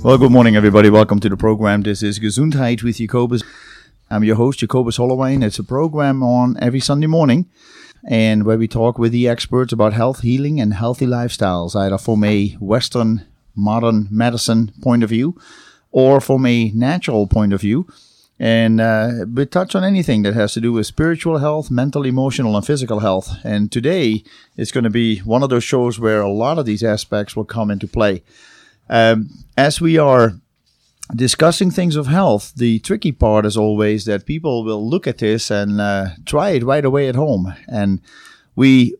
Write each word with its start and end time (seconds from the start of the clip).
Well, 0.00 0.16
good 0.16 0.30
morning, 0.30 0.54
everybody. 0.54 0.90
Welcome 0.90 1.18
to 1.20 1.28
the 1.28 1.36
program. 1.36 1.82
This 1.82 2.04
is 2.04 2.20
Gesundheit 2.20 2.84
with 2.84 2.98
Jacobus. 2.98 3.42
I'm 4.08 4.22
your 4.22 4.36
host, 4.36 4.60
Jacobus 4.60 4.96
Holloway. 4.96 5.36
It's 5.38 5.58
a 5.58 5.64
program 5.64 6.22
on 6.22 6.56
every 6.60 6.78
Sunday 6.78 7.08
morning 7.08 7.46
and 8.08 8.44
where 8.44 8.56
we 8.56 8.68
talk 8.68 8.96
with 8.96 9.10
the 9.10 9.26
experts 9.26 9.72
about 9.72 9.94
health, 9.94 10.20
healing, 10.20 10.60
and 10.60 10.74
healthy 10.74 11.04
lifestyles, 11.04 11.74
either 11.74 11.98
from 11.98 12.22
a 12.22 12.50
Western 12.60 13.26
modern 13.56 14.06
medicine 14.08 14.70
point 14.82 15.02
of 15.02 15.10
view 15.10 15.36
or 15.90 16.20
from 16.20 16.46
a 16.46 16.70
natural 16.70 17.26
point 17.26 17.52
of 17.52 17.60
view. 17.60 17.84
And 18.38 18.80
uh, 18.80 19.24
we 19.34 19.46
touch 19.46 19.74
on 19.74 19.82
anything 19.82 20.22
that 20.22 20.34
has 20.34 20.52
to 20.52 20.60
do 20.60 20.72
with 20.72 20.86
spiritual 20.86 21.38
health, 21.38 21.72
mental, 21.72 22.06
emotional, 22.06 22.56
and 22.56 22.64
physical 22.64 23.00
health. 23.00 23.34
And 23.42 23.72
today 23.72 24.22
is 24.56 24.70
going 24.70 24.84
to 24.84 24.90
be 24.90 25.18
one 25.18 25.42
of 25.42 25.50
those 25.50 25.64
shows 25.64 25.98
where 25.98 26.20
a 26.20 26.30
lot 26.30 26.56
of 26.56 26.66
these 26.66 26.84
aspects 26.84 27.34
will 27.34 27.44
come 27.44 27.68
into 27.68 27.88
play. 27.88 28.22
Um, 28.90 29.30
as 29.56 29.80
we 29.80 29.98
are 29.98 30.34
discussing 31.14 31.70
things 31.70 31.96
of 31.96 32.06
health, 32.06 32.52
the 32.56 32.78
tricky 32.80 33.12
part 33.12 33.46
is 33.46 33.56
always 33.56 34.04
that 34.04 34.26
people 34.26 34.64
will 34.64 34.88
look 34.88 35.06
at 35.06 35.18
this 35.18 35.50
and 35.50 35.80
uh, 35.80 36.08
try 36.26 36.50
it 36.50 36.62
right 36.62 36.84
away 36.84 37.08
at 37.08 37.14
home. 37.14 37.54
And 37.66 38.00
we, 38.54 38.96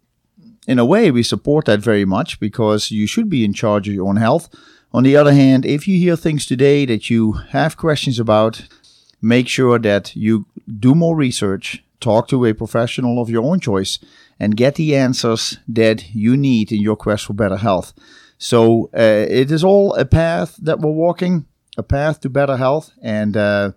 in 0.67 0.79
a 0.79 0.85
way, 0.85 1.11
we 1.11 1.23
support 1.23 1.67
that 1.67 1.81
very 1.81 2.05
much 2.05 2.41
because 2.41 2.91
you 2.91 3.07
should 3.07 3.29
be 3.29 3.45
in 3.45 3.53
charge 3.53 3.89
of 3.89 3.95
your 3.95 4.09
own 4.09 4.17
health. 4.17 4.49
On 4.93 5.03
the 5.03 5.17
other 5.17 5.33
hand, 5.33 5.67
if 5.67 5.87
you 5.87 5.99
hear 5.99 6.17
things 6.17 6.47
today 6.47 6.87
that 6.87 7.11
you 7.11 7.33
have 7.51 7.77
questions 7.77 8.19
about, 8.19 8.63
make 9.21 9.49
sure 9.49 9.79
that 9.79 10.17
you 10.17 10.47
do 10.79 10.95
more 10.95 11.15
research, 11.15 11.85
talk 12.01 12.29
to 12.29 12.47
a 12.47 12.55
professional 12.55 13.21
of 13.21 13.29
your 13.29 13.45
own 13.45 13.61
choice, 13.61 13.99
and 14.41 14.57
get 14.57 14.77
the 14.77 14.97
answers 14.97 15.59
that 15.69 16.15
you 16.15 16.37
need 16.37 16.73
in 16.73 16.81
your 16.81 16.97
quest 16.97 17.27
for 17.27 17.35
better 17.35 17.57
health. 17.57 17.93
So 18.39 18.89
uh, 18.97 19.27
it 19.29 19.51
is 19.51 19.65
all 19.65 19.95
a 19.95 20.05
path 20.05 20.57
that 20.63 20.79
we're 20.79 20.93
walking, 20.93 21.47
a 21.77 21.83
path 21.83 22.21
to 22.21 22.31
better 22.31 22.57
health, 22.57 22.93
and 23.03 23.37
uh, 23.37 23.73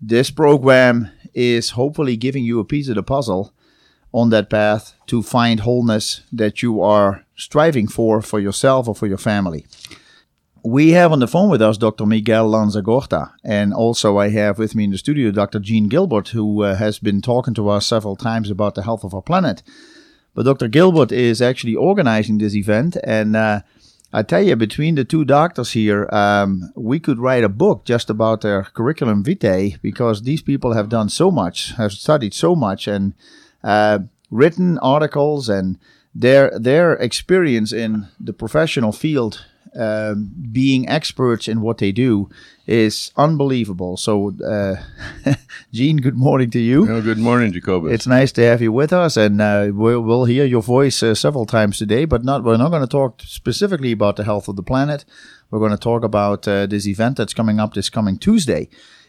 this 0.00 0.30
program 0.30 1.10
is 1.32 1.70
hopefully 1.70 2.16
giving 2.16 2.44
you 2.44 2.58
a 2.58 2.64
piece 2.64 2.88
of 2.88 2.96
the 2.96 3.04
puzzle 3.04 3.54
on 4.12 4.30
that 4.30 4.50
path 4.50 4.94
to 5.06 5.22
find 5.22 5.60
wholeness 5.60 6.22
that 6.32 6.62
you 6.62 6.82
are 6.82 7.24
striving 7.36 7.86
for 7.86 8.20
for 8.20 8.40
yourself 8.40 8.88
or 8.88 8.94
for 8.94 9.06
your 9.06 9.18
family. 9.18 9.64
We 10.62 10.90
have 10.90 11.12
on 11.12 11.20
the 11.20 11.28
phone 11.28 11.48
with 11.48 11.62
us 11.62 11.78
Dr. 11.78 12.04
Miguel 12.04 12.50
Lanzagorta, 12.50 13.32
and 13.44 13.72
also 13.72 14.18
I 14.18 14.28
have 14.30 14.58
with 14.58 14.74
me 14.74 14.84
in 14.84 14.90
the 14.90 14.98
studio 14.98 15.30
Dr. 15.30 15.60
Jean 15.60 15.88
Gilbert, 15.88 16.28
who 16.30 16.64
uh, 16.64 16.74
has 16.74 16.98
been 16.98 17.22
talking 17.22 17.54
to 17.54 17.68
us 17.68 17.86
several 17.86 18.16
times 18.16 18.50
about 18.50 18.74
the 18.74 18.82
health 18.82 19.04
of 19.04 19.14
our 19.14 19.22
planet. 19.22 19.62
But 20.34 20.44
Dr. 20.44 20.68
Gilbert 20.68 21.12
is 21.12 21.40
actually 21.40 21.76
organizing 21.76 22.38
this 22.38 22.54
event, 22.54 22.96
and 23.04 23.36
uh, 23.36 23.60
I 24.12 24.22
tell 24.22 24.42
you, 24.42 24.56
between 24.56 24.96
the 24.96 25.04
two 25.04 25.24
doctors 25.24 25.70
here, 25.72 26.08
um, 26.12 26.72
we 26.74 26.98
could 26.98 27.20
write 27.20 27.44
a 27.44 27.48
book 27.48 27.84
just 27.84 28.10
about 28.10 28.40
their 28.40 28.64
curriculum 28.64 29.22
vitae 29.22 29.76
because 29.82 30.22
these 30.22 30.42
people 30.42 30.72
have 30.72 30.88
done 30.88 31.08
so 31.08 31.30
much, 31.30 31.72
have 31.76 31.92
studied 31.92 32.34
so 32.34 32.56
much, 32.56 32.88
and 32.88 33.14
uh, 33.62 34.00
written 34.30 34.78
articles, 34.78 35.48
and 35.48 35.78
their 36.12 36.50
their 36.58 36.94
experience 36.94 37.72
in 37.72 38.08
the 38.18 38.32
professional 38.32 38.90
field 38.90 39.46
um, 39.76 40.30
being 40.50 40.88
experts 40.88 41.48
in 41.48 41.60
what 41.60 41.78
they 41.78 41.92
do 41.92 42.28
is 42.66 43.12
unbelievable. 43.16 43.96
So, 43.96 44.34
uh, 44.44 44.76
Jean, 45.72 45.98
good 45.98 46.16
morning 46.16 46.50
to 46.50 46.58
you. 46.58 46.86
Well, 46.86 47.02
good 47.02 47.18
morning, 47.18 47.52
Jacobus. 47.52 47.92
It's 47.92 48.06
nice 48.06 48.32
to 48.32 48.42
have 48.42 48.62
you 48.62 48.72
with 48.72 48.92
us, 48.92 49.16
and 49.16 49.40
uh, 49.40 49.70
we'll, 49.72 50.00
we'll, 50.00 50.24
hear 50.24 50.44
your 50.44 50.62
voice 50.62 51.02
uh, 51.02 51.14
several 51.14 51.46
times 51.46 51.78
today. 51.78 52.04
But 52.04 52.24
not 52.24 52.44
we're 52.44 52.56
not 52.56 52.70
going 52.70 52.82
to 52.82 52.88
talk 52.88 53.22
specifically 53.22 53.92
about 53.92 54.16
the 54.16 54.24
health 54.24 54.48
of 54.48 54.56
the 54.56 54.62
planet. 54.62 55.04
We're 55.50 55.58
going 55.58 55.72
to 55.72 55.78
talk 55.78 56.04
about 56.04 56.46
uh, 56.46 56.66
this 56.66 56.86
event 56.86 57.16
that's 57.16 57.34
coming 57.34 57.58
up 57.58 57.74
this 57.74 57.90
coming 57.90 58.18
Tuesday. 58.18 58.68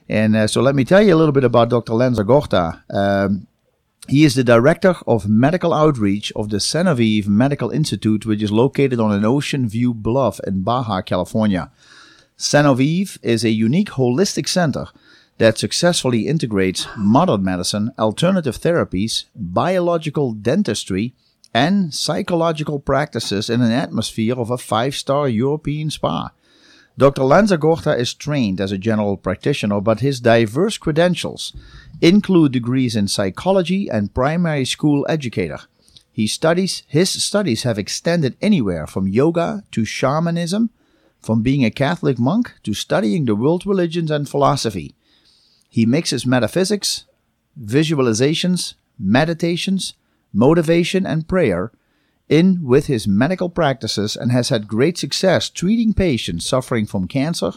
And 0.09 0.35
uh, 0.35 0.47
so, 0.47 0.61
let 0.61 0.75
me 0.75 0.83
tell 0.83 1.01
you 1.01 1.15
a 1.15 1.17
little 1.17 1.31
bit 1.31 1.43
about 1.43 1.69
Dr. 1.69 1.93
Lanzagorta. 1.93 2.83
Um, 2.93 3.47
he 4.07 4.25
is 4.25 4.35
the 4.35 4.43
director 4.43 4.95
of 5.05 5.29
medical 5.29 5.73
outreach 5.73 6.31
of 6.35 6.49
the 6.49 6.57
Sanoviv 6.57 7.27
Medical 7.27 7.69
Institute, 7.69 8.25
which 8.25 8.41
is 8.41 8.51
located 8.51 8.99
on 8.99 9.11
an 9.11 9.23
ocean 9.23 9.67
view 9.67 9.93
bluff 9.93 10.39
in 10.45 10.63
Baja, 10.63 11.01
California. 11.01 11.71
Sanoviv 12.37 13.19
is 13.21 13.43
a 13.43 13.51
unique 13.51 13.91
holistic 13.91 14.47
center 14.47 14.87
that 15.37 15.57
successfully 15.57 16.27
integrates 16.27 16.87
modern 16.97 17.43
medicine, 17.43 17.91
alternative 17.97 18.57
therapies, 18.57 19.25
biological 19.35 20.33
dentistry, 20.33 21.13
and 21.53 21.93
psychological 21.93 22.79
practices 22.79 23.49
in 23.49 23.61
an 23.61 23.71
atmosphere 23.71 24.39
of 24.39 24.49
a 24.49 24.57
five 24.57 24.95
star 24.95 25.27
European 25.27 25.89
spa. 25.89 26.31
Dr. 26.97 27.23
Lanza 27.23 27.57
Lanzagorta 27.57 27.97
is 27.97 28.13
trained 28.13 28.59
as 28.59 28.71
a 28.71 28.77
general 28.77 29.15
practitioner, 29.15 29.79
but 29.79 30.01
his 30.01 30.19
diverse 30.19 30.77
credentials 30.77 31.53
include 32.01 32.51
degrees 32.51 32.95
in 32.95 33.07
psychology 33.07 33.89
and 33.89 34.13
primary 34.13 34.65
school 34.65 35.05
educator. 35.07 35.59
He 36.11 36.27
studies 36.27 36.83
his 36.87 37.09
studies 37.23 37.63
have 37.63 37.79
extended 37.79 38.35
anywhere 38.41 38.85
from 38.85 39.07
yoga 39.07 39.63
to 39.71 39.85
shamanism, 39.85 40.69
from 41.21 41.41
being 41.41 41.63
a 41.63 41.71
Catholic 41.71 42.19
monk 42.19 42.53
to 42.63 42.73
studying 42.73 43.25
the 43.25 43.35
world 43.35 43.65
religions 43.65 44.11
and 44.11 44.27
philosophy. 44.27 44.93
He 45.69 45.85
mixes 45.85 46.25
metaphysics, 46.25 47.05
visualizations, 47.59 48.73
meditations, 48.99 49.93
motivation, 50.33 51.05
and 51.05 51.27
prayer 51.27 51.71
in 52.31 52.63
with 52.63 52.87
his 52.87 53.07
medical 53.07 53.49
practices 53.49 54.15
and 54.15 54.31
has 54.31 54.49
had 54.49 54.67
great 54.67 54.97
success 54.97 55.49
treating 55.49 55.93
patients 55.93 56.45
suffering 56.45 56.85
from 56.87 57.07
cancer, 57.07 57.51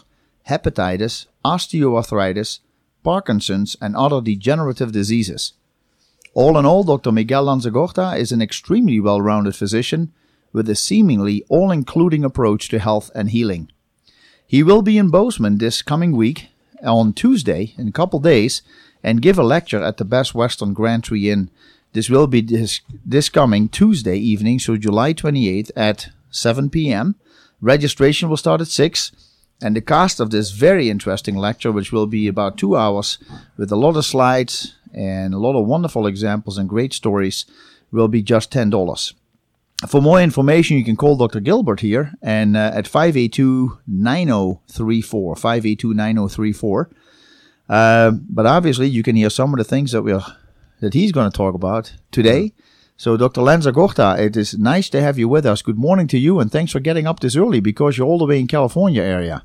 hepatitis, 0.49 1.25
osteoarthritis, 1.45 2.59
Parkinson's, 3.01 3.77
and 3.79 3.95
other 3.95 4.19
degenerative 4.19 4.91
diseases. 4.91 5.53
All 6.33 6.57
in 6.57 6.65
all, 6.65 6.83
Dr. 6.83 7.13
Miguel 7.13 7.45
Lanzagorta 7.45 8.19
is 8.19 8.33
an 8.33 8.41
extremely 8.41 8.99
well 8.99 9.21
rounded 9.21 9.55
physician 9.55 10.11
with 10.51 10.69
a 10.69 10.75
seemingly 10.75 11.45
all 11.47 11.71
including 11.71 12.25
approach 12.25 12.67
to 12.69 12.79
health 12.79 13.09
and 13.15 13.29
healing. 13.29 13.71
He 14.45 14.61
will 14.61 14.81
be 14.81 14.97
in 14.97 15.09
Bozeman 15.09 15.57
this 15.57 15.81
coming 15.81 16.15
week 16.15 16.49
on 16.83 17.13
Tuesday, 17.13 17.73
in 17.77 17.87
a 17.87 17.93
couple 17.93 18.19
days, 18.19 18.61
and 19.01 19.21
give 19.21 19.39
a 19.39 19.43
lecture 19.43 19.81
at 19.81 19.97
the 19.97 20.05
Best 20.05 20.35
Western 20.35 20.75
GranTree 20.75 21.25
Inn. 21.31 21.49
This 21.95 22.09
will 22.09 22.27
be 22.27 22.41
this, 22.41 22.81
this 23.05 23.29
coming 23.29 23.69
Tuesday 23.69 24.17
evening, 24.17 24.59
so 24.59 24.75
July 24.75 25.13
28th 25.13 25.71
at 25.77 26.09
7 26.29 26.69
p.m. 26.69 27.15
Registration 27.61 28.27
will 28.27 28.35
start 28.35 28.59
at 28.59 28.67
6 28.67 29.13
and 29.61 29.77
the 29.77 29.81
cost 29.81 30.19
of 30.19 30.29
this 30.29 30.51
very 30.51 30.89
interesting 30.89 31.37
lecture, 31.37 31.71
which 31.71 31.93
will 31.93 32.05
be 32.05 32.27
about 32.27 32.57
two 32.57 32.75
hours 32.75 33.17
with 33.55 33.71
a 33.71 33.77
lot 33.77 33.95
of 33.95 34.03
slides 34.03 34.75
and 34.93 35.33
a 35.33 35.37
lot 35.37 35.57
of 35.57 35.67
wonderful 35.67 36.05
examples 36.05 36.57
and 36.57 36.67
great 36.67 36.91
stories, 36.91 37.45
will 37.93 38.09
be 38.09 38.21
just 38.21 38.51
$10. 38.51 39.13
For 39.87 40.01
more 40.01 40.19
information, 40.19 40.75
you 40.75 40.83
can 40.83 40.97
call 40.97 41.15
Dr. 41.15 41.39
Gilbert 41.39 41.79
here 41.79 42.11
and 42.21 42.57
uh, 42.57 42.71
at 42.73 42.87
582 42.87 43.79
9034. 43.87 45.35
582 45.37 45.93
9034. 45.93 46.89
Uh, 47.69 48.11
but 48.11 48.45
obviously, 48.45 48.89
you 48.89 49.01
can 49.01 49.15
hear 49.15 49.29
some 49.29 49.53
of 49.53 49.59
the 49.59 49.63
things 49.63 49.93
that 49.93 50.01
we're 50.01 50.21
that 50.85 50.93
he's 50.93 51.11
going 51.11 51.29
to 51.29 51.35
talk 51.35 51.55
about 51.55 51.95
today. 52.11 52.53
So, 52.95 53.17
Dr. 53.17 53.41
Lanzagorta, 53.41 54.19
it 54.19 54.37
is 54.37 54.55
nice 54.55 54.87
to 54.91 55.01
have 55.01 55.17
you 55.17 55.27
with 55.27 55.43
us. 55.43 55.63
Good 55.63 55.79
morning 55.79 56.07
to 56.09 56.19
you, 56.19 56.39
and 56.39 56.51
thanks 56.51 56.71
for 56.71 56.79
getting 56.79 57.07
up 57.07 57.21
this 57.21 57.35
early 57.35 57.59
because 57.59 57.97
you're 57.97 58.05
all 58.05 58.19
the 58.19 58.27
way 58.27 58.39
in 58.39 58.45
California 58.45 59.01
area. 59.01 59.43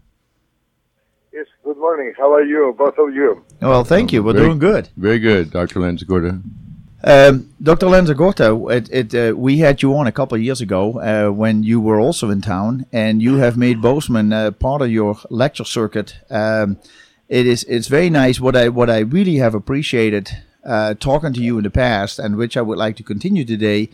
Yes, 1.33 1.47
good 1.65 1.79
morning. 1.79 2.13
How 2.19 2.31
are 2.35 2.45
you, 2.45 2.75
both 2.77 2.99
of 2.99 3.15
you? 3.15 3.43
Well, 3.63 3.85
thank 3.85 4.13
you. 4.13 4.23
We're 4.23 4.35
very, 4.35 4.45
doing 4.49 4.59
good. 4.59 4.91
Very 4.99 5.19
good, 5.19 5.51
Dr. 5.51 5.81
Lanzagorta. 5.81 6.43
Um, 7.03 7.55
Dr. 7.63 7.87
Lanzagorta, 7.87 8.71
it, 8.71 8.91
it, 8.93 9.15
uh, 9.15 9.35
we 9.35 9.57
had 9.59 9.81
you 9.81 9.97
on 9.97 10.07
a 10.07 10.13
couple 10.13 10.37
of 10.37 10.43
years 10.43 10.61
ago 10.61 11.01
uh, 11.01 11.33
when 11.33 11.63
you 11.63 11.81
were 11.81 11.99
also 11.99 12.29
in 12.29 12.43
town, 12.43 12.85
and 12.93 13.23
you 13.23 13.37
have 13.37 13.57
made 13.57 13.81
Bozeman 13.81 14.31
uh, 14.35 14.51
part 14.51 14.83
of 14.83 14.91
your 14.91 15.17
lecture 15.31 15.65
circuit. 15.65 16.17
Um, 16.29 16.77
it 17.31 17.47
is 17.47 17.65
it's 17.65 17.89
very 17.89 18.11
nice. 18.11 18.41
What 18.41 18.57
I 18.57 18.69
what 18.69 18.91
I 18.91 18.99
really 18.99 19.37
have 19.37 19.55
appreciated 19.55 20.31
uh, 20.65 20.95
talking 20.95 21.33
to 21.33 21.43
you 21.43 21.59
in 21.59 21.65
the 21.65 21.71
past, 21.71 22.19
and 22.19 22.37
which 22.37 22.57
I 22.57 22.63
would 22.63 22.79
like 22.79 22.97
to 22.97 23.03
continue 23.03 23.45
today, 23.45 23.91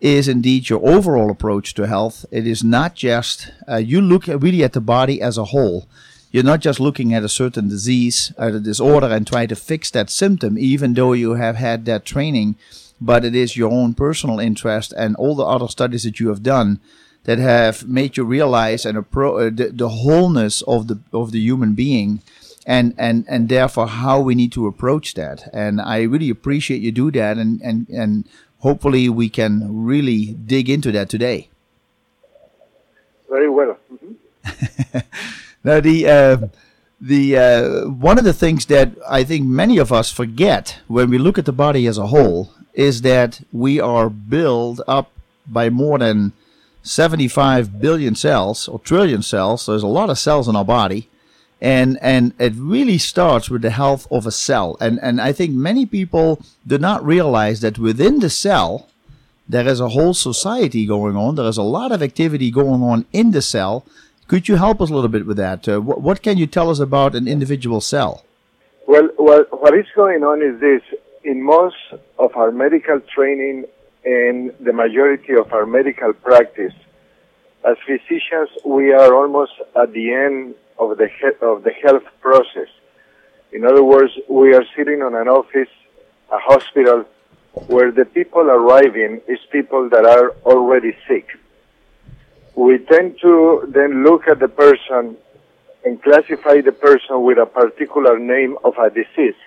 is 0.00 0.28
indeed 0.28 0.68
your 0.68 0.86
overall 0.86 1.30
approach 1.30 1.74
to 1.74 1.86
health. 1.86 2.26
It 2.30 2.46
is 2.46 2.62
not 2.62 2.94
just 2.94 3.50
uh, 3.68 3.76
you 3.76 4.00
look 4.00 4.26
really 4.26 4.62
at 4.62 4.72
the 4.72 4.80
body 4.80 5.22
as 5.22 5.38
a 5.38 5.46
whole. 5.46 5.88
You're 6.30 6.44
not 6.44 6.60
just 6.60 6.80
looking 6.80 7.14
at 7.14 7.24
a 7.24 7.28
certain 7.28 7.68
disease 7.68 8.32
or 8.36 8.48
a 8.48 8.60
disorder 8.60 9.06
and 9.06 9.26
try 9.26 9.46
to 9.46 9.56
fix 9.56 9.90
that 9.92 10.10
symptom, 10.10 10.58
even 10.58 10.94
though 10.94 11.14
you 11.14 11.34
have 11.34 11.56
had 11.56 11.86
that 11.86 12.04
training, 12.04 12.56
but 13.00 13.24
it 13.24 13.34
is 13.34 13.56
your 13.56 13.72
own 13.72 13.94
personal 13.94 14.38
interest 14.38 14.92
and 14.96 15.16
all 15.16 15.34
the 15.34 15.44
other 15.44 15.68
studies 15.68 16.02
that 16.02 16.20
you 16.20 16.28
have 16.28 16.42
done 16.42 16.80
that 17.24 17.38
have 17.38 17.88
made 17.88 18.16
you 18.16 18.24
realize 18.24 18.86
and 18.86 18.96
appro- 18.96 19.46
uh, 19.46 19.50
the, 19.54 19.70
the 19.72 19.88
wholeness 19.88 20.62
of 20.62 20.88
the 20.88 20.98
of 21.12 21.32
the 21.32 21.40
human 21.40 21.74
being 21.74 22.22
and 22.66 22.94
and 22.98 23.24
and 23.28 23.48
therefore 23.48 23.86
how 23.86 24.20
we 24.20 24.34
need 24.34 24.52
to 24.52 24.66
approach 24.66 25.14
that. 25.14 25.48
And 25.52 25.80
I 25.80 26.02
really 26.02 26.30
appreciate 26.30 26.82
you 26.82 26.92
do 26.92 27.10
that, 27.12 27.38
and 27.38 27.60
and 27.62 27.88
and 27.88 28.28
hopefully 28.58 29.08
we 29.08 29.28
can 29.28 29.84
really 29.84 30.34
dig 30.34 30.68
into 30.68 30.92
that 30.92 31.08
today. 31.08 31.48
Very 33.30 33.48
well. 33.48 33.78
Mm-hmm. 33.92 34.98
Now 35.66 35.80
the 35.80 36.08
uh, 36.08 36.36
the 37.00 37.36
uh, 37.36 37.88
one 37.88 38.18
of 38.18 38.24
the 38.24 38.32
things 38.32 38.66
that 38.66 38.92
I 39.08 39.24
think 39.24 39.44
many 39.46 39.78
of 39.78 39.92
us 39.92 40.12
forget 40.12 40.78
when 40.86 41.10
we 41.10 41.18
look 41.18 41.38
at 41.38 41.44
the 41.44 41.52
body 41.52 41.88
as 41.88 41.98
a 41.98 42.06
whole 42.06 42.52
is 42.72 43.02
that 43.02 43.40
we 43.52 43.80
are 43.80 44.08
built 44.08 44.80
up 44.86 45.10
by 45.44 45.68
more 45.68 45.98
than 45.98 46.32
75 46.84 47.80
billion 47.80 48.14
cells 48.14 48.68
or 48.68 48.78
trillion 48.78 49.22
cells. 49.22 49.66
There's 49.66 49.82
a 49.82 49.88
lot 49.88 50.08
of 50.08 50.20
cells 50.20 50.46
in 50.46 50.54
our 50.54 50.64
body. 50.64 51.08
And, 51.60 51.98
and 52.02 52.34
it 52.38 52.52
really 52.54 52.98
starts 52.98 53.48
with 53.48 53.62
the 53.62 53.70
health 53.70 54.06
of 54.10 54.26
a 54.26 54.30
cell. 54.30 54.76
And, 54.80 54.98
and 55.02 55.20
I 55.20 55.32
think 55.32 55.52
many 55.52 55.86
people 55.86 56.40
do 56.66 56.76
not 56.76 57.04
realize 57.04 57.60
that 57.60 57.78
within 57.78 58.20
the 58.20 58.28
cell, 58.28 58.88
there 59.48 59.66
is 59.66 59.80
a 59.80 59.90
whole 59.90 60.12
society 60.12 60.86
going 60.86 61.16
on. 61.16 61.36
There 61.36 61.46
is 61.46 61.56
a 61.56 61.62
lot 61.62 61.92
of 61.92 62.02
activity 62.02 62.50
going 62.50 62.82
on 62.82 63.06
in 63.12 63.30
the 63.30 63.42
cell. 63.42 63.86
Could 64.28 64.48
you 64.48 64.56
help 64.56 64.80
us 64.80 64.90
a 64.90 64.94
little 64.94 65.08
bit 65.08 65.24
with 65.24 65.36
that? 65.36 65.68
Uh, 65.68 65.80
what, 65.80 66.22
can 66.22 66.36
you 66.36 66.46
tell 66.46 66.68
us 66.68 66.80
about 66.80 67.14
an 67.14 67.28
individual 67.28 67.80
cell? 67.80 68.24
Well, 68.86 69.08
well, 69.18 69.44
what 69.50 69.74
is 69.74 69.86
going 69.94 70.24
on 70.24 70.42
is 70.42 70.60
this. 70.60 70.82
In 71.24 71.42
most 71.42 71.76
of 72.18 72.36
our 72.36 72.52
medical 72.52 73.00
training 73.00 73.64
and 74.04 74.52
the 74.60 74.72
majority 74.72 75.34
of 75.34 75.52
our 75.52 75.66
medical 75.66 76.12
practice, 76.12 76.74
as 77.64 77.76
physicians, 77.84 78.50
we 78.64 78.92
are 78.92 79.12
almost 79.14 79.52
at 79.80 79.92
the 79.92 80.12
end 80.12 80.54
of 80.78 80.98
the 80.98 81.08
he- 81.08 81.38
of 81.40 81.62
the 81.64 81.72
health 81.72 82.04
process. 82.20 82.68
In 83.52 83.64
other 83.64 83.82
words, 83.82 84.12
we 84.28 84.54
are 84.54 84.64
sitting 84.76 85.02
on 85.02 85.14
an 85.14 85.28
office, 85.28 85.72
a 86.30 86.38
hospital, 86.38 87.04
where 87.68 87.90
the 87.90 88.04
people 88.04 88.42
arriving 88.42 89.20
is 89.26 89.38
people 89.50 89.88
that 89.88 90.04
are 90.04 90.30
already 90.44 90.96
sick. 91.08 91.26
We 92.54 92.78
tend 92.78 93.18
to 93.20 93.64
then 93.68 94.04
look 94.04 94.28
at 94.28 94.38
the 94.40 94.48
person 94.48 95.16
and 95.84 96.02
classify 96.02 96.60
the 96.60 96.72
person 96.72 97.22
with 97.22 97.38
a 97.38 97.46
particular 97.46 98.18
name 98.18 98.56
of 98.64 98.74
a 98.78 98.90
disease. 98.90 99.40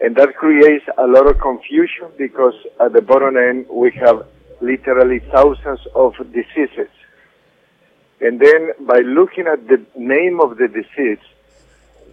And 0.00 0.14
that 0.16 0.36
creates 0.36 0.84
a 0.98 1.06
lot 1.06 1.26
of 1.26 1.38
confusion 1.40 2.08
because 2.16 2.54
at 2.80 2.92
the 2.92 3.00
bottom 3.00 3.36
end 3.36 3.66
we 3.70 3.90
have 3.92 4.26
literally 4.60 5.20
thousands 5.32 5.80
of 5.94 6.14
diseases. 6.32 6.88
And 8.20 8.40
then 8.40 8.72
by 8.80 9.00
looking 9.00 9.46
at 9.46 9.68
the 9.68 9.84
name 9.96 10.40
of 10.40 10.56
the 10.56 10.68
disease, 10.68 11.18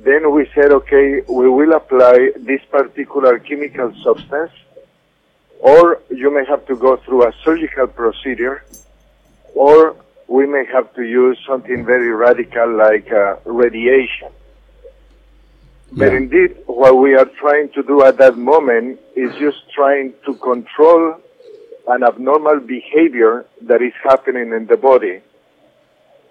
then 0.03 0.31
we 0.31 0.49
said, 0.53 0.71
okay, 0.71 1.21
we 1.29 1.49
will 1.49 1.73
apply 1.73 2.31
this 2.37 2.61
particular 2.69 3.39
chemical 3.39 3.93
substance, 4.03 4.51
or 5.59 6.01
you 6.09 6.33
may 6.33 6.45
have 6.45 6.65
to 6.67 6.75
go 6.75 6.97
through 6.97 7.25
a 7.27 7.33
surgical 7.43 7.87
procedure, 7.87 8.65
or 9.55 9.95
we 10.27 10.45
may 10.45 10.65
have 10.65 10.93
to 10.95 11.03
use 11.03 11.37
something 11.47 11.85
very 11.85 12.11
radical 12.11 12.75
like 12.75 13.09
uh, 13.11 13.37
radiation. 13.45 14.29
But 15.93 16.11
Yeah. 16.11 16.17
indeed, 16.17 16.51
what 16.65 16.97
we 16.97 17.15
are 17.15 17.29
trying 17.43 17.69
to 17.69 17.83
do 17.83 18.03
at 18.03 18.17
that 18.17 18.35
moment 18.35 18.99
is 19.15 19.33
just 19.35 19.59
trying 19.71 20.13
to 20.25 20.33
control 20.35 21.15
an 21.87 22.03
abnormal 22.03 22.59
behavior 22.59 23.45
that 23.61 23.81
is 23.81 23.93
happening 24.03 24.51
in 24.53 24.65
the 24.65 24.75
body. 24.75 25.21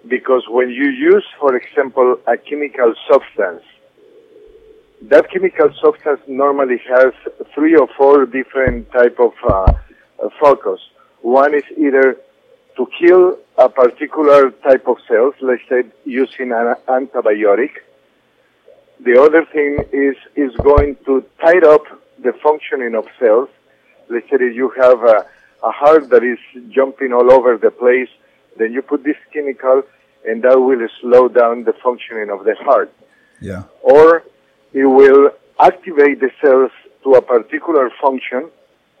Because 0.07 0.43
when 0.49 0.69
you 0.69 0.89
use, 0.89 1.25
for 1.39 1.55
example, 1.55 2.17
a 2.27 2.37
chemical 2.37 2.93
substance, 3.09 3.63
that 5.03 5.29
chemical 5.29 5.69
substance 5.81 6.21
normally 6.27 6.81
has 6.89 7.13
three 7.53 7.75
or 7.75 7.87
four 7.97 8.25
different 8.25 8.91
type 8.91 9.17
of 9.19 9.33
uh, 9.47 9.73
uh, 10.23 10.29
focus. 10.39 10.79
One 11.21 11.53
is 11.53 11.63
either 11.77 12.17
to 12.77 12.87
kill 12.99 13.37
a 13.57 13.69
particular 13.69 14.51
type 14.51 14.87
of 14.87 14.97
cells, 15.07 15.35
let's 15.41 15.61
say 15.69 15.83
using 16.05 16.51
an 16.51 16.75
antibiotic. 16.87 17.71
The 18.99 19.21
other 19.21 19.45
thing 19.45 19.85
is 19.91 20.15
is 20.35 20.55
going 20.57 20.95
to 21.05 21.23
tie 21.41 21.59
up 21.67 21.83
the 22.19 22.33
functioning 22.41 22.95
of 22.95 23.05
cells. 23.19 23.49
Let's 24.09 24.29
say 24.29 24.37
you 24.53 24.69
have 24.81 25.03
a, 25.03 25.25
a 25.63 25.71
heart 25.71 26.09
that 26.09 26.23
is 26.23 26.39
jumping 26.69 27.11
all 27.13 27.31
over 27.31 27.57
the 27.57 27.71
place, 27.71 28.09
then 28.57 28.73
you 28.73 28.81
put 28.81 29.03
this 29.03 29.17
chemical 29.33 29.83
and 30.25 30.43
that 30.43 30.59
will 30.59 30.87
slow 31.01 31.27
down 31.27 31.63
the 31.63 31.73
functioning 31.83 32.29
of 32.29 32.45
the 32.45 32.55
heart. 32.55 32.91
Yeah. 33.41 33.63
Or 33.81 34.23
it 34.73 34.85
will 34.85 35.31
activate 35.59 36.19
the 36.19 36.31
cells 36.41 36.71
to 37.03 37.15
a 37.15 37.21
particular 37.21 37.91
function 38.01 38.49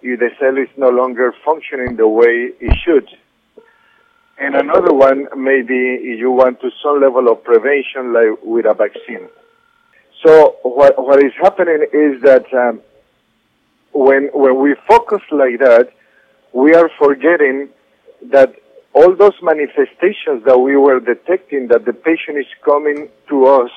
if 0.01 0.19
the 0.19 0.29
cell 0.39 0.57
is 0.57 0.67
no 0.77 0.89
longer 0.89 1.33
functioning 1.45 1.95
the 1.95 2.07
way 2.07 2.51
it 2.59 2.77
should. 2.83 3.07
And 4.37 4.55
another 4.55 4.93
one 4.93 5.27
may 5.37 5.61
be 5.61 6.15
you 6.17 6.31
want 6.31 6.59
to 6.61 6.71
some 6.81 6.99
level 7.01 7.29
of 7.31 7.43
prevention 7.43 8.11
like 8.13 8.43
with 8.43 8.65
a 8.65 8.73
vaccine. 8.73 9.29
So 10.25 10.57
what, 10.63 11.01
what 11.01 11.23
is 11.23 11.31
happening 11.41 11.85
is 11.93 12.21
that 12.23 12.45
um, 12.53 12.81
when, 13.93 14.29
when 14.33 14.59
we 14.59 14.75
focus 14.87 15.21
like 15.31 15.59
that, 15.59 15.91
we 16.51 16.73
are 16.73 16.89
forgetting 16.99 17.69
that 18.31 18.55
all 18.93 19.15
those 19.15 19.33
manifestations 19.41 20.43
that 20.45 20.59
we 20.59 20.77
were 20.77 20.99
detecting 20.99 21.67
that 21.67 21.85
the 21.85 21.93
patient 21.93 22.37
is 22.37 22.45
coming 22.63 23.09
to 23.27 23.45
us 23.45 23.71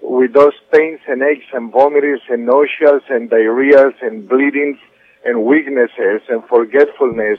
with 0.00 0.32
those 0.32 0.54
pains 0.72 1.00
and 1.06 1.22
aches 1.22 1.44
and 1.52 1.72
vomitings 1.72 2.20
and 2.28 2.48
nauseas 2.48 3.02
and 3.10 3.30
diarrheas 3.30 3.94
and 4.00 4.28
bleedings 4.28 4.78
and 5.24 5.44
weaknesses 5.44 6.22
and 6.28 6.42
forgetfulness 6.48 7.38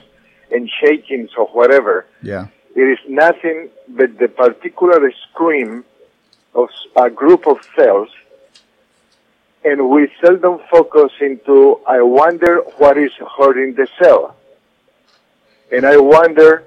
and 0.51 0.69
shakings 0.80 1.31
or 1.38 1.48
whatever. 1.48 2.06
Yeah. 2.21 2.48
It 2.75 2.81
is 2.81 3.00
nothing 3.09 3.69
but 3.89 4.19
the 4.19 4.27
particular 4.27 5.12
scream 5.30 5.83
of 6.53 6.69
a 6.95 7.09
group 7.09 7.48
of 7.48 7.57
cells 7.75 8.09
and 9.63 9.89
we 9.89 10.12
seldom 10.24 10.59
focus 10.71 11.12
into, 11.19 11.80
I 11.88 12.01
wonder 12.01 12.57
what 12.77 12.98
is 12.98 13.12
hurting 13.38 13.75
the 13.75 13.88
cell. 14.01 14.36
And 15.71 15.86
I 15.86 15.98
wonder 15.98 16.63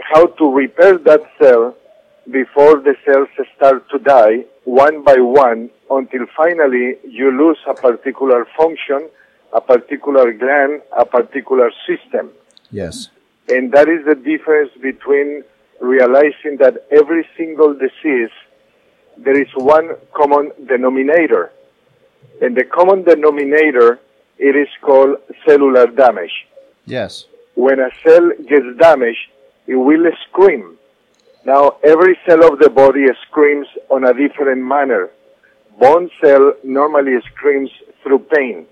how 0.00 0.26
to 0.26 0.52
repair 0.52 0.98
that 0.98 1.22
cell 1.40 1.76
before 2.30 2.80
the 2.80 2.94
cells 3.04 3.28
start 3.56 3.88
to 3.90 3.98
die 3.98 4.44
one 4.64 5.02
by 5.02 5.16
one 5.18 5.70
until 5.90 6.26
finally 6.36 6.96
you 7.08 7.30
lose 7.30 7.58
a 7.66 7.74
particular 7.74 8.46
function, 8.56 9.08
a 9.52 9.60
particular 9.60 10.32
gland, 10.32 10.82
a 10.96 11.04
particular 11.04 11.70
system. 11.86 12.30
Yes. 12.70 13.08
And 13.48 13.72
that 13.72 13.88
is 13.88 14.04
the 14.04 14.14
difference 14.14 14.70
between 14.82 15.42
realizing 15.80 16.58
that 16.58 16.86
every 16.90 17.26
single 17.36 17.72
disease, 17.72 18.30
there 19.16 19.40
is 19.40 19.48
one 19.54 19.96
common 20.14 20.52
denominator. 20.66 21.50
And 22.42 22.56
the 22.56 22.64
common 22.64 23.04
denominator, 23.04 23.98
it 24.38 24.54
is 24.54 24.68
called 24.82 25.16
cellular 25.46 25.86
damage. 25.86 26.46
Yes. 26.84 27.24
When 27.54 27.80
a 27.80 27.90
cell 28.04 28.30
gets 28.46 28.66
damaged, 28.78 29.30
it 29.68 29.76
will 29.76 30.10
scream. 30.28 30.78
Now, 31.44 31.76
every 31.84 32.18
cell 32.26 32.42
of 32.50 32.58
the 32.58 32.70
body 32.70 33.06
screams 33.28 33.68
on 33.90 34.04
a 34.04 34.14
different 34.14 34.62
manner. 34.64 35.10
Bone 35.78 36.10
cell 36.20 36.54
normally 36.64 37.20
screams 37.32 37.70
through 38.02 38.20
pain. 38.34 38.66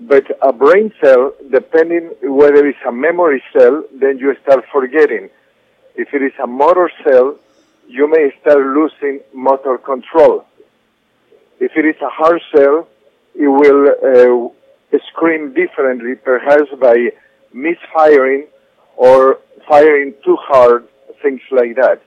But 0.00 0.24
a 0.42 0.52
brain 0.52 0.92
cell, 1.02 1.34
depending 1.50 2.10
whether 2.22 2.66
it's 2.66 2.78
a 2.88 2.90
memory 2.90 3.42
cell, 3.52 3.84
then 3.92 4.18
you 4.18 4.34
start 4.42 4.64
forgetting. 4.72 5.28
If 5.94 6.12
it 6.12 6.22
is 6.22 6.32
a 6.42 6.46
motor 6.46 6.90
cell, 7.04 7.36
you 7.86 8.08
may 8.10 8.32
start 8.40 8.58
losing 8.58 9.20
motor 9.32 9.78
control. 9.78 10.44
If 11.60 11.72
it 11.76 11.84
is 11.84 11.96
a 12.02 12.08
heart 12.08 12.42
cell, 12.56 12.88
it 13.34 13.48
will 13.48 13.82
uh, 13.88 14.98
scream 15.10 15.54
differently, 15.54 16.14
perhaps 16.16 16.70
by 16.80 17.10
misfiring 17.52 18.46
or 18.96 19.38
firing 19.68 20.14
too 20.24 20.36
hard, 20.40 20.86
things 21.22 21.40
like 21.50 21.76
that. 21.76 22.00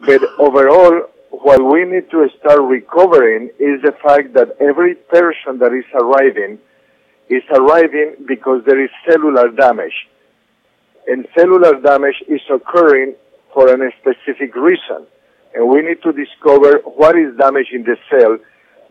But 0.00 0.22
overall, 0.38 1.08
what 1.30 1.62
we 1.64 1.84
need 1.84 2.10
to 2.10 2.28
start 2.38 2.60
recovering 2.60 3.50
is 3.58 3.80
the 3.82 3.94
fact 4.02 4.34
that 4.34 4.56
every 4.60 4.94
person 4.94 5.58
that 5.58 5.72
is 5.72 5.84
arriving 5.94 6.58
is 7.28 7.42
arriving 7.50 8.16
because 8.26 8.62
there 8.66 8.82
is 8.82 8.90
cellular 9.08 9.48
damage. 9.50 10.08
And 11.06 11.26
cellular 11.36 11.80
damage 11.80 12.22
is 12.28 12.40
occurring 12.50 13.14
for 13.52 13.68
a 13.68 13.92
specific 14.00 14.54
reason. 14.54 15.06
And 15.54 15.68
we 15.68 15.82
need 15.82 16.02
to 16.02 16.12
discover 16.12 16.80
what 16.84 17.16
is 17.16 17.36
damaging 17.36 17.84
the 17.84 17.96
cell 18.10 18.38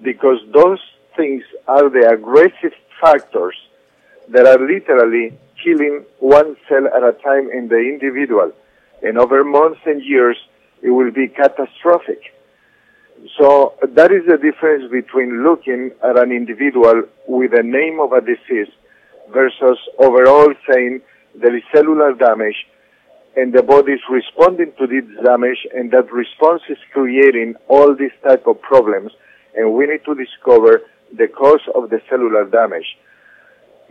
because 0.01 0.39
those 0.53 0.79
things 1.15 1.43
are 1.67 1.89
the 1.89 2.09
aggressive 2.09 2.73
factors 2.99 3.55
that 4.29 4.45
are 4.45 4.59
literally 4.59 5.37
killing 5.63 6.05
one 6.19 6.55
cell 6.67 6.87
at 6.87 7.03
a 7.03 7.13
time 7.23 7.49
in 7.51 7.67
the 7.67 7.77
individual. 7.77 8.51
And 9.03 9.17
over 9.17 9.43
months 9.43 9.81
and 9.85 10.03
years, 10.03 10.37
it 10.81 10.89
will 10.89 11.11
be 11.11 11.27
catastrophic. 11.27 12.21
So 13.37 13.75
that 13.83 14.11
is 14.11 14.23
the 14.27 14.37
difference 14.37 14.91
between 14.91 15.43
looking 15.43 15.91
at 16.03 16.17
an 16.17 16.31
individual 16.31 17.03
with 17.27 17.51
the 17.51 17.63
name 17.63 17.99
of 17.99 18.13
a 18.13 18.21
disease 18.21 18.71
versus 19.31 19.77
overall 19.99 20.53
saying 20.69 21.01
there 21.35 21.55
is 21.55 21.63
cellular 21.73 22.13
damage 22.13 22.65
and 23.35 23.53
the 23.53 23.63
body 23.63 23.93
is 23.93 24.01
responding 24.09 24.73
to 24.77 24.87
this 24.87 25.05
damage, 25.23 25.65
and 25.73 25.91
that 25.91 26.11
response 26.11 26.61
is 26.69 26.77
creating 26.91 27.55
all 27.69 27.95
these 27.95 28.11
type 28.23 28.45
of 28.45 28.61
problems, 28.61 29.11
and 29.55 29.73
we 29.73 29.85
need 29.85 30.03
to 30.03 30.15
discover 30.15 30.81
the 31.17 31.27
cause 31.27 31.61
of 31.73 31.89
the 31.89 32.01
cellular 32.09 32.45
damage. 32.45 32.97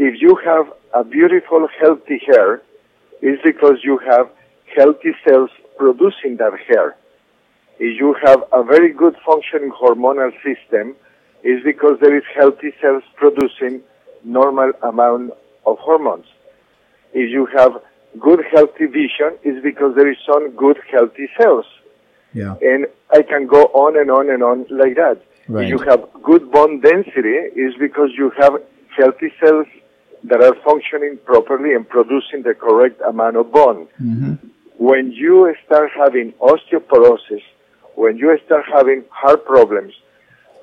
If 0.03 0.23
you 0.23 0.35
have 0.43 0.73
a 0.95 1.05
beautiful, 1.05 1.69
healthy 1.79 2.23
hair, 2.27 2.63
it's 3.21 3.43
because 3.43 3.85
you 3.85 3.99
have 3.99 4.31
healthy 4.75 5.13
cells 5.29 5.51
producing 5.77 6.39
that 6.39 6.55
hair. 6.67 6.97
If 7.79 8.01
you 8.01 8.17
have 8.25 8.43
a 8.51 8.63
very 8.65 8.95
good 8.95 9.15
functioning 9.27 9.71
hormonal 9.71 10.33
system, 10.43 10.97
it's 11.43 11.63
because 11.63 11.99
there 12.01 12.17
is 12.17 12.23
healthy 12.35 12.73
cells 12.81 13.03
producing 13.15 13.83
normal 14.25 14.73
amount 14.83 15.33
of 15.67 15.77
hormones. 15.81 16.25
If 17.13 17.29
you 17.31 17.45
have 17.59 17.73
good 18.19 18.41
healthy 18.51 18.87
vision, 18.87 19.37
it's 19.43 19.63
because 19.63 19.97
there 19.97 20.11
is 20.11 20.17
some 20.25 20.53
good 20.53 20.79
healthy 20.91 21.29
cells. 21.39 21.67
Yeah. 22.33 22.55
And 22.63 22.87
I 23.13 23.21
can 23.21 23.47
go 23.47 23.65
on 23.85 24.01
and 24.01 24.11
on 24.11 24.31
and 24.31 24.43
on 24.43 24.65
like 24.71 24.97
that. 24.97 25.21
Right. 25.47 25.65
If 25.65 25.69
you 25.69 25.79
have 25.81 26.09
good 26.23 26.51
bone 26.51 26.81
density, 26.81 27.37
is 27.55 27.75
because 27.79 28.13
you 28.17 28.33
have 28.39 28.55
healthy 28.97 29.31
cells 29.45 29.67
that 30.25 30.43
are 30.43 30.55
functioning 30.65 31.19
properly 31.25 31.75
and 31.75 31.89
producing 31.89 32.43
the 32.43 32.55
correct 32.55 33.01
amount 33.07 33.37
of 33.37 33.51
bone. 33.53 33.87
Mm-hmm. 34.01 34.35
When 34.77 35.13
you 35.13 35.55
start 35.67 35.91
having 35.97 36.33
osteoporosis, 36.41 37.43
when 37.95 38.17
you 38.17 38.39
start 38.47 38.65
having 38.73 39.05
heart 39.11 39.45
problems, 39.45 39.93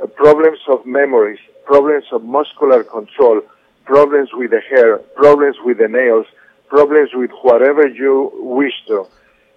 uh, 0.02 0.08
problems 0.08 0.60
of 0.68 0.86
memories, 0.86 1.40
problems 1.66 2.06
of 2.12 2.24
muscular 2.24 2.84
control, 2.84 3.42
problems 3.86 4.30
with 4.34 4.52
the 4.52 4.62
hair, 4.70 4.98
problems 5.16 5.58
with 5.64 5.78
the 5.78 5.88
nails, 5.88 6.26
problems 6.68 7.10
with 7.14 7.32
whatever 7.42 7.88
you 7.88 8.32
wish 8.36 8.74
to, 8.88 9.06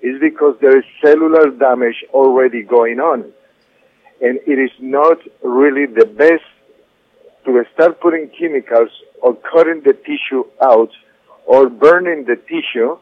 is 0.02 0.20
because 0.20 0.56
there 0.60 0.78
is 0.78 0.84
cellular 1.02 1.50
damage 1.50 2.04
already 2.10 2.62
going 2.62 3.00
on. 3.00 3.32
And 4.22 4.38
it 4.46 4.58
is 4.58 4.70
not 4.80 5.18
really 5.42 5.86
the 5.86 6.04
best 6.04 6.44
to 7.44 7.64
start 7.74 8.00
putting 8.00 8.30
chemicals 8.38 8.90
or 9.22 9.36
cutting 9.52 9.82
the 9.84 9.92
tissue 9.92 10.44
out 10.62 10.90
or 11.46 11.68
burning 11.68 12.24
the 12.24 12.36
tissue 12.36 12.96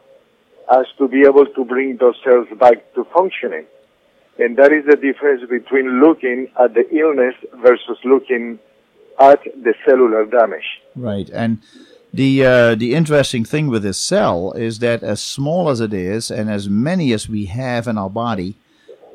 as 0.71 0.85
to 0.97 1.07
be 1.07 1.21
able 1.21 1.45
to 1.45 1.65
bring 1.65 1.97
those 1.97 2.15
cells 2.23 2.47
back 2.59 2.93
to 2.95 3.05
functioning. 3.13 3.65
And 4.37 4.55
that 4.57 4.71
is 4.71 4.85
the 4.85 4.95
difference 4.95 5.41
between 5.49 6.01
looking 6.01 6.47
at 6.59 6.73
the 6.73 6.87
illness 6.95 7.35
versus 7.61 7.97
looking 8.05 8.59
at 9.19 9.43
the 9.43 9.73
cellular 9.85 10.25
damage. 10.25 10.63
Right. 10.95 11.29
And 11.29 11.59
the 12.13 12.45
uh, 12.45 12.75
the 12.75 12.95
interesting 12.95 13.43
thing 13.45 13.67
with 13.67 13.83
this 13.83 13.97
cell 13.97 14.53
is 14.53 14.79
that 14.79 15.03
as 15.03 15.21
small 15.21 15.69
as 15.69 15.81
it 15.81 15.93
is 15.93 16.31
and 16.31 16.49
as 16.49 16.69
many 16.69 17.11
as 17.11 17.29
we 17.29 17.45
have 17.45 17.87
in 17.87 17.97
our 17.97 18.09
body, 18.09 18.55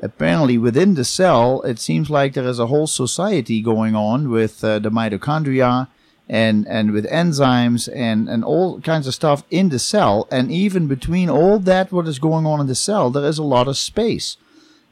apparently 0.05 0.59
within 0.59 0.95
the 0.95 1.05
cell 1.05 1.63
it 1.63 1.79
seems 1.79 2.11
like 2.11 2.35
there 2.35 2.47
is 2.47 2.59
a 2.59 2.67
whole 2.67 2.87
society 2.87 3.61
going 3.63 3.97
on 3.97 4.29
with 4.29 4.63
uh, 4.63 4.79
the 4.79 4.91
mitochondria 4.91 5.89
and 6.29 6.67
and 6.69 6.93
with 6.93 7.07
enzymes 7.07 7.89
and 7.95 8.29
and 8.29 8.45
all 8.45 8.81
kinds 8.81 9.07
of 9.07 9.15
stuff 9.15 9.43
in 9.51 9.69
the 9.69 9.79
cell. 9.79 10.27
And 10.31 10.51
even 10.51 10.87
between 10.87 11.29
all 11.29 11.59
that 11.61 11.93
what 11.93 12.09
is 12.09 12.19
going 12.19 12.47
on 12.47 12.61
in 12.61 12.67
the 12.67 12.75
cell 12.75 13.11
there 13.11 13.25
is 13.25 13.39
a 13.39 13.43
lot 13.43 13.69
of 13.69 13.77
space. 13.77 14.37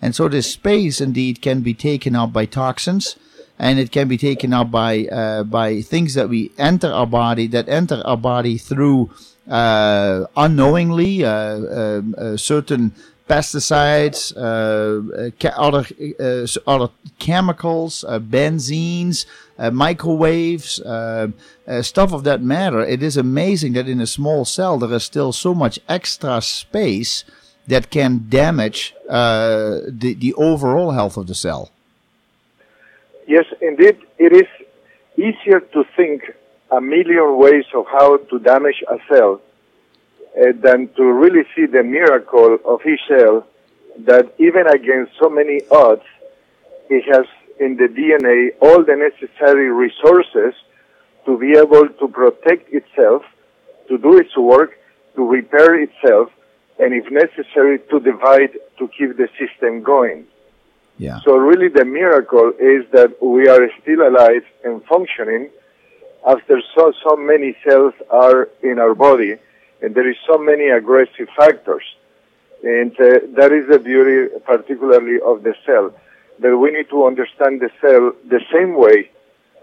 And 0.01 0.15
so 0.15 0.29
this 0.29 0.53
space 0.53 1.01
indeed 1.01 1.41
can 1.41 1.61
be 1.61 1.75
taken 1.75 2.17
up 2.17 2.33
by 2.33 2.47
toxins 2.47 3.17
and 3.59 3.79
it 3.79 3.93
can 3.93 4.09
be 4.09 4.19
taken 4.19 4.53
up 4.53 4.71
by 4.71 5.07
uh, 5.07 5.45
by 5.45 5.81
things 5.81 6.15
that 6.15 6.29
we 6.29 6.51
enter 6.59 6.91
our 6.93 7.07
body 7.07 7.47
that 7.49 7.69
enter 7.69 8.03
our 8.05 8.17
body 8.17 8.59
through 8.59 9.11
uh, 9.49 10.25
unknowingly 10.37 11.25
uh, 11.25 11.57
um, 11.57 12.15
uh 12.19 12.37
certain 12.37 12.93
pesticides, 13.33 14.21
uh, 14.37 14.41
uh, 14.41 15.31
ca- 15.41 15.57
other 15.67 15.85
uh, 16.21 16.47
other 16.67 16.93
chemicals, 17.19 18.05
uh, 18.05 18.19
benzenes, 18.19 19.25
uh, 19.59 19.71
microwaves, 19.71 20.73
stuff 21.93 22.13
of 22.13 22.25
that 22.25 22.41
matter. 22.43 22.81
It 22.95 23.03
is 23.03 23.17
amazing 23.17 23.73
that 23.77 23.89
in 23.89 24.01
a 24.01 24.07
small 24.07 24.45
cell 24.45 24.79
there 24.79 24.93
is 24.93 25.05
still 25.05 25.33
so 25.33 25.55
much 25.55 25.81
extra 25.89 26.43
space 26.43 27.25
that 27.67 27.85
can 27.91 28.27
damage 28.29 28.95
the 29.09 30.15
the 30.25 30.35
overall 30.35 30.91
health 30.99 31.17
of 31.17 31.27
the 31.27 31.35
cell. 31.35 31.71
Yes, 33.27 33.47
indeed, 33.61 33.97
it 34.19 34.33
is 34.43 34.51
easier 35.17 35.61
to 35.75 35.81
think 35.97 36.19
a 36.71 36.81
million 36.81 37.39
ways 37.45 37.67
of 37.79 37.85
how 37.97 38.09
to 38.31 38.39
damage 38.41 38.81
a 38.89 38.99
cell 39.09 39.41
uh, 40.35 40.53
than 40.61 40.89
to 40.95 41.05
really 41.05 41.45
see 41.55 41.67
the 41.67 41.83
miracle 41.83 42.59
of 42.65 42.81
Israel 42.87 43.47
that 43.99 44.33
even 44.39 44.67
against 44.67 45.13
so 45.21 45.29
many 45.29 45.61
odds, 45.71 46.05
it 46.89 47.05
has 47.13 47.27
in 47.61 47.77
the 47.77 47.89
DNA 47.89 48.51
all 48.61 48.83
the 48.83 48.97
necessary 48.97 49.71
resources 49.71 50.55
to 51.27 51.39
be 51.39 51.53
able 51.53 51.87
to 51.89 52.09
protect 52.09 52.73
itself, 52.73 53.23
to 53.89 53.99
do 53.99 54.17
its 54.19 54.37
work, 54.37 54.73
to 55.15 55.29
repair 55.29 55.81
itself, 55.81 56.31
and 56.79 56.95
if 56.95 57.11
necessary, 57.11 57.79
to 57.91 58.01
divide 58.01 58.53
to 58.79 58.89
keep 58.89 59.17
the 59.17 59.29
system 59.39 59.83
going. 59.83 60.25
Yeah. 60.99 61.21
So 61.25 61.37
really 61.37 61.69
the 61.69 61.85
miracle 61.85 62.53
is 62.59 62.85
that 62.93 63.23
we 63.23 63.49
are 63.49 63.69
still 63.83 64.09
alive 64.09 64.45
and 64.65 64.83
functioning 64.85 65.51
after 66.27 66.61
so, 66.75 66.93
so 67.05 67.17
many 67.17 67.57
cells 67.65 67.95
are 68.11 68.49
in 68.63 68.79
our 68.79 68.95
body 68.95 69.37
and 69.83 69.95
there 69.95 70.09
is 70.09 70.17
so 70.27 70.39
many 70.39 70.69
aggressive 70.69 71.29
factors. 71.37 71.83
And 72.63 72.93
uh, 72.93 73.19
that 73.39 73.51
is 73.53 73.69
the 73.69 73.79
beauty 73.79 74.33
particularly 74.47 75.21
of 75.21 75.43
the 75.43 75.55
cell, 75.67 75.93
that 76.39 76.57
we 76.57 76.71
need 76.71 76.89
to 76.91 77.05
understand 77.07 77.61
the 77.61 77.71
cell 77.81 78.13
the 78.29 78.41
same 78.53 78.75
way 78.75 79.11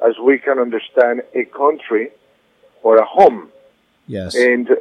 as 0.06 0.18
we 0.20 0.38
can 0.38 0.60
understand 0.60 1.24
a 1.34 1.46
country 1.46 2.10
or 2.84 2.98
a 2.98 3.06
home. 3.06 3.50
Yes. 4.08 4.36
And 4.36 4.70
uh, 4.70 4.76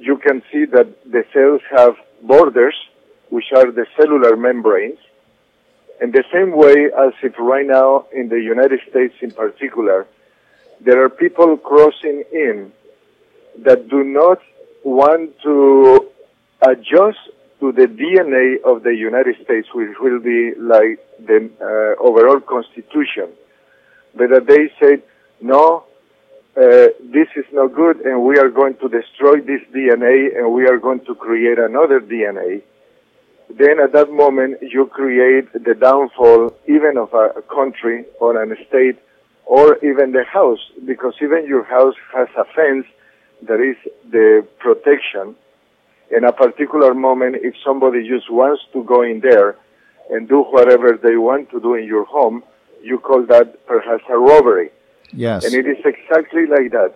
you 0.00 0.18
can 0.18 0.42
see 0.50 0.64
that 0.66 0.88
the 1.10 1.24
cells 1.32 1.62
have 1.70 1.96
borders, 2.22 2.74
which 3.30 3.52
are 3.56 3.70
the 3.70 3.86
cellular 3.96 4.36
membranes, 4.36 4.98
in 6.00 6.10
the 6.10 6.24
same 6.32 6.50
way 6.56 6.90
as 7.04 7.12
if 7.22 7.38
right 7.38 7.66
now 7.66 8.06
in 8.12 8.28
the 8.28 8.40
United 8.40 8.80
States 8.90 9.14
in 9.20 9.30
particular, 9.30 10.06
there 10.80 11.02
are 11.04 11.08
people 11.08 11.56
crossing 11.56 12.24
in 12.32 12.72
that 13.58 13.88
do 13.88 14.02
not 14.02 14.40
want 14.84 15.40
to 15.42 16.10
adjust 16.66 17.18
to 17.60 17.72
the 17.72 17.86
DNA 17.86 18.62
of 18.64 18.82
the 18.82 18.94
United 18.94 19.36
States, 19.44 19.68
which 19.74 19.96
will 20.00 20.20
be 20.20 20.52
like 20.58 20.98
the 21.24 21.50
uh, 21.60 22.02
overall 22.02 22.40
constitution, 22.40 23.28
but 24.14 24.28
they 24.46 24.70
said, 24.80 25.02
no, 25.40 25.84
uh, 26.56 26.88
this 27.00 27.28
is 27.34 27.46
not 27.52 27.74
good 27.74 28.00
and 28.00 28.22
we 28.22 28.36
are 28.38 28.50
going 28.50 28.74
to 28.74 28.88
destroy 28.88 29.40
this 29.40 29.62
DNA 29.74 30.36
and 30.36 30.52
we 30.52 30.66
are 30.66 30.76
going 30.76 31.00
to 31.06 31.14
create 31.14 31.58
another 31.58 31.98
DNA 31.98 32.62
then 33.48 33.80
at 33.80 33.92
that 33.92 34.10
moment 34.10 34.58
you 34.60 34.86
create 34.86 35.50
the 35.52 35.74
downfall 35.74 36.54
even 36.68 36.96
of 36.96 37.12
a 37.14 37.42
country 37.42 38.04
or 38.20 38.40
an 38.42 38.54
state 38.68 38.98
or 39.46 39.76
even 39.78 40.12
the 40.12 40.24
house 40.24 40.60
because 40.86 41.14
even 41.22 41.46
your 41.46 41.64
house 41.64 41.94
has 42.14 42.28
a 42.36 42.44
fence 42.54 42.86
that 43.48 43.60
is 43.60 43.76
the 44.10 44.46
protection 44.58 45.34
in 46.10 46.24
a 46.24 46.32
particular 46.32 46.94
moment 46.94 47.36
if 47.40 47.54
somebody 47.64 48.06
just 48.08 48.30
wants 48.30 48.62
to 48.72 48.84
go 48.84 49.02
in 49.02 49.20
there 49.20 49.56
and 50.10 50.28
do 50.28 50.42
whatever 50.42 50.98
they 51.02 51.16
want 51.16 51.50
to 51.50 51.60
do 51.60 51.74
in 51.74 51.84
your 51.84 52.04
home 52.04 52.42
you 52.82 52.98
call 52.98 53.22
that 53.24 53.66
perhaps 53.66 54.04
a 54.08 54.16
robbery 54.16 54.70
yes 55.12 55.44
and 55.44 55.54
it 55.54 55.66
is 55.66 55.78
exactly 55.84 56.46
like 56.46 56.70
that 56.70 56.94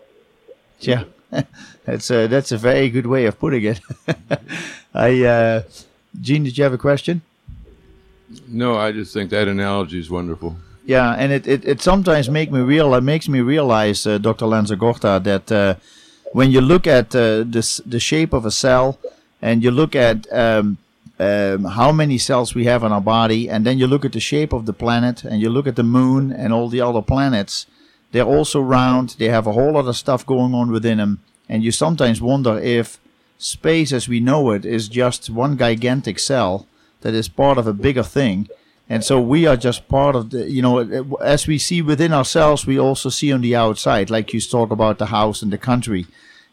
yeah 0.81 1.05
that's 1.85 2.11
a 2.11 2.27
that's 2.27 2.53
a 2.53 2.59
very 2.59 2.89
good 2.91 3.07
way 3.07 3.27
of 3.27 3.39
putting 3.39 3.65
it 3.65 3.81
i 4.95 5.23
uh 5.25 5.63
Jean, 6.21 6.45
did 6.45 6.57
you 6.57 6.65
have 6.65 6.73
a 6.73 6.79
question? 6.79 7.23
No, 8.49 8.77
I 8.77 8.93
just 8.93 9.13
think 9.13 9.31
that 9.31 9.49
analogy 9.49 9.99
is 9.99 10.11
wonderful. 10.11 10.57
Yeah, 10.85 11.13
and 11.13 11.33
it, 11.33 11.47
it, 11.47 11.65
it 11.65 11.81
sometimes 11.83 12.29
make 12.29 12.51
me 12.51 12.61
real 12.61 12.95
it 12.95 13.03
makes 13.03 13.29
me 13.29 13.41
realize, 13.41 14.07
uh, 14.07 14.19
Dr. 14.19 14.47
Lanzagorta, 14.47 15.23
that 15.25 15.53
uh, 15.53 15.75
when 16.37 16.51
you 16.51 16.61
look 16.61 16.87
at 16.87 17.17
uh, 17.17 17.45
this, 17.47 17.79
the 17.87 17.99
shape 17.99 18.35
of 18.35 18.45
a 18.45 18.51
cell 18.51 18.99
and 19.41 19.65
you 19.65 19.71
look 19.71 19.97
at 19.97 20.31
um, 20.31 20.77
um, 21.19 21.65
how 21.65 21.91
many 21.91 22.19
cells 22.19 22.55
we 22.55 22.67
have 22.67 22.83
in 22.85 22.93
our 22.93 23.01
body, 23.01 23.49
and 23.49 23.65
then 23.65 23.79
you 23.79 23.87
look 23.87 24.05
at 24.05 24.13
the 24.13 24.21
shape 24.21 24.53
of 24.53 24.67
the 24.67 24.75
planet 24.75 25.25
and 25.25 25.41
you 25.41 25.49
look 25.49 25.67
at 25.67 25.77
the 25.77 25.83
moon 25.83 26.31
and 26.31 26.53
all 26.53 26.69
the 26.69 26.83
other 26.83 27.01
planets, 27.01 27.65
they're 28.13 28.35
also 28.37 28.61
round. 28.61 29.17
They 29.19 29.31
have 29.31 29.47
a 29.47 29.53
whole 29.53 29.73
lot 29.73 29.89
of 29.89 29.97
stuff 29.97 30.27
going 30.27 30.53
on 30.53 30.71
within 30.71 30.99
them, 30.99 31.21
and 31.49 31.65
you 31.65 31.73
sometimes 31.73 32.21
wonder 32.21 32.59
if 32.59 33.01
space 33.39 33.91
as 33.91 34.07
we 34.07 34.21
know 34.21 34.51
it 34.51 34.67
is 34.67 34.89
just 34.89 35.31
one 35.31 35.57
gigantic 35.57 36.19
cell 36.19 36.67
that 37.01 37.15
is 37.15 37.29
part 37.29 37.57
of 37.57 37.67
a 37.67 37.73
bigger 37.73 38.03
thing. 38.03 38.51
And 38.91 39.03
so 39.03 39.19
we 39.21 39.47
are 39.47 39.57
just 39.57 39.89
part 39.89 40.15
of 40.15 40.29
the, 40.31 40.51
you 40.51 40.61
know, 40.61 41.17
as 41.17 41.47
we 41.47 41.57
see 41.57 41.81
within 41.81 42.13
ourselves, 42.13 42.67
we 42.67 42.79
also 42.79 43.09
see 43.09 43.33
on 43.33 43.41
the 43.41 43.57
outside, 43.57 44.11
like 44.11 44.35
you 44.35 44.41
talk 44.43 44.71
about 44.71 44.99
the 44.99 45.07
house 45.07 45.41
and 45.41 45.51
the 45.51 45.59
country. 45.59 46.07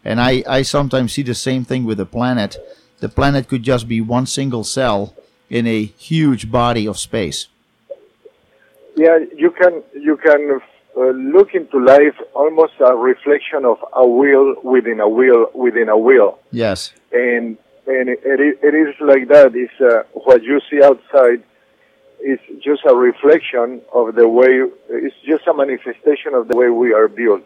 And 0.06 0.20
I, 0.20 0.44
I 0.48 0.62
sometimes 0.64 1.14
see 1.14 1.24
the 1.24 1.36
same 1.36 1.64
thing 1.64 1.86
with 1.86 1.98
the 1.98 2.06
planet, 2.06 2.58
the 3.00 3.10
planet 3.10 3.48
could 3.48 3.64
just 3.64 3.88
be 3.88 4.02
one 4.02 4.26
single 4.26 4.64
cell 4.64 5.14
in 5.50 5.68
a 5.68 5.84
huge 5.84 6.52
body 6.52 6.88
of 6.88 6.98
space. 6.98 7.48
Yeah, 8.96 9.20
you 9.36 9.52
can 9.52 9.84
you 9.94 10.18
can 10.18 10.62
uh, 10.96 11.10
look 11.10 11.56
into 11.56 11.84
life 11.84 12.16
almost 12.36 12.74
a 12.80 12.96
reflection 12.96 13.66
of 13.66 13.78
a 13.94 14.08
wheel 14.08 14.56
within 14.64 15.00
a 15.00 15.10
wheel 15.10 15.50
within 15.54 15.90
a 15.90 15.98
wheel. 15.98 16.40
Yes. 16.52 16.94
And 17.12 17.58
and 17.88 18.10
it, 18.10 18.20
it, 18.24 18.60
it 18.62 18.76
is 18.76 18.96
like 19.00 19.28
that. 19.30 19.56
It's 19.56 19.80
uh, 19.82 20.04
what 20.14 20.44
you 20.44 20.62
see 20.70 20.82
outside 20.84 21.44
is 22.24 22.40
just 22.62 22.84
a 22.86 22.96
reflection 22.96 23.82
of 23.94 24.16
the 24.16 24.28
way. 24.28 24.64
It's 24.90 25.16
just 25.26 25.46
a 25.48 25.54
manifestation 25.54 26.34
of 26.34 26.48
the 26.48 26.56
way 26.56 26.70
we 26.70 26.94
are 26.94 27.08
built. 27.08 27.44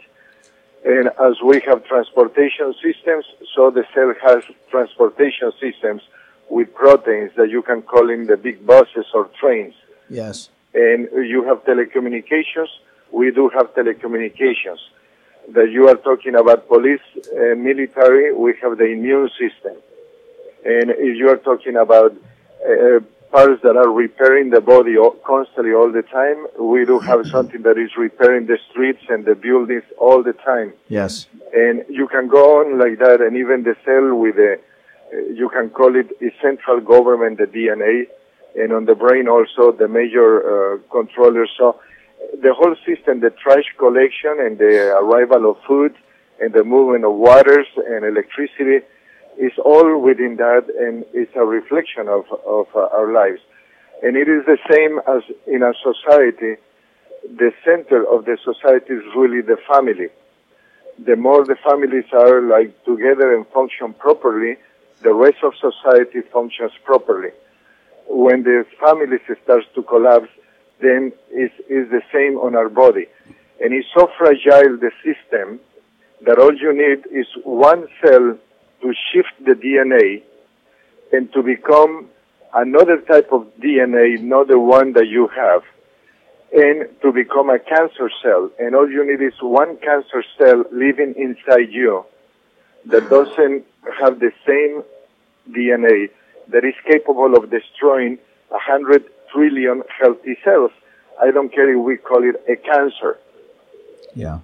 And 0.85 1.07
as 1.07 1.41
we 1.43 1.61
have 1.67 1.85
transportation 1.85 2.73
systems, 2.81 3.25
so 3.55 3.71
the 3.71 3.83
cell 3.93 4.13
has 4.23 4.43
transportation 4.69 5.51
systems 5.59 6.01
with 6.49 6.73
proteins 6.73 7.31
that 7.35 7.49
you 7.49 7.61
can 7.61 7.81
call 7.81 8.09
in 8.09 8.27
the 8.27 8.37
big 8.37 8.65
buses 8.65 9.05
or 9.13 9.29
trains. 9.39 9.73
Yes. 10.09 10.49
And 10.73 11.09
you 11.13 11.43
have 11.43 11.63
telecommunications. 11.65 12.69
We 13.11 13.31
do 13.31 13.49
have 13.49 13.73
telecommunications. 13.73 14.79
That 15.49 15.71
you 15.71 15.87
are 15.87 15.95
talking 15.95 16.35
about 16.35 16.67
police, 16.67 17.01
uh, 17.15 17.55
military, 17.55 18.33
we 18.33 18.53
have 18.61 18.77
the 18.77 18.85
immune 18.85 19.29
system. 19.29 19.75
And 20.65 20.91
if 20.91 21.17
you 21.17 21.29
are 21.29 21.37
talking 21.37 21.77
about 21.77 22.11
uh, 22.65 22.99
parts 23.31 23.61
that 23.63 23.75
are 23.75 23.89
repairing 23.89 24.49
the 24.49 24.61
body 24.61 24.95
constantly 25.25 25.73
all 25.73 25.91
the 25.91 26.03
time. 26.03 26.47
We 26.59 26.85
do 26.85 26.99
have 26.99 27.25
something 27.35 27.61
that 27.63 27.77
is 27.77 27.91
repairing 27.97 28.47
the 28.47 28.57
streets 28.69 29.03
and 29.09 29.25
the 29.25 29.35
buildings 29.35 29.83
all 29.97 30.23
the 30.23 30.33
time. 30.33 30.73
Yes. 30.87 31.27
And 31.53 31.85
you 31.89 32.07
can 32.07 32.27
go 32.27 32.59
on 32.59 32.79
like 32.79 32.99
that, 32.99 33.21
and 33.21 33.35
even 33.37 33.63
the 33.63 33.75
cell 33.85 34.15
with 34.15 34.35
the, 34.35 34.59
you 35.33 35.49
can 35.49 35.69
call 35.69 35.95
it 35.95 36.09
a 36.21 36.31
central 36.41 36.81
government, 36.81 37.37
the 37.37 37.45
DNA, 37.45 38.07
and 38.57 38.73
on 38.73 38.85
the 38.85 38.95
brain 38.95 39.27
also 39.27 39.71
the 39.71 39.87
major 39.87 40.29
uh, 40.41 40.77
controllers. 40.91 41.51
So 41.57 41.79
the 42.41 42.53
whole 42.53 42.75
system, 42.85 43.19
the 43.19 43.29
trash 43.29 43.65
collection 43.77 44.37
and 44.39 44.57
the 44.57 44.95
arrival 44.97 45.51
of 45.51 45.57
food 45.67 45.93
and 46.39 46.53
the 46.53 46.63
movement 46.63 47.05
of 47.05 47.13
waters 47.13 47.67
and 47.75 48.05
electricity, 48.05 48.85
is 49.39 49.53
all 49.63 49.99
within 50.01 50.37
that 50.37 50.65
and 50.79 51.05
it's 51.13 51.31
a 51.35 51.45
reflection 51.45 52.07
of, 52.07 52.25
of 52.45 52.67
uh, 52.75 52.87
our 52.91 53.11
lives. 53.13 53.41
And 54.03 54.15
it 54.15 54.27
is 54.27 54.45
the 54.45 54.57
same 54.69 54.99
as 55.07 55.23
in 55.47 55.63
a 55.63 55.73
society. 55.81 56.61
The 57.23 57.51
center 57.65 58.05
of 58.07 58.25
the 58.25 58.37
society 58.43 58.93
is 58.93 59.03
really 59.15 59.41
the 59.41 59.57
family. 59.71 60.09
The 60.99 61.15
more 61.15 61.45
the 61.45 61.55
families 61.55 62.05
are 62.13 62.41
like 62.41 62.83
together 62.85 63.35
and 63.35 63.45
function 63.47 63.93
properly, 63.93 64.57
the 65.01 65.13
rest 65.13 65.43
of 65.43 65.53
society 65.55 66.21
functions 66.21 66.71
properly. 66.83 67.29
When 68.07 68.43
the 68.43 68.65
family 68.79 69.17
starts 69.43 69.67
to 69.75 69.83
collapse, 69.83 70.29
then 70.79 71.11
it's, 71.31 71.53
it's 71.67 71.91
the 71.91 72.01
same 72.13 72.37
on 72.37 72.55
our 72.55 72.69
body. 72.69 73.07
And 73.59 73.73
it's 73.73 73.87
so 73.95 74.09
fragile, 74.17 74.77
the 74.77 74.91
system, 75.03 75.59
that 76.21 76.39
all 76.39 76.55
you 76.55 76.73
need 76.73 77.05
is 77.11 77.27
one 77.43 77.87
cell 78.01 78.37
to 78.81 78.93
shift 79.11 79.33
the 79.43 79.53
DNA 79.53 80.23
and 81.11 81.31
to 81.33 81.41
become 81.41 82.09
another 82.53 83.01
type 83.01 83.31
of 83.31 83.47
DNA, 83.59 84.21
not 84.21 84.47
the 84.47 84.59
one 84.59 84.93
that 84.93 85.07
you 85.07 85.27
have, 85.27 85.63
and 86.53 86.87
to 87.01 87.11
become 87.11 87.49
a 87.49 87.59
cancer 87.59 88.09
cell. 88.21 88.49
And 88.59 88.75
all 88.75 88.89
you 88.89 89.05
need 89.05 89.23
is 89.23 89.33
one 89.41 89.77
cancer 89.77 90.23
cell 90.37 90.63
living 90.71 91.13
inside 91.17 91.71
you 91.71 92.05
that 92.85 93.09
doesn't 93.09 93.65
have 93.99 94.19
the 94.19 94.31
same 94.45 94.83
DNA 95.51 96.09
that 96.49 96.63
is 96.63 96.75
capable 96.85 97.35
of 97.35 97.49
destroying 97.49 98.17
a 98.51 98.59
hundred 98.59 99.03
trillion 99.31 99.83
healthy 99.99 100.37
cells. 100.43 100.71
I 101.21 101.31
don't 101.31 101.53
care 101.53 101.73
if 101.73 101.83
we 101.83 101.97
call 101.97 102.23
it 102.23 102.35
a 102.47 102.55
cancer. 102.55 103.17
Yeah, 104.13 104.39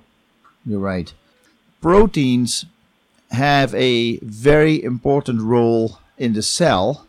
you're 0.65 0.79
right. 0.79 1.13
Proteins 1.81 2.65
have 3.33 3.73
a 3.75 4.17
very 4.19 4.83
important 4.83 5.41
role 5.41 5.99
in 6.17 6.33
the 6.33 6.41
cell 6.41 7.07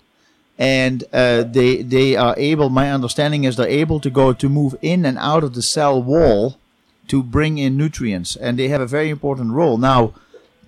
and 0.59 1.05
uh, 1.13 1.43
they 1.43 1.83
they 1.83 2.17
are 2.17 2.35
able 2.37 2.69
my 2.69 2.91
understanding 2.91 3.45
is 3.45 3.57
they're 3.57 3.69
able 3.69 4.01
to 4.01 4.11
go 4.11 4.33
to 4.33 4.49
move 4.49 4.75
in 4.81 5.05
and 5.05 5.19
out 5.19 5.45
of 5.45 5.55
the 5.55 5.63
cell 5.63 6.03
wall 6.03 6.59
to 7.09 7.23
bring 7.23 7.59
in 7.59 7.77
nutrients 7.77 8.37
and 8.37 8.59
they 8.59 8.69
have 8.69 8.81
a 8.81 8.87
very 8.87 9.11
important 9.11 9.53
role. 9.53 9.77
Now 9.77 10.15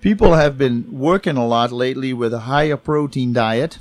people 0.01 0.33
have 0.33 0.57
been 0.57 0.85
working 0.91 1.37
a 1.37 1.47
lot 1.47 1.71
lately 1.71 2.13
with 2.13 2.33
a 2.33 2.41
higher 2.41 2.77
protein 2.77 3.33
diet 3.33 3.79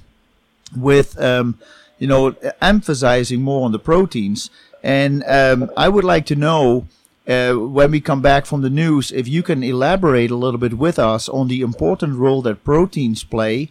with 0.77 1.21
um, 1.21 1.59
you 1.99 2.07
know 2.07 2.35
emphasizing 2.61 3.43
more 3.43 3.65
on 3.65 3.73
the 3.73 3.79
proteins 3.79 4.51
and 4.83 5.25
um, 5.27 5.71
i 5.77 5.89
would 5.89 6.05
like 6.05 6.27
to 6.27 6.37
know 6.37 6.87
uh, 7.29 7.55
when 7.55 7.91
we 7.91 8.01
come 8.01 8.23
back 8.23 8.47
from 8.47 8.63
the 8.63 8.71
news, 8.71 9.11
if 9.11 9.27
you 9.27 9.43
can 9.43 9.63
elaborate 9.63 10.31
a 10.31 10.37
little 10.37 10.59
bit 10.59 10.75
with 10.75 10.99
us 10.99 11.29
on 11.29 11.49
the 11.49 11.61
important 11.61 12.17
role 12.17 12.43
that 12.43 12.65
proteins 12.65 13.25
play, 13.25 13.71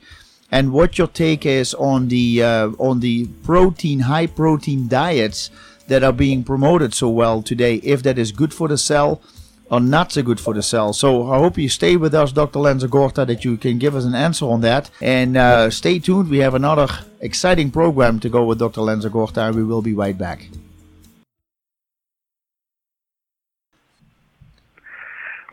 and 0.51 0.71
what 0.71 0.97
your 0.97 1.07
take 1.07 1.45
is 1.45 1.73
on 1.75 2.07
the 2.09 2.43
uh, 2.43 2.69
on 2.77 2.99
the 2.99 3.27
protein 3.43 4.01
high 4.01 4.27
protein 4.27 4.87
diets 4.87 5.49
that 5.87 6.03
are 6.03 6.13
being 6.13 6.43
promoted 6.43 6.93
so 6.93 7.09
well 7.09 7.41
today. 7.41 7.75
If 7.75 8.03
that 8.03 8.17
is 8.17 8.31
good 8.31 8.53
for 8.53 8.67
the 8.67 8.77
cell 8.77 9.21
or 9.69 9.79
not 9.79 10.11
so 10.11 10.21
good 10.21 10.39
for 10.39 10.53
the 10.53 10.61
cell. 10.61 10.93
So 10.93 11.31
I 11.31 11.39
hope 11.39 11.57
you 11.57 11.69
stay 11.69 11.95
with 11.97 12.13
us, 12.13 12.31
Dr. 12.31 12.59
Lanzagorta, 12.59 13.25
that 13.25 13.43
you 13.43 13.57
can 13.57 13.79
give 13.79 13.95
us 13.95 14.05
an 14.05 14.15
answer 14.15 14.45
on 14.45 14.61
that. 14.61 14.89
And 15.01 15.35
uh, 15.37 15.69
stay 15.71 15.99
tuned. 15.99 16.29
We 16.29 16.39
have 16.39 16.53
another 16.53 16.87
exciting 17.19 17.71
program 17.71 18.19
to 18.19 18.29
go 18.29 18.45
with 18.45 18.59
Dr. 18.59 18.81
Lanzagorta, 18.81 19.47
and 19.47 19.55
we 19.55 19.63
will 19.63 19.81
be 19.81 19.93
right 19.93 20.17
back. 20.17 20.49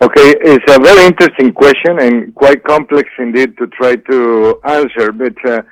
Okay, 0.02 0.34
it's 0.40 0.64
a 0.74 0.80
very 0.80 1.06
interesting 1.06 1.52
question 1.52 2.00
and 2.00 2.34
quite 2.34 2.64
complex 2.64 3.08
indeed 3.20 3.56
to 3.56 3.68
try 3.68 3.94
to 3.94 4.60
answer, 4.64 5.12
but 5.12 5.36
uh, 5.48 5.62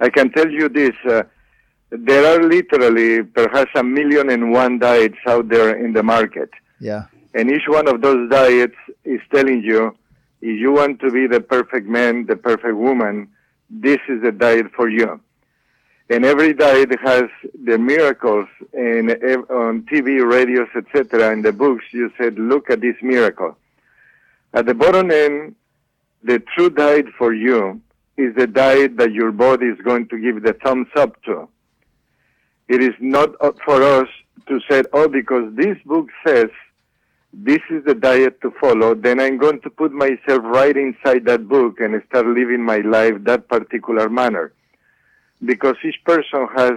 I 0.00 0.08
can 0.08 0.32
tell 0.32 0.50
you 0.50 0.68
this. 0.68 0.90
Uh, 1.08 1.22
there 1.92 2.26
are 2.26 2.42
literally 2.42 3.22
perhaps 3.22 3.70
a 3.76 3.84
million 3.84 4.28
and 4.30 4.50
one 4.50 4.80
diets 4.80 5.18
out 5.28 5.48
there 5.48 5.76
in 5.84 5.92
the 5.92 6.02
market. 6.02 6.50
Yeah. 6.80 7.04
And 7.34 7.48
each 7.48 7.68
one 7.68 7.86
of 7.86 8.00
those 8.00 8.28
diets 8.28 8.74
is 9.04 9.20
telling 9.32 9.62
you 9.62 9.96
if 10.40 10.58
you 10.58 10.72
want 10.72 10.98
to 11.02 11.12
be 11.12 11.28
the 11.28 11.40
perfect 11.40 11.86
man, 11.86 12.26
the 12.26 12.34
perfect 12.34 12.74
woman, 12.74 13.28
this 13.70 14.00
is 14.08 14.20
the 14.20 14.32
diet 14.32 14.66
for 14.74 14.88
you. 14.88 15.20
And 16.10 16.24
every 16.24 16.52
diet 16.52 16.90
has 17.00 17.24
the 17.64 17.78
miracles 17.78 18.48
and 18.72 19.12
on 19.48 19.82
TV, 19.82 20.28
radios, 20.28 20.66
etc. 20.76 21.32
In 21.32 21.42
the 21.42 21.52
books, 21.52 21.84
you 21.92 22.10
said, 22.18 22.36
look 22.36 22.68
at 22.68 22.80
this 22.80 22.96
miracle. 23.00 23.56
At 24.52 24.66
the 24.66 24.74
bottom 24.74 25.12
end, 25.12 25.54
the 26.24 26.40
true 26.54 26.68
diet 26.68 27.06
for 27.16 27.32
you 27.32 27.80
is 28.16 28.34
the 28.34 28.48
diet 28.48 28.96
that 28.96 29.12
your 29.12 29.30
body 29.30 29.66
is 29.66 29.78
going 29.82 30.08
to 30.08 30.18
give 30.18 30.42
the 30.42 30.52
thumbs 30.52 30.88
up 30.96 31.22
to. 31.22 31.48
It 32.66 32.82
is 32.82 32.94
not 32.98 33.30
for 33.64 33.80
us 33.80 34.08
to 34.48 34.60
say, 34.68 34.82
oh, 34.92 35.06
because 35.06 35.54
this 35.54 35.78
book 35.86 36.08
says 36.26 36.50
this 37.32 37.60
is 37.70 37.84
the 37.84 37.94
diet 37.94 38.40
to 38.40 38.52
follow, 38.60 38.94
then 38.96 39.20
I'm 39.20 39.38
going 39.38 39.60
to 39.60 39.70
put 39.70 39.92
myself 39.92 40.40
right 40.42 40.76
inside 40.76 41.24
that 41.26 41.48
book 41.48 41.78
and 41.78 42.02
start 42.08 42.26
living 42.26 42.64
my 42.64 42.78
life 42.78 43.14
that 43.20 43.48
particular 43.48 44.08
manner. 44.08 44.52
Because 45.44 45.76
each 45.84 46.02
person 46.04 46.48
has 46.56 46.72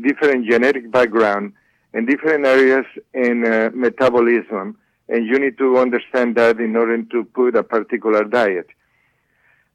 different 0.00 0.46
genetic 0.50 0.90
background 0.90 1.52
and 1.94 2.06
different 2.06 2.46
areas 2.46 2.86
in 3.14 3.44
uh, 3.44 3.70
metabolism 3.74 4.76
and 5.08 5.26
you 5.26 5.38
need 5.38 5.58
to 5.58 5.78
understand 5.78 6.36
that 6.36 6.58
in 6.58 6.74
order 6.74 7.02
to 7.02 7.24
put 7.24 7.54
a 7.54 7.62
particular 7.62 8.24
diet. 8.24 8.66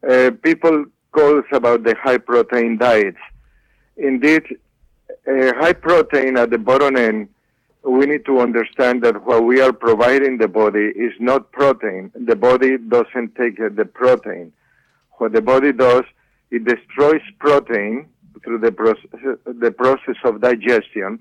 Uh, 0.07 0.31
people 0.43 0.85
call 1.11 1.39
us 1.39 1.45
about 1.51 1.83
the 1.83 1.95
high 2.01 2.17
protein 2.17 2.77
diets. 2.77 3.17
Indeed, 3.97 4.43
uh, 5.27 5.53
high 5.57 5.73
protein 5.73 6.37
at 6.37 6.49
the 6.49 6.57
bottom 6.57 6.95
end, 6.95 7.29
we 7.83 8.05
need 8.05 8.25
to 8.25 8.39
understand 8.39 9.03
that 9.03 9.25
what 9.25 9.45
we 9.45 9.61
are 9.61 9.71
providing 9.71 10.37
the 10.37 10.47
body 10.47 10.87
is 10.95 11.13
not 11.19 11.51
protein. 11.51 12.11
The 12.15 12.35
body 12.35 12.77
doesn't 12.77 13.35
take 13.35 13.57
the 13.57 13.85
protein. 13.85 14.51
What 15.19 15.33
the 15.33 15.41
body 15.41 15.71
does, 15.71 16.03
it 16.51 16.65
destroys 16.65 17.21
protein 17.39 18.07
through 18.47 18.59
the 18.59 18.71
process, 18.71 19.11
the 19.45 19.71
process 19.71 20.15
of 20.23 20.39
digestion, 20.39 21.19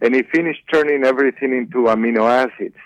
and 0.00 0.16
it 0.16 0.26
finishes 0.34 0.62
turning 0.72 1.04
everything 1.04 1.54
into 1.54 1.88
amino 1.92 2.24
acids. 2.26 2.80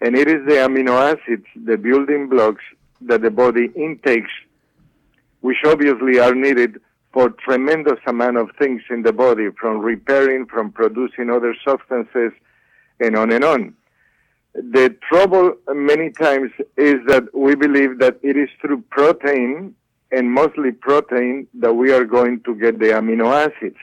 And 0.00 0.14
it 0.14 0.28
is 0.28 0.46
the 0.46 0.58
amino 0.66 0.94
acids, 1.12 1.46
the 1.56 1.76
building 1.76 2.28
blocks 2.28 2.62
that 3.00 3.22
the 3.22 3.32
body 3.32 3.68
intakes, 3.74 4.30
which 5.40 5.56
obviously 5.66 6.20
are 6.20 6.36
needed 6.36 6.80
for 7.12 7.30
tremendous 7.30 7.98
amount 8.06 8.36
of 8.36 8.50
things 8.60 8.82
in 8.90 9.02
the 9.02 9.12
body, 9.12 9.48
from 9.60 9.80
repairing, 9.80 10.46
from 10.46 10.70
producing 10.70 11.30
other 11.30 11.54
substances, 11.66 12.30
and 13.00 13.16
on 13.16 13.32
and 13.32 13.44
on. 13.44 13.74
The 14.54 14.96
trouble 15.08 15.54
many 15.74 16.10
times 16.10 16.52
is 16.76 16.96
that 17.08 17.24
we 17.34 17.56
believe 17.56 17.98
that 17.98 18.18
it 18.22 18.36
is 18.36 18.50
through 18.60 18.82
protein 18.90 19.74
and 20.14 20.32
mostly 20.32 20.70
protein 20.70 21.46
that 21.54 21.74
we 21.74 21.92
are 21.92 22.04
going 22.04 22.40
to 22.42 22.54
get 22.54 22.78
the 22.78 22.86
amino 22.86 23.28
acids. 23.46 23.76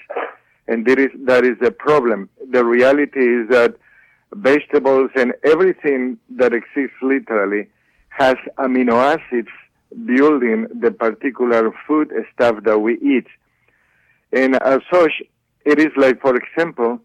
And 0.67 0.85
that 0.85 0.99
is, 0.99 1.09
that 1.25 1.43
is 1.43 1.57
the 1.59 1.71
problem. 1.71 2.29
The 2.51 2.63
reality 2.63 3.19
is 3.19 3.49
that 3.49 3.75
vegetables 4.33 5.11
and 5.15 5.33
everything 5.43 6.17
that 6.37 6.53
exists 6.53 6.95
literally 7.01 7.67
has 8.09 8.35
amino 8.57 8.95
acids 9.15 9.49
building 10.05 10.67
the 10.79 10.91
particular 10.91 11.73
food 11.85 12.13
stuff 12.33 12.63
that 12.63 12.79
we 12.79 12.93
eat. 12.99 13.27
And 14.31 14.55
as 14.63 14.79
such, 14.91 15.21
it 15.65 15.79
is 15.79 15.91
like, 15.97 16.21
for 16.21 16.35
example, 16.35 16.99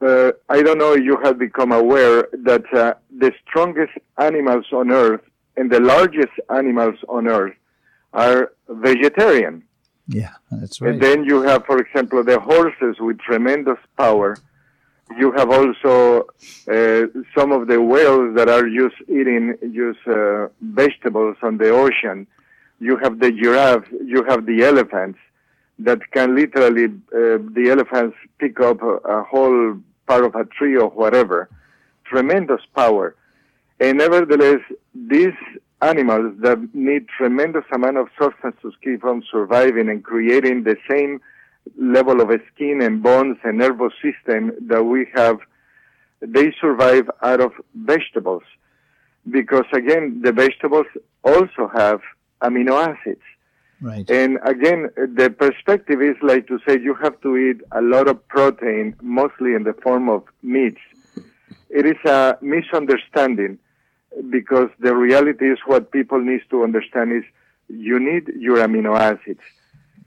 uh, 0.00 0.32
I 0.48 0.62
don't 0.62 0.78
know 0.78 0.94
if 0.94 1.04
you 1.04 1.18
have 1.22 1.38
become 1.38 1.72
aware 1.72 2.26
that 2.32 2.64
uh, 2.72 2.94
the 3.18 3.32
strongest 3.46 3.92
animals 4.16 4.64
on 4.72 4.90
earth 4.90 5.20
and 5.58 5.70
the 5.70 5.80
largest 5.80 6.32
animals 6.48 6.96
on 7.06 7.28
earth 7.28 7.54
are 8.12 8.52
vegetarian. 8.68 9.62
Yeah, 10.08 10.34
that's 10.50 10.80
right. 10.80 10.92
And 10.92 11.00
then 11.00 11.24
you 11.24 11.42
have, 11.42 11.64
for 11.66 11.78
example, 11.78 12.24
the 12.24 12.40
horses 12.40 12.96
with 12.98 13.18
tremendous 13.20 13.78
power. 13.96 14.36
You 15.16 15.32
have 15.32 15.50
also 15.50 16.26
uh, 16.68 17.06
some 17.36 17.52
of 17.52 17.66
the 17.68 17.80
whales 17.80 18.34
that 18.36 18.48
are 18.48 18.68
just 18.68 18.96
eating 19.08 19.56
just 19.72 20.06
uh, 20.06 20.48
vegetables 20.60 21.36
on 21.42 21.58
the 21.58 21.70
ocean. 21.70 22.26
You 22.80 22.96
have 22.98 23.18
the 23.20 23.30
giraffe. 23.30 23.88
You 24.04 24.24
have 24.24 24.46
the 24.46 24.64
elephants 24.64 25.18
that 25.80 26.00
can 26.12 26.36
literally 26.36 26.86
uh, 26.86 27.38
the 27.56 27.68
elephants 27.70 28.16
pick 28.38 28.60
up 28.60 28.82
a, 28.82 28.94
a 29.16 29.22
whole 29.24 29.78
part 30.06 30.24
of 30.24 30.34
a 30.34 30.44
tree 30.44 30.76
or 30.76 30.88
whatever. 30.88 31.48
Tremendous 32.04 32.62
power. 32.74 33.16
And 33.78 33.98
nevertheless, 33.98 34.60
these 34.94 35.38
animals 35.82 36.34
that 36.40 36.74
need 36.74 37.06
tremendous 37.08 37.64
amount 37.72 37.96
of 37.96 38.08
substance 38.20 38.56
to 38.62 38.72
keep 38.82 39.04
on 39.04 39.22
surviving 39.30 39.88
and 39.88 40.04
creating 40.04 40.64
the 40.64 40.76
same 40.90 41.20
level 41.78 42.20
of 42.20 42.30
skin 42.54 42.80
and 42.82 43.02
bones 43.02 43.38
and 43.44 43.58
nervous 43.58 43.92
system 44.02 44.52
that 44.60 44.84
we 44.84 45.06
have, 45.14 45.38
they 46.20 46.52
survive 46.60 47.10
out 47.22 47.40
of 47.40 47.52
vegetables. 47.74 48.42
Because 49.30 49.66
again, 49.72 50.20
the 50.22 50.32
vegetables 50.32 50.86
also 51.24 51.70
have 51.74 52.00
amino 52.42 52.74
acids. 52.88 53.22
Right. 53.82 54.08
And 54.10 54.38
again, 54.44 54.90
the 54.96 55.30
perspective 55.30 56.02
is 56.02 56.16
like 56.22 56.46
to 56.48 56.58
say 56.66 56.78
you 56.78 56.94
have 57.02 57.18
to 57.22 57.36
eat 57.36 57.60
a 57.72 57.80
lot 57.80 58.08
of 58.08 58.26
protein, 58.28 58.94
mostly 59.00 59.54
in 59.54 59.64
the 59.64 59.72
form 59.82 60.10
of 60.10 60.24
meats. 60.42 60.80
It 61.70 61.86
is 61.86 61.96
a 62.04 62.36
misunderstanding 62.42 63.58
because 64.30 64.70
the 64.78 64.94
reality 64.94 65.50
is 65.50 65.58
what 65.66 65.92
people 65.92 66.20
need 66.20 66.40
to 66.50 66.64
understand 66.64 67.12
is 67.12 67.24
you 67.68 67.98
need 68.00 68.28
your 68.36 68.58
amino 68.58 68.98
acids. 68.98 69.40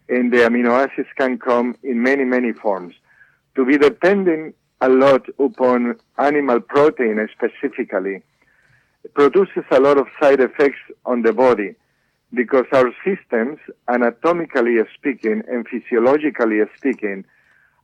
And 0.09 0.31
the 0.31 0.39
amino 0.39 0.71
acids 0.71 1.07
can 1.17 1.37
come 1.37 1.75
in 1.83 2.03
many, 2.03 2.25
many 2.25 2.51
forms. 2.51 2.95
To 3.55 3.65
be 3.65 3.77
dependent 3.77 4.55
a 4.81 4.89
lot 4.89 5.25
upon 5.39 5.95
animal 6.17 6.59
protein 6.59 7.25
specifically 7.31 8.21
produces 9.13 9.63
a 9.71 9.79
lot 9.79 9.97
of 9.97 10.07
side 10.21 10.39
effects 10.39 10.79
on 11.05 11.21
the 11.21 11.31
body 11.31 11.75
because 12.33 12.65
our 12.73 12.91
systems, 13.05 13.59
anatomically 13.87 14.77
speaking 14.95 15.43
and 15.47 15.67
physiologically 15.67 16.59
speaking, 16.75 17.23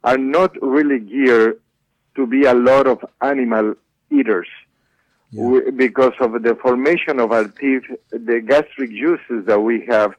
are 0.03 0.17
not 0.17 0.51
really 0.61 0.99
geared 0.99 1.59
to 2.15 2.25
be 2.25 2.43
a 2.45 2.53
lot 2.53 2.87
of 2.87 3.05
animal 3.21 3.75
eaters. 4.11 4.47
Yeah. 5.31 5.45
We- 5.45 5.71
because 5.71 6.13
of 6.19 6.41
the 6.43 6.55
formation 6.55 7.19
of 7.19 7.31
our 7.31 7.45
teeth, 7.45 7.83
the 8.11 8.41
gastric 8.41 8.91
juices 8.91 9.45
that 9.45 9.61
we 9.61 9.85
have, 9.85 10.15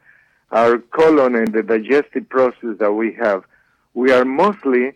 our 0.52 0.78
colon 0.78 1.34
and 1.34 1.52
the 1.52 1.62
digestive 1.62 2.28
process 2.28 2.78
that 2.78 2.92
we 2.92 3.12
have, 3.14 3.44
we 3.94 4.12
are 4.12 4.24
mostly 4.24 4.94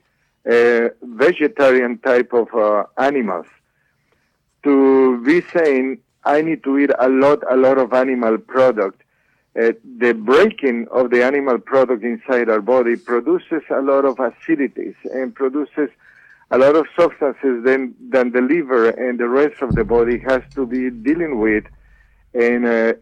uh, 0.51 0.89
vegetarian 1.03 1.99
type 1.99 2.33
of 2.33 2.53
uh, 2.55 2.85
animals. 2.99 3.47
To 4.65 5.23
be 5.25 5.43
saying, 5.53 5.99
I 6.25 6.43
need 6.43 6.65
to 6.65 6.79
eat 6.79 6.91
a 6.99 7.09
lot, 7.09 7.41
a 7.51 7.57
lot 7.57 7.79
of 7.79 7.93
animal 7.93 8.39
product, 8.39 9.03
uh, 9.61 9.73
the 9.99 10.13
breaking 10.15 10.89
of 10.91 11.11
the 11.11 11.23
animal 11.23 11.59
product 11.59 12.03
inside 12.03 12.49
our 12.49 12.61
body 12.61 12.97
produces 12.97 13.63
a 13.71 13.81
lot 13.81 14.05
of 14.05 14.17
acidities 14.17 14.97
and 15.13 15.35
produces 15.35 15.91
a 16.51 16.59
lot 16.59 16.77
of 16.77 16.87
substances 16.99 17.65
then 17.65 17.95
than 18.11 18.33
the 18.33 18.41
liver 18.41 18.91
and 18.91 19.19
the 19.19 19.29
rest 19.29 19.63
of 19.63 19.75
the 19.75 19.85
body 19.85 20.19
has 20.19 20.43
to 20.55 20.67
be 20.67 20.91
dealing 20.91 21.39
with 21.41 21.65
and 22.35 22.67
uh, 22.67 22.93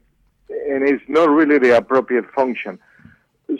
and 0.68 0.88
it's 0.88 1.02
not 1.08 1.28
really 1.28 1.58
the 1.58 1.76
appropriate 1.76 2.26
function. 2.34 2.78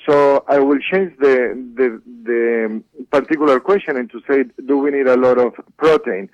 So 0.07 0.45
I 0.49 0.59
will 0.59 0.79
change 0.79 1.19
the, 1.19 1.55
the 1.75 2.01
the 2.25 2.83
particular 3.11 3.61
question 3.61 3.97
and 3.97 4.11
to 4.11 4.21
say 4.29 4.45
do 4.67 4.79
we 4.79 4.91
need 4.91 5.07
a 5.07 5.17
lot 5.17 5.39
of 5.39 5.55
protein? 5.77 6.31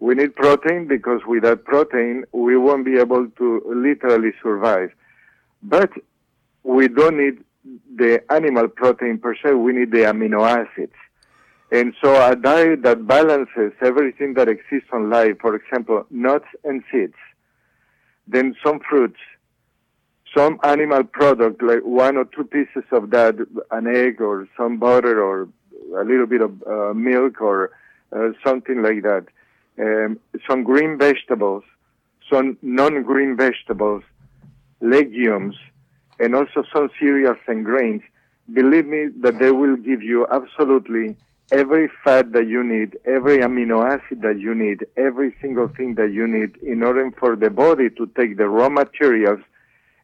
We 0.00 0.14
need 0.14 0.34
protein 0.36 0.86
because 0.86 1.20
without 1.26 1.64
protein 1.64 2.24
we 2.32 2.56
won't 2.56 2.84
be 2.84 2.98
able 2.98 3.28
to 3.28 3.62
literally 3.66 4.32
survive. 4.42 4.90
But 5.62 5.90
we 6.62 6.88
don't 6.88 7.18
need 7.18 7.44
the 7.96 8.22
animal 8.32 8.68
protein 8.68 9.18
per 9.18 9.34
se 9.34 9.52
we 9.52 9.72
need 9.72 9.90
the 9.90 9.98
amino 9.98 10.40
acids 10.46 10.94
and 11.70 11.94
so 12.02 12.14
a 12.30 12.34
diet 12.34 12.82
that 12.82 13.06
balances 13.06 13.72
everything 13.82 14.34
that 14.34 14.48
exists 14.48 14.88
on 14.92 15.10
life, 15.10 15.36
for 15.40 15.54
example, 15.54 16.06
nuts 16.10 16.46
and 16.64 16.82
seeds, 16.90 17.14
then 18.26 18.54
some 18.64 18.80
fruits, 18.80 19.18
some 20.34 20.58
animal 20.62 21.04
product, 21.04 21.62
like 21.62 21.82
one 21.82 22.16
or 22.16 22.24
two 22.24 22.44
pieces 22.44 22.84
of 22.90 23.10
that, 23.10 23.34
an 23.70 23.86
egg 23.86 24.20
or 24.20 24.48
some 24.56 24.78
butter 24.78 25.22
or 25.22 25.48
a 25.98 26.04
little 26.04 26.26
bit 26.26 26.40
of 26.40 26.62
uh, 26.66 26.94
milk 26.94 27.40
or 27.40 27.70
uh, 28.12 28.30
something 28.44 28.82
like 28.82 29.02
that, 29.02 29.26
um, 29.78 30.18
some 30.48 30.64
green 30.64 30.96
vegetables, 30.96 31.64
some 32.30 32.56
non-green 32.62 33.36
vegetables, 33.36 34.02
legumes, 34.80 35.56
and 36.18 36.34
also 36.34 36.64
some 36.72 36.90
cereals 36.98 37.38
and 37.46 37.64
grains. 37.64 38.02
Believe 38.52 38.86
me 38.86 39.08
that 39.20 39.38
they 39.38 39.50
will 39.50 39.76
give 39.76 40.02
you 40.02 40.26
absolutely 40.30 41.16
every 41.50 41.88
fat 42.04 42.32
that 42.32 42.46
you 42.46 42.62
need, 42.62 42.98
every 43.04 43.38
amino 43.38 43.84
acid 43.84 44.22
that 44.22 44.38
you 44.38 44.54
need, 44.54 44.86
every 44.96 45.34
single 45.40 45.68
thing 45.68 45.94
that 45.94 46.12
you 46.12 46.26
need 46.26 46.56
in 46.58 46.82
order 46.82 47.10
for 47.18 47.36
the 47.36 47.50
body 47.50 47.90
to 47.90 48.06
take 48.16 48.36
the 48.36 48.48
raw 48.48 48.68
materials 48.68 49.40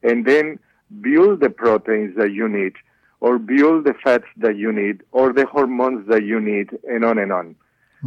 and 0.03 0.27
then 0.27 0.59
build 1.01 1.41
the 1.41 1.51
proteins 1.51 2.17
that 2.17 2.33
you 2.33 2.49
need 2.49 2.73
or 3.21 3.39
build 3.39 3.85
the 3.85 3.95
fats 4.03 4.27
that 4.37 4.57
you 4.57 4.73
need 4.73 5.03
or 5.13 5.33
the 5.33 5.47
hormones 5.47 6.07
that 6.09 6.25
you 6.25 6.41
need 6.41 6.71
and 6.89 7.05
on 7.05 7.19
and 7.19 7.33
on. 7.33 7.57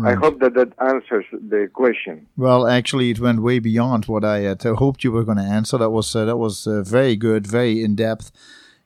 I 0.06 0.14
hope 0.14 0.40
that 0.42 0.54
that 0.54 0.74
answers 0.80 1.26
the 1.32 1.70
question. 1.74 2.28
Well, 2.38 2.68
actually, 2.68 3.10
it 3.10 3.20
went 3.20 3.42
way 3.42 3.58
beyond 3.58 4.06
what 4.06 4.24
I 4.24 4.40
had 4.42 4.62
hoped 4.62 5.04
you 5.04 5.12
were 5.12 5.24
going 5.24 5.40
to 5.40 5.44
answer. 5.44 5.78
That 5.80 5.90
was 5.90 6.16
uh, 6.16 6.26
that 6.26 6.38
was 6.38 6.68
uh, 6.68 6.84
very 6.84 7.16
good, 7.16 7.48
very 7.48 7.84
in 7.84 7.96
depth, 7.96 8.32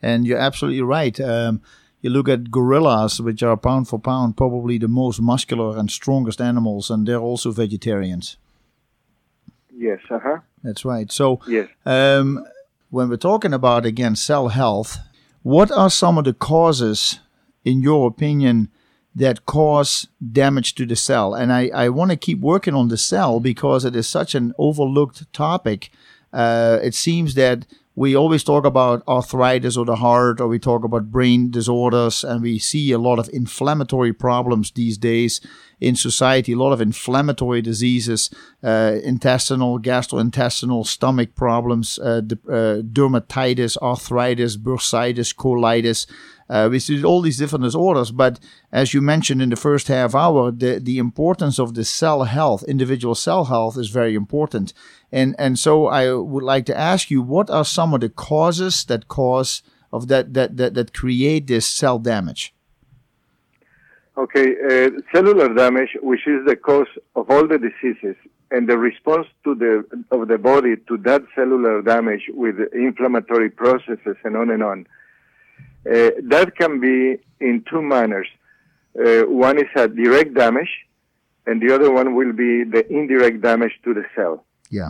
and 0.02 0.26
you're 0.26 0.38
absolutely 0.38 0.82
right. 0.82 1.20
Um, 1.20 1.62
you 2.02 2.10
look 2.10 2.28
at 2.30 2.52
gorillas, 2.52 3.22
which 3.22 3.44
are 3.44 3.58
pound 3.58 3.88
for 3.88 4.00
pound 4.00 4.36
probably 4.38 4.78
the 4.78 4.88
most 4.88 5.22
muscular 5.22 5.78
and 5.78 5.90
strongest 5.92 6.42
animals, 6.42 6.90
and 6.90 7.08
they're 7.08 7.20
also 7.20 7.52
vegetarians. 7.52 8.38
Yes, 9.76 10.00
uh-huh. 10.10 10.40
That's 10.64 10.86
right. 10.86 11.12
So, 11.12 11.40
Yes. 11.48 11.70
um, 11.86 12.44
when 12.90 13.10
we're 13.10 13.18
talking 13.18 13.54
about 13.54 13.86
again 13.86 14.16
cell 14.16 14.50
health, 14.50 14.98
what 15.44 15.72
are 15.72 15.90
some 15.90 16.18
of 16.18 16.26
the 16.26 16.34
causes, 16.34 17.20
in 17.66 17.82
your 17.82 18.08
opinion, 18.08 18.70
that 19.16 19.46
cause 19.46 20.08
damage 20.32 20.76
to 20.76 20.86
the 20.86 20.96
cell? 20.96 21.34
And 21.34 21.52
I, 21.52 21.70
I 21.74 21.90
want 21.90 22.12
to 22.12 22.18
keep 22.18 22.40
working 22.40 22.76
on 22.76 22.90
the 22.90 22.98
cell 22.98 23.40
because 23.40 23.86
it 23.86 23.96
is 23.96 24.08
such 24.08 24.36
an 24.36 24.54
overlooked 24.58 25.32
topic. 25.34 25.92
Uh, 26.32 26.80
it 26.84 26.94
seems 26.94 27.34
that 27.36 27.66
we 27.96 28.16
always 28.16 28.44
talk 28.44 28.66
about 28.66 29.04
arthritis 29.08 29.76
or 29.76 29.86
the 29.86 29.98
heart, 29.98 30.40
or 30.40 30.48
we 30.48 30.60
talk 30.60 30.84
about 30.86 31.12
brain 31.12 31.52
disorders, 31.52 32.24
and 32.24 32.42
we 32.42 32.58
see 32.58 32.92
a 32.92 32.98
lot 32.98 33.20
of 33.20 33.30
inflammatory 33.34 34.14
problems 34.14 34.72
these 34.72 34.98
days 34.98 35.42
in 35.82 35.96
society. 35.96 36.54
A 36.54 36.58
lot 36.58 36.72
of 36.72 36.80
inflammatory 36.80 37.62
diseases, 37.62 38.30
uh, 38.64 38.96
intestinal, 39.04 39.78
gastrointestinal, 39.78 40.88
stomach 40.88 41.36
problems, 41.36 42.00
uh, 42.00 42.22
uh, 42.48 42.82
dermatitis, 42.82 43.78
arthritis, 43.82 44.56
bursitis, 44.56 45.36
colitis. 45.36 46.08
Uh, 46.52 46.68
we 46.70 46.80
see 46.80 47.02
all 47.02 47.22
these 47.22 47.38
different 47.38 47.64
disorders, 47.64 48.12
but 48.12 48.38
as 48.74 48.94
you 48.94 49.00
mentioned 49.00 49.42
in 49.42 49.50
the 49.50 49.56
first 49.56 49.88
half 49.88 50.14
hour, 50.14 50.52
the, 50.52 50.80
the 50.80 50.98
importance 50.98 51.58
of 51.58 51.76
the 51.76 51.86
cell 51.86 52.24
health, 52.24 52.62
individual 52.68 53.16
cell 53.16 53.46
health, 53.46 53.78
is 53.78 53.90
very 53.90 54.16
important. 54.16 54.74
And 55.14 55.34
and 55.40 55.58
so 55.58 55.88
I 55.88 56.14
would 56.14 56.44
like 56.44 56.66
to 56.66 56.78
ask 56.78 57.10
you, 57.10 57.22
what 57.22 57.50
are 57.50 57.64
some 57.64 57.94
of 57.94 58.02
the 58.02 58.10
causes 58.10 58.84
that 58.86 59.08
cause 59.08 59.64
of 59.94 60.10
that 60.10 60.34
that 60.34 60.58
that, 60.58 60.74
that 60.74 60.94
create 60.94 61.48
this 61.48 61.66
cell 61.66 62.00
damage? 62.00 62.54
Okay, 64.18 64.48
uh, 64.70 64.90
cellular 65.14 65.54
damage, 65.54 65.96
which 66.02 66.28
is 66.28 66.46
the 66.46 66.58
cause 66.58 66.92
of 67.16 67.30
all 67.32 67.48
the 67.48 67.60
diseases, 67.60 68.18
and 68.52 68.68
the 68.68 68.78
response 68.78 69.28
to 69.46 69.56
the 69.56 69.86
of 70.12 70.28
the 70.28 70.38
body 70.38 70.76
to 70.90 70.98
that 70.98 71.22
cellular 71.34 71.82
damage 71.82 72.30
with 72.34 72.56
inflammatory 72.74 73.50
processes 73.50 74.18
and 74.26 74.36
on 74.36 74.50
and 74.50 74.62
on. 74.62 74.86
Uh, 75.86 76.12
that 76.24 76.56
can 76.58 76.80
be 76.80 77.18
in 77.40 77.64
two 77.70 77.82
manners. 77.82 78.28
Uh, 78.98 79.22
one 79.22 79.58
is 79.58 79.70
a 79.76 79.88
direct 79.88 80.34
damage, 80.34 80.70
and 81.48 81.62
the 81.62 81.74
other 81.74 81.92
one 81.92 82.16
will 82.16 82.34
be 82.34 82.64
the 82.64 82.86
indirect 82.92 83.42
damage 83.42 83.74
to 83.84 83.94
the 83.94 84.04
cell. 84.16 84.46
Yeah. 84.70 84.90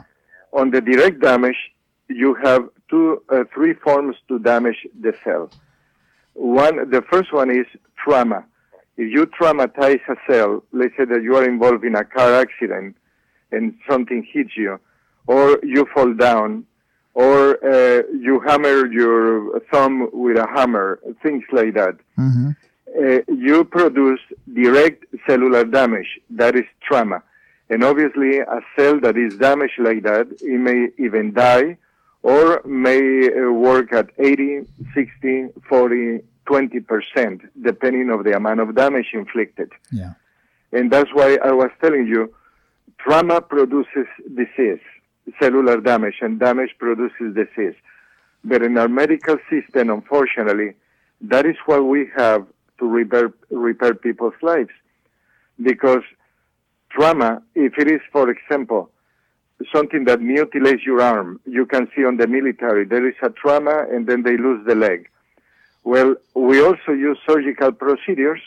On 0.54 0.72
the 0.72 0.82
direct 0.82 1.22
damage, 1.22 1.56
you 2.10 2.36
have 2.44 2.68
two, 2.90 3.24
uh, 3.30 3.44
three 3.54 3.74
forms 3.74 4.18
to 4.28 4.40
damage 4.40 4.86
the 5.00 5.14
cell. 5.24 5.50
One, 6.34 6.90
the 6.90 7.02
first 7.10 7.32
one 7.34 7.50
is 7.50 7.66
trauma. 7.98 8.44
If 8.98 9.12
you 9.12 9.26
traumatize 9.28 10.02
a 10.10 10.16
cell, 10.30 10.64
let's 10.74 10.96
say 10.98 11.06
that 11.06 11.24
you 11.24 11.36
are 11.38 11.46
involved 11.46 11.86
in 11.86 11.96
a 11.96 12.04
car 12.04 12.36
accident 12.36 12.98
and 13.52 13.76
something 13.90 14.28
hits 14.32 14.58
you, 14.58 14.80
or 15.28 15.60
you 15.64 15.88
fall 15.94 16.14
down, 16.14 16.66
or 17.14 17.64
uh, 17.64 18.04
you 18.20 18.40
hammer 18.40 18.88
your 18.88 19.60
thumb 19.72 20.10
with 20.14 20.38
a 20.38 20.48
hammer, 20.48 21.00
things 21.22 21.44
like 21.52 21.74
that. 21.74 21.96
Mm-hmm. 22.18 22.52
Uh, 22.88 23.20
you 23.34 23.64
produce 23.64 24.20
direct 24.54 25.06
cellular 25.28 25.64
damage. 25.64 26.20
That 26.30 26.56
is 26.56 26.66
trauma. 26.82 27.24
And 27.70 27.84
obviously, 27.84 28.40
a 28.40 28.60
cell 28.76 29.00
that 29.00 29.18
is 29.18 29.38
damaged 29.38 29.80
like 29.80 30.04
that, 30.04 30.28
it 30.42 30.60
may 30.60 30.90
even 30.98 31.34
die 31.34 31.78
or 32.24 32.62
may 32.66 33.30
uh, 33.30 33.52
work 33.52 33.94
at 33.94 34.10
80, 34.20 34.68
60, 34.94 35.48
40, 35.68 36.20
20%, 36.46 37.42
depending 37.62 38.10
on 38.12 38.24
the 38.24 38.36
amount 38.36 38.60
of 38.60 38.76
damage 38.76 39.08
inflicted. 39.14 39.72
Yeah. 39.92 40.14
And 40.72 40.92
that's 40.92 41.10
why 41.14 41.38
I 41.44 41.52
was 41.52 41.72
telling 41.82 42.08
you, 42.08 42.34
trauma 43.00 43.42
produces 43.42 44.08
disease, 44.36 44.80
cellular 45.40 45.80
damage, 45.80 46.16
and 46.22 46.40
damage 46.40 46.76
produces 46.78 47.36
disease. 47.36 47.76
But 48.44 48.64
in 48.64 48.78
our 48.78 48.88
medical 48.88 49.38
system, 49.50 49.90
unfortunately, 49.90 50.74
that 51.22 51.46
is 51.46 51.56
what 51.66 51.86
we 51.86 52.08
have 52.18 52.46
to 52.80 52.86
repair, 52.88 53.32
repair 53.50 53.94
people's 53.94 54.34
lives. 54.42 54.72
Because 55.62 56.02
trauma, 56.90 57.42
if 57.56 57.78
it 57.78 57.88
is, 57.88 58.02
for 58.12 58.30
example, 58.30 58.90
something 59.74 60.06
that 60.06 60.22
mutilates 60.22 60.84
your 60.86 61.02
arm, 61.02 61.40
you 61.46 61.66
can 61.66 61.88
see 61.96 62.04
on 62.04 62.18
the 62.18 62.28
military, 62.28 62.86
there 62.86 63.08
is 63.08 63.16
a 63.22 63.30
trauma 63.30 63.86
and 63.92 64.08
then 64.08 64.24
they 64.24 64.38
lose 64.38 64.66
the 64.66 64.76
leg. 64.76 65.08
Well, 65.84 66.16
we 66.36 66.62
also 66.62 66.92
use 66.92 67.18
surgical 67.28 67.72
procedures 67.72 68.42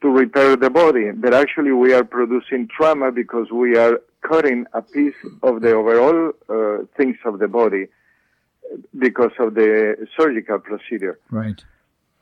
to 0.00 0.08
repair 0.08 0.56
the 0.56 0.70
body, 0.70 1.10
but 1.12 1.34
actually 1.34 1.72
we 1.72 1.92
are 1.92 2.04
producing 2.04 2.68
trauma 2.68 3.10
because 3.10 3.50
we 3.50 3.76
are 3.76 4.00
cutting 4.22 4.66
a 4.72 4.82
piece 4.82 5.14
of 5.42 5.60
the 5.62 5.72
overall 5.72 6.32
uh, 6.48 6.84
things 6.96 7.16
of 7.24 7.38
the 7.38 7.48
body 7.48 7.86
because 8.98 9.32
of 9.38 9.54
the 9.54 10.06
surgical 10.16 10.58
procedure. 10.58 11.18
Right. 11.30 11.62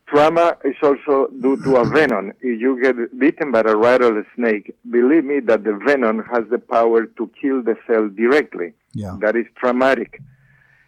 Trauma 0.07 0.57
is 0.65 0.77
also 0.83 1.29
due 1.41 1.57
to 1.65 1.77
a 1.77 1.85
venom. 1.85 2.33
If 2.41 2.61
you 2.61 2.81
get 2.81 3.19
bitten 3.19 3.51
by 3.51 3.61
a 3.61 3.75
rattlesnake, 3.75 4.75
believe 4.89 5.25
me 5.25 5.41
that 5.41 5.65
the 5.65 5.75
venom 5.85 6.23
has 6.33 6.45
the 6.49 6.59
power 6.59 7.07
to 7.07 7.31
kill 7.41 7.63
the 7.63 7.77
cell 7.89 8.09
directly. 8.09 8.73
Yeah. 8.95 9.17
That 9.21 9.35
is 9.35 9.47
traumatic. 9.57 10.23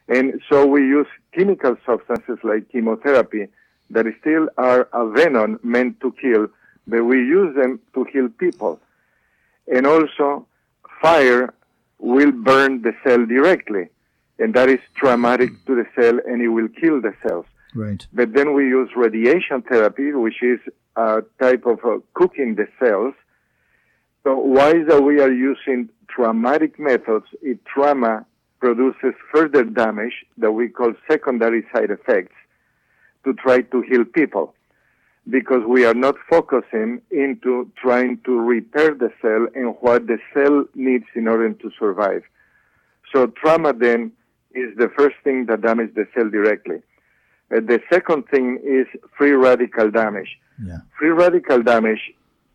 And 0.08 0.40
so 0.48 0.66
we 0.66 0.82
use 0.82 1.08
chemical 1.32 1.76
substances 1.84 2.38
like 2.44 2.70
chemotherapy 2.70 3.48
that 3.90 4.06
still 4.20 4.48
are 4.56 4.88
a 4.92 5.08
venom 5.10 5.58
meant 5.62 6.00
to 6.00 6.12
kill, 6.12 6.48
but 6.86 7.04
we 7.04 7.16
use 7.16 7.56
them 7.56 7.80
to 7.94 8.04
heal 8.04 8.28
people. 8.28 8.80
And 9.66 9.86
also, 9.86 10.46
fire 11.00 11.54
will 11.98 12.32
burn 12.32 12.82
the 12.82 12.92
cell 13.04 13.24
directly, 13.26 13.88
and 14.38 14.54
that 14.54 14.68
is 14.68 14.80
traumatic 14.94 15.50
to 15.66 15.74
the 15.74 15.86
cell 15.94 16.18
and 16.26 16.40
it 16.42 16.48
will 16.48 16.68
kill 16.68 17.00
the 17.00 17.14
cells. 17.26 17.46
Right. 17.74 18.06
But 18.12 18.32
then 18.34 18.54
we 18.54 18.64
use 18.64 18.90
radiation 18.96 19.62
therapy, 19.62 20.12
which 20.12 20.42
is 20.42 20.60
a 20.96 21.22
type 21.40 21.66
of 21.66 21.78
uh, 21.84 21.98
cooking 22.14 22.54
the 22.54 22.66
cells. 22.78 23.14
So 24.24 24.36
why 24.36 24.70
is 24.70 24.88
that 24.88 25.02
we 25.02 25.20
are 25.20 25.32
using 25.32 25.88
traumatic 26.08 26.78
methods 26.78 27.26
if 27.42 27.62
trauma 27.64 28.26
produces 28.60 29.14
further 29.32 29.64
damage 29.64 30.24
that 30.38 30.52
we 30.52 30.68
call 30.68 30.92
secondary 31.08 31.64
side 31.72 31.90
effects 31.90 32.34
to 33.24 33.34
try 33.34 33.60
to 33.60 33.82
heal 33.82 34.04
people? 34.04 34.54
Because 35.30 35.62
we 35.66 35.84
are 35.84 35.94
not 35.94 36.14
focusing 36.30 37.02
into 37.10 37.70
trying 37.76 38.20
to 38.24 38.38
repair 38.38 38.94
the 38.94 39.12
cell 39.20 39.46
and 39.54 39.74
what 39.80 40.06
the 40.06 40.18
cell 40.32 40.64
needs 40.74 41.04
in 41.14 41.28
order 41.28 41.52
to 41.52 41.70
survive. 41.78 42.22
So 43.12 43.26
trauma 43.26 43.72
then 43.72 44.12
is 44.54 44.76
the 44.76 44.90
first 44.96 45.16
thing 45.24 45.46
that 45.46 45.62
damages 45.62 45.94
the 45.94 46.06
cell 46.14 46.30
directly. 46.30 46.82
Uh, 47.50 47.60
the 47.60 47.80
second 47.90 48.24
thing 48.28 48.58
is 48.64 48.86
free 49.16 49.32
radical 49.32 49.90
damage. 49.90 50.38
Yeah. 50.62 50.78
Free 50.98 51.10
radical 51.10 51.62
damage, 51.62 52.12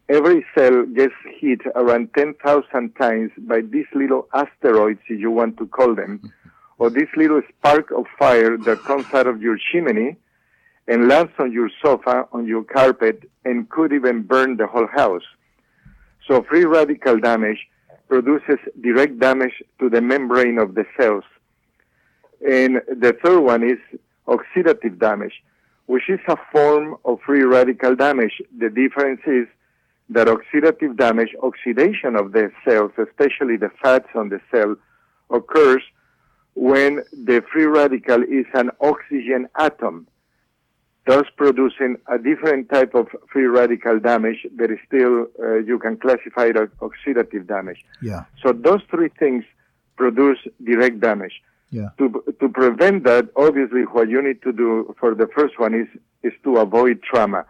every 0.09 0.45
cell 0.55 0.85
gets 0.85 1.13
hit 1.39 1.61
around 1.75 2.09
10,000 2.15 2.95
times 2.95 3.31
by 3.37 3.61
these 3.61 3.85
little 3.93 4.27
asteroids, 4.33 4.99
if 5.07 5.19
you 5.19 5.31
want 5.31 5.57
to 5.57 5.67
call 5.67 5.95
them, 5.95 6.31
or 6.77 6.89
this 6.89 7.09
little 7.15 7.41
spark 7.49 7.91
of 7.91 8.05
fire 8.19 8.57
that 8.57 8.79
comes 8.83 9.05
out 9.13 9.27
of 9.27 9.41
your 9.41 9.57
chimney 9.71 10.17
and 10.87 11.07
lands 11.07 11.31
on 11.39 11.51
your 11.51 11.69
sofa, 11.83 12.27
on 12.31 12.45
your 12.45 12.63
carpet, 12.63 13.29
and 13.45 13.69
could 13.69 13.93
even 13.93 14.23
burn 14.23 14.57
the 14.57 14.67
whole 14.67 14.87
house. 14.87 15.23
So 16.27 16.43
free 16.43 16.65
radical 16.65 17.19
damage 17.19 17.59
produces 18.09 18.59
direct 18.81 19.19
damage 19.19 19.63
to 19.79 19.89
the 19.89 20.01
membrane 20.01 20.57
of 20.57 20.75
the 20.75 20.85
cells. 20.97 21.23
And 22.47 22.81
the 22.87 23.17
third 23.23 23.39
one 23.39 23.63
is 23.63 23.79
oxidative 24.27 24.99
damage, 24.99 25.43
which 25.85 26.09
is 26.09 26.19
a 26.27 26.37
form 26.51 26.95
of 27.05 27.19
free 27.25 27.43
radical 27.43 27.95
damage. 27.95 28.41
The 28.57 28.69
difference 28.69 29.21
is 29.25 29.47
that 30.09 30.27
oxidative 30.27 30.97
damage, 30.97 31.33
oxidation 31.41 32.15
of 32.15 32.33
the 32.33 32.51
cells, 32.65 32.91
especially 32.97 33.57
the 33.57 33.71
fats 33.81 34.09
on 34.15 34.29
the 34.29 34.41
cell, 34.51 34.75
occurs 35.29 35.81
when 36.55 37.03
the 37.11 37.41
free 37.51 37.65
radical 37.65 38.21
is 38.21 38.45
an 38.53 38.69
oxygen 38.79 39.47
atom, 39.57 40.07
thus 41.05 41.25
producing 41.35 41.97
a 42.07 42.17
different 42.17 42.69
type 42.69 42.95
of 42.95 43.07
free 43.31 43.45
radical 43.45 43.99
damage 43.99 44.45
that 44.55 44.71
is 44.71 44.79
still, 44.87 45.27
uh, 45.41 45.55
you 45.55 45.77
can 45.77 45.97
classify 45.97 46.45
it 46.45 46.57
as 46.57 46.69
oxidative 46.79 47.45
damage. 47.47 47.83
Yeah. 48.01 48.23
So 48.41 48.53
those 48.53 48.81
three 48.89 49.09
things 49.19 49.43
produce 49.97 50.39
direct 50.63 50.99
damage 50.99 51.41
Yeah. 51.69 51.89
to 51.97 52.05
to 52.39 52.49
prevent 52.49 53.03
that, 53.03 53.25
obviously, 53.35 53.83
what 53.95 54.07
you 54.13 54.21
need 54.21 54.41
to 54.43 54.51
do 54.63 54.95
for 54.99 55.13
the 55.21 55.27
first 55.37 55.55
one 55.59 55.73
is 55.73 55.87
is 56.27 56.33
to 56.45 56.57
avoid 56.57 57.01
trauma, 57.09 57.41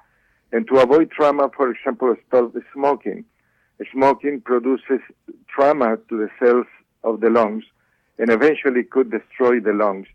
and 0.54 0.68
to 0.70 0.78
avoid 0.86 1.12
trauma, 1.12 1.50
for 1.58 1.70
example, 1.74 2.16
stop 2.28 2.54
smoking. 2.74 3.20
Smoking 3.92 4.36
produces 4.42 5.02
trauma 5.54 5.98
to 6.10 6.14
the 6.24 6.30
cells 6.40 6.68
of 7.04 7.20
the 7.24 7.30
lungs, 7.30 7.66
and 8.18 8.30
eventually 8.30 8.84
could 8.84 9.12
destroy 9.12 9.60
the 9.60 9.74
lungs. 9.74 10.08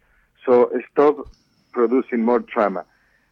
So 0.44 0.52
stop 0.90 1.14
producing 1.72 2.24
more 2.24 2.40
trauma. 2.40 2.82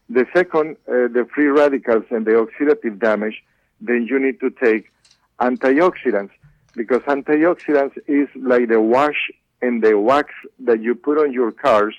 The 0.09 0.27
second, 0.35 0.77
uh, 0.89 1.09
the 1.09 1.27
free 1.35 1.47
radicals 1.47 2.05
and 2.11 2.25
the 2.25 2.33
oxidative 2.33 3.01
damage, 3.01 3.43
then 3.81 4.07
you 4.09 4.19
need 4.19 4.41
to 4.41 4.51
take 4.51 4.93
antioxidants 5.41 6.31
because 6.75 7.03
antioxidants 7.03 7.97
is 8.07 8.29
like 8.37 8.69
the 8.69 8.81
wash 8.81 9.31
and 9.63 9.83
the 9.83 9.99
wax 9.99 10.33
that 10.61 10.83
you 10.83 10.95
put 10.95 11.19
on 11.19 11.33
your 11.33 11.51
cars 11.51 11.95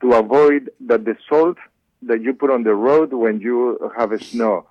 to 0.00 0.12
avoid 0.12 0.70
that 0.80 1.04
the 1.04 1.16
salt 1.28 1.58
that 2.02 2.22
you 2.22 2.32
put 2.32 2.50
on 2.50 2.62
the 2.62 2.74
road 2.74 3.12
when 3.12 3.40
you 3.40 3.90
have 3.96 4.12
a 4.12 4.22
snow 4.22 4.66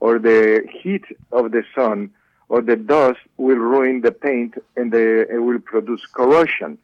or 0.00 0.18
the 0.18 0.64
heat 0.82 1.04
of 1.32 1.50
the 1.52 1.62
sun 1.74 2.10
or 2.48 2.62
the 2.62 2.76
dust 2.76 3.18
will 3.36 3.56
ruin 3.56 4.00
the 4.00 4.12
paint 4.12 4.54
and 4.76 4.92
the, 4.92 5.26
it 5.30 5.38
will 5.38 5.58
produce 5.58 6.04
corrosion. 6.06 6.78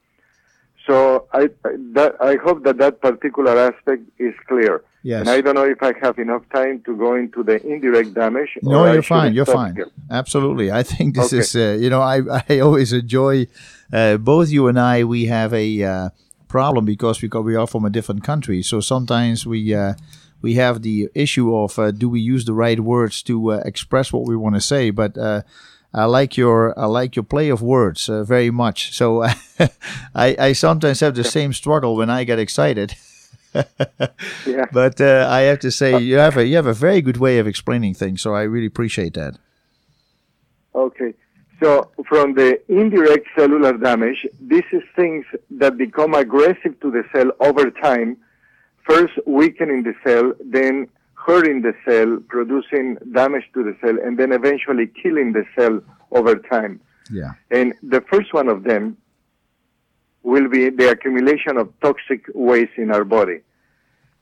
So 0.87 1.27
I, 1.33 1.49
that, 1.93 2.17
I 2.21 2.37
hope 2.37 2.65
that 2.65 2.77
that 2.79 3.01
particular 3.01 3.59
aspect 3.59 4.03
is 4.19 4.35
clear. 4.47 4.83
Yes. 5.05 5.21
And 5.21 5.29
I 5.29 5.43
don't 5.43 5.55
know 5.55 5.67
if 5.67 5.83
I 5.83 5.93
have 6.01 6.19
enough 6.19 6.43
time 6.49 6.81
to 6.87 6.97
go 6.97 7.15
into 7.15 7.43
the 7.43 7.63
indirect 7.63 8.15
damage. 8.15 8.57
No, 8.63 8.91
you're 8.91 9.03
fine. 9.03 9.35
You're 9.35 9.45
fine. 9.45 9.77
here. 9.77 9.91
Absolutely. 10.11 10.73
I 10.73 10.83
think 10.83 11.15
this 11.15 11.27
Okay. 11.27 11.41
is, 11.41 11.55
uh, 11.55 11.77
you 11.79 11.91
know, 11.91 12.01
I, 12.01 12.23
I 12.49 12.61
always 12.61 12.91
enjoy, 12.95 13.47
uh, 13.93 14.17
both 14.17 14.49
you 14.49 14.67
and 14.67 14.81
I, 14.81 15.05
we 15.05 15.27
have 15.27 15.53
a 15.53 15.83
uh, 15.85 16.09
problem 16.49 16.87
because 16.87 17.21
we, 17.21 17.29
we 17.29 17.55
are 17.55 17.67
from 17.67 17.85
a 17.85 17.91
different 17.91 18.25
country. 18.25 18.63
So 18.63 18.81
sometimes 18.81 19.47
we, 19.47 19.75
uh, 19.75 19.93
we 20.41 20.55
have 20.55 20.81
the 20.81 21.11
issue 21.15 21.55
of 21.55 21.79
uh, 21.79 21.91
do 21.91 22.09
we 22.09 22.21
use 22.21 22.47
the 22.47 22.55
right 22.55 22.81
words 22.81 23.23
to 23.25 23.53
uh, 23.53 23.63
express 23.67 24.11
what 24.11 24.27
we 24.27 24.37
want 24.37 24.55
to 24.55 24.61
say? 24.63 24.91
But 24.91 25.19
uh, 25.19 25.43
I 25.93 26.07
like 26.07 26.37
your 26.39 26.79
I 26.79 26.87
like 26.87 27.15
your 27.15 27.25
play 27.25 27.51
of 27.51 27.61
words 27.63 28.09
uh, 28.09 28.25
very 28.25 28.51
much. 28.51 28.93
So 28.95 29.23
I 30.15 30.37
I 30.49 30.53
sometimes 30.55 31.01
have 31.01 31.15
the 31.15 31.25
same 31.25 31.53
struggle 31.53 31.95
when 31.97 32.11
I 32.11 32.25
get 32.25 32.39
excited. 32.39 32.95
Yeah. 34.47 34.67
But 34.73 35.01
uh, 35.01 35.27
I 35.31 35.43
have 35.43 35.61
to 35.61 35.71
say 35.71 35.99
you 36.01 36.17
have 36.17 36.37
a 36.37 36.47
you 36.47 36.57
have 36.57 36.67
a 36.67 36.75
very 36.75 37.01
good 37.01 37.17
way 37.17 37.39
of 37.39 37.47
explaining 37.47 37.95
things. 37.95 38.23
So 38.23 38.35
I 38.35 38.43
really 38.43 38.67
appreciate 38.67 39.15
that. 39.15 39.39
Okay. 40.75 41.15
So 41.63 41.91
from 42.09 42.35
the 42.35 42.61
indirect 42.69 43.27
cellular 43.37 43.73
damage, 43.75 44.27
this 44.41 44.65
is 44.73 44.83
things 44.97 45.25
that 45.51 45.79
become 45.79 46.15
aggressive 46.15 46.79
to 46.81 46.91
the 46.91 47.05
cell 47.13 47.31
over 47.41 47.71
time, 47.71 48.17
first 48.83 49.15
weakening 49.27 49.85
the 49.85 49.95
cell, 50.05 50.33
then 50.45 50.89
hurting 51.15 51.63
the 51.63 51.75
cell, 51.87 52.19
producing 52.29 52.97
damage 53.13 53.45
to 53.55 53.63
the 53.63 53.77
cell, 53.81 53.97
and 54.05 54.19
then 54.19 54.33
eventually 54.33 54.87
killing 55.03 55.33
the 55.33 55.45
cell 55.57 55.81
over 56.11 56.35
time. 56.37 56.81
Yeah. 57.11 57.33
And 57.51 57.75
the 57.83 58.03
first 58.03 58.35
one 58.35 58.49
of 58.49 58.65
them 58.65 58.97
will 60.25 60.49
be 60.49 60.71
the 60.71 60.91
accumulation 60.91 61.57
of 61.57 61.73
toxic 61.81 62.25
waste 62.35 62.73
in 62.77 62.91
our 62.91 63.05
body. 63.05 63.41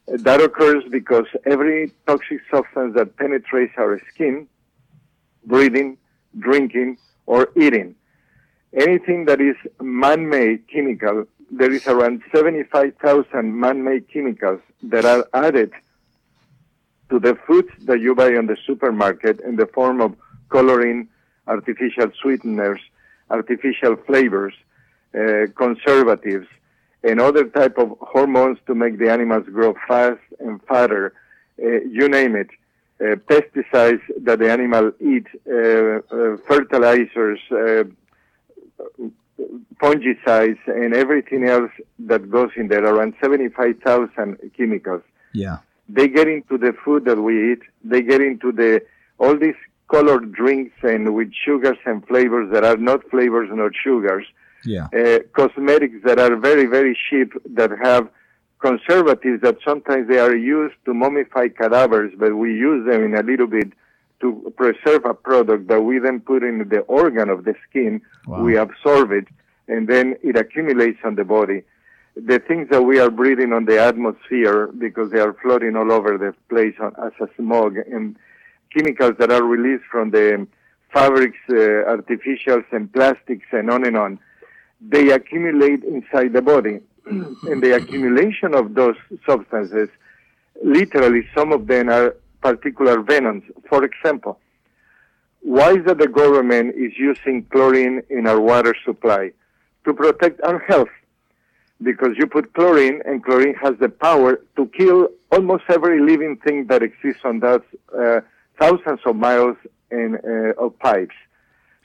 That 0.08 0.40
occurs 0.40 0.82
because 0.90 1.26
every 1.46 1.92
toxic 2.06 2.40
substance 2.50 2.94
that 2.96 3.16
penetrates 3.16 3.72
our 3.78 4.00
skin, 4.12 4.48
breathing, 5.46 5.96
drinking, 6.38 6.98
or 7.26 7.50
eating, 7.56 7.94
anything 8.74 9.26
that 9.26 9.40
is 9.40 9.56
man-made 9.80 10.68
chemical, 10.68 11.24
there 11.50 11.70
is 11.70 11.86
around 11.86 12.22
75,000 12.34 13.58
man-made 13.58 14.08
chemicals 14.12 14.60
that 14.82 15.04
are 15.04 15.24
added 15.32 15.70
to 17.10 17.20
the 17.20 17.36
foods 17.46 17.68
that 17.84 18.00
you 18.00 18.14
buy 18.14 18.34
on 18.34 18.46
the 18.46 18.56
supermarket 18.66 19.40
in 19.40 19.56
the 19.56 19.66
form 19.66 20.00
of 20.00 20.16
coloring, 20.48 21.08
artificial 21.46 22.10
sweeteners, 22.20 22.80
artificial 23.30 23.96
flavors, 24.06 24.54
uh, 25.14 25.46
conservatives, 25.56 26.46
and 27.04 27.20
other 27.20 27.44
type 27.44 27.78
of 27.78 27.96
hormones 28.00 28.58
to 28.66 28.74
make 28.74 28.98
the 28.98 29.10
animals 29.10 29.44
grow 29.46 29.74
fast 29.88 30.20
and 30.40 30.62
fatter. 30.64 31.12
Uh, 31.62 31.80
you 31.90 32.08
name 32.08 32.36
it. 32.36 32.48
Uh, 33.00 33.16
pesticides 33.16 34.00
that 34.20 34.38
the 34.38 34.50
animal 34.50 34.92
eat, 35.00 35.26
uh, 35.50 35.98
uh, 36.14 36.36
fertilizers, 36.46 37.40
uh, 37.50 37.82
fungicides, 39.82 40.58
and 40.66 40.94
everything 40.94 41.44
else 41.44 41.72
that 41.98 42.30
goes 42.30 42.50
in 42.56 42.68
there, 42.68 42.84
around 42.84 43.14
75,000 43.20 44.38
chemicals. 44.56 45.02
Yeah. 45.32 45.58
They 45.88 46.06
get 46.08 46.28
into 46.28 46.56
the 46.58 46.74
food 46.84 47.04
that 47.06 47.20
we 47.20 47.52
eat. 47.52 47.62
They 47.82 48.02
get 48.02 48.20
into 48.20 48.52
the 48.52 48.82
all 49.18 49.36
these 49.36 49.56
colored 49.90 50.32
drinks 50.32 50.76
and 50.82 51.14
with 51.14 51.32
sugars 51.34 51.78
and 51.84 52.06
flavors 52.06 52.50
that 52.52 52.64
are 52.64 52.76
not 52.76 53.08
flavors, 53.10 53.48
not 53.52 53.72
sugars. 53.74 54.26
Yeah. 54.64 54.86
Uh, 54.96 55.20
cosmetics 55.34 55.96
that 56.04 56.18
are 56.18 56.36
very, 56.36 56.66
very 56.66 56.98
cheap 57.08 57.32
that 57.54 57.70
have 57.82 58.08
conservatives 58.60 59.42
that 59.42 59.56
sometimes 59.64 60.08
they 60.08 60.18
are 60.18 60.36
used 60.36 60.76
to 60.84 60.92
mummify 60.92 61.54
cadavers, 61.54 62.12
but 62.16 62.36
we 62.36 62.50
use 62.50 62.86
them 62.88 63.04
in 63.04 63.14
a 63.14 63.22
little 63.22 63.48
bit 63.48 63.72
to 64.20 64.52
preserve 64.56 65.04
a 65.04 65.14
product 65.14 65.66
that 65.66 65.82
we 65.82 65.98
then 65.98 66.20
put 66.20 66.44
in 66.44 66.68
the 66.68 66.80
organ 66.82 67.28
of 67.28 67.44
the 67.44 67.54
skin. 67.68 68.00
Wow. 68.26 68.42
We 68.42 68.56
absorb 68.56 69.10
it, 69.10 69.26
and 69.66 69.88
then 69.88 70.16
it 70.22 70.36
accumulates 70.36 71.00
on 71.04 71.16
the 71.16 71.24
body. 71.24 71.62
The 72.14 72.38
things 72.38 72.68
that 72.70 72.82
we 72.82 73.00
are 73.00 73.10
breathing 73.10 73.52
on 73.52 73.64
the 73.64 73.80
atmosphere 73.80 74.68
because 74.78 75.10
they 75.10 75.18
are 75.18 75.34
floating 75.42 75.76
all 75.76 75.90
over 75.90 76.16
the 76.18 76.34
place 76.48 76.74
on, 76.80 76.94
as 77.04 77.12
a 77.20 77.28
smog 77.36 77.76
and 77.76 78.16
chemicals 78.72 79.14
that 79.18 79.32
are 79.32 79.42
released 79.42 79.84
from 79.90 80.10
the 80.10 80.46
fabrics, 80.92 81.38
uh, 81.48 81.54
artificials, 81.96 82.64
and 82.70 82.92
plastics, 82.92 83.46
and 83.50 83.70
on 83.70 83.86
and 83.86 83.96
on. 83.96 84.18
They 84.88 85.10
accumulate 85.10 85.84
inside 85.84 86.32
the 86.32 86.42
body, 86.42 86.80
and 87.06 87.62
the 87.62 87.76
accumulation 87.76 88.54
of 88.54 88.74
those 88.74 88.96
substances, 89.26 89.88
literally, 90.62 91.26
some 91.34 91.52
of 91.52 91.66
them 91.66 91.88
are 91.88 92.16
particular 92.40 93.00
venoms. 93.00 93.44
For 93.68 93.84
example, 93.84 94.38
why 95.40 95.72
is 95.72 95.84
that 95.86 95.98
the 95.98 96.08
government 96.08 96.74
is 96.76 96.92
using 96.96 97.44
chlorine 97.50 98.02
in 98.10 98.26
our 98.26 98.40
water 98.40 98.74
supply? 98.84 99.32
To 99.84 99.92
protect 99.92 100.40
our 100.42 100.60
health. 100.60 100.90
Because 101.82 102.16
you 102.16 102.28
put 102.28 102.52
chlorine, 102.54 103.02
and 103.04 103.24
chlorine 103.24 103.54
has 103.54 103.74
the 103.80 103.88
power 103.88 104.40
to 104.56 104.66
kill 104.66 105.08
almost 105.32 105.64
every 105.68 106.00
living 106.00 106.36
thing 106.36 106.66
that 106.68 106.82
exists 106.82 107.22
on 107.24 107.40
that 107.40 107.62
uh, 107.98 108.20
thousands 108.60 109.00
of 109.04 109.16
miles 109.16 109.56
in, 109.90 110.18
uh, 110.24 110.64
of 110.64 110.78
pipes. 110.78 111.16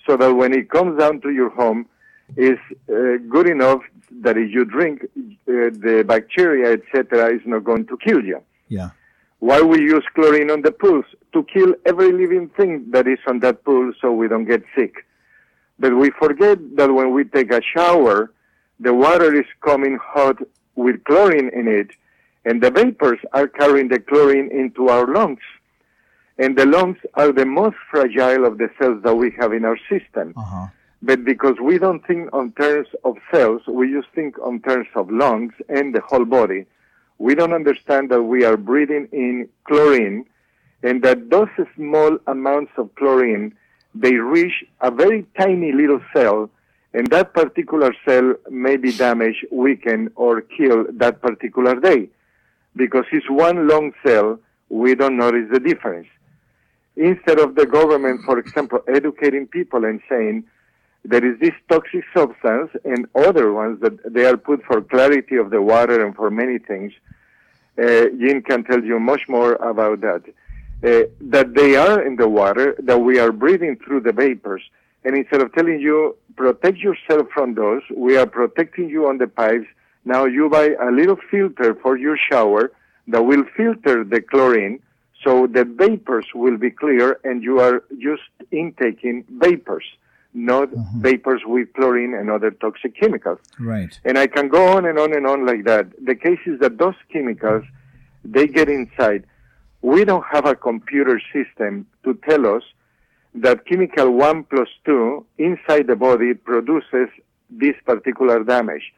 So 0.05 0.15
that 0.17 0.33
when 0.36 0.53
it 0.53 0.69
comes 0.69 0.99
down 0.99 1.21
to 1.21 1.31
your 1.31 1.49
home, 1.49 1.88
is 2.36 2.60
uh, 2.90 3.18
good 3.30 3.50
enough 3.50 3.82
that 4.22 4.38
if 4.38 4.52
you 4.52 4.66
drink, 4.66 5.04
uh, 5.04 5.08
the 5.46 6.04
bacteria, 6.06 6.74
etc., 6.74 7.34
is 7.34 7.42
not 7.46 7.63
going 7.63 7.86
to 7.88 7.98
kill 7.98 8.24
you. 8.24 8.42
Yeah. 8.68 8.90
Why 9.40 9.62
we 9.62 9.80
use 9.80 10.04
chlorine 10.16 10.50
on 10.50 10.62
the 10.62 10.72
pools? 10.72 11.06
To 11.34 11.44
kill 11.44 11.76
every 11.86 12.12
living 12.12 12.50
thing 12.50 12.90
that 12.92 13.08
is 13.08 13.20
on 13.28 13.40
that 13.40 13.63
pool 13.63 13.94
so 14.02 14.12
we 14.12 14.28
don't 14.28 14.46
get 14.46 14.63
sick. 14.76 15.06
But 15.80 15.96
we 15.96 16.10
forget 16.20 16.58
that 16.78 16.92
when 16.92 17.13
we 17.13 17.24
take 17.24 17.52
a 17.52 17.62
shower, 17.62 18.32
the 18.80 18.94
water 18.94 19.34
is 19.40 19.46
coming 19.62 20.00
hot 20.02 20.38
with 20.76 21.04
chlorine 21.04 21.50
in 21.54 21.68
it, 21.68 21.90
and 22.46 22.62
the 22.62 22.72
vapors 22.72 23.20
are 23.34 23.48
carrying 23.48 23.90
the 23.90 24.00
chlorine 24.00 24.50
into 24.52 24.90
our 24.90 25.06
lungs. 25.06 25.42
And 26.40 26.58
the 26.58 26.66
lungs 26.66 26.98
are 27.16 27.32
the 27.32 27.46
most 27.46 27.76
fragile 27.90 28.46
of 28.46 28.58
the 28.58 28.70
cells 28.80 29.02
that 29.04 29.16
we 29.16 29.32
have 29.40 29.54
in 29.54 29.66
our 29.66 29.78
system. 29.90 30.34
Uh-huh. 30.36 30.68
But 31.01 31.23
because 31.23 31.55
we 31.62 31.77
don't 31.77 32.05
think 32.05 32.29
on 32.33 32.51
terms 32.53 32.88
of 33.03 33.17
cells, 33.31 33.62
we 33.67 33.93
just 33.93 34.07
think 34.15 34.39
on 34.39 34.62
terms 34.62 34.88
of 34.95 35.12
lungs 35.12 35.53
and 35.69 35.93
the 35.93 36.01
whole 36.01 36.25
body. 36.25 36.65
We 37.19 37.36
don't 37.36 37.53
understand 37.53 38.10
that 38.12 38.23
we 38.23 38.43
are 38.45 38.57
breathing 38.57 39.07
in 39.12 39.49
chlorine 39.65 40.25
and 40.83 41.03
that 41.03 41.29
those 41.29 41.49
small 41.75 42.17
amounts 42.27 42.71
of 42.77 42.93
chlorine, 42.95 43.55
they 43.93 44.13
reach 44.15 44.63
a 44.81 44.91
very 44.91 45.25
tiny 45.38 45.71
little 45.71 46.01
cell 46.15 46.49
and 46.93 47.07
that 47.07 47.33
particular 47.33 47.93
cell 48.07 48.33
may 48.49 48.77
be 48.77 48.91
damaged, 48.91 49.45
weakened, 49.51 50.10
or 50.15 50.41
killed 50.41 50.88
that 50.99 51.21
particular 51.21 51.79
day. 51.79 52.10
Because 52.75 53.05
it's 53.12 53.29
one 53.29 53.67
long 53.67 53.93
cell, 54.05 54.39
we 54.69 54.95
don't 54.95 55.17
notice 55.17 55.47
the 55.51 55.60
difference. 55.60 56.07
Instead 56.95 57.39
of 57.39 57.55
the 57.55 57.65
government, 57.65 58.21
for 58.25 58.39
example, 58.39 58.79
educating 58.88 59.45
people 59.45 59.86
and 59.86 60.01
saying, 60.10 60.43
there 61.10 61.26
is 61.26 61.39
this 61.39 61.54
toxic 61.70 62.04
substance 62.13 62.70
and 62.84 63.08
other 63.15 63.54
ones 63.54 63.80
that 63.80 63.96
they 64.13 64.26
are 64.26 64.36
put 64.36 64.62
for 64.65 64.82
clarity 64.82 65.38
of 65.38 65.52
the 65.52 65.62
water 65.62 66.06
and 66.06 66.13
for 66.13 66.30
many 66.30 66.58
things. 66.60 66.91
Uh, 67.82 68.06
Jim 68.20 68.41
can 68.41 68.65
tell 68.65 68.84
you 68.84 69.00
much 69.00 69.24
more 69.30 69.54
about 69.54 70.02
that. 70.02 70.24
Uh, 70.84 71.08
that 71.22 71.54
they 71.56 71.76
are 71.76 72.02
in 72.06 72.17
the 72.17 72.28
water, 72.28 72.76
that 72.80 73.00
we 73.00 73.20
are 73.20 73.32
breathing 73.32 73.78
through 73.78 74.02
the 74.02 74.12
vapors. 74.12 74.62
And 75.06 75.15
instead 75.15 75.41
of 75.41 75.54
telling 75.54 75.80
you, 75.80 76.17
protect 76.36 76.78
yourself 76.78 77.30
from 77.34 77.54
those, 77.54 77.84
we 77.96 78.17
are 78.17 78.28
protecting 78.28 78.89
you 78.89 79.08
on 79.08 79.17
the 79.17 79.28
pipes. 79.28 79.67
Now 80.04 80.26
you 80.26 80.50
buy 80.50 80.76
a 80.88 80.91
little 80.91 81.17
filter 81.32 81.74
for 81.76 81.98
your 81.98 82.17
shower 82.30 82.72
that 83.08 83.24
will 83.24 83.46
filter 83.56 84.04
the 84.04 84.22
chlorine 84.22 84.82
so 85.24 85.48
the 85.48 85.63
vapors 85.63 86.28
will 86.36 86.58
be 86.58 86.70
clear 86.70 87.20
and 87.24 87.41
you 87.41 87.60
are 87.60 87.84
just 87.98 88.30
intaking 88.52 89.24
vapors 89.30 89.86
not 90.38 90.69
Mhm. 90.69 91.02
vapors 91.02 91.41
with 91.45 91.73
chlorine 91.73 92.13
and 92.13 92.30
other 92.30 92.52
toxic 92.52 92.95
chemicals. 92.95 93.39
Right. 93.60 94.00
And 94.06 94.17
I 94.17 94.28
can 94.28 94.47
go 94.50 94.67
on 94.67 94.86
and 94.86 95.00
on 95.00 95.13
and 95.13 95.26
on 95.26 95.45
like 95.45 95.63
that. 95.63 95.88
The 96.06 96.15
case 96.15 96.39
is 96.45 96.60
that 96.60 96.78
those 96.78 96.95
chemicals, 97.12 97.63
they 98.23 98.47
get 98.47 98.69
inside. 98.69 99.23
We 99.82 100.06
don't 100.06 100.26
have 100.26 100.45
a 100.45 100.56
computer 100.56 101.19
system 101.34 101.88
to 102.04 102.13
tell 102.30 102.45
us 102.56 102.63
that 103.34 103.65
chemical 103.65 104.12
1 104.12 104.43
plus 104.43 104.69
2 104.86 105.26
inside 105.38 105.88
the 105.88 105.95
body 105.95 106.34
produces 106.34 107.10
this 107.50 107.76
particular 107.86 108.43
damage. 108.43 108.93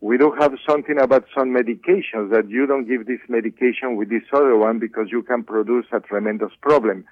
We 0.00 0.18
do 0.18 0.32
have 0.32 0.54
something 0.68 0.98
about 0.98 1.24
some 1.34 1.48
medications 1.48 2.30
that 2.30 2.50
you 2.50 2.66
don't 2.66 2.84
give 2.84 3.06
this 3.06 3.20
medication 3.28 3.96
with 3.96 4.10
this 4.10 4.24
other 4.32 4.56
one 4.56 4.78
because 4.78 5.10
you 5.10 5.22
can 5.22 5.44
produce 5.44 5.86
a 5.92 6.00
tremendous 6.00 6.52
problem. 6.60 7.04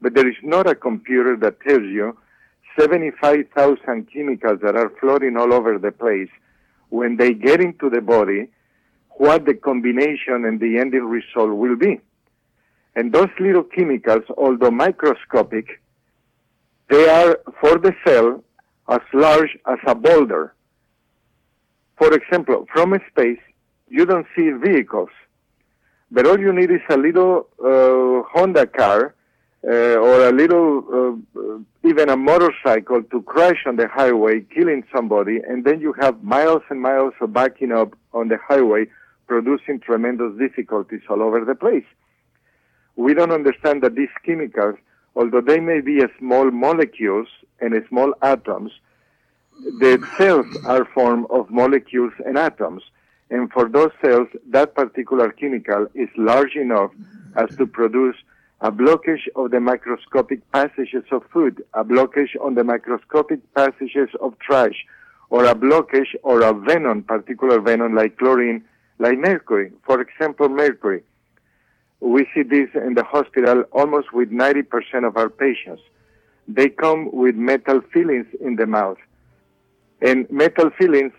But 0.00 0.14
there 0.14 0.28
is 0.28 0.36
not 0.44 0.68
a 0.68 0.76
computer 0.76 1.34
that 1.36 1.60
tells 1.60 1.82
you 1.82 2.16
75,000 2.78 4.08
chemicals 4.12 4.60
that 4.62 4.76
are 4.76 4.90
floating 5.00 5.36
all 5.36 5.52
over 5.52 5.78
the 5.78 5.92
place, 5.92 6.28
when 6.90 7.16
they 7.16 7.34
get 7.34 7.60
into 7.60 7.90
the 7.90 8.00
body, 8.00 8.48
what 9.10 9.44
the 9.44 9.54
combination 9.54 10.44
and 10.44 10.60
the 10.60 10.78
ending 10.78 11.04
result 11.04 11.50
will 11.50 11.76
be. 11.76 12.00
And 12.94 13.12
those 13.12 13.28
little 13.38 13.62
chemicals, 13.62 14.24
although 14.36 14.70
microscopic, 14.70 15.80
they 16.88 17.08
are 17.08 17.38
for 17.60 17.78
the 17.78 17.94
cell 18.06 18.42
as 18.88 19.00
large 19.12 19.56
as 19.66 19.78
a 19.86 19.94
boulder. 19.94 20.54
For 21.98 22.12
example, 22.12 22.66
from 22.72 22.98
space, 23.10 23.40
you 23.88 24.06
don't 24.06 24.26
see 24.34 24.50
vehicles, 24.50 25.10
but 26.10 26.26
all 26.26 26.38
you 26.38 26.52
need 26.52 26.70
is 26.70 26.80
a 26.88 26.96
little 26.96 27.48
uh, 27.62 28.22
Honda 28.32 28.66
car 28.66 29.14
uh, 29.66 29.96
or 29.96 30.28
a 30.28 30.32
little, 30.32 31.20
uh, 31.36 31.37
even 31.88 32.10
a 32.10 32.16
motorcycle 32.16 33.02
to 33.02 33.22
crash 33.22 33.64
on 33.66 33.76
the 33.76 33.88
highway, 33.88 34.40
killing 34.54 34.84
somebody, 34.94 35.38
and 35.48 35.64
then 35.64 35.80
you 35.80 35.94
have 35.94 36.22
miles 36.22 36.62
and 36.68 36.82
miles 36.82 37.14
of 37.20 37.32
backing 37.32 37.72
up 37.72 37.94
on 38.12 38.28
the 38.28 38.36
highway, 38.36 38.84
producing 39.26 39.80
tremendous 39.80 40.38
difficulties 40.38 41.00
all 41.08 41.22
over 41.22 41.44
the 41.44 41.54
place. 41.54 41.84
We 42.96 43.14
don't 43.14 43.32
understand 43.32 43.82
that 43.82 43.94
these 43.94 44.14
chemicals, 44.24 44.76
although 45.16 45.40
they 45.40 45.60
may 45.60 45.80
be 45.80 46.02
small 46.18 46.50
molecules 46.50 47.28
and 47.60 47.74
small 47.88 48.12
atoms, 48.20 48.72
the 49.80 50.06
cells 50.18 50.46
are 50.66 50.84
formed 50.84 51.26
of 51.30 51.50
molecules 51.50 52.12
and 52.26 52.36
atoms. 52.36 52.82
And 53.30 53.50
for 53.50 53.68
those 53.68 53.92
cells, 54.02 54.28
that 54.50 54.74
particular 54.74 55.30
chemical 55.32 55.86
is 55.94 56.08
large 56.16 56.54
enough 56.54 56.90
as 57.36 57.56
to 57.56 57.66
produce 57.66 58.16
a 58.60 58.72
blockage 58.72 59.28
of 59.36 59.50
the 59.52 59.60
microscopic 59.60 60.40
passages 60.52 61.04
of 61.12 61.22
food, 61.32 61.62
a 61.74 61.84
blockage 61.84 62.30
on 62.40 62.54
the 62.54 62.64
microscopic 62.64 63.40
passages 63.54 64.08
of 64.20 64.36
trash, 64.40 64.84
or 65.30 65.44
a 65.44 65.54
blockage 65.54 66.14
or 66.22 66.42
a 66.42 66.52
venom, 66.52 67.02
particular 67.02 67.60
venom 67.60 67.94
like 67.94 68.16
chlorine, 68.16 68.64
like 68.98 69.18
mercury. 69.18 69.70
For 69.86 70.00
example, 70.00 70.48
mercury. 70.48 71.02
We 72.00 72.26
see 72.34 72.42
this 72.42 72.68
in 72.74 72.94
the 72.94 73.04
hospital 73.04 73.62
almost 73.72 74.12
with 74.12 74.30
90% 74.30 75.06
of 75.06 75.16
our 75.16 75.28
patients. 75.28 75.82
They 76.48 76.68
come 76.68 77.10
with 77.12 77.36
metal 77.36 77.80
fillings 77.92 78.26
in 78.40 78.56
the 78.56 78.66
mouth. 78.66 78.98
And 80.00 80.28
metal 80.30 80.70
fillings, 80.78 81.12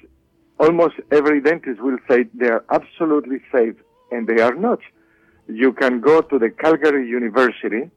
almost 0.59 0.95
every 1.11 1.41
dentist 1.41 1.81
will 1.81 1.99
say 2.09 2.25
they 2.33 2.47
are 2.47 2.65
absolutely 2.71 3.39
safe, 3.51 3.75
and 4.11 4.27
they 4.27 4.41
are 4.41 4.55
not. 4.55 4.79
You 5.49 5.73
can 5.73 5.99
go 5.99 6.21
to 6.21 6.37
the 6.37 6.51
Calgary 6.51 7.07
University 7.09 7.89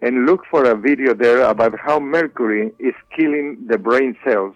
and 0.00 0.24
look 0.24 0.44
for 0.48 0.64
a 0.64 0.76
video 0.76 1.14
there 1.14 1.42
about 1.42 1.78
how 1.78 1.98
mercury 1.98 2.72
is 2.78 2.94
killing 3.16 3.66
the 3.66 3.76
brain 3.76 4.16
cells. 4.24 4.54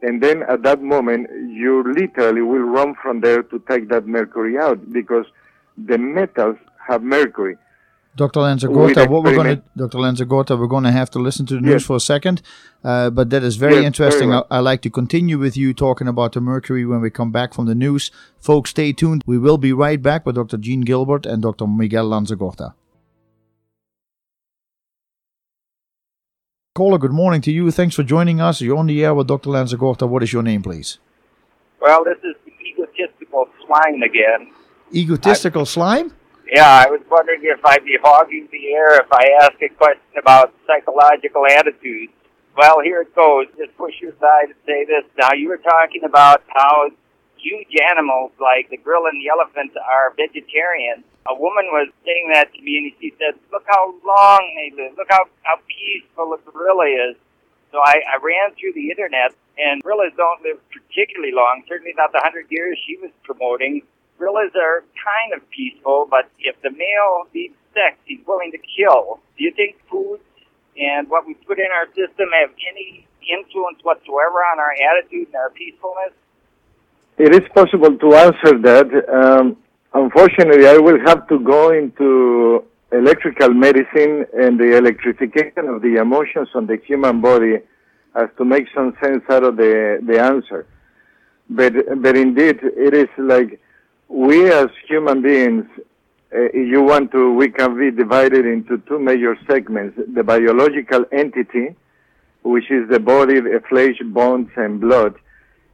And 0.00 0.22
then 0.22 0.44
at 0.44 0.62
that 0.62 0.80
moment, 0.80 1.28
you 1.50 1.84
literally 1.92 2.40
will 2.40 2.60
run 2.60 2.94
from 3.02 3.20
there 3.20 3.42
to 3.42 3.62
take 3.68 3.88
that 3.90 4.06
mercury 4.06 4.56
out 4.56 4.92
because 4.92 5.26
the 5.76 5.98
metals 5.98 6.56
have 6.86 7.02
mercury. 7.02 7.56
Dr. 8.18 8.40
Lanzagorta, 8.40 9.08
what 9.08 9.22
we're 9.22 9.36
going 9.36 9.56
to, 9.56 9.62
Dr. 9.76 9.98
Lanzagorta, 9.98 10.58
we're 10.58 10.66
going 10.66 10.82
to 10.82 10.90
have 10.90 11.08
to 11.10 11.20
listen 11.20 11.46
to 11.46 11.54
the 11.54 11.60
news 11.60 11.82
yes. 11.82 11.84
for 11.84 11.96
a 11.96 12.00
second, 12.00 12.42
uh, 12.82 13.10
but 13.10 13.30
that 13.30 13.44
is 13.44 13.54
very 13.54 13.76
yes, 13.76 13.84
interesting. 13.84 14.30
Very 14.30 14.40
well. 14.40 14.46
I, 14.50 14.56
I 14.56 14.58
like 14.58 14.82
to 14.82 14.90
continue 14.90 15.38
with 15.38 15.56
you 15.56 15.72
talking 15.72 16.08
about 16.08 16.32
the 16.32 16.40
mercury 16.40 16.84
when 16.84 17.00
we 17.00 17.10
come 17.10 17.30
back 17.30 17.54
from 17.54 17.66
the 17.66 17.76
news. 17.76 18.10
Folks, 18.40 18.70
stay 18.70 18.92
tuned. 18.92 19.22
We 19.24 19.38
will 19.38 19.56
be 19.56 19.72
right 19.72 20.02
back 20.02 20.26
with 20.26 20.34
Dr. 20.34 20.56
Jean 20.56 20.80
Gilbert 20.80 21.26
and 21.26 21.42
Dr. 21.42 21.68
Miguel 21.68 22.10
Lanzagorta. 22.10 22.74
Caller, 26.74 26.98
good 26.98 27.12
morning 27.12 27.40
to 27.42 27.52
you. 27.52 27.70
Thanks 27.70 27.94
for 27.94 28.02
joining 28.02 28.40
us. 28.40 28.60
You're 28.60 28.78
on 28.78 28.86
the 28.88 29.04
air 29.04 29.14
with 29.14 29.28
Dr. 29.28 29.50
Lanzagorta. 29.50 30.08
What 30.08 30.24
is 30.24 30.32
your 30.32 30.42
name, 30.42 30.62
please? 30.62 30.98
Well, 31.80 32.02
this 32.02 32.18
is 32.24 32.34
egotistical 32.60 33.48
slime 33.64 34.02
again. 34.02 34.52
Egotistical 34.92 35.62
I, 35.62 35.64
slime? 35.76 36.12
Yeah, 36.48 36.64
I 36.64 36.88
was 36.88 37.04
wondering 37.10 37.44
if 37.44 37.60
I'd 37.60 37.84
be 37.84 37.98
hogging 38.00 38.48
the 38.50 38.72
air 38.72 38.96
if 38.96 39.12
I 39.12 39.36
ask 39.44 39.60
a 39.60 39.68
question 39.68 40.16
about 40.16 40.54
psychological 40.66 41.44
attitudes. 41.44 42.12
Well, 42.56 42.80
here 42.80 43.02
it 43.02 43.14
goes. 43.14 43.52
Just 43.60 43.76
push 43.76 44.00
your 44.00 44.16
side 44.16 44.56
and 44.56 44.60
say 44.64 44.88
this. 44.88 45.04
Now, 45.20 45.36
you 45.36 45.48
were 45.48 45.60
talking 45.60 46.04
about 46.08 46.42
how 46.48 46.88
huge 47.36 47.68
animals 47.92 48.32
like 48.40 48.70
the 48.70 48.78
gorilla 48.78 49.10
and 49.12 49.20
the 49.20 49.28
elephant 49.28 49.76
are 49.76 50.16
vegetarian. 50.16 51.04
A 51.28 51.36
woman 51.36 51.68
was 51.68 51.92
saying 52.08 52.32
that 52.32 52.48
to 52.56 52.60
me, 52.64 52.80
and 52.80 52.92
she 52.96 53.12
said, 53.20 53.36
"Look 53.52 53.68
how 53.68 53.92
long 54.00 54.40
they 54.56 54.72
live. 54.72 54.96
Look 54.96 55.12
how 55.12 55.28
how 55.44 55.60
peaceful 55.68 56.32
a 56.32 56.38
gorilla 56.50 57.12
is." 57.12 57.16
So 57.70 57.84
I, 57.84 58.00
I 58.08 58.16
ran 58.24 58.56
through 58.56 58.72
the 58.72 58.88
internet, 58.88 59.36
and 59.60 59.82
gorillas 59.84 60.16
don't 60.16 60.40
live 60.40 60.56
particularly 60.72 61.36
long. 61.36 61.62
Certainly 61.68 61.92
not 62.00 62.10
the 62.12 62.24
hundred 62.24 62.48
years 62.48 62.80
she 62.88 62.96
was 62.96 63.12
promoting 63.22 63.82
gorillas 64.18 64.52
are 64.54 64.84
kind 64.98 65.32
of 65.36 65.48
peaceful, 65.50 66.06
but 66.10 66.30
if 66.40 66.60
the 66.62 66.70
male 66.70 67.24
needs 67.34 67.54
sex, 67.72 67.96
he's 68.04 68.20
willing 68.26 68.50
to 68.52 68.58
kill. 68.58 69.20
Do 69.36 69.44
you 69.44 69.52
think 69.52 69.76
food 69.90 70.20
and 70.76 71.08
what 71.08 71.26
we 71.26 71.34
put 71.34 71.58
in 71.58 71.70
our 71.72 71.86
system 71.88 72.28
have 72.32 72.50
any 72.70 73.06
influence 73.28 73.78
whatsoever 73.82 74.38
on 74.50 74.58
our 74.58 74.72
attitude 74.72 75.26
and 75.28 75.36
our 75.36 75.50
peacefulness? 75.50 76.12
It 77.18 77.34
is 77.34 77.48
possible 77.54 77.96
to 77.96 78.14
answer 78.14 78.58
that. 78.62 78.88
Um, 79.12 79.56
unfortunately, 79.92 80.68
I 80.68 80.78
will 80.78 81.00
have 81.06 81.26
to 81.28 81.38
go 81.40 81.70
into 81.72 82.64
electrical 82.92 83.50
medicine 83.50 84.24
and 84.38 84.58
the 84.58 84.76
electrification 84.76 85.68
of 85.68 85.82
the 85.82 85.96
emotions 86.00 86.48
on 86.54 86.66
the 86.66 86.78
human 86.86 87.20
body 87.20 87.56
as 88.14 88.28
to 88.38 88.44
make 88.44 88.66
some 88.74 88.94
sense 89.02 89.22
out 89.28 89.44
of 89.44 89.56
the, 89.56 89.98
the 90.06 90.20
answer. 90.20 90.66
But, 91.50 91.72
but 92.02 92.16
indeed, 92.16 92.60
it 92.62 92.94
is 92.94 93.08
like 93.18 93.60
we 94.08 94.50
as 94.50 94.68
human 94.86 95.22
beings, 95.22 95.66
uh, 96.34 96.52
you 96.52 96.82
want 96.82 97.12
to, 97.12 97.32
we 97.34 97.50
can 97.50 97.78
be 97.78 97.90
divided 97.90 98.46
into 98.46 98.78
two 98.88 98.98
major 98.98 99.38
segments. 99.48 99.98
The 100.14 100.24
biological 100.24 101.04
entity, 101.12 101.76
which 102.42 102.70
is 102.70 102.88
the 102.88 103.00
body, 103.00 103.40
the 103.40 103.62
flesh, 103.68 103.98
bones, 104.04 104.50
and 104.56 104.80
blood, 104.80 105.14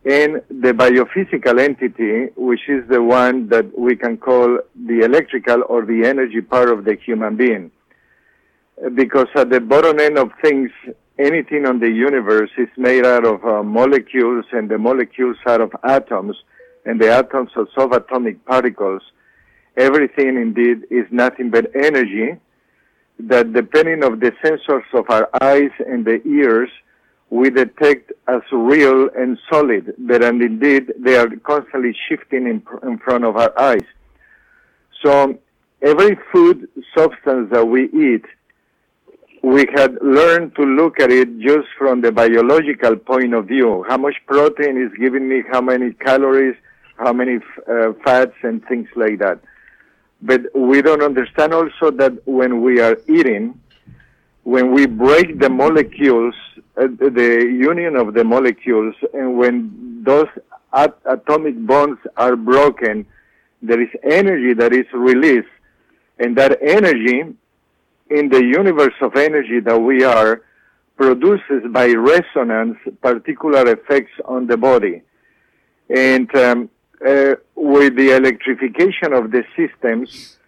and 0.05 0.43
the 0.51 0.73
biophysical 0.73 1.61
entity, 1.61 2.33
which 2.37 2.69
is 2.69 2.87
the 2.89 3.03
one 3.03 3.49
that 3.49 3.79
we 3.79 3.97
can 3.97 4.17
call 4.17 4.59
the 4.87 5.01
electrical 5.01 5.63
or 5.69 5.85
the 5.85 6.05
energy 6.05 6.41
part 6.41 6.69
of 6.71 6.85
the 6.85 6.97
human 6.97 7.37
being. 7.37 7.71
Because 8.95 9.29
at 9.35 9.51
the 9.51 9.61
bottom 9.61 9.99
end 10.01 10.19
of 10.19 10.31
things, 10.43 10.71
anything 11.19 11.67
on 11.67 11.79
the 11.79 11.89
universe 11.89 12.51
is 12.59 12.69
made 12.77 13.07
out 13.07 13.25
of 13.25 13.45
uh, 13.45 13.63
molecules, 13.63 14.45
and 14.53 14.69
the 14.69 14.79
molecules 14.79 15.37
out 15.47 15.61
of 15.61 15.73
atoms 15.85 16.37
and 16.85 17.01
the 17.01 17.11
atoms 17.11 17.51
of 17.57 17.69
subatomic 17.77 18.39
particles, 18.45 19.03
everything 19.77 20.37
indeed 20.37 20.85
is 20.91 21.07
nothing 21.11 21.51
but 21.51 21.71
energy 21.75 22.37
that 23.19 23.53
depending 23.53 24.03
of 24.03 24.21
the 24.21 24.33
sensors 24.43 24.85
of 24.93 25.09
our 25.09 25.29
eyes 25.41 25.71
and 25.87 26.05
the 26.05 26.21
ears, 26.27 26.69
we 27.31 27.51
detect 27.51 28.13
as 28.29 28.43
real 28.53 29.09
and 29.17 29.39
solid, 29.51 29.95
but 29.99 30.23
and 30.23 30.43
indeed 30.43 30.93
they 30.99 31.17
are 31.17 31.29
constantly 31.43 31.95
shifting 32.09 32.47
in, 32.47 32.63
in 32.89 32.99
front 32.99 33.25
of 33.25 33.37
our 33.37 33.59
eyes. 33.59 33.85
So 35.03 35.39
every 35.83 36.17
food 36.33 36.69
substance 36.97 37.51
that 37.53 37.67
we 37.67 37.85
eat, 37.87 38.25
we 39.43 39.67
had 39.75 39.99
learned 40.01 40.55
to 40.57 40.63
look 40.63 41.01
at 41.01 41.11
it 41.11 41.39
just 41.39 41.69
from 41.77 42.01
the 42.01 42.11
biological 42.11 42.97
point 42.97 43.35
of 43.35 43.47
view. 43.47 43.85
How 43.89 43.99
much 43.99 44.15
protein 44.27 44.81
is 44.81 44.91
giving 44.99 45.29
me 45.29 45.43
how 45.51 45.61
many 45.61 45.93
calories, 45.93 46.57
how 46.97 47.13
many 47.13 47.39
uh, 47.69 47.93
fats 48.05 48.35
and 48.43 48.65
things 48.67 48.89
like 48.97 49.19
that. 49.19 49.41
But 50.23 50.43
we 50.55 50.81
don't 50.81 51.03
understand 51.03 51.53
also 51.53 51.91
that 51.93 52.27
when 52.27 52.63
we 52.63 52.81
are 52.81 52.97
eating, 53.09 53.61
when 54.45 54.73
we 54.73 54.87
break 54.87 55.39
the 55.39 55.51
molecules, 55.51 56.35
uh, 56.77 56.87
the 56.87 57.47
union 57.51 57.97
of 57.97 58.15
the 58.15 58.25
molecules, 58.25 58.95
and 59.13 59.37
when 59.37 60.03
those 60.05 60.29
at- 60.73 60.99
atomic 61.05 61.55
bonds 61.67 62.01
are 62.17 62.37
broken, 62.37 63.07
there 63.63 63.81
is 63.81 63.89
energy 64.03 64.55
that 64.55 64.73
is 64.73 64.87
released, 64.93 65.49
and 66.19 66.37
that 66.37 66.59
energy 66.63 67.25
in 68.11 68.29
the 68.29 68.45
universe 68.45 68.95
of 69.01 69.17
energy 69.17 69.61
that 69.61 69.79
we 69.79 70.05
are 70.05 70.43
produces 70.97 71.63
by 71.73 71.87
resonance 71.89 72.79
particular 73.03 73.67
effects 73.73 74.13
on 74.27 74.47
the 74.47 74.57
body. 74.57 75.03
And 75.91 76.35
um, 76.37 76.71
uh, 77.05 77.37
with 77.55 77.97
the 77.97 78.17
electrification 78.17 79.13
of 79.13 79.31
the 79.31 79.45
systems, 79.57 80.39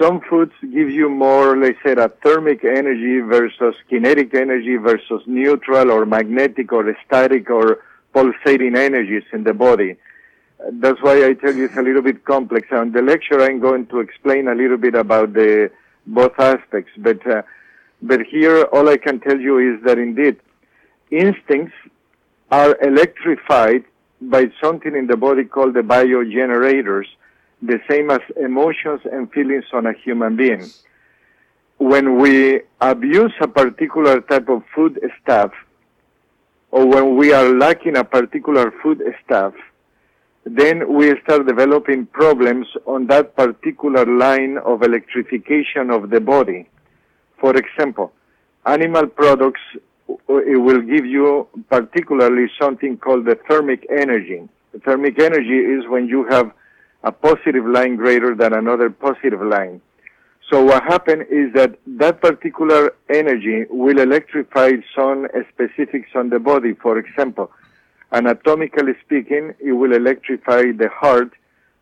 some 0.00 0.20
foods 0.28 0.52
give 0.62 0.90
you 0.90 1.08
more, 1.08 1.56
let's 1.56 1.78
say, 1.84 1.92
a 1.92 2.08
thermic 2.08 2.64
energy 2.64 3.20
versus 3.20 3.74
kinetic 3.88 4.34
energy 4.34 4.76
versus 4.76 5.22
neutral 5.26 5.90
or 5.90 6.04
magnetic 6.06 6.72
or 6.72 6.96
static 7.06 7.50
or 7.50 7.84
pulsating 8.12 8.74
energies 8.76 9.22
in 9.32 9.44
the 9.44 9.54
body. 9.54 9.96
That's 10.72 11.00
why 11.00 11.26
I 11.26 11.34
tell 11.34 11.54
you 11.54 11.66
it's 11.66 11.76
a 11.76 11.82
little 11.82 12.02
bit 12.02 12.24
complex. 12.24 12.68
On 12.72 12.92
the 12.92 13.02
lecture, 13.02 13.40
I'm 13.40 13.60
going 13.60 13.86
to 13.86 14.00
explain 14.00 14.48
a 14.48 14.54
little 14.54 14.76
bit 14.76 14.94
about 14.94 15.32
the 15.32 15.70
both 16.06 16.38
aspects. 16.38 16.92
But 16.98 17.26
uh, 17.26 17.42
but 18.02 18.22
here, 18.22 18.62
all 18.72 18.88
I 18.88 18.96
can 18.96 19.20
tell 19.20 19.38
you 19.38 19.58
is 19.58 19.82
that 19.84 19.98
indeed, 19.98 20.36
instincts 21.10 21.74
are 22.50 22.76
electrified 22.82 23.84
by 24.20 24.50
something 24.62 24.94
in 24.94 25.06
the 25.06 25.16
body 25.16 25.44
called 25.44 25.74
the 25.74 25.80
biogenerators, 25.80 27.06
the 27.62 27.80
same 27.88 28.10
as 28.10 28.20
emotions 28.36 29.00
and 29.10 29.30
feelings 29.32 29.64
on 29.72 29.86
a 29.86 29.92
human 29.92 30.36
being. 30.36 30.70
When 31.78 32.18
we 32.18 32.60
abuse 32.80 33.32
a 33.40 33.48
particular 33.48 34.20
type 34.20 34.48
of 34.48 34.62
food 34.74 35.00
stuff, 35.22 35.52
or 36.70 36.86
when 36.86 37.16
we 37.16 37.32
are 37.32 37.48
lacking 37.54 37.96
a 37.96 38.04
particular 38.04 38.72
food 38.82 39.02
stuff, 39.24 39.54
then 40.44 40.94
we 40.94 41.14
start 41.22 41.46
developing 41.46 42.06
problems 42.06 42.66
on 42.86 43.06
that 43.06 43.36
particular 43.36 44.06
line 44.06 44.58
of 44.58 44.82
electrification 44.82 45.90
of 45.90 46.10
the 46.10 46.20
body. 46.20 46.68
For 47.38 47.56
example, 47.56 48.12
animal 48.66 49.06
products 49.06 49.60
it 50.28 50.60
will 50.60 50.80
give 50.80 51.06
you 51.06 51.48
particularly 51.68 52.46
something 52.60 52.96
called 52.96 53.24
the 53.24 53.36
thermic 53.48 53.86
energy. 53.90 54.48
The 54.72 54.80
thermic 54.80 55.18
energy 55.20 55.58
is 55.58 55.88
when 55.88 56.06
you 56.06 56.24
have 56.30 56.52
a 57.02 57.12
positive 57.12 57.66
line 57.66 57.96
greater 57.96 58.34
than 58.34 58.52
another 58.52 58.90
positive 58.90 59.42
line. 59.42 59.80
So 60.50 60.64
what 60.64 60.82
happened 60.82 61.26
is 61.30 61.52
that 61.54 61.78
that 61.86 62.20
particular 62.20 62.94
energy 63.08 63.66
will 63.70 64.00
electrify 64.00 64.72
some 64.96 65.28
specifics 65.52 66.10
on 66.14 66.30
the 66.30 66.40
body. 66.40 66.74
For 66.74 66.98
example, 66.98 67.52
anatomically 68.12 68.94
speaking, 69.04 69.54
it 69.60 69.72
will 69.72 69.94
electrify 69.94 70.72
the 70.76 70.88
heart, 70.92 71.32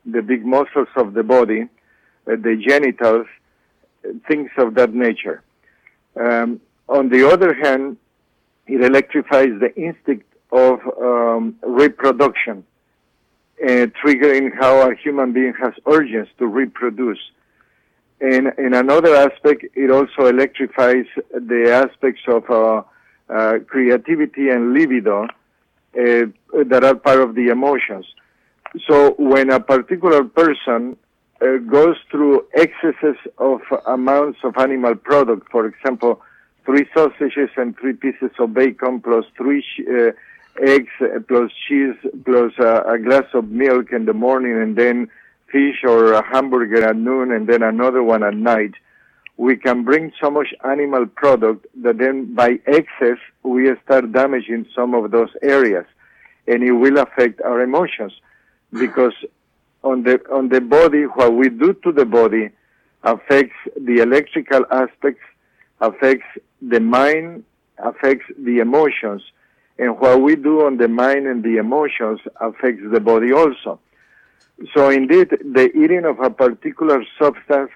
the 0.05 0.23
big 0.23 0.45
muscles 0.45 0.89
of 0.97 1.15
the 1.15 1.23
body, 1.23 1.63
uh, 1.63 2.37
the 2.37 2.63
genitals, 2.69 3.27
things 4.29 4.51
of 4.59 4.75
that 4.75 4.93
nature. 4.93 5.43
Um, 6.17 6.61
on 6.89 7.09
the 7.09 7.29
other 7.29 7.55
hand, 7.55 7.97
it 8.69 8.85
electrifies 8.85 9.53
the 9.61 9.75
instinct 9.77 10.27
of 10.53 10.81
um, 11.01 11.57
reproduction, 11.63 12.65
uh, 13.63 13.87
triggering 14.03 14.51
how 14.59 14.91
a 14.91 14.95
human 14.95 15.33
being 15.33 15.55
has 15.61 15.73
urges 15.87 16.29
to 16.39 16.47
reproduce. 16.47 17.19
And 18.21 18.53
in 18.59 18.75
another 18.75 19.15
aspect, 19.15 19.65
it 19.75 19.91
also 19.91 20.27
electrifies 20.27 21.07
the 21.33 21.71
aspects 21.73 22.23
of 22.27 22.51
uh, 22.51 22.83
uh, 23.29 23.59
creativity 23.67 24.49
and 24.49 24.73
libido 24.73 25.25
uh, 25.25 25.29
that 25.95 26.83
are 26.85 26.95
part 26.95 27.21
of 27.21 27.35
the 27.35 27.49
emotions. 27.49 28.07
So 28.89 29.15
when 29.19 29.51
a 29.51 29.61
particular 29.61 30.25
person 30.25 30.97
uh, 31.41 31.57
goes 31.59 31.97
through 32.11 32.47
excesses 32.55 33.17
of 33.39 33.61
amounts 33.87 34.41
of 34.43 34.57
animal 34.59 34.95
product, 34.97 35.49
for 35.51 35.67
example, 35.67 36.21
three 36.69 36.87
sausages 36.93 37.49
and 37.57 37.75
three 37.79 37.95
pieces 37.95 38.31
of 38.39 38.53
bacon 38.53 39.01
plus 39.01 39.25
three 39.39 39.65
uh, 39.91 40.11
eggs 40.61 40.93
uh, 41.01 41.19
plus 41.27 41.51
cheese 41.67 41.97
plus 42.27 42.53
uh, 42.61 42.83
a 42.83 42.99
glass 42.99 43.25
of 43.33 43.49
milk 43.49 43.91
in 43.91 44.05
the 44.05 44.13
morning 44.13 44.53
and 44.61 44.77
then 44.77 45.09
fish 45.51 45.83
or 45.83 46.13
a 46.13 46.23
hamburger 46.23 46.85
at 46.85 46.95
noon 46.95 47.33
and 47.33 47.49
then 47.49 47.63
another 47.63 48.03
one 48.03 48.23
at 48.23 48.35
night, 48.35 48.75
we 49.39 49.57
can 49.57 49.83
bring 49.83 50.13
so 50.21 50.31
much 50.31 50.49
animal 50.63 51.07
product 51.07 51.67
that 51.83 51.97
then 51.97 52.35
by 52.35 52.59
excess 52.67 53.17
we 53.45 53.71
start 53.85 54.13
damaging 54.13 54.67
some 54.75 54.93
of 54.93 55.11
those 55.11 55.31
areas 55.41 55.87
and 56.47 56.63
it 56.63 56.73
will 56.73 56.99
affect 56.99 57.41
our 57.41 57.63
emotions. 57.63 58.13
Because 58.79 59.15
on 59.83 60.03
the 60.03 60.21
on 60.31 60.51
the 60.51 60.61
body 60.61 61.05
what 61.05 61.33
we 61.33 61.49
do 61.49 61.73
to 61.73 61.93
the 61.93 62.05
body 62.05 62.51
affects 63.05 63.57
the 63.75 64.03
electrical 64.03 64.67
aspects 64.71 65.23
affects 65.81 66.27
the 66.61 66.81
mind 66.81 67.45
affects 67.79 68.27
the 68.39 68.59
emotions 68.59 69.23
and 69.79 69.99
what 70.01 70.21
we 70.21 70.35
do 70.35 70.67
on 70.67 70.77
the 70.77 70.89
mind 70.89 71.27
and 71.27 71.45
the 71.45 71.57
emotions 71.57 72.21
affects 72.41 72.83
the 72.91 73.01
body 73.01 73.33
also 73.33 73.79
so 74.75 74.91
indeed, 74.91 75.31
the 75.31 75.71
eating 75.77 76.05
of 76.05 76.19
a 76.21 76.31
particular 76.31 77.05
substance, 77.21 77.71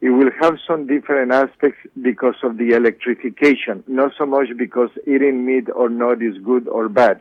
it 0.00 0.10
will 0.10 0.30
have 0.40 0.58
some 0.66 0.86
different 0.86 1.30
aspects 1.30 1.78
because 2.00 2.34
of 2.42 2.56
the 2.56 2.70
electrification, 2.70 3.84
not 3.86 4.12
so 4.18 4.26
much 4.26 4.48
because 4.56 4.88
eating 5.06 5.44
meat 5.44 5.68
or 5.74 5.88
not 5.88 6.22
is 6.22 6.38
good 6.38 6.68
or 6.68 6.88
bad. 6.88 7.20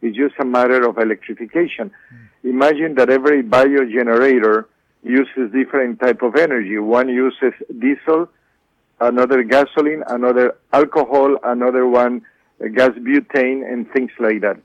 It's 0.00 0.16
just 0.16 0.34
a 0.38 0.44
matter 0.44 0.88
of 0.88 0.98
electrification. 0.98 1.90
Mm. 1.90 2.50
Imagine 2.50 2.94
that 2.96 3.10
every 3.10 3.42
biogenerator 3.42 4.66
uses 5.02 5.52
different 5.52 6.00
type 6.00 6.22
of 6.22 6.36
energy. 6.36 6.78
One 6.78 7.08
uses 7.08 7.52
diesel, 7.78 8.28
another 9.08 9.42
gasoline, 9.42 10.02
another 10.06 10.56
alcohol, 10.72 11.36
another 11.42 11.86
one 11.86 12.22
gas 12.74 12.90
butane, 12.90 13.60
and 13.70 13.90
things 13.92 14.12
like 14.18 14.40
that. 14.40 14.58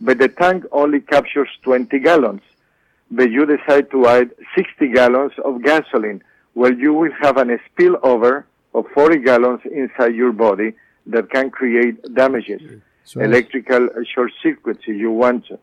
But 0.00 0.18
the 0.18 0.28
tank 0.28 0.64
only 0.72 1.00
captures 1.00 1.48
20 1.62 1.98
gallons 2.00 2.42
but 3.10 3.30
you 3.30 3.46
decide 3.46 3.90
to 3.90 4.06
add 4.06 4.30
60 4.56 4.88
gallons 4.92 5.32
of 5.44 5.62
gasoline, 5.62 6.22
well, 6.54 6.72
you 6.72 6.92
will 6.92 7.12
have 7.20 7.36
an 7.36 7.58
spillover 7.68 8.44
of 8.74 8.86
40 8.94 9.18
gallons 9.20 9.60
inside 9.70 10.14
your 10.14 10.32
body 10.32 10.72
that 11.06 11.30
can 11.30 11.50
create 11.50 12.02
damages, 12.14 12.80
so 13.04 13.20
electrical 13.20 13.88
short 14.12 14.32
circuits 14.42 14.80
if 14.86 14.96
you 14.96 15.10
want 15.10 15.46
to. 15.46 15.58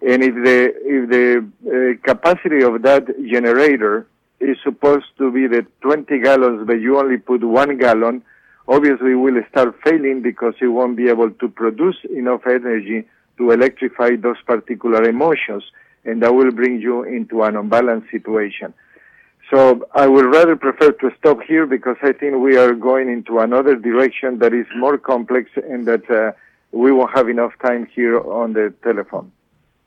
And 0.00 0.22
if 0.24 0.34
the 0.34 0.74
if 0.84 1.10
the 1.10 1.46
uh, 1.68 2.06
capacity 2.06 2.62
of 2.62 2.82
that 2.82 3.06
generator 3.28 4.06
is 4.42 4.56
supposed 4.62 5.06
to 5.18 5.30
be 5.30 5.46
the 5.46 5.66
20 5.80 6.20
gallons, 6.20 6.66
but 6.66 6.74
you 6.74 6.98
only 6.98 7.16
put 7.16 7.42
one 7.44 7.78
gallon, 7.78 8.22
obviously 8.68 9.14
will 9.14 9.40
start 9.50 9.74
failing 9.84 10.22
because 10.22 10.54
it 10.60 10.68
won't 10.68 10.96
be 10.96 11.08
able 11.08 11.30
to 11.30 11.48
produce 11.48 11.96
enough 12.10 12.42
energy 12.46 13.06
to 13.38 13.50
electrify 13.50 14.10
those 14.16 14.40
particular 14.46 15.04
emotions 15.04 15.64
and 16.04 16.22
that 16.22 16.34
will 16.34 16.50
bring 16.50 16.80
you 16.80 17.02
into 17.04 17.42
an 17.42 17.56
unbalanced 17.56 18.10
situation. 18.10 18.74
So 19.52 19.86
I 19.94 20.06
would 20.06 20.24
rather 20.24 20.56
prefer 20.56 20.92
to 20.92 21.10
stop 21.18 21.42
here 21.42 21.66
because 21.66 21.96
I 22.02 22.12
think 22.12 22.36
we 22.38 22.56
are 22.56 22.74
going 22.74 23.10
into 23.10 23.38
another 23.40 23.76
direction 23.76 24.38
that 24.38 24.54
is 24.54 24.66
more 24.76 24.96
complex 24.96 25.50
and 25.56 25.86
that 25.86 26.10
uh, 26.10 26.32
we 26.72 26.90
won't 26.90 27.14
have 27.14 27.28
enough 27.28 27.52
time 27.64 27.86
here 27.94 28.18
on 28.18 28.54
the 28.54 28.72
telephone. 28.82 29.30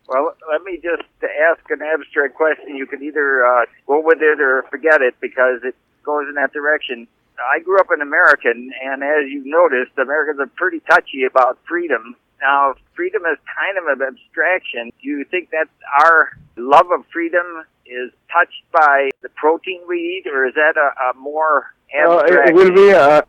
Well, 0.08 0.36
let 0.52 0.64
me 0.64 0.78
just 0.78 1.08
ask 1.24 1.62
an 1.70 1.82
abstract 1.82 2.36
question. 2.36 2.76
You 2.76 2.86
can 2.86 3.02
either 3.04 3.46
uh, 3.46 3.66
go 3.88 4.02
with 4.02 4.22
it 4.22 4.40
or 4.40 4.64
forget 4.70 5.02
it 5.02 5.16
because 5.20 5.62
it 5.64 5.76
goes 6.04 6.26
in 6.30 6.36
that 6.36 6.54
direction. 6.54 7.08
I 7.38 7.60
grew 7.60 7.80
up 7.80 7.88
in 7.94 8.02
America, 8.02 8.48
and 8.50 9.04
as 9.04 9.30
you've 9.30 9.46
noticed, 9.46 9.98
Americans 9.98 10.40
are 10.40 10.48
pretty 10.48 10.80
touchy 10.88 11.26
about 11.26 11.60
freedom 11.68 12.16
now, 12.42 12.76
freedom 12.96 13.24
is 13.32 13.38
kind 13.58 13.78
of 13.78 14.00
an 14.00 14.06
abstraction. 14.06 14.92
Do 15.02 15.10
you 15.10 15.26
think 15.26 15.52
that 15.52 15.68
our 16.04 16.38
love 16.58 16.88
of 16.92 17.06
freedom 17.12 17.64
is 17.86 18.12
touched 18.32 18.64
by 18.72 19.12
the 19.22 19.30
protein 19.30 19.82
we 19.88 19.98
eat, 19.98 20.30
or 20.30 20.46
is 20.46 20.54
that 20.56 20.76
a, 20.78 21.12
a 21.12 21.14
more 21.20 21.74
abstract? 21.94 22.50
Uh, 22.50 22.52
it 22.52 22.56
will 22.56 22.74
be 22.74 22.90
a, 22.90 23.24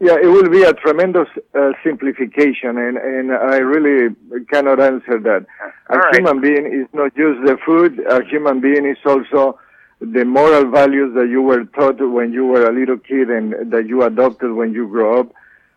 yeah, 0.00 0.16
it 0.22 0.26
will 0.26 0.48
be 0.48 0.62
a 0.62 0.72
tremendous 0.72 1.28
uh, 1.54 1.72
simplification, 1.82 2.78
and, 2.78 2.96
and 2.96 3.32
I 3.32 3.58
really 3.58 4.14
cannot 4.50 4.80
answer 4.80 5.18
that. 5.18 5.46
A 5.90 5.94
All 5.94 6.02
human 6.12 6.40
being 6.40 6.66
is 6.66 6.86
not 6.92 7.14
just 7.16 7.44
the 7.44 7.58
food. 7.64 7.98
A 8.08 8.24
human 8.24 8.60
being 8.60 8.86
is 8.86 8.98
also 9.04 9.58
the 10.00 10.24
moral 10.24 10.70
values 10.70 11.14
that 11.14 11.28
you 11.28 11.42
were 11.42 11.64
taught 11.64 11.98
when 12.00 12.32
you 12.32 12.46
were 12.46 12.68
a 12.68 12.72
little 12.72 12.98
kid 12.98 13.30
and 13.30 13.72
that 13.72 13.88
you 13.88 14.02
adopted 14.04 14.52
when 14.52 14.72
you 14.72 14.86
grow 14.86 15.20
up 15.20 15.32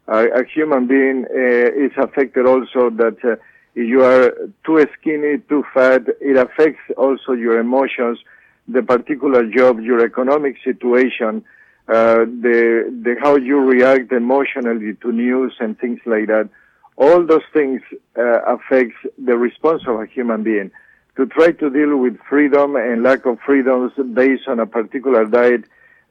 uh, 0.08 0.26
a 0.36 0.44
human 0.46 0.88
being 0.88 1.26
uh, 1.30 1.86
is 1.86 1.92
affected 1.98 2.46
also 2.46 2.90
that 2.90 3.18
uh, 3.24 3.36
if 3.76 3.88
you 3.88 4.04
are 4.04 4.34
too 4.66 4.86
skinny, 5.00 5.38
too 5.48 5.64
fat, 5.74 6.02
it 6.20 6.38
affects 6.38 6.82
also 6.98 7.32
your 7.32 7.60
emotions, 7.60 8.20
the 8.68 8.84
particular 8.84 9.46
job, 9.50 9.80
your 9.80 10.04
economic 10.06 10.58
situation, 10.64 11.44
uh, 11.92 12.24
the, 12.24 12.90
the 13.04 13.16
how 13.22 13.36
you 13.36 13.60
react 13.60 14.14
emotionally 14.14 14.94
to 15.02 15.12
news 15.12 15.54
and 15.60 15.78
things 15.78 16.00
like 16.06 16.28
that. 16.28 16.50
All 16.96 17.26
those 17.26 17.44
things 17.52 17.82
uh, 18.18 18.42
affects 18.44 18.96
the 19.18 19.36
response 19.38 19.82
of 19.88 20.00
a 20.00 20.06
human 20.06 20.42
being. 20.44 20.72
To 21.18 21.26
try 21.26 21.52
to 21.52 21.70
deal 21.70 21.98
with 21.98 22.18
freedom 22.30 22.78
and 22.78 23.04
lack 23.04 23.26
of 23.26 23.40
freedoms 23.46 23.92
based 24.14 24.48
on 24.48 24.62
a 24.62 24.66
particular 24.66 25.26
diet 25.26 25.66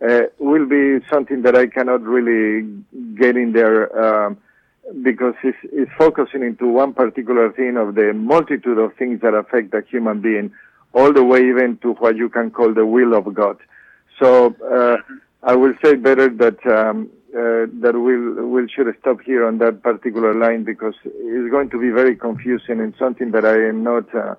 uh, 0.07 0.23
will 0.39 0.67
be 0.67 1.03
something 1.09 1.43
that 1.43 1.57
I 1.57 1.67
cannot 1.67 2.03
really 2.03 2.69
get 3.15 3.39
in 3.39 3.53
there 3.53 4.27
um, 4.27 4.37
because 5.03 5.35
it's, 5.43 5.59
it's, 5.73 5.91
focusing 5.97 6.43
into 6.43 6.67
one 6.69 6.93
particular 6.93 7.53
thing 7.53 7.79
of 7.79 7.95
the 7.95 8.13
multitude 8.13 8.77
of 8.77 8.95
things 8.97 9.23
that 9.23 9.33
affect 9.33 9.73
a 9.73 9.83
human 9.89 10.21
being, 10.21 10.53
all 10.93 11.13
the 11.13 11.25
way 11.25 11.49
even 11.49 11.79
to 11.79 11.93
what 11.95 12.17
you 12.17 12.29
can 12.29 12.51
call 12.51 12.75
the 12.75 12.85
will 12.85 13.15
of 13.15 13.33
God. 13.33 13.57
So 14.19 14.55
uh, 14.71 14.99
I 15.43 15.57
will 15.57 15.75
say 15.83 15.95
better 15.95 16.29
that 16.29 16.65
um, 16.67 17.11
uh, 17.33 17.67
that 17.81 17.95
we'll 17.95 18.47
we 18.47 18.69
should 18.69 18.95
stop 19.01 19.21
here 19.23 19.47
on 19.47 19.59
that 19.59 19.83
particular 19.83 20.35
line 20.35 20.65
because 20.65 20.95
it's 21.05 21.51
going 21.51 21.71
to 21.71 21.81
be 21.81 21.91
very 21.91 22.17
confusing 22.17 22.81
and 22.81 22.95
something 22.99 23.31
that 23.33 23.45
I 23.45 23.69
am 23.69 23.83
not. 23.83 24.15
Uh, 24.15 24.35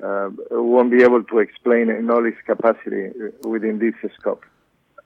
uh, 0.00 0.30
won't 0.50 0.92
be 0.92 1.02
able 1.02 1.24
to 1.24 1.38
explain 1.38 1.90
in 1.90 2.08
all 2.08 2.24
its 2.24 2.36
capacity 2.46 3.10
within 3.42 3.80
this 3.80 3.94
scope. 4.14 4.44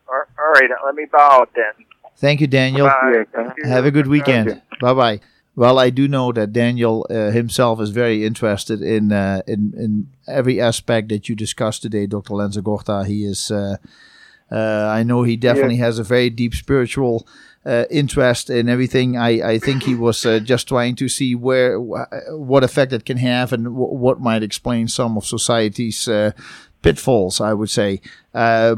All 0.07 0.53
right, 0.53 0.69
let 0.85 0.95
me 0.95 1.07
bow 1.11 1.41
out 1.41 1.51
then. 1.55 1.87
Thank 2.17 2.41
you, 2.41 2.47
Daniel. 2.47 2.89
Bye. 2.89 3.25
Have 3.65 3.87
a 3.87 3.91
good 3.91 4.07
weekend. 4.07 4.61
Bye 4.81 4.93
bye. 4.95 5.21
Well, 5.55 5.79
I 5.79 5.91
do 5.91 6.09
know 6.09 6.33
that 6.33 6.53
Daniel 6.53 7.07
uh, 7.11 7.31
himself 7.31 7.81
is 7.81 7.91
very 7.91 8.25
interested 8.25 8.81
in, 8.81 9.13
uh, 9.13 9.43
in 9.47 9.75
in 9.77 10.09
every 10.27 10.61
aspect 10.61 11.11
that 11.11 11.29
you 11.29 11.35
discussed 11.35 11.83
today, 11.83 12.07
Dr. 12.07 12.35
Lanzagorta. 12.35 13.07
He 13.07 13.25
is, 13.25 13.51
uh, 13.51 13.77
I 14.53 15.03
know 15.03 15.23
he 15.23 15.37
definitely 15.37 15.77
has 15.77 15.99
a 15.99 16.05
very 16.05 16.31
deep 16.31 16.55
spiritual 16.55 17.27
interest 17.91 18.51
in 18.51 18.69
everything. 18.69 19.17
I, 19.17 19.53
I 19.53 19.59
think 19.59 19.85
he 19.85 19.95
was 19.95 20.23
just 20.45 20.69
trying 20.69 20.97
to 20.97 21.09
see 21.09 21.35
where 21.35 21.81
what 21.81 22.65
effect 22.65 22.93
it 22.93 23.05
can 23.05 23.19
have 23.19 23.53
and 23.53 23.65
w- 23.65 23.95
what 23.95 24.21
might 24.21 24.43
explain 24.43 24.89
some 24.89 25.17
of 25.17 25.25
society's 25.25 26.09
pitfalls. 26.83 27.41
I 27.41 27.53
would 27.55 27.71
say. 27.71 28.01
Uh, 28.35 28.75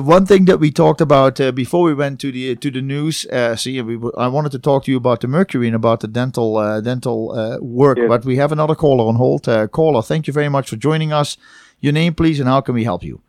one 0.00 0.24
thing 0.24 0.44
that 0.44 0.60
we 0.60 0.70
talked 0.70 1.00
about 1.00 1.40
uh, 1.40 1.50
before 1.50 1.82
we 1.82 1.92
went 1.94 2.20
to 2.20 2.30
the 2.30 2.54
to 2.56 2.70
the 2.70 2.80
news. 2.80 3.26
Uh, 3.26 3.56
see, 3.56 3.80
we 3.82 3.94
w- 3.94 4.12
I 4.16 4.28
wanted 4.28 4.52
to 4.52 4.58
talk 4.58 4.84
to 4.84 4.90
you 4.92 4.96
about 4.96 5.20
the 5.20 5.26
mercury 5.28 5.66
and 5.66 5.74
about 5.74 5.98
the 6.00 6.06
dental 6.08 6.56
uh, 6.56 6.80
dental 6.80 7.32
uh, 7.32 7.58
work, 7.60 7.98
but 8.08 8.24
we 8.24 8.36
have 8.36 8.52
another 8.52 8.76
caller 8.76 9.06
on 9.08 9.16
hold. 9.16 9.48
Uh, 9.48 9.66
caller, 9.66 10.02
thank 10.02 10.26
you 10.28 10.32
very 10.32 10.48
much 10.48 10.70
for 10.70 10.76
joining 10.76 11.12
us. 11.12 11.36
Your 11.80 11.92
name, 11.92 12.14
please, 12.14 12.38
and 12.40 12.48
how 12.48 12.60
can 12.60 12.74
we 12.74 12.84
help 12.84 13.02
you? 13.02 13.20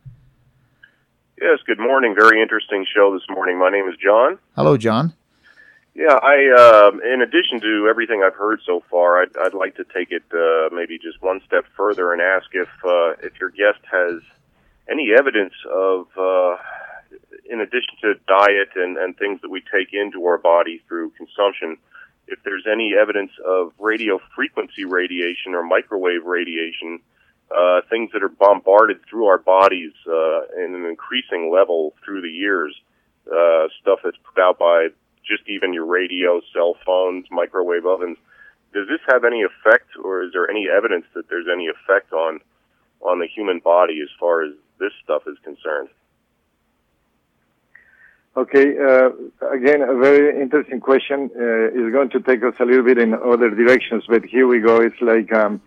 Yes, 1.40 1.58
good 1.64 1.78
morning. 1.78 2.14
Very 2.14 2.42
interesting 2.42 2.84
show 2.94 3.14
this 3.14 3.26
morning. 3.30 3.58
My 3.58 3.70
name 3.70 3.88
is 3.88 3.96
John. 3.96 4.38
Hello, 4.56 4.76
John. 4.76 5.14
Yeah, 5.94 6.12
I, 6.22 6.52
uh, 6.54 6.90
in 7.14 7.22
addition 7.22 7.60
to 7.60 7.86
everything 7.88 8.22
I've 8.22 8.34
heard 8.34 8.60
so 8.66 8.82
far, 8.90 9.22
I'd, 9.22 9.34
I'd 9.42 9.54
like 9.54 9.74
to 9.76 9.84
take 9.84 10.12
it 10.12 10.22
uh, 10.34 10.68
maybe 10.74 10.98
just 10.98 11.22
one 11.22 11.40
step 11.46 11.64
further 11.74 12.12
and 12.12 12.20
ask 12.20 12.46
if 12.52 12.68
uh, 12.84 13.12
if 13.26 13.40
your 13.40 13.48
guest 13.48 13.80
has 13.90 14.20
any 14.90 15.14
evidence 15.18 15.54
of, 15.72 16.08
uh, 16.18 16.56
in 17.48 17.60
addition 17.60 17.94
to 18.02 18.14
diet 18.28 18.68
and, 18.76 18.98
and 18.98 19.16
things 19.16 19.40
that 19.40 19.50
we 19.50 19.62
take 19.62 19.94
into 19.94 20.26
our 20.26 20.36
body 20.36 20.82
through 20.88 21.08
consumption, 21.16 21.78
if 22.28 22.38
there's 22.44 22.66
any 22.70 22.92
evidence 23.00 23.32
of 23.46 23.72
radio 23.78 24.20
frequency 24.36 24.84
radiation 24.84 25.54
or 25.54 25.62
microwave 25.62 26.26
radiation, 26.26 27.00
uh, 27.50 27.80
things 27.90 28.10
that 28.12 28.22
are 28.22 28.28
bombarded 28.28 29.00
through 29.08 29.26
our 29.26 29.38
bodies 29.38 29.92
uh, 30.06 30.42
in 30.64 30.74
an 30.74 30.86
increasing 30.86 31.50
level 31.52 31.94
through 32.04 32.22
the 32.22 32.30
years, 32.30 32.74
uh, 33.26 33.66
stuff 33.80 34.00
that's 34.04 34.16
put 34.22 34.40
out 34.40 34.58
by 34.58 34.88
just 35.26 35.48
even 35.48 35.72
your 35.72 35.86
radio, 35.86 36.40
cell 36.52 36.76
phones, 36.84 37.26
microwave 37.30 37.86
ovens. 37.86 38.18
Does 38.72 38.86
this 38.88 39.00
have 39.08 39.24
any 39.24 39.42
effect, 39.42 39.88
or 40.02 40.22
is 40.22 40.32
there 40.32 40.48
any 40.48 40.68
evidence 40.68 41.04
that 41.14 41.28
there's 41.28 41.46
any 41.52 41.66
effect 41.66 42.12
on 42.12 42.40
on 43.02 43.18
the 43.18 43.26
human 43.26 43.60
body 43.60 44.00
as 44.02 44.08
far 44.18 44.44
as 44.44 44.52
this 44.78 44.92
stuff 45.02 45.22
is 45.26 45.38
concerned? 45.42 45.88
Okay, 48.36 48.78
uh, 48.78 49.10
again, 49.52 49.82
a 49.82 49.96
very 49.98 50.40
interesting 50.40 50.80
question. 50.80 51.30
Uh, 51.34 51.74
it's 51.74 51.92
going 51.92 52.10
to 52.10 52.20
take 52.20 52.44
us 52.44 52.54
a 52.60 52.64
little 52.64 52.84
bit 52.84 52.98
in 52.98 53.12
other 53.12 53.50
directions, 53.50 54.04
but 54.08 54.24
here 54.24 54.46
we 54.46 54.60
go. 54.60 54.80
It's 54.80 55.00
like, 55.00 55.32
um, 55.32 55.60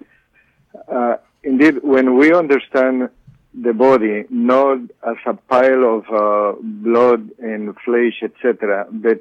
uh, 0.89 1.17
indeed, 1.43 1.83
when 1.83 2.17
we 2.17 2.33
understand 2.33 3.09
the 3.53 3.73
body 3.73 4.25
not 4.29 4.79
as 5.07 5.17
a 5.25 5.33
pile 5.33 5.97
of 5.97 6.05
uh, 6.09 6.57
blood 6.61 7.29
and 7.39 7.75
flesh, 7.85 8.23
etc., 8.23 8.87
but 8.91 9.19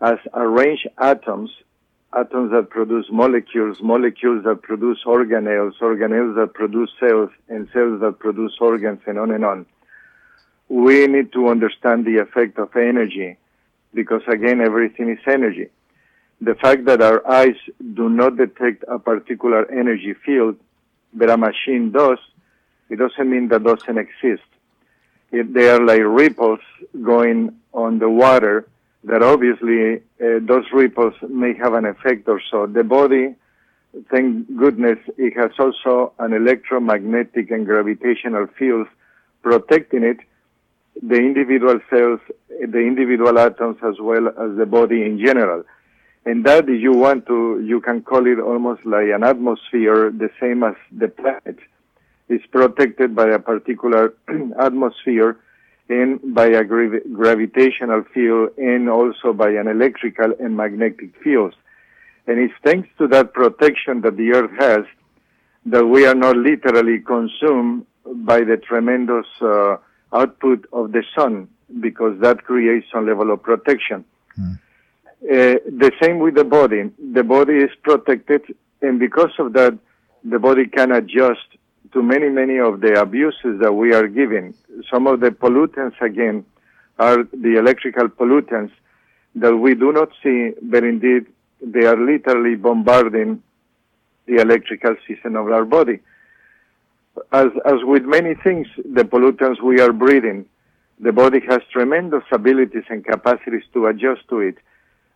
as 0.00 0.18
arranged 0.34 0.88
atoms, 0.98 1.50
atoms 2.12 2.50
that 2.50 2.70
produce 2.70 3.06
molecules, 3.10 3.78
molecules 3.80 4.44
that 4.44 4.62
produce 4.62 4.98
organelles, 5.06 5.74
organelles 5.80 6.34
that 6.34 6.54
produce 6.54 6.90
cells, 6.98 7.30
and 7.48 7.68
cells 7.72 8.00
that 8.00 8.18
produce 8.18 8.56
organs, 8.60 9.00
and 9.06 9.18
on 9.18 9.30
and 9.30 9.44
on. 9.44 9.66
We 10.68 11.06
need 11.06 11.32
to 11.32 11.48
understand 11.48 12.04
the 12.04 12.18
effect 12.18 12.58
of 12.58 12.74
energy, 12.74 13.36
because 13.94 14.22
again, 14.26 14.60
everything 14.60 15.10
is 15.10 15.18
energy. 15.26 15.68
The 16.40 16.54
fact 16.54 16.86
that 16.86 17.02
our 17.02 17.24
eyes 17.30 17.56
do 17.94 18.08
not 18.08 18.36
detect 18.36 18.84
a 18.88 18.98
particular 18.98 19.70
energy 19.70 20.14
field, 20.24 20.56
but 21.12 21.30
a 21.30 21.36
machine 21.36 21.90
does, 21.90 22.18
it 22.88 22.96
doesn't 22.96 23.30
mean 23.30 23.48
that 23.48 23.64
doesn't 23.64 23.98
exist. 23.98 24.42
It, 25.32 25.54
they 25.54 25.68
are 25.68 25.84
like 25.84 26.02
ripples 26.04 26.60
going 27.02 27.56
on 27.72 27.98
the 27.98 28.08
water 28.10 28.66
that 29.04 29.22
obviously 29.22 29.96
uh, 29.96 30.40
those 30.42 30.64
ripples 30.72 31.14
may 31.28 31.54
have 31.54 31.72
an 31.74 31.86
effect 31.86 32.28
or 32.28 32.40
so. 32.50 32.66
The 32.66 32.84
body, 32.84 33.34
thank 34.10 34.56
goodness, 34.56 34.98
it 35.16 35.34
has 35.36 35.52
also 35.58 36.12
an 36.18 36.32
electromagnetic 36.32 37.50
and 37.50 37.64
gravitational 37.64 38.46
fields 38.58 38.90
protecting 39.42 40.02
it, 40.02 40.18
the 41.02 41.16
individual 41.16 41.80
cells, 41.88 42.20
the 42.48 42.78
individual 42.78 43.38
atoms, 43.38 43.78
as 43.82 43.94
well 44.00 44.28
as 44.28 44.56
the 44.58 44.66
body 44.66 45.02
in 45.02 45.18
general. 45.18 45.64
And 46.24 46.44
that, 46.44 46.68
if 46.68 46.80
you 46.80 46.92
want 46.92 47.26
to, 47.26 47.62
you 47.64 47.80
can 47.80 48.02
call 48.02 48.26
it 48.26 48.38
almost 48.38 48.84
like 48.84 49.08
an 49.08 49.24
atmosphere, 49.24 50.10
the 50.10 50.30
same 50.40 50.62
as 50.62 50.74
the 50.92 51.08
planet 51.08 51.58
is 52.28 52.40
protected 52.52 53.14
by 53.16 53.28
a 53.28 53.38
particular 53.38 54.14
atmosphere 54.60 55.38
and 55.88 56.34
by 56.34 56.46
a 56.46 56.62
gravi- 56.62 57.08
gravitational 57.12 58.04
field 58.14 58.50
and 58.56 58.88
also 58.88 59.32
by 59.32 59.50
an 59.50 59.66
electrical 59.66 60.32
and 60.38 60.56
magnetic 60.56 61.10
fields. 61.22 61.56
And 62.26 62.38
it's 62.38 62.54
thanks 62.64 62.88
to 62.98 63.08
that 63.08 63.32
protection 63.32 64.02
that 64.02 64.16
the 64.16 64.32
earth 64.32 64.52
has 64.58 64.84
that 65.66 65.86
we 65.86 66.06
are 66.06 66.14
not 66.14 66.36
literally 66.36 67.00
consumed 67.00 67.86
by 68.04 68.40
the 68.44 68.56
tremendous 68.56 69.26
uh, 69.40 69.76
output 70.12 70.66
of 70.72 70.92
the 70.92 71.02
sun 71.14 71.48
because 71.80 72.20
that 72.20 72.44
creates 72.44 72.86
some 72.92 73.06
level 73.06 73.30
of 73.32 73.42
protection. 73.42 74.04
Uh, 75.22 75.60
the 75.66 75.92
same 76.02 76.18
with 76.18 76.34
the 76.34 76.44
body. 76.44 76.90
The 77.12 77.22
body 77.22 77.54
is 77.54 77.70
protected 77.82 78.42
and 78.82 78.98
because 78.98 79.32
of 79.38 79.52
that, 79.54 79.78
the 80.24 80.38
body 80.38 80.66
can 80.66 80.92
adjust 80.92 81.46
to 81.92 82.02
many, 82.02 82.28
many 82.28 82.58
of 82.58 82.80
the 82.80 83.00
abuses 83.00 83.60
that 83.60 83.72
we 83.72 83.92
are 83.92 84.06
giving. 84.06 84.54
Some 84.90 85.06
of 85.06 85.20
the 85.20 85.30
pollutants, 85.30 86.00
again, 86.00 86.44
are 86.98 87.24
the 87.24 87.58
electrical 87.58 88.08
pollutants 88.08 88.72
that 89.34 89.56
we 89.56 89.74
do 89.74 89.92
not 89.92 90.10
see, 90.22 90.52
but 90.62 90.84
indeed 90.84 91.26
they 91.62 91.84
are 91.84 91.96
literally 91.96 92.56
bombarding 92.56 93.42
the 94.26 94.36
electrical 94.36 94.96
system 95.08 95.36
of 95.36 95.50
our 95.50 95.64
body. 95.64 95.98
As, 97.32 97.48
as 97.66 97.82
with 97.82 98.04
many 98.04 98.34
things, 98.34 98.66
the 98.76 99.02
pollutants 99.02 99.60
we 99.62 99.80
are 99.80 99.92
breathing, 99.92 100.46
the 101.00 101.12
body 101.12 101.40
has 101.48 101.60
tremendous 101.72 102.22
abilities 102.30 102.84
and 102.88 103.04
capacities 103.04 103.64
to 103.72 103.86
adjust 103.86 104.28
to 104.28 104.40
it. 104.40 104.56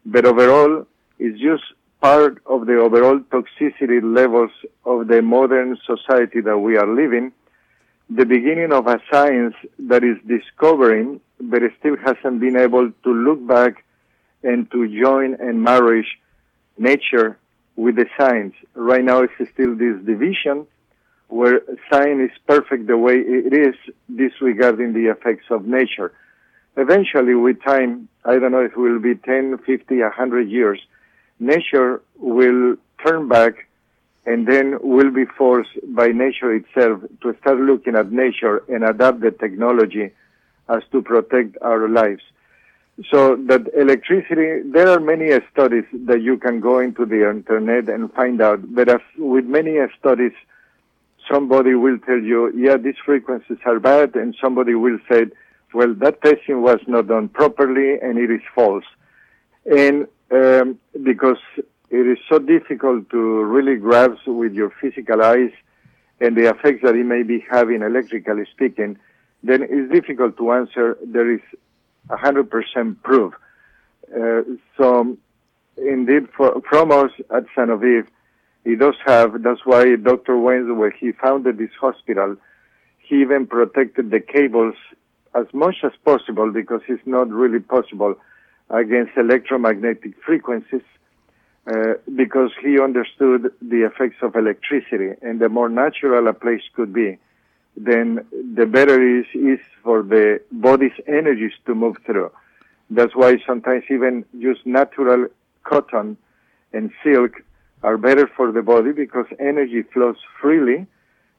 But 0.06 0.26
overall, 0.26 0.86
it's 1.18 1.40
just 1.40 1.62
part 2.00 2.42
of 2.46 2.66
the 2.66 2.78
overall 2.78 3.18
toxicity 3.32 4.00
levels 4.02 4.50
of 4.84 5.08
the 5.08 5.22
modern 5.22 5.78
society 5.86 6.40
that 6.42 6.58
we 6.58 6.76
are 6.76 6.86
living, 6.86 7.32
the 8.10 8.26
beginning 8.26 8.72
of 8.72 8.86
a 8.86 9.00
science 9.10 9.54
that 9.78 10.04
is 10.04 10.16
discovering, 10.26 11.20
but 11.40 11.62
still 11.78 11.96
hasn't 11.96 12.40
been 12.40 12.56
able 12.56 12.90
to 13.04 13.10
look 13.10 13.46
back 13.46 13.84
and 14.42 14.70
to 14.70 14.86
join 15.00 15.34
and 15.40 15.62
marry 15.62 16.06
nature 16.76 17.38
with 17.76 17.96
the 17.96 18.06
science. 18.18 18.54
Right 18.74 19.02
now, 19.02 19.22
it's 19.22 19.32
still 19.52 19.74
this 19.74 19.96
division 20.04 20.66
where 21.28 21.62
science 21.90 22.30
is 22.30 22.38
perfect 22.46 22.86
the 22.86 22.98
way 22.98 23.14
it 23.14 23.52
is, 23.52 23.74
disregarding 24.14 24.92
the 24.92 25.06
effects 25.06 25.46
of 25.50 25.64
nature. 25.64 26.12
Eventually, 26.76 27.34
with 27.34 27.62
time, 27.62 28.08
I 28.24 28.38
don't 28.38 28.52
know 28.52 28.64
if 28.64 28.72
it 28.72 28.78
will 28.78 28.98
be 28.98 29.14
10, 29.14 29.58
50, 29.58 30.00
100 30.00 30.48
years, 30.48 30.80
nature 31.38 32.02
will 32.16 32.76
turn 33.04 33.28
back 33.28 33.68
and 34.26 34.46
then 34.46 34.78
will 34.80 35.10
be 35.10 35.24
forced 35.26 35.70
by 35.88 36.08
nature 36.08 36.52
itself 36.54 37.02
to 37.22 37.36
start 37.40 37.58
looking 37.58 37.94
at 37.94 38.10
nature 38.10 38.62
and 38.68 38.82
adapt 38.82 39.20
the 39.20 39.30
technology 39.30 40.10
as 40.68 40.82
to 40.92 41.02
protect 41.02 41.56
our 41.60 41.88
lives. 41.88 42.22
So 43.10 43.36
that 43.48 43.68
electricity, 43.76 44.62
there 44.64 44.88
are 44.88 45.00
many 45.00 45.30
studies 45.52 45.84
that 46.06 46.22
you 46.22 46.38
can 46.38 46.60
go 46.60 46.78
into 46.78 47.04
the 47.04 47.28
internet 47.28 47.88
and 47.88 48.12
find 48.12 48.40
out, 48.40 48.74
but 48.74 48.88
as 48.88 49.00
with 49.18 49.44
many 49.44 49.76
studies, 49.98 50.32
somebody 51.30 51.74
will 51.74 51.98
tell 51.98 52.20
you, 52.20 52.52
yeah, 52.56 52.76
these 52.76 52.96
frequencies 53.04 53.58
are 53.66 53.80
bad, 53.80 54.14
and 54.14 54.36
somebody 54.40 54.74
will 54.74 54.98
say, 55.10 55.26
well, 55.74 55.94
that 55.94 56.22
testing 56.22 56.62
was 56.62 56.78
not 56.86 57.08
done 57.08 57.28
properly 57.28 57.98
and 58.00 58.18
it 58.18 58.30
is 58.30 58.40
false. 58.54 58.84
And 59.64 60.06
um, 60.30 60.78
because 61.02 61.38
it 61.90 62.06
is 62.06 62.18
so 62.28 62.38
difficult 62.38 63.10
to 63.10 63.18
really 63.44 63.76
grasp 63.76 64.26
with 64.26 64.52
your 64.52 64.70
physical 64.80 65.22
eyes 65.22 65.50
and 66.20 66.36
the 66.36 66.48
effects 66.48 66.82
that 66.82 66.94
it 66.94 67.04
may 67.04 67.22
be 67.22 67.44
having 67.50 67.82
electrically 67.82 68.44
speaking, 68.52 68.98
then 69.42 69.62
it's 69.62 69.92
difficult 69.92 70.36
to 70.38 70.52
answer. 70.52 70.96
There 71.04 71.30
is 71.30 71.40
100% 72.08 73.02
proof. 73.02 73.34
Uh, 74.14 74.42
so, 74.76 75.16
indeed, 75.76 76.28
for, 76.36 76.60
from 76.68 76.92
us 76.92 77.10
at 77.34 77.46
Sanoviv, 77.56 78.06
he 78.64 78.76
does 78.76 78.94
have, 79.04 79.42
that's 79.42 79.64
why 79.64 79.96
Dr. 79.96 80.38
Wentz, 80.38 80.70
when 80.70 80.92
he 80.98 81.12
founded 81.12 81.58
this 81.58 81.70
hospital, 81.78 82.36
he 82.98 83.20
even 83.20 83.46
protected 83.46 84.10
the 84.10 84.20
cables 84.20 84.74
as 85.34 85.46
much 85.52 85.76
as 85.82 85.92
possible 86.04 86.50
because 86.52 86.80
it's 86.88 87.06
not 87.06 87.28
really 87.30 87.60
possible 87.60 88.14
against 88.70 89.16
electromagnetic 89.16 90.14
frequencies 90.24 90.82
uh, 91.66 91.94
because 92.14 92.50
he 92.62 92.80
understood 92.80 93.52
the 93.62 93.82
effects 93.84 94.16
of 94.22 94.36
electricity 94.36 95.10
and 95.22 95.40
the 95.40 95.48
more 95.48 95.68
natural 95.68 96.28
a 96.28 96.32
place 96.32 96.62
could 96.74 96.92
be 96.92 97.18
then 97.76 98.24
the 98.54 98.66
better 98.66 99.02
it 99.02 99.26
is, 99.34 99.58
is 99.58 99.66
for 99.82 100.02
the 100.02 100.40
body's 100.52 100.92
energies 101.06 101.52
to 101.66 101.74
move 101.74 101.96
through. 102.06 102.30
That's 102.90 103.14
why 103.16 103.38
sometimes 103.46 103.84
even 103.90 104.24
just 104.40 104.64
natural 104.64 105.26
cotton 105.64 106.16
and 106.72 106.90
silk 107.02 107.42
are 107.82 107.98
better 107.98 108.30
for 108.36 108.52
the 108.52 108.62
body 108.62 108.92
because 108.92 109.26
energy 109.40 109.82
flows 109.82 110.16
freely, 110.40 110.86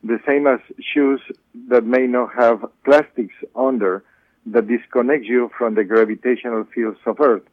the 0.04 0.20
same 0.28 0.48
as 0.48 0.60
shoes 0.80 1.22
that 1.70 1.84
may 1.84 2.08
not 2.08 2.34
have 2.36 2.66
plastics 2.84 3.36
under 3.56 4.04
that 4.48 4.68
disconnects 4.68 5.28
you 5.28 5.50
from 5.58 5.76
the 5.76 5.84
gravitational 5.84 6.66
fields 6.66 7.00
of 7.06 7.20
Earth 7.20 7.44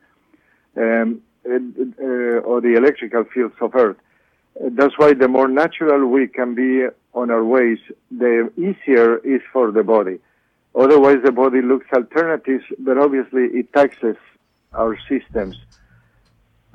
um, 0.76 1.22
uh, 1.46 1.50
or 2.44 2.60
the 2.60 2.74
electrical 2.76 3.24
fields 3.24 3.54
of 3.60 3.74
Earth. 3.74 3.96
That's 4.60 4.98
why 4.98 5.14
the 5.14 5.28
more 5.28 5.48
natural 5.48 6.06
we 6.06 6.28
can 6.28 6.54
be 6.54 6.86
on 7.14 7.30
our 7.30 7.44
ways, 7.44 7.78
the 8.10 8.50
easier 8.56 9.18
is 9.18 9.40
for 9.52 9.70
the 9.70 9.82
body. 9.82 10.18
Otherwise, 10.74 11.18
the 11.24 11.32
body 11.32 11.60
looks 11.60 11.86
alternatives, 11.94 12.64
but 12.78 12.96
obviously 12.98 13.44
it 13.44 13.72
taxes 13.72 14.16
our 14.72 14.98
systems. 15.08 15.56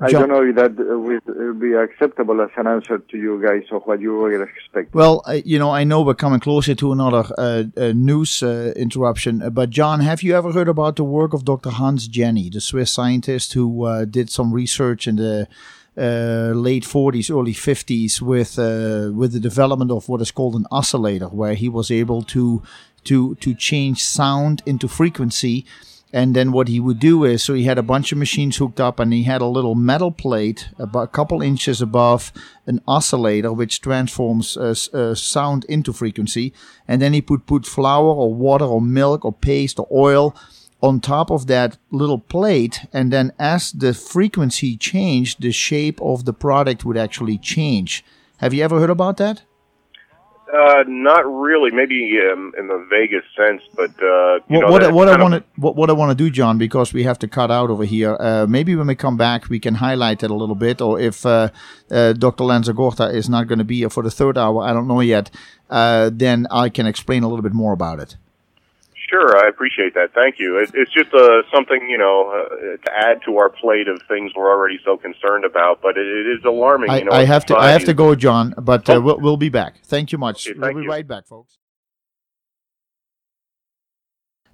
I 0.00 0.10
John- 0.10 0.28
don't 0.28 0.30
know 0.30 0.42
if 0.48 0.54
that 0.54 0.78
uh, 0.78 0.98
will 0.98 1.20
will 1.26 1.54
be 1.54 1.72
acceptable 1.74 2.40
as 2.40 2.50
an 2.56 2.66
answer 2.66 2.98
to 2.98 3.16
you 3.16 3.42
guys 3.42 3.64
or 3.72 3.80
what 3.80 4.00
you 4.00 4.12
were 4.14 4.42
expecting. 4.42 4.92
Well, 4.92 5.22
uh, 5.26 5.40
you 5.44 5.58
know, 5.58 5.70
I 5.70 5.82
know 5.84 6.02
we're 6.02 6.14
coming 6.14 6.40
closer 6.40 6.74
to 6.76 6.92
another 6.92 7.24
uh, 7.36 7.64
uh, 7.76 7.92
news 7.94 8.42
uh, 8.42 8.72
interruption, 8.76 9.42
uh, 9.42 9.50
but 9.50 9.70
John, 9.70 10.00
have 10.00 10.22
you 10.22 10.36
ever 10.36 10.52
heard 10.52 10.68
about 10.68 10.96
the 10.96 11.04
work 11.04 11.32
of 11.34 11.44
Dr. 11.44 11.70
Hans 11.70 12.06
Jenny, 12.06 12.48
the 12.48 12.60
Swiss 12.60 12.92
scientist 12.92 13.54
who 13.54 13.84
uh, 13.84 14.04
did 14.04 14.30
some 14.30 14.52
research 14.52 15.08
in 15.08 15.16
the 15.16 15.48
uh, 15.96 16.52
late 16.54 16.84
40s, 16.84 17.28
early 17.28 17.52
50s 17.52 18.22
with 18.22 18.56
uh, 18.58 19.10
with 19.12 19.32
the 19.32 19.40
development 19.40 19.90
of 19.90 20.08
what 20.08 20.20
is 20.20 20.30
called 20.30 20.54
an 20.54 20.66
oscillator, 20.70 21.26
where 21.28 21.54
he 21.54 21.68
was 21.68 21.90
able 21.90 22.22
to 22.22 22.62
to 23.04 23.34
to 23.36 23.52
change 23.54 24.04
sound 24.04 24.62
into 24.64 24.86
frequency. 24.86 25.66
And 26.12 26.34
then 26.34 26.52
what 26.52 26.68
he 26.68 26.80
would 26.80 26.98
do 26.98 27.24
is, 27.24 27.42
so 27.42 27.52
he 27.52 27.64
had 27.64 27.78
a 27.78 27.82
bunch 27.82 28.12
of 28.12 28.18
machines 28.18 28.56
hooked 28.56 28.80
up, 28.80 28.98
and 28.98 29.12
he 29.12 29.24
had 29.24 29.42
a 29.42 29.46
little 29.46 29.74
metal 29.74 30.10
plate 30.10 30.68
about 30.78 31.02
a 31.04 31.08
couple 31.08 31.42
inches 31.42 31.82
above 31.82 32.32
an 32.66 32.80
oscillator, 32.86 33.52
which 33.52 33.80
transforms 33.80 34.56
uh, 34.56 34.74
uh, 34.94 35.14
sound 35.14 35.64
into 35.64 35.92
frequency. 35.92 36.54
And 36.86 37.02
then 37.02 37.12
he 37.12 37.22
would 37.28 37.46
put 37.46 37.66
flour 37.66 38.06
or 38.06 38.34
water 38.34 38.64
or 38.64 38.80
milk 38.80 39.24
or 39.24 39.32
paste 39.32 39.78
or 39.78 39.86
oil 39.92 40.34
on 40.80 41.00
top 41.00 41.30
of 41.30 41.46
that 41.48 41.76
little 41.90 42.18
plate. 42.18 42.86
And 42.92 43.12
then 43.12 43.32
as 43.38 43.72
the 43.72 43.92
frequency 43.92 44.76
changed, 44.76 45.42
the 45.42 45.52
shape 45.52 46.00
of 46.00 46.24
the 46.24 46.32
product 46.32 46.84
would 46.84 46.96
actually 46.96 47.36
change. 47.36 48.04
Have 48.38 48.54
you 48.54 48.62
ever 48.62 48.78
heard 48.78 48.90
about 48.90 49.16
that? 49.18 49.42
Uh, 50.52 50.82
not 50.86 51.26
really. 51.26 51.70
Maybe 51.70 52.18
um, 52.32 52.52
in 52.58 52.68
the 52.68 52.86
vaguest 52.90 53.26
sense, 53.36 53.62
but 53.76 53.90
uh, 54.02 54.36
you 54.48 54.60
What, 54.60 54.60
know, 54.60 54.70
what, 54.70 54.92
what 54.94 55.08
I 55.08 55.20
want 55.22 55.34
to 55.34 55.44
what, 55.56 55.76
what 55.76 55.90
I 55.90 55.92
want 55.92 56.10
to 56.10 56.14
do, 56.14 56.30
John, 56.30 56.56
because 56.56 56.94
we 56.94 57.02
have 57.02 57.18
to 57.18 57.28
cut 57.28 57.50
out 57.50 57.68
over 57.68 57.84
here. 57.84 58.16
Uh, 58.18 58.46
maybe 58.48 58.74
when 58.74 58.86
we 58.86 58.94
come 58.94 59.18
back, 59.18 59.50
we 59.50 59.60
can 59.60 59.74
highlight 59.74 60.22
it 60.22 60.30
a 60.30 60.34
little 60.34 60.54
bit, 60.54 60.80
or 60.80 60.98
if 60.98 61.26
uh, 61.26 61.50
uh, 61.90 62.14
Dr. 62.14 62.44
Lanzagorta 62.44 63.12
is 63.12 63.28
not 63.28 63.46
going 63.46 63.58
to 63.58 63.64
be 63.64 63.78
here 63.78 63.90
for 63.90 64.02
the 64.02 64.10
third 64.10 64.38
hour, 64.38 64.62
I 64.62 64.72
don't 64.72 64.88
know 64.88 65.00
yet. 65.00 65.30
Uh, 65.68 66.10
then 66.12 66.46
I 66.50 66.70
can 66.70 66.86
explain 66.86 67.24
a 67.24 67.28
little 67.28 67.42
bit 67.42 67.52
more 67.52 67.74
about 67.74 68.00
it. 68.00 68.16
Sure, 69.10 69.38
I 69.42 69.48
appreciate 69.48 69.94
that. 69.94 70.12
Thank 70.14 70.38
you. 70.38 70.58
It, 70.58 70.70
it's 70.74 70.92
just 70.92 71.12
uh, 71.14 71.42
something 71.54 71.86
you 71.88 71.96
know 71.96 72.28
uh, 72.30 72.76
to 72.84 72.92
add 72.94 73.20
to 73.24 73.38
our 73.38 73.48
plate 73.48 73.88
of 73.88 74.02
things 74.06 74.32
we're 74.36 74.50
already 74.50 74.78
so 74.84 74.96
concerned 74.98 75.44
about. 75.46 75.80
But 75.80 75.96
it, 75.96 76.06
it 76.06 76.26
is 76.38 76.44
alarming. 76.44 76.90
I, 76.90 76.98
you 76.98 77.04
know, 77.06 77.12
I 77.12 77.24
have 77.24 77.46
to 77.46 77.56
I 77.56 77.70
have 77.70 77.84
to 77.84 77.94
go, 77.94 78.14
John, 78.14 78.54
but 78.58 78.88
uh, 78.88 78.94
Oh. 78.94 79.00
we'll, 79.00 79.18
we'll 79.20 79.36
be 79.38 79.48
back. 79.48 79.80
Thank 79.84 80.12
you 80.12 80.18
much. 80.18 80.48
Okay, 80.48 80.58
we'll 80.58 80.74
be 80.74 80.82
you. 80.82 80.88
right 80.90 81.06
back, 81.08 81.26
folks. 81.26 81.56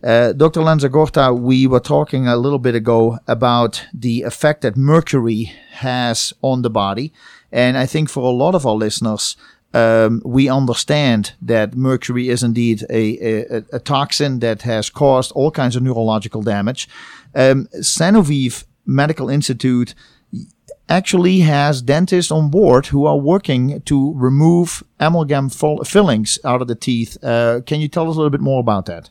Uh, 0.02 0.32
Dr. 0.34 0.60
Lanzagorta, 0.60 1.36
we 1.38 1.66
were 1.66 1.80
talking 1.80 2.26
a 2.28 2.36
little 2.36 2.58
bit 2.58 2.74
ago 2.74 3.18
about 3.26 3.86
the 3.94 4.22
effect 4.22 4.60
that 4.60 4.76
mercury 4.76 5.44
has 5.72 6.34
on 6.42 6.60
the 6.60 6.68
body. 6.68 7.10
And 7.50 7.78
I 7.78 7.86
think 7.86 8.10
for 8.10 8.24
a 8.24 8.34
lot 8.36 8.54
of 8.54 8.66
our 8.66 8.74
listeners, 8.74 9.36
um, 9.74 10.22
we 10.24 10.48
understand 10.48 11.34
that 11.42 11.74
mercury 11.74 12.28
is 12.28 12.42
indeed 12.42 12.84
a, 12.88 13.18
a, 13.18 13.64
a 13.72 13.78
toxin 13.80 14.38
that 14.38 14.62
has 14.62 14.88
caused 14.88 15.32
all 15.32 15.50
kinds 15.50 15.74
of 15.76 15.82
neurological 15.82 16.42
damage. 16.42 16.88
Um, 17.34 17.66
Sanoviv 17.80 18.64
Medical 18.86 19.28
Institute 19.28 19.94
actually 20.88 21.40
has 21.40 21.82
dentists 21.82 22.30
on 22.30 22.50
board 22.50 22.86
who 22.86 23.04
are 23.06 23.16
working 23.16 23.80
to 23.82 24.12
remove 24.14 24.84
amalgam 25.00 25.48
fill- 25.48 25.82
fillings 25.84 26.38
out 26.44 26.62
of 26.62 26.68
the 26.68 26.74
teeth. 26.76 27.16
Uh, 27.22 27.60
can 27.66 27.80
you 27.80 27.88
tell 27.88 28.08
us 28.08 28.14
a 28.14 28.18
little 28.18 28.30
bit 28.30 28.40
more 28.40 28.60
about 28.60 28.86
that? 28.86 29.10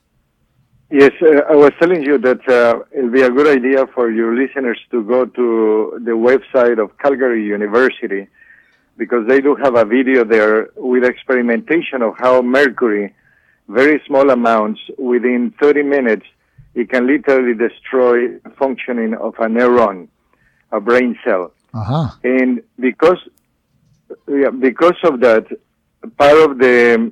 Yes, 0.91 1.11
uh, 1.21 1.41
I 1.49 1.55
was 1.55 1.71
telling 1.81 2.03
you 2.03 2.19
that 2.19 2.47
uh, 2.47 2.83
it'll 2.95 3.09
be 3.09 3.23
a 3.23 3.29
good 3.31 3.47
idea 3.47 3.87
for 3.87 4.11
your 4.11 4.35
listeners 4.35 4.79
to 4.91 5.03
go 5.03 5.25
to 5.25 5.99
the 6.05 6.11
website 6.11 6.81
of 6.81 6.95
Calgary 6.99 7.43
University 7.43 8.29
because 8.97 9.27
they 9.27 9.41
do 9.41 9.55
have 9.55 9.75
a 9.75 9.85
video 9.85 10.23
there 10.23 10.69
with 10.75 11.03
experimentation 11.03 12.01
of 12.01 12.13
how 12.17 12.41
mercury, 12.41 13.13
very 13.67 14.01
small 14.05 14.29
amounts, 14.29 14.79
within 14.97 15.53
30 15.59 15.83
minutes, 15.83 16.25
it 16.75 16.89
can 16.89 17.07
literally 17.07 17.53
destroy 17.53 18.37
functioning 18.57 19.13
of 19.15 19.35
a 19.35 19.47
neuron, 19.47 20.07
a 20.71 20.79
brain 20.79 21.17
cell. 21.23 21.51
Uh-huh. 21.73 22.09
And 22.23 22.61
because, 22.79 23.19
yeah, 24.27 24.49
because 24.49 24.97
of 25.03 25.19
that, 25.21 25.45
part 26.17 26.37
of 26.37 26.57
the 26.57 27.11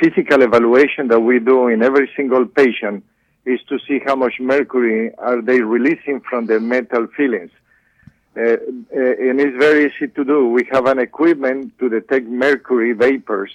physical 0.00 0.42
evaluation 0.42 1.08
that 1.08 1.20
we 1.20 1.38
do 1.38 1.68
in 1.68 1.82
every 1.82 2.10
single 2.16 2.46
patient 2.46 3.04
is 3.44 3.60
to 3.68 3.78
see 3.86 3.98
how 4.04 4.14
much 4.14 4.34
mercury 4.38 5.12
are 5.18 5.40
they 5.42 5.60
releasing 5.60 6.20
from 6.20 6.46
the 6.46 6.60
metal 6.60 7.06
fillings. 7.16 7.50
Uh, 8.38 8.42
uh, 8.42 8.54
and 8.94 9.40
it's 9.40 9.56
very 9.58 9.86
easy 9.86 10.06
to 10.06 10.24
do. 10.24 10.48
We 10.48 10.64
have 10.70 10.86
an 10.86 11.00
equipment 11.00 11.76
to 11.80 11.88
detect 11.88 12.26
mercury 12.26 12.92
vapors. 12.92 13.50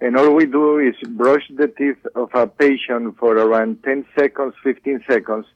And 0.00 0.16
all 0.16 0.34
we 0.34 0.46
do 0.46 0.78
is 0.78 0.96
brush 1.06 1.44
the 1.54 1.68
teeth 1.68 2.04
of 2.14 2.30
a 2.34 2.46
patient 2.46 3.18
for 3.18 3.36
around 3.36 3.82
10 3.82 4.06
seconds, 4.18 4.54
15 4.64 5.04
seconds. 5.06 5.46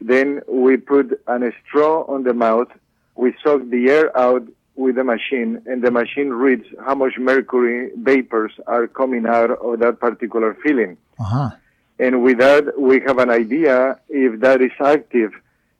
Then 0.00 0.42
we 0.48 0.76
put 0.76 1.20
an 1.26 1.52
straw 1.66 2.04
on 2.04 2.22
the 2.22 2.34
mouth. 2.34 2.68
We 3.16 3.34
suck 3.42 3.62
the 3.68 3.90
air 3.90 4.16
out 4.16 4.46
with 4.76 4.94
the 4.94 5.04
machine 5.04 5.62
and 5.66 5.82
the 5.82 5.90
machine 5.90 6.30
reads 6.30 6.66
how 6.84 6.94
much 6.94 7.18
mercury 7.18 7.90
vapors 7.96 8.52
are 8.66 8.86
coming 8.86 9.26
out 9.26 9.50
of 9.50 9.80
that 9.80 9.98
particular 9.98 10.56
filling. 10.62 10.98
Uh-huh. 11.18 11.50
And 11.98 12.22
with 12.22 12.38
that, 12.38 12.78
we 12.78 13.00
have 13.06 13.18
an 13.18 13.30
idea 13.30 13.98
if 14.08 14.40
that 14.40 14.60
is 14.60 14.72
active 14.84 15.32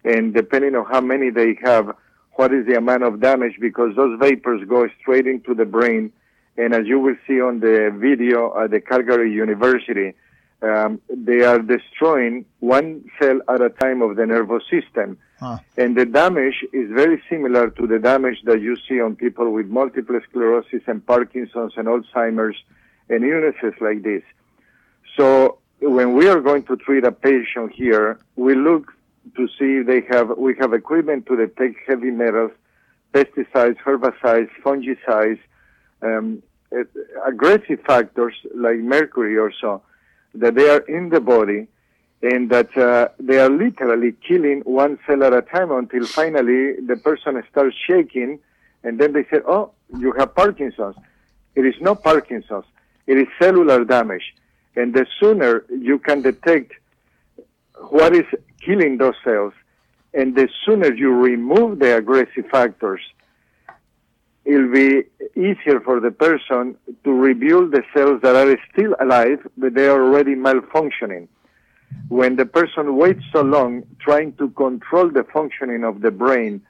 and 0.07 0.33
depending 0.33 0.77
on 0.77 0.87
how 0.87 1.01
many 1.01 1.31
they 1.31 1.59
have, 1.65 1.95
what 2.35 2.53
is 2.55 2.65
the 2.67 2.77
amount 2.77 3.03
of 3.03 3.21
damage 3.21 3.57
because 3.61 3.97
those 3.97 4.19
vapors 4.21 4.63
go 4.69 4.89
straight 5.01 5.27
into 5.27 5.53
the 5.53 5.65
brain. 5.65 6.13
And 6.57 6.73
as 6.75 6.87
you 6.87 7.01
will 7.01 7.17
see 7.27 7.41
on 7.41 7.61
the 7.61 7.95
video 7.95 8.57
at 8.59 8.71
the 8.71 8.81
Calgary 8.81 9.33
University, 9.33 10.15
um, 10.63 11.01
they 11.11 11.43
are 11.43 11.59
destroying 11.59 12.47
one 12.61 13.05
cell 13.21 13.41
at 13.49 13.61
a 13.61 13.69
time 13.69 14.01
of 14.01 14.17
the 14.17 14.25
nervous 14.25 14.63
system. 14.71 15.19
Huh. 15.41 15.59
And 15.77 15.97
the 15.97 16.07
damage 16.07 16.65
is 16.73 16.89
very 16.91 17.23
similar 17.29 17.69
to 17.71 17.87
the 17.87 17.99
damage 17.99 18.39
that 18.45 18.61
you 18.63 18.77
see 18.89 19.01
on 19.01 19.17
people 19.17 19.51
with 19.53 19.67
multiple 19.67 20.19
sclerosis 20.31 20.83
and 20.87 21.05
Parkinson's 21.05 21.73
and 21.77 21.89
Alzheimer's 21.89 22.57
and 23.11 23.25
illnesses 23.25 23.75
like 23.81 24.03
this. 24.03 24.23
So 25.17 25.59
when 25.81 26.15
we 26.15 26.29
are 26.29 26.41
going 26.41 26.63
to 26.65 26.77
treat 26.77 27.05
a 27.05 27.13
patient 27.13 27.73
here, 27.75 28.19
we 28.37 28.55
look 28.55 28.96
to 29.35 29.49
see 29.59 29.79
if 29.79 29.87
they 29.87 30.03
have, 30.15 30.37
we 30.37 30.55
have 30.61 30.73
equipment 30.73 31.27
to 31.27 31.37
detect 31.37 31.77
heavy 31.87 32.11
metals, 32.11 32.53
pesticides, 33.13 33.77
herbicides, 33.79 34.51
fungicides, 34.65 35.41
um, 36.03 36.43
aggressive 37.25 37.81
factors 37.87 38.35
like 38.55 38.79
mercury 38.79 39.37
or 39.37 39.53
so, 39.61 39.83
that 40.35 40.55
they 40.55 40.69
are 40.69 40.81
in 40.81 41.09
the 41.09 41.21
body 41.21 41.67
and 42.23 42.51
that 42.51 42.77
uh, 42.77 43.09
they 43.19 43.39
are 43.39 43.51
literally 43.51 44.13
killing 44.27 44.61
one 44.61 44.99
cell 45.07 45.23
at 45.23 45.33
a 45.33 45.43
time 45.43 45.71
until 45.71 46.07
finally 46.07 46.75
the 46.81 46.97
person 46.97 47.43
starts 47.51 47.77
shaking 47.87 48.39
and 48.83 48.99
then 48.99 49.13
they 49.13 49.25
say, 49.25 49.41
oh, 49.47 49.73
you 49.99 50.13
have 50.19 50.35
Parkinson's. 50.35 50.97
It 51.55 51.67
is 51.67 51.75
not 51.81 52.03
Parkinson's. 52.03 52.65
It 53.07 53.19
is 53.19 53.27
cellular 53.41 53.85
damage. 53.85 54.35
And 54.77 54.95
the 54.95 55.07
sooner 55.19 55.65
you 55.71 55.99
can 55.99 56.23
detect 56.23 56.73
what 57.91 58.15
is 58.15 58.27
killing 58.67 58.99
those 58.99 59.15
cells, 59.23 59.55
and 60.13 60.35
the 60.35 60.49
sooner 60.65 60.93
you 60.93 61.11
remove 61.13 61.79
the 61.79 61.97
aggressive 61.97 62.47
factors, 62.51 63.01
it'll 64.45 64.73
be 64.73 65.05
easier 65.37 65.81
for 65.81 66.01
the 66.01 66.11
person 66.11 66.77
to 67.05 67.11
rebuild 67.13 67.71
the 67.71 67.83
cells 67.95 68.21
that 68.23 68.35
are 68.35 68.59
still 68.73 68.95
alive, 69.01 69.41
but 69.57 69.75
they 69.75 69.87
are 69.87 70.03
already 70.03 70.35
malfunctioning. 70.35 71.29
When 72.09 72.37
the 72.37 72.47
person 72.47 72.97
waits 72.97 73.25
so 73.33 73.43
long 73.43 73.85
trying 74.01 74.33
to 74.35 74.49
control 74.51 75.09
the 75.11 75.25
functioning 75.25 75.85
of 75.85 76.01
the 76.01 76.11
brain 76.11 76.63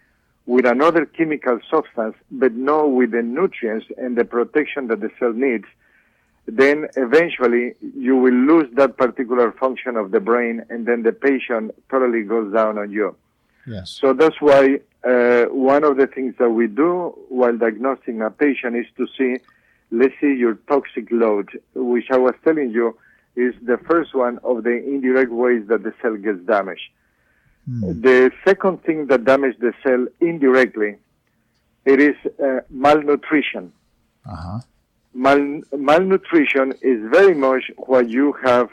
with 0.44 0.66
another 0.66 1.06
chemical 1.06 1.58
substance, 1.70 2.14
but 2.30 2.52
not 2.54 2.92
with 2.92 3.10
the 3.12 3.22
nutrients 3.22 3.86
and 3.96 4.16
the 4.16 4.24
protection 4.24 4.88
that 4.88 5.00
the 5.00 5.10
cell 5.18 5.32
needs, 5.32 5.66
then 6.46 6.86
eventually 6.96 7.74
you 7.80 8.16
will 8.16 8.34
lose 8.34 8.68
that 8.74 8.96
particular 8.96 9.52
function 9.52 9.96
of 9.96 10.10
the 10.12 10.20
brain 10.20 10.64
and 10.70 10.86
then 10.86 11.02
the 11.02 11.12
patient 11.12 11.72
totally 11.90 12.22
goes 12.22 12.52
down 12.52 12.78
on 12.78 12.90
you. 12.90 13.16
Yes. 13.66 13.90
So 13.90 14.12
that's 14.12 14.40
why 14.40 14.80
uh, 15.04 15.46
one 15.46 15.82
of 15.82 15.96
the 15.96 16.06
things 16.06 16.34
that 16.38 16.50
we 16.50 16.68
do 16.68 17.14
while 17.28 17.56
diagnosing 17.56 18.22
a 18.22 18.30
patient 18.30 18.76
is 18.76 18.86
to 18.96 19.08
see, 19.18 19.42
let's 19.90 20.14
see 20.20 20.34
your 20.34 20.54
toxic 20.68 21.10
load, 21.10 21.48
which 21.74 22.06
I 22.10 22.18
was 22.18 22.34
telling 22.44 22.70
you 22.70 22.96
is 23.34 23.54
the 23.62 23.78
first 23.78 24.14
one 24.14 24.38
of 24.44 24.62
the 24.62 24.70
indirect 24.70 25.32
ways 25.32 25.66
that 25.66 25.82
the 25.82 25.92
cell 26.00 26.16
gets 26.16 26.40
damaged. 26.46 26.88
The 27.66 28.30
second 28.44 28.84
thing 28.84 29.08
that 29.08 29.24
damages 29.24 29.60
the 29.60 29.74
cell 29.82 30.06
indirectly, 30.20 30.96
it 31.84 32.00
is 32.00 32.14
uh, 32.42 32.60
malnutrition. 32.70 33.72
Uh-huh. 34.24 34.60
Mal- 35.16 35.62
malnutrition 35.76 36.72
is 36.82 36.98
very 37.10 37.34
much 37.34 37.64
what 37.76 38.08
you 38.08 38.34
have 38.44 38.68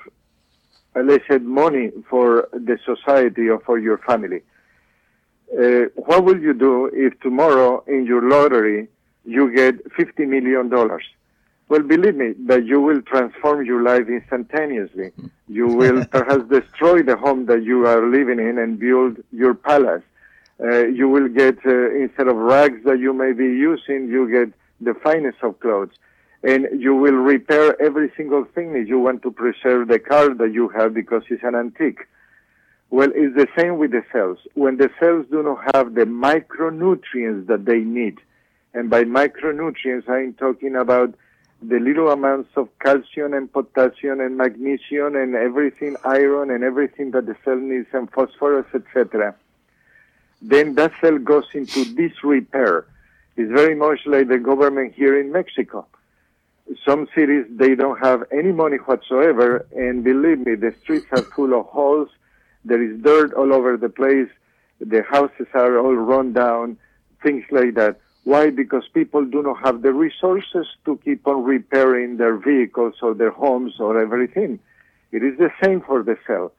let's 1.01 1.27
say, 1.27 1.37
money 1.39 1.91
for 2.09 2.47
the 2.51 2.77
society 2.85 3.49
or 3.49 3.59
for 3.59 3.79
your 3.79 3.97
family. 3.99 4.41
Uh, 5.51 5.85
what 5.95 6.23
will 6.23 6.39
you 6.39 6.53
do 6.53 6.89
if 6.93 7.19
tomorrow 7.19 7.83
in 7.87 8.05
your 8.05 8.27
lottery 8.27 8.87
you 9.25 9.53
get 9.53 9.83
$50 9.93 10.27
million? 10.27 10.69
Well, 11.69 11.81
believe 11.81 12.15
me, 12.15 12.33
that 12.45 12.65
you 12.65 12.81
will 12.81 13.01
transform 13.01 13.65
your 13.65 13.81
life 13.81 14.07
instantaneously. 14.07 15.11
You 15.47 15.67
will 15.79 16.05
perhaps 16.05 16.43
destroy 16.49 17.03
the 17.03 17.17
home 17.17 17.45
that 17.47 17.63
you 17.63 17.85
are 17.87 18.07
living 18.07 18.39
in 18.39 18.57
and 18.57 18.79
build 18.79 19.17
your 19.31 19.53
palace. 19.53 20.03
Uh, 20.63 20.85
you 20.87 21.09
will 21.09 21.27
get, 21.29 21.57
uh, 21.65 21.91
instead 21.95 22.27
of 22.27 22.35
rags 22.35 22.83
that 22.85 22.99
you 22.99 23.13
may 23.13 23.33
be 23.33 23.45
using, 23.45 24.07
you 24.07 24.29
get 24.31 24.53
the 24.81 24.93
finest 25.01 25.37
of 25.41 25.59
clothes. 25.59 25.91
And 26.43 26.67
you 26.81 26.93
will 26.93 27.13
repair 27.13 27.81
every 27.81 28.11
single 28.17 28.43
thing 28.43 28.75
if 28.75 28.87
you 28.87 28.99
want 28.99 29.21
to 29.23 29.31
preserve 29.31 29.87
the 29.87 29.99
car 29.99 30.33
that 30.33 30.53
you 30.53 30.67
have 30.69 30.93
because 30.93 31.23
it's 31.29 31.43
an 31.43 31.55
antique. 31.55 32.07
Well, 32.89 33.09
it's 33.15 33.35
the 33.35 33.47
same 33.57 33.77
with 33.77 33.91
the 33.91 34.03
cells. 34.11 34.39
When 34.53 34.77
the 34.77 34.89
cells 34.99 35.25
do 35.31 35.41
not 35.41 35.75
have 35.75 35.95
the 35.95 36.05
micronutrients 36.05 37.47
that 37.47 37.65
they 37.65 37.79
need, 37.79 38.19
and 38.73 38.89
by 38.89 39.03
micronutrients, 39.03 40.09
I'm 40.09 40.33
talking 40.33 40.75
about 40.75 41.15
the 41.61 41.79
little 41.79 42.11
amounts 42.11 42.49
of 42.57 42.67
calcium 42.79 43.33
and 43.33 43.51
potassium 43.51 44.19
and 44.19 44.37
magnesium 44.37 45.15
and 45.15 45.35
everything, 45.35 45.95
iron 46.03 46.51
and 46.51 46.63
everything 46.63 47.11
that 47.11 47.25
the 47.25 47.37
cell 47.45 47.55
needs 47.55 47.87
and 47.93 48.11
phosphorus, 48.11 48.67
etc. 48.73 49.33
Then 50.41 50.75
that 50.75 50.91
cell 50.99 51.17
goes 51.17 51.45
into 51.53 51.85
disrepair. 51.95 52.85
It's 53.37 53.51
very 53.51 53.75
much 53.75 54.01
like 54.05 54.27
the 54.27 54.39
government 54.39 54.93
here 54.93 55.17
in 55.19 55.31
Mexico. 55.31 55.87
Some 56.85 57.07
cities, 57.15 57.45
they 57.49 57.75
don't 57.75 57.99
have 57.99 58.23
any 58.31 58.51
money 58.51 58.77
whatsoever, 58.77 59.65
and 59.75 60.03
believe 60.03 60.39
me, 60.39 60.55
the 60.55 60.73
streets 60.81 61.05
are 61.11 61.21
full 61.21 61.59
of 61.59 61.65
holes. 61.67 62.09
There 62.65 62.81
is 62.81 63.01
dirt 63.01 63.33
all 63.33 63.53
over 63.53 63.75
the 63.77 63.89
place. 63.89 64.29
The 64.79 65.03
houses 65.03 65.47
are 65.53 65.77
all 65.77 65.95
run 65.95 66.33
down, 66.33 66.77
things 67.21 67.43
like 67.51 67.75
that. 67.75 67.99
Why? 68.23 68.49
Because 68.49 68.83
people 68.93 69.25
do 69.25 69.43
not 69.43 69.65
have 69.65 69.81
the 69.81 69.91
resources 69.91 70.65
to 70.85 70.97
keep 71.03 71.27
on 71.27 71.43
repairing 71.43 72.17
their 72.17 72.37
vehicles 72.37 72.95
or 73.01 73.13
their 73.13 73.31
homes 73.31 73.73
or 73.79 73.99
everything. 73.99 74.59
It 75.11 75.23
is 75.23 75.37
the 75.37 75.51
same 75.61 75.81
for 75.81 76.03
the 76.03 76.17
cell. 76.25 76.53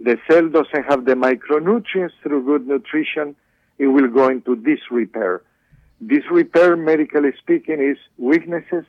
The 0.00 0.18
cell 0.28 0.48
doesn't 0.48 0.84
have 0.88 1.04
the 1.04 1.14
micronutrients 1.14 2.12
through 2.22 2.44
good 2.44 2.66
nutrition. 2.66 3.36
It 3.78 3.86
will 3.86 4.08
go 4.08 4.28
into 4.28 4.56
disrepair. 4.56 5.42
Disrepair, 6.04 6.76
medically 6.76 7.32
speaking, 7.38 7.80
is 7.80 7.98
weaknesses, 8.18 8.84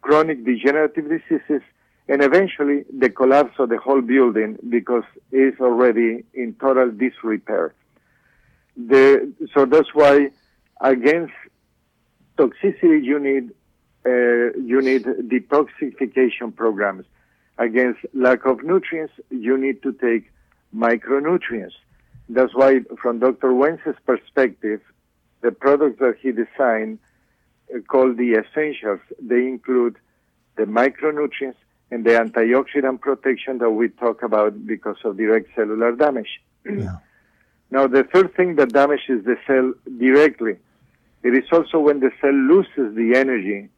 chronic 0.00 0.44
degenerative 0.44 1.08
diseases, 1.08 1.62
and 2.08 2.22
eventually 2.22 2.84
the 2.96 3.10
collapse 3.10 3.54
of 3.58 3.68
the 3.68 3.78
whole 3.78 4.00
building 4.00 4.58
because 4.68 5.04
it's 5.32 5.60
already 5.60 6.24
in 6.34 6.54
total 6.54 6.90
disrepair 6.90 7.74
the, 8.88 9.32
so 9.54 9.64
that's 9.64 9.94
why 9.94 10.30
against 10.80 11.32
toxicity 12.38 13.04
you 13.04 13.18
need 13.18 13.50
uh, 14.06 14.56
you 14.58 14.80
need 14.80 15.04
detoxification 15.04 16.54
programs. 16.54 17.04
Against 17.58 18.00
lack 18.14 18.46
of 18.46 18.62
nutrients, 18.62 19.12
you 19.28 19.58
need 19.58 19.82
to 19.82 19.92
take 19.92 20.32
micronutrients. 20.74 21.74
That's 22.30 22.54
why, 22.54 22.80
from 23.02 23.18
Dr. 23.18 23.52
Wentz's 23.52 23.96
perspective, 24.06 24.80
the 25.42 25.52
products 25.52 25.98
that 25.98 26.16
he 26.22 26.32
designed, 26.32 27.00
called 27.88 28.16
the 28.16 28.34
essentials, 28.34 29.00
they 29.20 29.46
include 29.46 29.96
the 30.56 30.64
micronutrients 30.64 31.56
and 31.90 32.04
the 32.04 32.10
antioxidant 32.10 33.00
protection 33.00 33.58
that 33.58 33.70
we 33.70 33.88
talk 33.88 34.22
about 34.22 34.66
because 34.66 34.96
of 35.04 35.16
direct 35.16 35.48
cellular 35.54 35.92
damage. 35.92 36.40
Yeah. 36.64 36.96
Now, 37.72 37.86
the 37.86 38.02
third 38.02 38.34
thing 38.34 38.56
that 38.56 38.72
damages 38.72 39.24
the 39.24 39.36
cell 39.46 39.72
directly, 39.96 40.56
it 41.22 41.34
is 41.34 41.44
also 41.52 41.78
when 41.78 42.00
the 42.00 42.10
cell 42.20 42.32
loses 42.32 42.96
the 42.96 43.14
energy 43.16 43.68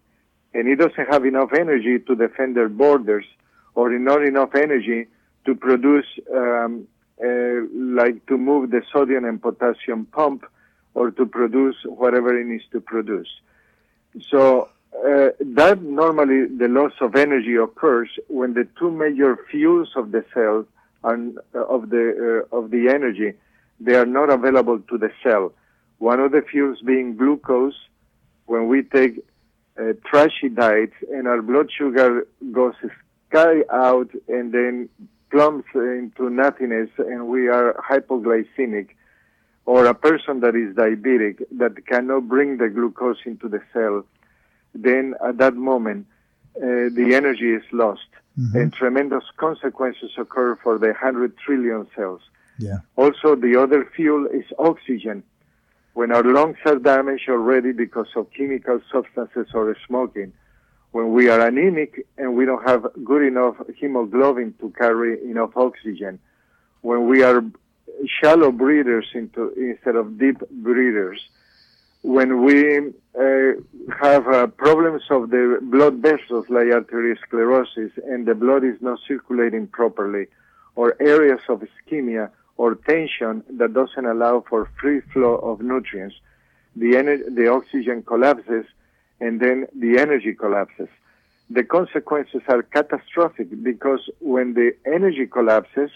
and 0.54 0.66
it 0.66 0.76
doesn't 0.76 1.12
have 1.12 1.26
enough 1.26 1.50
energy 1.52 1.98
to 1.98 2.14
defend 2.14 2.56
their 2.56 2.70
borders 2.70 3.26
or 3.74 3.90
not 3.98 4.22
enough 4.22 4.54
energy 4.54 5.08
to 5.44 5.54
produce, 5.54 6.06
um, 6.34 6.86
uh, 7.22 7.66
like 7.74 8.24
to 8.26 8.38
move 8.38 8.70
the 8.70 8.82
sodium 8.92 9.24
and 9.26 9.42
potassium 9.42 10.06
pump 10.06 10.46
or 10.94 11.10
to 11.10 11.26
produce 11.26 11.76
whatever 11.84 12.38
it 12.38 12.46
needs 12.46 12.64
to 12.72 12.80
produce. 12.80 13.28
So 14.20 14.68
uh, 14.94 15.28
that 15.40 15.82
normally 15.82 16.46
the 16.46 16.68
loss 16.68 16.92
of 17.00 17.16
energy 17.16 17.56
occurs 17.56 18.10
when 18.28 18.54
the 18.54 18.68
two 18.78 18.90
major 18.90 19.38
fuels 19.50 19.90
of 19.96 20.12
the 20.12 20.24
cell 20.34 20.66
and 21.04 21.38
uh, 21.54 21.64
of 21.64 21.90
the 21.90 22.46
uh, 22.52 22.56
of 22.56 22.70
the 22.70 22.88
energy 22.88 23.32
they 23.80 23.94
are 23.94 24.06
not 24.06 24.30
available 24.30 24.78
to 24.78 24.98
the 24.98 25.10
cell. 25.22 25.52
One 25.98 26.20
of 26.20 26.32
the 26.32 26.42
fuels 26.42 26.80
being 26.84 27.16
glucose. 27.16 27.74
When 28.46 28.68
we 28.68 28.82
take 28.82 29.24
uh, 29.80 29.94
trashy 30.04 30.48
diets 30.48 30.94
and 31.10 31.26
our 31.26 31.42
blood 31.42 31.70
sugar 31.76 32.26
goes 32.52 32.74
sky 33.28 33.62
out 33.72 34.10
and 34.28 34.52
then 34.52 34.88
plumps 35.30 35.68
into 35.74 36.28
nothingness 36.28 36.90
and 36.98 37.28
we 37.28 37.48
are 37.48 37.74
hypoglycemic, 37.90 38.88
or 39.64 39.86
a 39.86 39.94
person 39.94 40.40
that 40.40 40.54
is 40.56 40.74
diabetic 40.74 41.42
that 41.52 41.86
cannot 41.86 42.28
bring 42.28 42.58
the 42.58 42.68
glucose 42.68 43.18
into 43.24 43.48
the 43.48 43.60
cell, 43.72 44.04
then 44.74 45.14
at 45.24 45.38
that 45.38 45.54
moment 45.54 46.06
uh, 46.56 46.60
the 46.60 47.12
energy 47.14 47.52
is 47.52 47.62
lost 47.72 48.08
Mm-hmm. 48.38 48.56
and 48.56 48.72
tremendous 48.72 49.24
consequences 49.36 50.12
occur 50.16 50.56
for 50.62 50.78
the 50.78 50.86
100 50.86 51.36
trillion 51.36 51.86
cells. 51.94 52.22
Yeah. 52.58 52.78
Also, 52.96 53.36
the 53.36 53.60
other 53.60 53.84
fuel 53.94 54.26
is 54.26 54.44
oxygen. 54.58 55.22
When 55.92 56.12
our 56.12 56.24
lungs 56.24 56.56
are 56.64 56.76
damaged 56.76 57.28
already 57.28 57.72
because 57.72 58.06
of 58.16 58.32
chemical 58.32 58.80
substances 58.90 59.48
or 59.52 59.76
smoking, 59.86 60.32
when 60.92 61.12
we 61.12 61.28
are 61.28 61.46
anemic 61.46 62.06
and 62.16 62.34
we 62.34 62.46
don't 62.46 62.66
have 62.66 62.86
good 63.04 63.22
enough 63.22 63.56
hemoglobin 63.76 64.54
to 64.60 64.70
carry 64.78 65.22
enough 65.30 65.54
oxygen, 65.54 66.18
when 66.80 67.08
we 67.08 67.22
are 67.22 67.44
shallow 68.06 68.50
breathers 68.52 69.06
into, 69.14 69.50
instead 69.54 69.96
of 69.96 70.18
deep 70.18 70.38
breathers, 70.50 71.20
when 72.02 72.44
we 72.44 72.78
uh, 72.78 73.52
have 74.00 74.26
uh, 74.26 74.46
problems 74.48 75.02
of 75.10 75.30
the 75.30 75.58
blood 75.62 75.96
vessels 75.96 76.46
like 76.48 76.66
arteriosclerosis 76.66 77.92
and 78.04 78.26
the 78.26 78.34
blood 78.34 78.64
is 78.64 78.80
not 78.80 78.98
circulating 79.06 79.66
properly, 79.68 80.26
or 80.74 80.96
areas 81.00 81.40
of 81.48 81.62
ischemia 81.62 82.30
or 82.56 82.74
tension 82.74 83.42
that 83.58 83.72
doesn't 83.72 84.06
allow 84.06 84.44
for 84.48 84.68
free 84.80 85.00
flow 85.12 85.34
of 85.36 85.60
nutrients, 85.60 86.16
the, 86.76 86.92
ener- 86.92 87.34
the 87.34 87.48
oxygen 87.48 88.02
collapses 88.02 88.64
and 89.20 89.40
then 89.40 89.66
the 89.74 89.98
energy 89.98 90.34
collapses. 90.34 90.88
The 91.50 91.62
consequences 91.62 92.42
are 92.48 92.62
catastrophic 92.62 93.62
because 93.62 94.08
when 94.20 94.54
the 94.54 94.74
energy 94.86 95.26
collapses, 95.26 95.90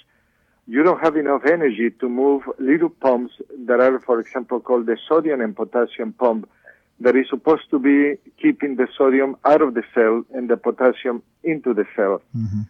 you 0.66 0.82
don't 0.82 1.00
have 1.00 1.16
enough 1.16 1.42
energy 1.44 1.90
to 2.00 2.08
move 2.08 2.42
little 2.58 2.88
pumps 2.88 3.34
that 3.66 3.80
are, 3.80 4.00
for 4.00 4.18
example, 4.20 4.60
called 4.60 4.86
the 4.86 4.98
sodium 5.08 5.40
and 5.40 5.54
potassium 5.54 6.12
pump 6.12 6.48
that 7.00 7.14
is 7.14 7.26
supposed 7.28 7.70
to 7.70 7.78
be 7.78 8.16
keeping 8.40 8.76
the 8.76 8.88
sodium 8.96 9.36
out 9.44 9.62
of 9.62 9.74
the 9.74 9.82
cell 9.94 10.24
and 10.34 10.48
the 10.48 10.56
potassium 10.56 11.22
into 11.44 11.74
the 11.74 11.84
cell. 11.94 12.22
Mm-hmm. 12.36 12.62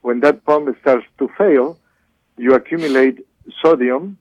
When 0.00 0.20
that 0.20 0.44
pump 0.44 0.74
starts 0.80 1.06
to 1.18 1.28
fail, 1.36 1.78
you 2.38 2.54
accumulate 2.54 3.26
sodium. 3.62 4.18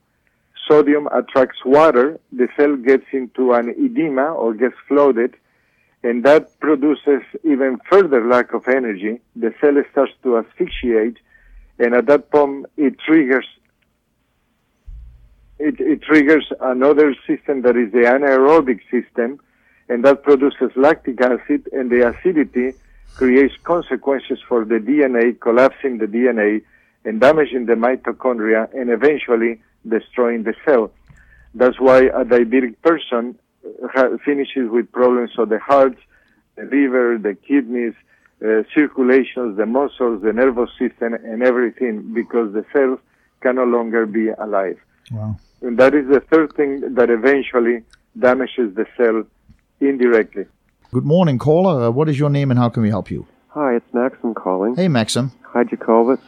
Sodium 0.67 1.07
attracts 1.07 1.63
water. 1.65 2.19
The 2.31 2.47
cell 2.57 2.75
gets 2.75 3.05
into 3.11 3.53
an 3.53 3.69
edema 3.69 4.33
or 4.33 4.53
gets 4.53 4.75
flooded, 4.87 5.35
and 6.03 6.23
that 6.23 6.59
produces 6.59 7.21
even 7.43 7.79
further 7.89 8.27
lack 8.27 8.53
of 8.53 8.67
energy. 8.67 9.21
The 9.35 9.53
cell 9.61 9.75
starts 9.91 10.13
to 10.23 10.37
asphyxiate, 10.37 11.17
and 11.79 11.93
at 11.93 12.05
that 12.07 12.31
point, 12.31 12.65
it 12.77 12.99
triggers 12.99 13.45
it, 15.61 15.79
it 15.79 16.01
triggers 16.01 16.51
another 16.59 17.15
system 17.27 17.61
that 17.61 17.77
is 17.77 17.91
the 17.91 17.99
anaerobic 17.99 18.79
system, 18.89 19.39
and 19.89 20.03
that 20.03 20.23
produces 20.23 20.71
lactic 20.75 21.21
acid, 21.21 21.69
and 21.71 21.91
the 21.91 22.07
acidity 22.09 22.73
creates 23.15 23.53
consequences 23.63 24.39
for 24.47 24.65
the 24.65 24.79
DNA, 24.79 25.39
collapsing 25.39 25.99
the 25.99 26.07
DNA, 26.07 26.63
and 27.05 27.21
damaging 27.21 27.67
the 27.67 27.73
mitochondria, 27.73 28.73
and 28.73 28.89
eventually 28.89 29.61
destroying 29.87 30.43
the 30.43 30.55
cell. 30.65 30.91
That's 31.53 31.79
why 31.79 32.05
a 32.05 32.25
diabetic 32.25 32.81
person 32.81 33.37
finishes 34.25 34.69
with 34.69 34.91
problems 34.91 35.31
of 35.37 35.49
the 35.49 35.59
heart, 35.59 35.97
the 36.55 36.63
liver, 36.63 37.19
the 37.21 37.35
kidneys, 37.35 37.93
uh, 38.43 38.63
circulations, 38.73 39.57
the 39.57 39.65
muscles, 39.65 40.21
the 40.23 40.33
nervous 40.33 40.69
system, 40.79 41.13
and 41.13 41.43
everything, 41.43 42.13
because 42.13 42.53
the 42.53 42.65
cells 42.73 42.99
can 43.41 43.55
no 43.55 43.63
longer 43.63 44.05
be 44.05 44.29
alive. 44.29 44.77
Wow. 45.11 45.37
And 45.61 45.77
that 45.77 45.93
is 45.93 46.07
the 46.07 46.21
third 46.21 46.53
thing 46.55 46.95
that 46.95 47.09
eventually 47.09 47.83
damages 48.17 48.75
the 48.75 48.85
cell 48.97 49.23
indirectly. 49.79 50.45
Good 50.91 51.05
morning, 51.05 51.37
caller. 51.37 51.85
Uh, 51.85 51.91
what 51.91 52.09
is 52.09 52.19
your 52.19 52.29
name 52.29 52.51
and 52.51 52.59
how 52.59 52.69
can 52.69 52.83
we 52.83 52.89
help 52.89 53.11
you? 53.11 53.27
Hi, 53.49 53.75
it's 53.75 53.93
Maxim 53.93 54.33
calling. 54.33 54.75
Hey, 54.75 54.87
Maxim. 54.87 55.31
Hi, 55.43 55.63
Jacobus. 55.63 56.19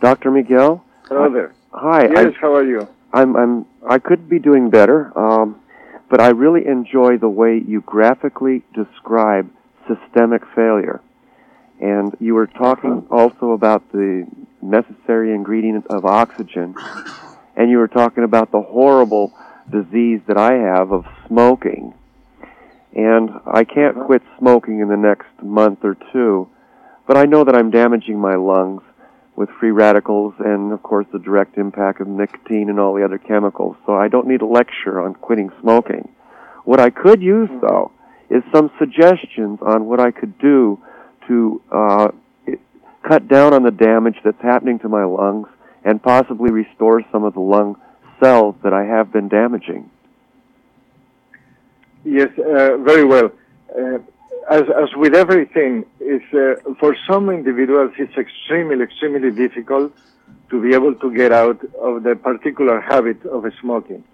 Dr. 0.00 0.30
Miguel. 0.30 0.84
Hello 1.08 1.32
there. 1.32 1.54
Hi. 1.72 2.08
Yes, 2.12 2.34
how 2.40 2.54
are 2.54 2.64
you? 2.64 2.88
I'm 3.12 3.36
I'm 3.36 3.66
I 3.88 3.98
could 3.98 4.28
be 4.28 4.38
doing 4.38 4.70
better, 4.70 5.16
um, 5.18 5.60
but 6.10 6.20
I 6.20 6.30
really 6.30 6.66
enjoy 6.66 7.18
the 7.18 7.28
way 7.28 7.62
you 7.66 7.82
graphically 7.82 8.62
describe 8.74 9.50
systemic 9.86 10.42
failure. 10.54 11.00
And 11.82 12.16
you 12.20 12.34
were 12.34 12.46
talking 12.46 13.08
also 13.10 13.50
about 13.50 13.90
the 13.90 14.24
necessary 14.62 15.34
ingredient 15.34 15.88
of 15.88 16.04
oxygen, 16.04 16.76
and 17.56 17.70
you 17.70 17.78
were 17.78 17.88
talking 17.88 18.22
about 18.22 18.52
the 18.52 18.62
horrible 18.62 19.34
disease 19.68 20.20
that 20.28 20.38
I 20.38 20.52
have 20.52 20.92
of 20.92 21.04
smoking. 21.26 21.92
And 22.94 23.30
I 23.52 23.64
can't 23.64 23.98
quit 24.06 24.22
smoking 24.38 24.78
in 24.78 24.88
the 24.88 24.96
next 24.96 25.26
month 25.42 25.80
or 25.82 25.96
two, 26.12 26.48
but 27.08 27.16
I 27.16 27.24
know 27.24 27.42
that 27.42 27.56
I'm 27.56 27.72
damaging 27.72 28.16
my 28.16 28.36
lungs 28.36 28.82
with 29.34 29.48
free 29.58 29.72
radicals 29.72 30.34
and, 30.38 30.72
of 30.72 30.84
course, 30.84 31.06
the 31.12 31.18
direct 31.18 31.58
impact 31.58 32.00
of 32.00 32.06
nicotine 32.06 32.70
and 32.70 32.78
all 32.78 32.94
the 32.94 33.04
other 33.04 33.18
chemicals. 33.18 33.76
So 33.86 33.94
I 33.96 34.06
don't 34.06 34.28
need 34.28 34.42
a 34.42 34.46
lecture 34.46 35.00
on 35.00 35.14
quitting 35.14 35.50
smoking. 35.60 36.14
What 36.64 36.78
I 36.78 36.90
could 36.90 37.20
use, 37.20 37.50
though, 37.60 37.90
is 38.30 38.44
some 38.54 38.70
suggestions 38.78 39.58
on 39.62 39.86
what 39.86 39.98
I 39.98 40.12
could 40.12 40.38
do 40.38 40.80
to 41.32 41.62
uh, 41.70 42.08
cut 43.08 43.26
down 43.28 43.54
on 43.54 43.62
the 43.62 43.70
damage 43.70 44.18
that's 44.24 44.42
happening 44.42 44.78
to 44.80 44.88
my 44.88 45.04
lungs 45.04 45.48
and 45.84 46.02
possibly 46.02 46.50
restore 46.50 47.02
some 47.10 47.24
of 47.24 47.32
the 47.34 47.40
lung 47.40 47.76
cells 48.20 48.54
that 48.62 48.72
I 48.72 48.84
have 48.84 49.12
been 49.12 49.28
damaging. 49.28 49.90
Yes, 52.04 52.30
uh, 52.38 52.76
very 52.90 53.04
well. 53.04 53.28
Uh, 53.76 53.98
as, 54.50 54.64
as 54.82 54.88
with 54.96 55.14
everything, 55.14 55.84
it's, 56.00 56.30
uh, 56.34 56.74
for 56.80 56.96
some 57.08 57.30
individuals, 57.30 57.92
it's 57.98 58.16
extremely, 58.16 58.82
extremely 58.82 59.30
difficult 59.30 59.92
to 60.50 60.60
be 60.60 60.74
able 60.74 60.94
to 60.96 61.14
get 61.14 61.32
out 61.32 61.60
of 61.88 62.02
the 62.02 62.14
particular 62.16 62.80
habit 62.80 63.24
of 63.26 63.44
smoking. 63.60 64.04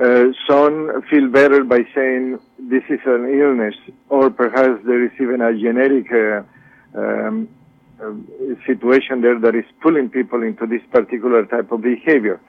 Uh, 0.00 0.26
some 0.48 1.02
feel 1.10 1.28
better 1.28 1.64
by 1.64 1.80
saying 1.94 2.38
this 2.58 2.84
is 2.88 3.00
an 3.04 3.28
illness, 3.28 3.74
or 4.08 4.30
perhaps 4.30 4.80
there 4.86 5.04
is 5.04 5.10
even 5.20 5.40
a 5.40 5.52
genetic 5.58 6.06
uh, 6.12 6.42
um, 6.94 7.48
uh, 8.00 8.12
situation 8.64 9.20
there 9.22 9.40
that 9.40 9.56
is 9.56 9.64
pulling 9.82 10.08
people 10.08 10.42
into 10.44 10.66
this 10.66 10.82
particular 10.92 11.44
type 11.46 11.72
of 11.72 11.82
behavior. 11.82 12.40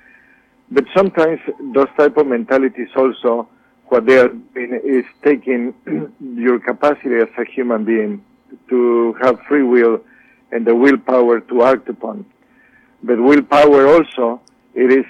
But 0.70 0.86
sometimes 0.96 1.40
those 1.74 1.88
type 1.98 2.18
of 2.18 2.28
mentalities 2.28 2.90
also 2.96 3.50
what 3.88 4.06
they 4.06 4.20
are 4.20 4.28
doing 4.28 4.80
is 4.84 5.06
taking 5.24 5.74
your 6.36 6.60
capacity 6.60 7.16
as 7.16 7.30
a 7.38 7.46
human 7.46 7.84
being 7.84 8.24
to 8.70 9.16
have 9.22 9.40
free 9.48 9.64
will 9.64 10.00
and 10.52 10.68
the 10.68 10.76
willpower 10.76 11.40
to 11.40 11.64
act 11.64 11.90
upon. 11.90 12.26
But 13.02 13.20
willpower 13.20 13.88
also, 13.88 14.42
it 14.76 14.92
is 14.92 15.06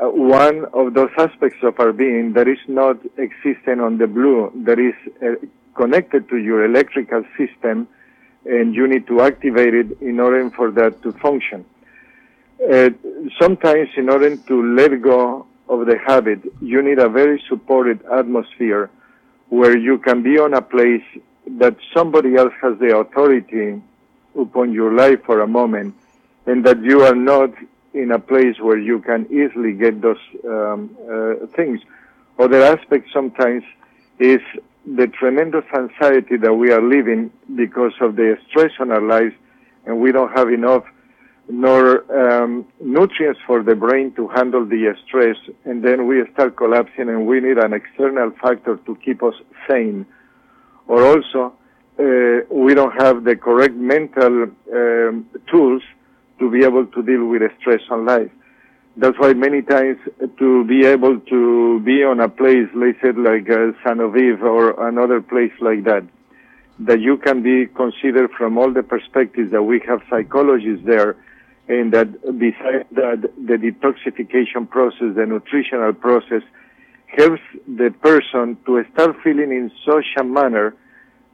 uh, 0.00 0.08
one 0.08 0.64
of 0.72 0.94
those 0.94 1.10
aspects 1.18 1.58
of 1.62 1.78
our 1.78 1.92
being 1.92 2.32
that 2.32 2.48
is 2.48 2.58
not 2.68 2.96
existing 3.18 3.80
on 3.80 3.98
the 3.98 4.06
blue, 4.06 4.50
that 4.64 4.78
is 4.78 4.94
uh, 5.22 5.34
connected 5.74 6.28
to 6.28 6.36
your 6.38 6.64
electrical 6.64 7.22
system, 7.36 7.86
and 8.46 8.74
you 8.74 8.86
need 8.88 9.06
to 9.06 9.20
activate 9.20 9.74
it 9.74 10.00
in 10.00 10.18
order 10.18 10.48
for 10.50 10.70
that 10.70 11.02
to 11.02 11.12
function. 11.12 11.64
Uh, 12.72 12.90
sometimes, 13.40 13.88
in 13.96 14.08
order 14.08 14.36
to 14.36 14.74
let 14.74 15.00
go 15.02 15.46
of 15.68 15.86
the 15.86 15.98
habit, 15.98 16.40
you 16.60 16.82
need 16.82 16.98
a 16.98 17.08
very 17.08 17.42
supported 17.48 18.00
atmosphere 18.06 18.90
where 19.48 19.76
you 19.76 19.98
can 19.98 20.22
be 20.22 20.38
on 20.38 20.54
a 20.54 20.62
place 20.62 21.04
that 21.58 21.76
somebody 21.94 22.36
else 22.36 22.52
has 22.62 22.78
the 22.78 22.96
authority 22.96 23.80
upon 24.38 24.72
your 24.72 24.92
life 24.94 25.22
for 25.24 25.40
a 25.40 25.46
moment 25.46 25.94
and 26.46 26.64
that 26.64 26.80
you 26.82 27.02
are 27.02 27.14
not 27.14 27.50
in 27.94 28.12
a 28.12 28.18
place 28.18 28.56
where 28.60 28.78
you 28.78 29.00
can 29.00 29.26
easily 29.26 29.72
get 29.72 30.00
those 30.00 30.18
um, 30.44 30.96
uh, 31.10 31.46
things. 31.56 31.80
Other 32.38 32.62
aspect 32.62 33.08
sometimes 33.12 33.64
is 34.18 34.40
the 34.86 35.06
tremendous 35.06 35.64
anxiety 35.74 36.36
that 36.38 36.54
we 36.54 36.70
are 36.70 36.82
living 36.82 37.30
because 37.54 37.92
of 38.00 38.16
the 38.16 38.38
stress 38.48 38.72
on 38.80 38.90
our 38.90 39.02
lives 39.02 39.34
and 39.86 40.00
we 40.00 40.12
don't 40.12 40.32
have 40.36 40.48
enough 40.50 40.84
nor 41.50 42.04
um, 42.14 42.64
nutrients 42.80 43.40
for 43.46 43.62
the 43.62 43.74
brain 43.74 44.12
to 44.14 44.28
handle 44.28 44.64
the 44.64 44.94
stress, 45.06 45.36
and 45.64 45.82
then 45.82 46.06
we 46.06 46.22
start 46.32 46.56
collapsing, 46.56 47.08
and 47.08 47.26
we 47.26 47.40
need 47.40 47.58
an 47.58 47.72
external 47.72 48.30
factor 48.42 48.76
to 48.86 48.96
keep 49.04 49.22
us 49.22 49.34
sane. 49.68 50.06
Or 50.86 51.04
also, 51.04 51.52
uh, 51.98 52.46
we 52.54 52.74
don't 52.74 52.94
have 53.02 53.24
the 53.24 53.36
correct 53.36 53.74
mental 53.74 54.44
um, 54.72 55.26
tools 55.50 55.82
to 56.40 56.50
be 56.50 56.64
able 56.64 56.86
to 56.86 57.02
deal 57.02 57.26
with 57.26 57.42
stress 57.60 57.82
on 57.90 58.04
life. 58.06 58.30
That's 58.96 59.16
why 59.18 59.34
many 59.34 59.62
times 59.62 59.98
to 60.38 60.64
be 60.64 60.84
able 60.84 61.20
to 61.20 61.80
be 61.80 62.02
on 62.02 62.18
a 62.18 62.28
place, 62.28 62.68
let's 62.74 63.00
say 63.00 63.12
like 63.12 63.48
uh, 63.48 63.72
Sanoviv 63.84 64.42
or 64.42 64.88
another 64.88 65.20
place 65.20 65.52
like 65.60 65.84
that, 65.84 66.04
that 66.80 67.00
you 67.00 67.16
can 67.18 67.42
be 67.42 67.66
considered 67.66 68.30
from 68.36 68.58
all 68.58 68.72
the 68.72 68.82
perspectives 68.82 69.52
that 69.52 69.62
we 69.62 69.80
have 69.86 70.00
psychologists 70.10 70.84
there 70.84 71.16
and 71.68 71.92
that 71.92 72.10
besides 72.36 72.84
that, 72.92 73.22
the 73.22 73.54
detoxification 73.54 74.68
process, 74.68 75.14
the 75.14 75.24
nutritional 75.24 75.92
process, 75.92 76.42
helps 77.06 77.42
the 77.68 77.94
person 78.02 78.56
to 78.66 78.84
start 78.92 79.14
feeling 79.22 79.52
in 79.52 79.70
such 79.86 80.06
a 80.18 80.24
manner 80.24 80.74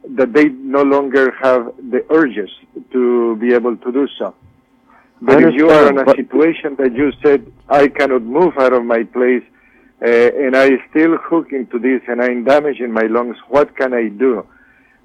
that 0.09 0.33
they 0.33 0.45
no 0.45 0.83
longer 0.83 1.31
have 1.41 1.73
the 1.77 2.05
urges 2.11 2.51
to 2.91 3.35
be 3.37 3.53
able 3.53 3.75
to 3.77 3.91
do 3.91 4.07
so. 4.17 4.35
But 5.21 5.43
if 5.43 5.55
you 5.55 5.69
are 5.69 5.89
in 5.89 5.97
a 5.97 6.15
situation 6.15 6.75
that 6.77 6.93
you 6.93 7.11
said, 7.23 7.51
I 7.69 7.87
cannot 7.87 8.23
move 8.23 8.53
out 8.59 8.73
of 8.73 8.85
my 8.85 9.03
place, 9.03 9.43
uh, 10.01 10.07
and 10.07 10.55
I 10.55 10.69
still 10.89 11.17
hook 11.17 11.51
into 11.51 11.79
this 11.79 12.01
and 12.07 12.21
I'm 12.21 12.43
damaging 12.43 12.91
my 12.91 13.07
lungs, 13.07 13.37
what 13.47 13.75
can 13.75 13.93
I 13.93 14.09
do? 14.09 14.45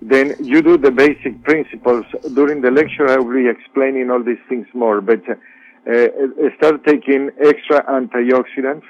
then 0.03 0.35
you 0.41 0.63
do 0.63 0.77
the 0.77 0.91
basic 0.91 1.43
principles. 1.45 2.05
During 2.35 2.61
the 2.61 2.71
lecture, 2.71 3.09
I 3.09 3.17
will 3.17 3.35
be 3.35 3.49
explaining 3.49 4.11
all 4.11 4.23
these 4.23 4.43
things 4.49 4.67
more, 4.75 5.01
but 5.01 5.23
uh, 5.29 5.35
uh 5.93 6.57
start 6.57 6.85
taking 6.85 7.31
extra 7.41 7.85
antioxidants, 7.87 8.87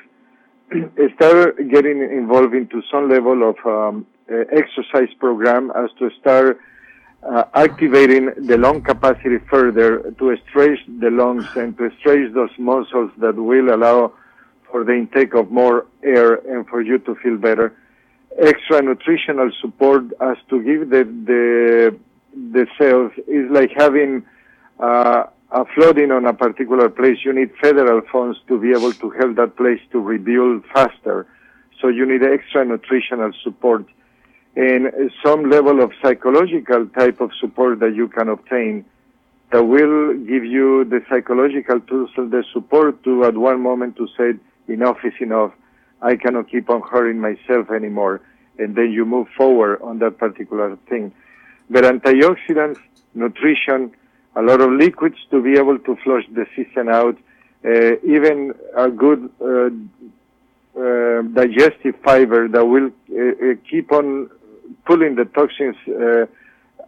start 1.16 1.57
getting 1.70 2.01
involved 2.03 2.55
into 2.55 2.83
some 2.91 3.11
level 3.11 3.51
of 3.51 3.57
um, 3.66 4.07
uh, 4.31 4.45
exercise 4.53 5.12
program 5.20 5.70
as 5.77 5.91
to 5.99 6.11
start 6.20 6.59
uh, 7.23 7.45
activating 7.55 8.31
the 8.47 8.57
lung 8.59 8.83
capacity 8.83 9.39
further 9.51 10.11
to 10.18 10.37
stretch 10.49 10.79
the 11.01 11.11
lungs 11.11 11.47
and 11.57 11.77
to 11.79 11.91
stretch 11.99 12.33
those 12.35 12.51
muscles 12.59 13.11
that 13.18 13.35
will 13.37 13.75
allow 13.75 14.12
for 14.70 14.85
the 14.85 14.93
intake 14.93 15.35
of 15.35 15.51
more 15.51 15.87
air 16.03 16.35
and 16.35 16.66
for 16.68 16.81
you 16.81 16.99
to 16.99 17.14
feel 17.16 17.37
better 17.37 17.75
extra 18.39 18.83
nutritional 18.83 19.51
support 19.61 20.05
as 20.20 20.37
to 20.49 20.62
give 20.62 20.91
the 20.91 21.05
the 21.27 21.97
the 22.53 22.66
cells 22.79 23.12
is 23.27 23.51
like 23.51 23.70
having 23.77 24.25
uh, 24.81 25.25
a 25.51 25.64
flooding 25.75 26.11
on 26.11 26.25
a 26.25 26.33
particular 26.33 26.89
place. 26.89 27.18
You 27.25 27.33
need 27.35 27.51
federal 27.61 28.01
funds 28.11 28.39
to 28.49 28.59
be 28.59 28.70
able 28.70 28.93
to 28.93 29.11
help 29.11 29.37
that 29.37 29.57
place 29.57 29.81
to 29.93 30.01
rebuild 30.01 30.64
faster. 30.73 31.27
So 31.81 31.89
you 31.89 32.07
need 32.07 32.23
extra 32.23 32.64
nutritional 32.64 33.33
support 33.43 33.85
and 34.55 35.11
some 35.25 35.49
level 35.49 35.83
of 35.83 35.93
psychological 36.03 36.87
type 36.89 37.21
of 37.21 37.31
support 37.41 37.81
that 37.81 37.95
you 37.95 38.09
can 38.09 38.29
obtain 38.29 38.85
that 39.51 39.65
will 39.65 40.15
give 40.15 40.45
you 40.45 40.85
the 40.85 41.01
psychological 41.09 41.81
tools 41.81 42.11
and 42.17 42.31
the 42.31 42.45
support 42.53 43.03
to 43.05 43.25
at 43.25 43.37
one 43.37 43.61
moment 43.61 43.97
to 43.97 44.09
say 44.17 44.33
enough 44.69 44.99
is 45.05 45.13
enough 45.21 45.53
I 46.03 46.17
cannot 46.17 46.51
keep 46.51 46.69
on 46.69 46.83
hurting 46.83 47.21
myself 47.21 47.71
anymore. 47.71 48.21
And 48.59 48.75
then 48.77 48.91
you 48.93 49.07
move 49.07 49.29
forward 49.37 49.81
on 49.83 50.01
that 50.01 50.19
particular 50.19 50.77
thing. 50.89 51.13
But 51.71 51.85
antioxidants, 51.85 52.81
nutrition, 53.15 53.93
a 54.35 54.43
lot 54.43 54.61
of 54.61 54.73
liquids 54.73 55.17
to 55.31 55.43
be 55.43 55.53
able 55.55 55.79
to 55.79 55.97
flush 56.03 56.25
the 56.33 56.47
system 56.57 56.89
out, 56.89 57.17
uh, 57.65 57.97
even 58.05 58.53
a 58.77 58.91
good 58.91 59.31
uh, 59.41 59.71
uh, 60.79 61.23
digestive 61.23 61.95
fiber 62.03 62.49
that 62.49 62.65
will 62.65 62.91
uh, 63.11 63.53
uh, 63.53 63.55
keep 63.71 63.93
on 63.93 64.29
pulling 64.85 65.17
the 65.17 65.25
toxins 65.25 65.77
uh, 65.89 66.27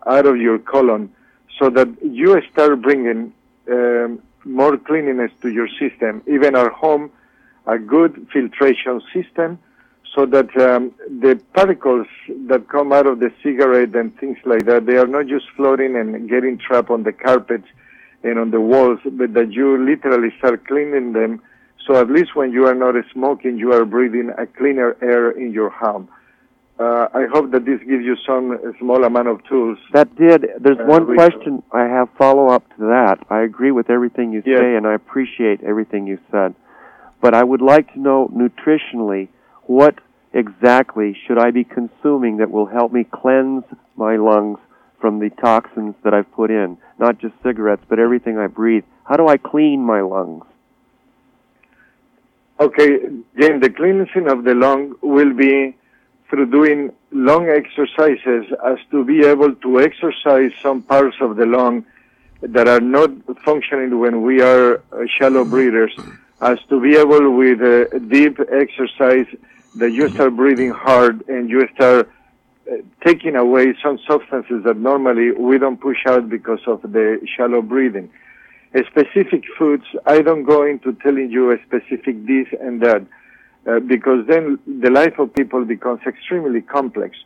out 0.08 0.26
of 0.26 0.36
your 0.36 0.58
colon 0.58 1.12
so 1.58 1.70
that 1.70 1.88
you 2.02 2.40
start 2.52 2.82
bringing 2.82 3.32
um, 3.70 4.20
more 4.44 4.76
cleanliness 4.76 5.30
to 5.42 5.48
your 5.48 5.68
system. 5.68 6.22
Even 6.26 6.54
at 6.56 6.70
home, 6.72 7.10
a 7.66 7.78
good 7.78 8.26
filtration 8.32 9.00
system 9.12 9.58
so 10.14 10.26
that 10.26 10.56
um, 10.60 10.92
the 11.20 11.40
particles 11.54 12.06
that 12.46 12.68
come 12.68 12.92
out 12.92 13.06
of 13.06 13.18
the 13.18 13.32
cigarette 13.42 13.94
and 13.96 14.16
things 14.18 14.38
like 14.44 14.64
that, 14.66 14.86
they 14.86 14.96
are 14.96 15.06
not 15.06 15.26
just 15.26 15.46
floating 15.56 15.96
and 15.96 16.28
getting 16.28 16.56
trapped 16.56 16.90
on 16.90 17.02
the 17.02 17.12
carpets 17.12 17.66
and 18.22 18.38
on 18.38 18.50
the 18.50 18.60
walls, 18.60 19.00
but 19.04 19.34
that 19.34 19.52
you 19.52 19.76
literally 19.84 20.32
start 20.38 20.66
cleaning 20.66 21.12
them. 21.12 21.42
So 21.86 21.96
at 21.96 22.08
least 22.10 22.36
when 22.36 22.52
you 22.52 22.66
are 22.66 22.74
not 22.74 22.94
smoking, 23.12 23.58
you 23.58 23.72
are 23.72 23.84
breathing 23.84 24.30
a 24.38 24.46
cleaner 24.46 24.96
air 25.02 25.30
in 25.30 25.52
your 25.52 25.70
home. 25.70 26.08
Uh, 26.78 27.08
I 27.14 27.26
hope 27.32 27.52
that 27.52 27.64
this 27.64 27.78
gives 27.80 28.04
you 28.04 28.16
some 28.26 28.58
small 28.78 29.04
amount 29.04 29.28
of 29.28 29.44
tools. 29.44 29.78
That 29.92 30.14
did. 30.16 30.46
There's 30.58 30.78
Uh, 30.78 30.84
one 30.84 31.06
question 31.06 31.62
I 31.72 31.84
have 31.84 32.10
follow 32.18 32.48
up 32.48 32.64
to 32.76 32.86
that. 32.86 33.18
I 33.30 33.40
agree 33.42 33.70
with 33.70 33.90
everything 33.90 34.32
you 34.32 34.42
Yes. 34.44 34.60
say, 34.60 34.74
and 34.74 34.86
I 34.86 34.94
appreciate 34.94 35.62
everything 35.62 36.06
you 36.06 36.18
said. 36.30 36.54
But 37.20 37.32
I 37.34 37.44
would 37.44 37.62
like 37.62 37.92
to 37.94 38.00
know 38.00 38.28
nutritionally 38.34 39.28
what 39.66 39.94
exactly 40.32 41.14
should 41.14 41.38
I 41.38 41.52
be 41.52 41.64
consuming 41.64 42.38
that 42.38 42.50
will 42.50 42.66
help 42.66 42.92
me 42.92 43.04
cleanse 43.04 43.64
my 43.96 44.16
lungs 44.16 44.58
from 44.98 45.20
the 45.20 45.30
toxins 45.30 45.94
that 46.02 46.12
I've 46.12 46.30
put 46.32 46.50
in, 46.50 46.76
not 46.98 47.18
just 47.18 47.34
cigarettes, 47.42 47.84
but 47.88 47.98
everything 48.00 48.36
I 48.38 48.48
breathe. 48.48 48.84
How 49.04 49.16
do 49.16 49.28
I 49.28 49.36
clean 49.36 49.84
my 49.84 50.00
lungs? 50.00 50.44
Okay, 52.58 53.00
Jane, 53.38 53.60
the 53.60 53.70
cleansing 53.70 54.28
of 54.28 54.44
the 54.44 54.54
lung 54.54 54.94
will 55.02 55.32
be 55.34 55.76
through 56.28 56.46
doing 56.46 56.92
lung 57.12 57.48
exercises 57.48 58.46
as 58.64 58.78
to 58.90 59.04
be 59.04 59.24
able 59.24 59.54
to 59.54 59.80
exercise 59.80 60.52
some 60.62 60.82
parts 60.82 61.16
of 61.20 61.36
the 61.36 61.46
lung 61.46 61.84
that 62.40 62.68
are 62.68 62.80
not 62.80 63.10
functioning 63.44 63.98
when 63.98 64.22
we 64.22 64.42
are 64.42 64.76
uh, 64.92 65.04
shallow 65.18 65.44
breathers, 65.44 65.94
as 66.40 66.58
to 66.68 66.80
be 66.80 66.96
able 66.96 67.30
with 67.36 67.60
uh, 67.62 67.98
deep 68.08 68.38
exercise 68.52 69.26
that 69.76 69.90
you 69.92 70.08
start 70.10 70.36
breathing 70.36 70.70
hard 70.70 71.26
and 71.28 71.48
you 71.48 71.66
start 71.74 72.10
uh, 72.70 72.76
taking 73.04 73.36
away 73.36 73.74
some 73.82 73.98
substances 74.06 74.62
that 74.64 74.76
normally 74.76 75.32
we 75.32 75.58
don't 75.58 75.80
push 75.80 76.04
out 76.06 76.28
because 76.28 76.60
of 76.66 76.82
the 76.82 77.20
shallow 77.36 77.62
breathing. 77.62 78.10
Specific 78.86 79.44
foods, 79.56 79.84
I 80.04 80.20
don't 80.20 80.42
go 80.42 80.64
into 80.64 80.92
telling 80.94 81.30
you 81.30 81.52
a 81.52 81.58
specific 81.62 82.26
this 82.26 82.48
and 82.60 82.80
that, 82.82 83.06
uh, 83.66 83.80
because 83.80 84.26
then 84.26 84.58
the 84.66 84.90
life 84.90 85.18
of 85.18 85.34
people 85.34 85.64
becomes 85.64 86.00
extremely 86.06 86.60
complex. 86.60 87.16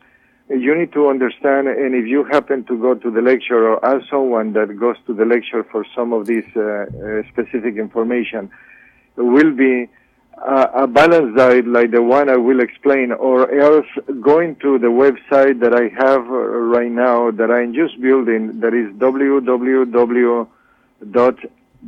You 0.49 0.75
need 0.75 0.93
to 0.93 1.09
understand, 1.09 1.67
and 1.67 1.93
if 1.93 2.07
you 2.07 2.23
happen 2.23 2.63
to 2.65 2.77
go 2.77 2.95
to 2.95 3.11
the 3.11 3.21
lecture 3.21 3.69
or 3.69 3.85
ask 3.85 4.09
someone 4.09 4.53
that 4.53 4.79
goes 4.79 4.95
to 5.05 5.13
the 5.13 5.25
lecture 5.25 5.63
for 5.71 5.85
some 5.95 6.11
of 6.11 6.25
this 6.25 6.45
uh, 6.55 6.61
uh, 6.61 7.21
specific 7.31 7.77
information, 7.77 8.49
will 9.15 9.51
be 9.51 9.87
uh, 10.37 10.67
a 10.73 10.87
balanced 10.87 11.37
diet 11.37 11.67
like 11.67 11.91
the 11.91 12.01
one 12.01 12.29
I 12.29 12.37
will 12.37 12.61
explain, 12.61 13.11
or 13.11 13.51
else 13.51 13.85
going 14.21 14.55
to 14.63 14.79
the 14.79 14.87
website 14.87 15.59
that 15.59 15.73
I 15.73 15.89
have 16.03 16.21
uh, 16.21 16.37
right 16.75 16.89
now 16.91 17.29
that 17.31 17.51
I'm 17.51 17.73
just 17.73 18.01
building, 18.01 18.59
that 18.61 18.73
is 18.73 18.87
www 18.95 20.47
dot 21.11 21.35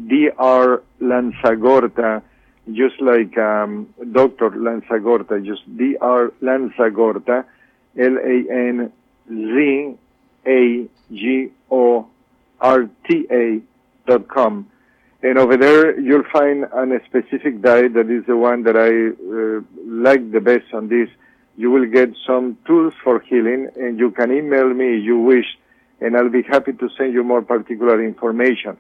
dr 0.08 0.84
lanzagorta 1.02 2.22
just 2.76 3.00
like 3.02 3.38
um, 3.38 3.94
dr 4.12 4.52
lanzagorta 4.52 5.44
just 5.44 5.64
dr 5.78 6.34
lanzagorta 6.42 7.46
l 7.96 8.18
a 8.18 8.36
n 8.50 8.92
z 9.28 9.98
a 10.46 10.90
g 11.12 11.52
o 11.70 12.08
r 12.60 12.90
t 13.08 13.28
a 13.32 13.62
dot 14.08 14.28
com. 14.28 14.68
And 15.24 15.38
over 15.38 15.56
there 15.58 16.00
you'll 16.00 16.30
find 16.32 16.64
a 16.64 17.00
specific 17.06 17.62
diet 17.62 17.94
that 17.94 18.10
is 18.10 18.26
the 18.26 18.38
one 18.38 18.64
that 18.64 18.76
i 18.76 18.90
uh, 18.90 19.62
like 19.86 20.32
the 20.32 20.42
best 20.42 20.74
on 20.74 20.88
this. 20.88 21.10
You 21.58 21.70
will 21.70 21.86
get 21.86 22.10
some 22.26 22.58
tools 22.66 22.94
for 23.04 23.20
healing 23.20 23.70
and 23.76 24.00
you 24.00 24.12
can 24.12 24.32
email 24.32 24.74
me 24.74 24.98
if 24.98 25.04
you 25.04 25.20
wish 25.20 25.46
and 26.00 26.18
i'll 26.18 26.30
be 26.30 26.42
happy 26.42 26.74
to 26.74 26.90
send 26.98 27.14
you 27.14 27.24
more 27.24 27.42
particular 27.42 28.04
information. 28.04 28.78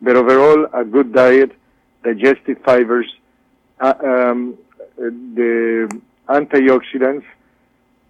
But 0.00 0.16
overall, 0.16 0.66
a 0.72 0.84
good 0.84 1.12
diet, 1.12 1.52
digestive 2.02 2.58
fibers, 2.64 3.06
uh, 3.82 3.94
um, 4.04 4.56
the 4.96 6.00
antioxidants, 6.28 7.24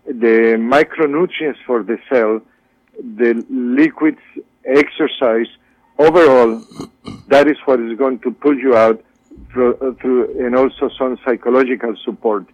the 0.06 0.56
micronutrients 0.58 1.56
for 1.66 1.82
the 1.82 1.98
cell, 2.08 2.40
the 3.16 3.44
liquids, 3.50 4.20
exercise. 4.64 5.48
Overall, 5.98 6.62
that 7.28 7.48
is 7.48 7.56
what 7.64 7.80
is 7.80 7.96
going 7.98 8.18
to 8.20 8.30
pull 8.30 8.56
you 8.56 8.76
out 8.76 9.02
through, 9.50 9.74
uh, 9.76 9.92
through 10.00 10.44
and 10.44 10.54
also 10.54 10.90
some 10.98 11.18
psychological 11.24 11.96
support. 12.04 12.44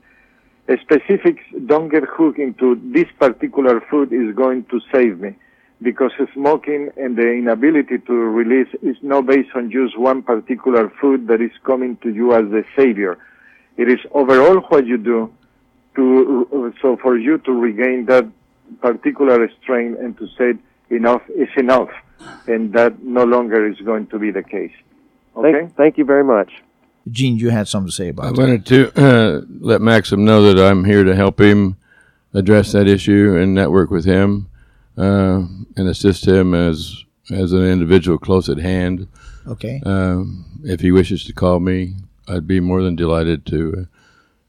Uh, 0.68 0.76
specifics 0.80 1.42
don't 1.66 1.88
get 1.88 2.04
hooked 2.04 2.38
into 2.38 2.80
this 2.92 3.06
particular 3.18 3.80
food 3.90 4.12
is 4.12 4.34
going 4.34 4.64
to 4.66 4.80
save 4.92 5.18
me 5.18 5.34
because 5.80 6.10
smoking 6.34 6.90
and 6.96 7.16
the 7.16 7.30
inability 7.30 7.98
to 7.98 8.12
release 8.12 8.68
is 8.82 8.96
not 9.02 9.26
based 9.26 9.50
on 9.54 9.70
just 9.70 9.98
one 9.98 10.22
particular 10.22 10.90
food 11.00 11.28
that 11.28 11.40
is 11.40 11.52
coming 11.64 11.96
to 11.98 12.10
you 12.12 12.34
as 12.34 12.50
the 12.50 12.64
savior. 12.76 13.18
It 13.76 13.88
is 13.88 14.00
overall 14.12 14.60
what 14.68 14.86
you 14.86 14.98
do 14.98 15.32
to, 15.94 16.74
so 16.82 16.96
for 16.96 17.16
you 17.16 17.38
to 17.38 17.52
regain 17.52 18.06
that 18.06 18.28
particular 18.80 19.48
strength 19.62 20.00
and 20.00 20.18
to 20.18 20.26
say 20.36 20.54
enough 20.90 21.22
is 21.30 21.48
enough. 21.56 21.90
And 22.48 22.72
that 22.72 23.00
no 23.02 23.22
longer 23.24 23.68
is 23.68 23.78
going 23.80 24.08
to 24.08 24.18
be 24.18 24.32
the 24.32 24.42
case. 24.42 24.72
Okay? 25.36 25.52
Thank, 25.52 25.76
thank 25.76 25.98
you 25.98 26.04
very 26.04 26.24
much. 26.24 26.50
Jean, 27.10 27.38
you 27.38 27.50
had 27.50 27.68
something 27.68 27.88
to 27.88 27.94
say 27.94 28.06
I 28.06 28.08
about 28.08 28.34
that. 28.34 28.40
wanted 28.40 28.66
to 28.66 29.00
uh, 29.00 29.40
let 29.60 29.80
Maxim 29.80 30.24
know 30.24 30.42
that 30.42 30.58
I'm 30.62 30.84
here 30.84 31.04
to 31.04 31.14
help 31.14 31.40
him 31.40 31.76
address 32.34 32.72
that 32.72 32.88
issue 32.88 33.36
and 33.40 33.54
network 33.54 33.90
with 33.90 34.04
him 34.04 34.48
uh, 34.98 35.44
and 35.76 35.88
assist 35.88 36.26
him 36.26 36.54
as 36.54 37.04
as 37.30 37.52
an 37.52 37.64
individual 37.64 38.18
close 38.18 38.48
at 38.48 38.58
hand. 38.58 39.06
Okay. 39.46 39.80
Um, 39.84 40.44
if 40.64 40.80
he 40.80 40.90
wishes 40.90 41.24
to 41.24 41.32
call 41.32 41.60
me, 41.60 41.94
I'd 42.26 42.46
be 42.46 42.60
more 42.60 42.82
than 42.82 42.96
delighted 42.96 43.46
to 43.46 43.74
uh, 43.78 43.84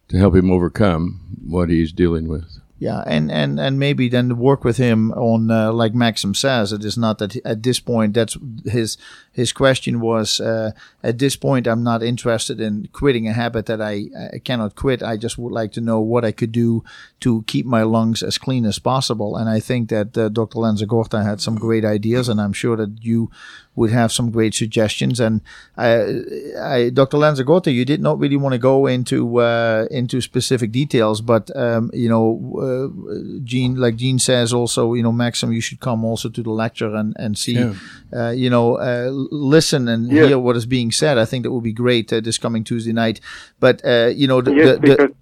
to 0.09 0.17
help 0.17 0.35
him 0.35 0.51
overcome 0.51 1.37
what 1.45 1.69
he's 1.69 1.93
dealing 1.93 2.27
with. 2.27 2.58
Yeah, 2.79 3.03
and, 3.05 3.29
and, 3.29 3.59
and 3.59 3.77
maybe 3.77 4.07
then 4.07 4.37
work 4.37 4.63
with 4.63 4.77
him 4.77 5.11
on 5.11 5.51
uh, 5.51 5.73
like 5.73 5.93
Maxim 5.93 6.33
says. 6.33 6.71
It 6.71 6.85
is 6.85 6.97
not 6.97 7.17
that 7.17 7.35
at 7.45 7.61
this 7.61 7.81
point 7.81 8.13
that's 8.13 8.37
his 8.63 8.97
his 9.33 9.51
question 9.51 9.99
was 9.99 10.39
uh, 10.39 10.71
at 11.03 11.19
this 11.19 11.35
point 11.35 11.67
I'm 11.67 11.83
not 11.83 12.01
interested 12.01 12.61
in 12.61 12.87
quitting 12.93 13.27
a 13.27 13.33
habit 13.33 13.65
that 13.65 13.81
I, 13.81 14.05
I 14.33 14.39
cannot 14.39 14.75
quit. 14.75 15.03
I 15.03 15.17
just 15.17 15.37
would 15.37 15.51
like 15.51 15.73
to 15.73 15.81
know 15.81 15.99
what 15.99 16.23
I 16.23 16.31
could 16.31 16.53
do 16.53 16.83
to 17.19 17.43
keep 17.47 17.65
my 17.65 17.83
lungs 17.83 18.23
as 18.23 18.37
clean 18.37 18.65
as 18.65 18.79
possible. 18.79 19.35
And 19.35 19.49
I 19.49 19.59
think 19.59 19.89
that 19.89 20.17
uh, 20.17 20.29
Dr. 20.29 20.59
Lanzagorta 20.59 21.23
had 21.23 21.41
some 21.41 21.55
great 21.55 21.83
ideas, 21.83 22.29
and 22.29 22.39
I'm 22.39 22.53
sure 22.53 22.77
that 22.77 23.03
you 23.03 23.29
would 23.75 23.91
have 23.91 24.11
some 24.11 24.29
great 24.31 24.53
suggestions. 24.53 25.19
And 25.19 25.41
I, 25.77 26.21
I, 26.59 26.89
Dr. 26.89 27.17
Lanzagorta, 27.17 27.73
you 27.73 27.85
did 27.85 28.01
not 28.01 28.19
really 28.19 28.35
want 28.35 28.53
to 28.53 28.59
go 28.59 28.87
into 28.87 29.39
uh, 29.39 29.85
into 29.89 30.19
specific 30.21 30.71
details, 30.71 31.21
but 31.21 31.49
um, 31.55 31.89
you 31.93 32.09
know, 32.09 32.25
uh, 32.59 33.39
Jean, 33.43 33.75
like 33.75 33.95
Jean 33.95 34.19
says, 34.19 34.53
also, 34.53 34.93
you 34.93 35.03
know, 35.03 35.11
Maxim, 35.11 35.51
you 35.51 35.61
should 35.61 35.79
come 35.79 36.03
also 36.03 36.29
to 36.29 36.43
the 36.43 36.51
lecture 36.51 36.93
and 36.95 37.15
and 37.17 37.37
see, 37.37 37.53
Yeah. 37.53 37.73
uh, 38.13 38.31
you 38.31 38.49
know, 38.49 38.75
uh, 38.75 39.09
listen 39.31 39.87
and 39.87 40.11
Yes. 40.11 40.27
hear 40.27 40.39
what 40.39 40.57
is 40.57 40.65
being 40.65 40.91
said. 40.91 41.17
I 41.17 41.25
think 41.25 41.43
that 41.43 41.51
would 41.51 41.63
be 41.63 41.73
great 41.73 42.11
uh, 42.11 42.19
this 42.19 42.37
coming 42.37 42.63
Tuesday 42.63 42.93
night. 42.93 43.21
But 43.59 43.81
uh, 43.85 44.11
you 44.13 44.27
know, 44.27 44.41
the, 44.41 44.53
Yes, 44.53 44.79
the, 44.81 44.87
the, 44.87 45.15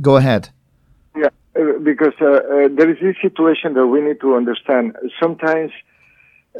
go 0.00 0.16
ahead. 0.16 0.48
Yeah, 1.16 1.28
because 1.82 2.14
uh, 2.20 2.26
uh, 2.26 2.68
there 2.76 2.90
is 2.90 2.98
this 3.00 3.16
situation 3.22 3.74
that 3.74 3.86
we 3.86 4.00
need 4.00 4.20
to 4.20 4.34
understand. 4.34 4.96
Sometimes 5.20 5.70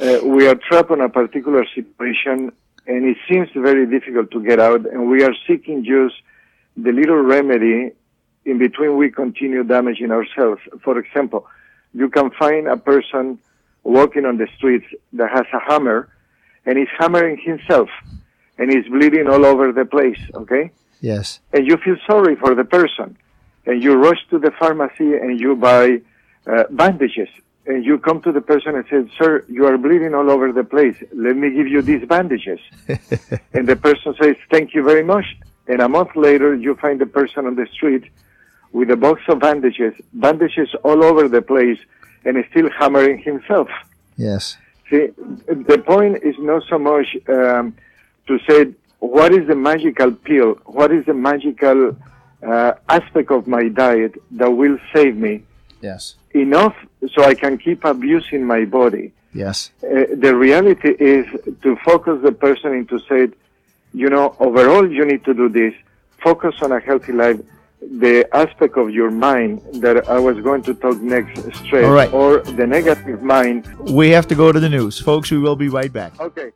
uh, 0.00 0.20
we 0.24 0.46
are 0.48 0.54
trapped 0.54 0.90
in 0.90 1.00
a 1.00 1.08
particular 1.08 1.64
situation 1.74 2.52
and 2.86 3.04
it 3.04 3.16
seems 3.28 3.48
very 3.54 3.86
difficult 3.86 4.30
to 4.30 4.42
get 4.42 4.58
out 4.58 4.86
and 4.86 5.10
we 5.10 5.22
are 5.22 5.34
seeking 5.46 5.84
just 5.84 6.14
the 6.76 6.92
little 6.92 7.22
remedy 7.22 7.92
in 8.44 8.58
between 8.58 8.96
we 8.96 9.10
continue 9.10 9.62
damaging 9.62 10.10
ourselves. 10.10 10.60
For 10.82 10.98
example, 10.98 11.46
you 11.92 12.08
can 12.08 12.30
find 12.30 12.66
a 12.66 12.76
person 12.76 13.38
walking 13.84 14.24
on 14.24 14.38
the 14.38 14.48
streets 14.56 14.86
that 15.12 15.30
has 15.30 15.46
a 15.52 15.60
hammer 15.70 16.08
and 16.64 16.78
is 16.78 16.88
hammering 16.98 17.38
himself 17.38 17.88
and 18.58 18.72
is 18.74 18.86
bleeding 18.88 19.26
all 19.28 19.44
over 19.44 19.72
the 19.72 19.84
place, 19.84 20.20
okay? 20.34 20.70
Yes. 21.00 21.40
and 21.52 21.66
you 21.66 21.78
feel 21.78 21.96
sorry 22.06 22.36
for 22.36 22.54
the 22.54 22.64
person 22.64 23.16
and 23.66 23.82
you 23.82 23.94
rush 23.94 24.18
to 24.30 24.38
the 24.38 24.50
pharmacy 24.58 25.14
and 25.14 25.40
you 25.40 25.56
buy 25.56 26.00
uh, 26.46 26.64
bandages 26.70 27.28
and 27.70 27.84
you 27.84 27.98
come 27.98 28.20
to 28.22 28.32
the 28.32 28.40
person 28.40 28.74
and 28.74 28.84
say 28.90 29.00
sir 29.18 29.44
you 29.48 29.64
are 29.66 29.78
bleeding 29.78 30.14
all 30.14 30.28
over 30.30 30.52
the 30.52 30.64
place. 30.64 30.96
Let 31.12 31.36
me 31.36 31.48
give 31.58 31.68
you 31.74 31.80
these 31.82 32.04
bandages. 32.14 32.60
And 33.56 33.64
the 33.72 33.76
person 33.76 34.14
says 34.20 34.36
thank 34.50 34.74
you 34.74 34.82
very 34.82 35.04
much. 35.04 35.26
And 35.70 35.80
a 35.80 35.88
month 35.88 36.12
later 36.16 36.54
you 36.54 36.74
find 36.84 37.00
the 37.00 37.10
person 37.18 37.46
on 37.46 37.54
the 37.54 37.66
street 37.76 38.04
with 38.72 38.90
a 38.90 38.96
box 38.96 39.22
of 39.28 39.40
bandages 39.40 39.94
bandages 40.12 40.68
all 40.84 41.00
over 41.04 41.28
the 41.28 41.42
place 41.42 41.78
and 42.24 42.32
still 42.50 42.68
hammering 42.78 43.18
himself. 43.18 43.68
Yes. 44.16 44.56
See, 44.90 45.08
the 45.46 45.82
point 45.92 46.14
is 46.30 46.36
not 46.38 46.64
so 46.68 46.78
much 46.78 47.08
um, 47.28 47.64
to 48.28 48.38
say 48.48 48.60
what 48.98 49.32
is 49.32 49.46
the 49.46 49.54
magical 49.54 50.10
pill, 50.12 50.50
what 50.66 50.90
is 50.92 51.06
the 51.06 51.14
magical 51.14 51.96
uh, 52.46 52.72
aspect 52.88 53.30
of 53.30 53.46
my 53.46 53.68
diet 53.68 54.14
that 54.32 54.50
will 54.50 54.78
save 54.92 55.16
me 55.16 55.42
Yes. 55.80 56.16
enough 56.32 56.76
so 57.12 57.24
I 57.24 57.34
can 57.34 57.58
keep 57.58 57.84
abusing 57.84 58.44
my 58.44 58.64
body. 58.64 59.12
Yes. 59.32 59.70
Uh, 59.82 60.06
the 60.14 60.34
reality 60.36 60.90
is 60.98 61.26
to 61.62 61.76
focus 61.84 62.20
the 62.22 62.32
person 62.32 62.74
into 62.74 62.98
say, 63.08 63.28
you 63.92 64.08
know, 64.10 64.36
overall 64.38 64.90
you 64.90 65.04
need 65.04 65.24
to 65.24 65.34
do 65.34 65.48
this. 65.48 65.74
Focus 66.18 66.54
on 66.62 66.72
a 66.72 66.80
healthy 66.80 67.12
life. 67.12 67.40
the 67.80 68.28
aspect 68.36 68.76
of 68.76 68.90
your 68.90 69.10
mind 69.10 69.62
that 69.74 70.08
I 70.08 70.18
was 70.18 70.38
going 70.40 70.62
to 70.64 70.74
talk 70.74 71.00
next, 71.00 71.40
stress, 71.56 71.86
right. 71.86 72.12
or 72.12 72.40
the 72.40 72.66
negative 72.66 73.22
mind. 73.22 73.66
We 73.78 74.10
have 74.10 74.26
to 74.28 74.34
go 74.34 74.52
to 74.52 74.60
the 74.60 74.68
news. 74.68 75.00
Folks, 75.00 75.30
we 75.30 75.38
will 75.38 75.56
be 75.56 75.68
right 75.68 75.92
back. 75.92 76.18
Okay. 76.20 76.50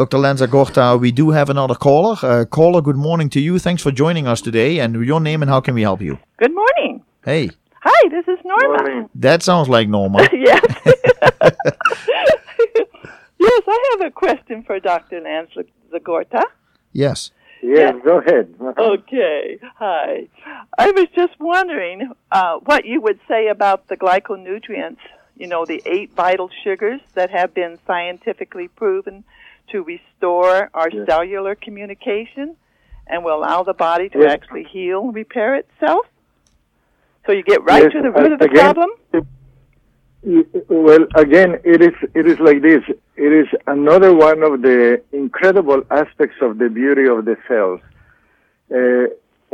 Dr. 0.00 0.16
Lanzagorta, 0.16 0.98
we 0.98 1.12
do 1.12 1.28
have 1.28 1.50
another 1.50 1.74
caller. 1.74 2.16
Uh, 2.22 2.46
caller, 2.46 2.80
good 2.80 2.96
morning 2.96 3.28
to 3.28 3.38
you. 3.38 3.58
Thanks 3.58 3.82
for 3.82 3.90
joining 3.90 4.26
us 4.26 4.40
today. 4.40 4.78
And 4.78 4.94
your 5.04 5.20
name 5.20 5.42
and 5.42 5.50
how 5.50 5.60
can 5.60 5.74
we 5.74 5.82
help 5.82 6.00
you? 6.00 6.18
Good 6.38 6.54
morning. 6.54 7.02
Hey, 7.22 7.50
Hi, 7.82 8.08
this 8.08 8.26
is 8.26 8.38
Norma. 8.42 8.82
Morning. 8.82 9.10
that 9.16 9.42
sounds 9.42 9.68
like 9.68 9.90
Norma. 9.90 10.20
yes. 10.32 10.64
yes, 13.38 13.62
I 13.68 13.88
have 13.90 14.06
a 14.06 14.10
question 14.10 14.62
for 14.62 14.80
Dr. 14.80 15.20
Lance 15.20 15.50
Zagorta. 15.92 16.44
yes. 16.94 17.32
Yes, 17.62 17.94
go 18.02 18.20
ahead. 18.20 18.54
Okay. 18.78 19.58
Hi. 19.76 20.28
I 20.78 20.92
was 20.92 21.08
just 21.14 21.38
wondering 21.38 22.10
uh, 22.32 22.56
what 22.64 22.86
you 22.86 23.02
would 23.02 23.20
say 23.28 23.48
about 23.48 23.88
the 23.88 23.98
glyconutrients, 23.98 24.96
you 25.36 25.46
know, 25.46 25.66
the 25.66 25.82
eight 25.84 26.10
vital 26.16 26.48
sugars 26.64 27.02
that 27.12 27.28
have 27.28 27.52
been 27.52 27.78
scientifically 27.86 28.68
proven 28.68 29.24
to 29.72 29.82
restore 29.82 30.70
our 30.74 30.88
Yes. 30.90 31.06
cellular 31.06 31.54
communication 31.54 32.56
and 33.06 33.24
will 33.24 33.36
allow 33.36 33.62
the 33.62 33.74
body 33.74 34.08
to 34.10 34.18
Yes. 34.18 34.32
actually 34.32 34.64
heal 34.64 35.00
and 35.04 35.14
repair 35.14 35.54
itself. 35.56 36.06
So 37.26 37.32
you 37.32 37.42
get 37.42 37.62
right 37.64 37.82
Yes, 37.82 37.92
to 37.92 38.02
the 38.02 38.10
root 38.10 38.32
of 38.32 38.38
the 38.38 38.44
again, 38.46 38.74
problem? 38.74 38.90
Well, 40.68 41.06
again, 41.14 41.60
it 41.64 41.80
is 41.80 41.94
it 42.14 42.26
is 42.26 42.38
like 42.40 42.60
this. 42.60 42.82
It 43.16 43.32
is 43.32 43.48
another 43.66 44.14
one 44.14 44.42
of 44.42 44.60
the 44.60 45.00
incredible 45.12 45.82
aspects 45.90 46.36
of 46.42 46.58
the 46.58 46.68
beauty 46.68 47.06
of 47.08 47.24
the 47.24 47.36
cells. 47.48 47.80
Uh, 48.70 49.06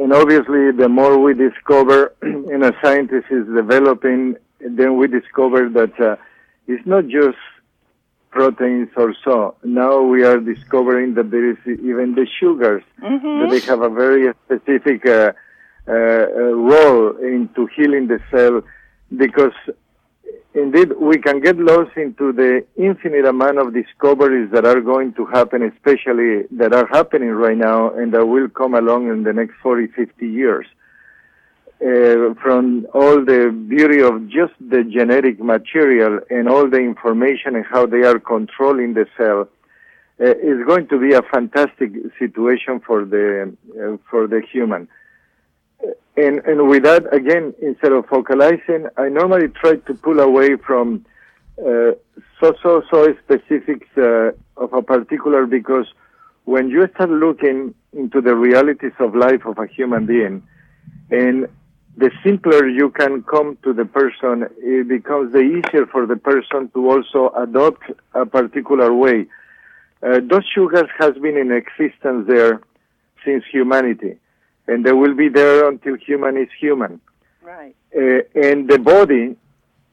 and 0.03 0.13
obviously, 0.13 0.73
the 0.73 0.89
more 0.89 1.19
we 1.19 1.35
discover, 1.35 2.13
and 2.23 2.65
a 2.65 2.73
scientist 2.83 3.27
is 3.31 3.47
developing, 3.47 4.37
then 4.61 4.97
we 4.97 5.07
discover 5.07 5.69
that 5.69 5.99
uh, 6.01 6.17
it's 6.67 6.85
not 6.87 7.07
just 7.07 7.39
proteins 8.37 8.91
or 8.97 9.11
so. 9.25 9.37
Now 9.65 10.03
we 10.03 10.23
are 10.31 10.39
discovering 10.53 11.15
that 11.15 11.31
there 11.31 11.47
is 11.53 11.61
even 11.67 12.09
the 12.15 12.27
sugars 12.39 12.85
that 13.39 13.49
they 13.51 13.61
have 13.71 13.83
a 13.91 13.93
very 14.05 14.25
specific 14.45 15.07
uh, 15.07 15.33
uh, 15.89 15.93
uh, 15.93 16.53
role 16.73 17.17
into 17.35 17.61
healing 17.75 18.05
the 18.13 18.21
cell 18.31 18.57
because 19.25 19.57
indeed 20.53 20.89
we 21.11 21.17
can 21.27 21.41
get 21.41 21.57
lost 21.71 21.93
into 21.97 22.27
the 22.43 22.53
infinite 22.77 23.27
amount 23.35 23.59
of 23.59 23.73
discoveries 23.73 24.51
that 24.55 24.65
are 24.67 24.81
going 24.81 25.15
to 25.15 25.25
happen, 25.27 25.63
especially 25.73 26.33
that 26.61 26.73
are 26.75 26.89
happening 26.99 27.31
right 27.31 27.57
now 27.57 27.81
and 27.99 28.13
that 28.15 28.27
will 28.27 28.49
come 28.49 28.75
along 28.75 29.09
in 29.09 29.23
the 29.23 29.33
next 29.33 29.55
40, 29.63 29.87
50 29.89 30.27
years. 30.27 30.67
Uh, 31.79 32.33
from 32.43 32.87
all 32.95 33.23
the 33.23 33.55
beauty 33.69 34.01
of 34.01 34.27
just 34.29 34.55
the 34.59 34.83
genetic 34.83 35.39
material 35.39 36.21
and 36.31 36.49
all 36.49 36.67
the 36.71 36.79
information 36.79 37.55
and 37.55 37.67
how 37.67 37.85
they 37.85 38.03
are 38.03 38.19
controlling 38.19 38.95
the 38.95 39.07
cell, 39.15 39.47
uh, 40.19 40.25
is 40.25 40.65
going 40.67 40.89
to 40.89 40.99
be 40.99 41.13
a 41.13 41.21
fantastic 41.21 41.91
situation 42.19 42.81
for 42.81 43.05
the 43.05 43.55
uh, 43.79 43.99
for 44.11 44.27
the 44.27 44.41
human. 44.41 44.89
And 46.17 46.39
and 46.47 46.67
with 46.67 46.85
that 46.85 47.13
again, 47.13 47.53
instead 47.61 47.93
of 47.93 48.07
focalizing, 48.07 48.89
I 48.97 49.11
normally 49.11 49.49
try 49.49 49.77
to 49.77 49.95
pull 49.95 50.21
away 50.21 50.57
from 50.57 51.05
uh, 51.59 51.93
so 52.41 52.55
so 52.63 52.83
so 52.91 53.15
specifics 53.23 53.89
uh, 53.99 54.31
of 54.57 54.73
a 54.73 54.81
particular 54.81 55.45
because 55.45 55.87
when 56.47 56.71
you 56.71 56.89
start 56.95 57.11
looking 57.11 57.75
into 57.93 58.23
the 58.23 58.35
realities 58.35 58.93
of 58.99 59.15
life 59.15 59.45
of 59.45 59.59
a 59.59 59.67
human 59.67 60.07
being, 60.07 60.43
and 61.11 61.49
the 61.97 62.11
simpler 62.23 62.69
you 62.69 62.91
can 62.91 63.23
come 63.23 63.57
to 63.63 63.73
the 63.73 63.85
person, 63.85 64.47
it 64.59 64.89
becomes 64.89 65.33
the 65.33 65.41
easier 65.41 65.87
for 65.87 66.07
the 66.07 66.17
person 66.17 66.69
to 66.75 66.91
also 66.91 67.33
adopt 67.37 67.85
a 68.15 68.27
particular 68.27 68.93
way. 68.93 69.27
Uh, 70.03 70.21
those 70.29 70.45
sugars 70.55 70.89
has 70.99 71.15
been 71.15 71.37
in 71.39 71.51
existence 71.51 72.27
there 72.29 72.61
since 73.25 73.45
humanity, 73.51 74.19
and 74.67 74.85
they 74.85 74.93
will 74.93 75.15
be 75.15 75.29
there 75.29 75.69
until 75.69 75.97
human 75.97 76.37
is 76.37 76.49
human. 76.61 77.01
Right. 77.43 77.75
Uh, 77.97 78.21
and 78.35 78.69
the 78.69 78.79
body, 78.79 79.37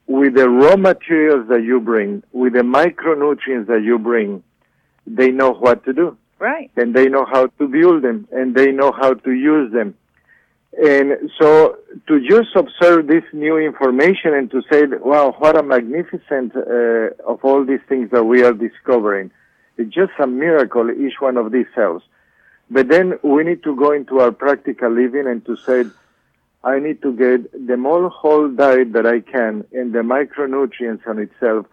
with 0.07 0.35
the 0.35 0.49
raw 0.49 0.75
materials 0.75 1.47
that 1.47 1.63
you 1.63 1.79
bring, 1.79 2.21
with 2.33 2.53
the 2.53 2.59
micronutrients 2.59 3.67
that 3.67 3.81
you 3.83 3.97
bring, 3.97 4.43
they 5.07 5.31
know 5.31 5.51
what 5.51 5.85
to 5.85 5.93
do 5.93 6.17
Right. 6.39 6.69
and 6.75 6.93
they 6.93 7.07
know 7.07 7.25
how 7.25 7.47
to 7.47 7.67
build 7.67 8.03
them 8.03 8.27
and 8.31 8.53
they 8.55 8.71
know 8.71 8.91
how 8.91 9.13
to 9.13 9.31
use 9.31 9.71
them. 9.71 9.95
And 10.81 11.29
so 11.39 11.77
to 12.07 12.27
just 12.27 12.55
observe 12.55 13.07
this 13.07 13.23
new 13.31 13.57
information 13.57 14.33
and 14.33 14.49
to 14.51 14.61
say, 14.71 14.85
wow, 14.85 15.35
what 15.37 15.57
a 15.57 15.61
magnificent 15.61 16.55
uh, 16.55 17.13
of 17.27 17.43
all 17.43 17.63
these 17.63 17.81
things 17.87 18.09
that 18.11 18.23
we 18.23 18.43
are 18.43 18.53
discovering. 18.53 19.29
It's 19.77 19.93
just 19.93 20.13
a 20.19 20.27
miracle, 20.27 20.89
each 20.89 21.19
one 21.19 21.37
of 21.37 21.51
these 21.51 21.67
cells. 21.75 22.01
But 22.71 22.87
then 22.87 23.19
we 23.21 23.43
need 23.43 23.63
to 23.63 23.75
go 23.75 23.91
into 23.91 24.19
our 24.19 24.31
practical 24.31 24.89
living 24.89 25.27
and 25.27 25.45
to 25.45 25.55
say, 25.57 25.85
I 26.63 26.79
need 26.79 27.01
to 27.03 27.13
get 27.13 27.67
the 27.67 27.77
more 27.77 28.09
whole 28.09 28.49
diet 28.49 28.93
that 28.93 29.05
I 29.05 29.19
can 29.19 29.65
and 29.73 29.93
the 29.93 29.99
micronutrients 29.99 31.05
on 31.07 31.19
itself 31.19 31.67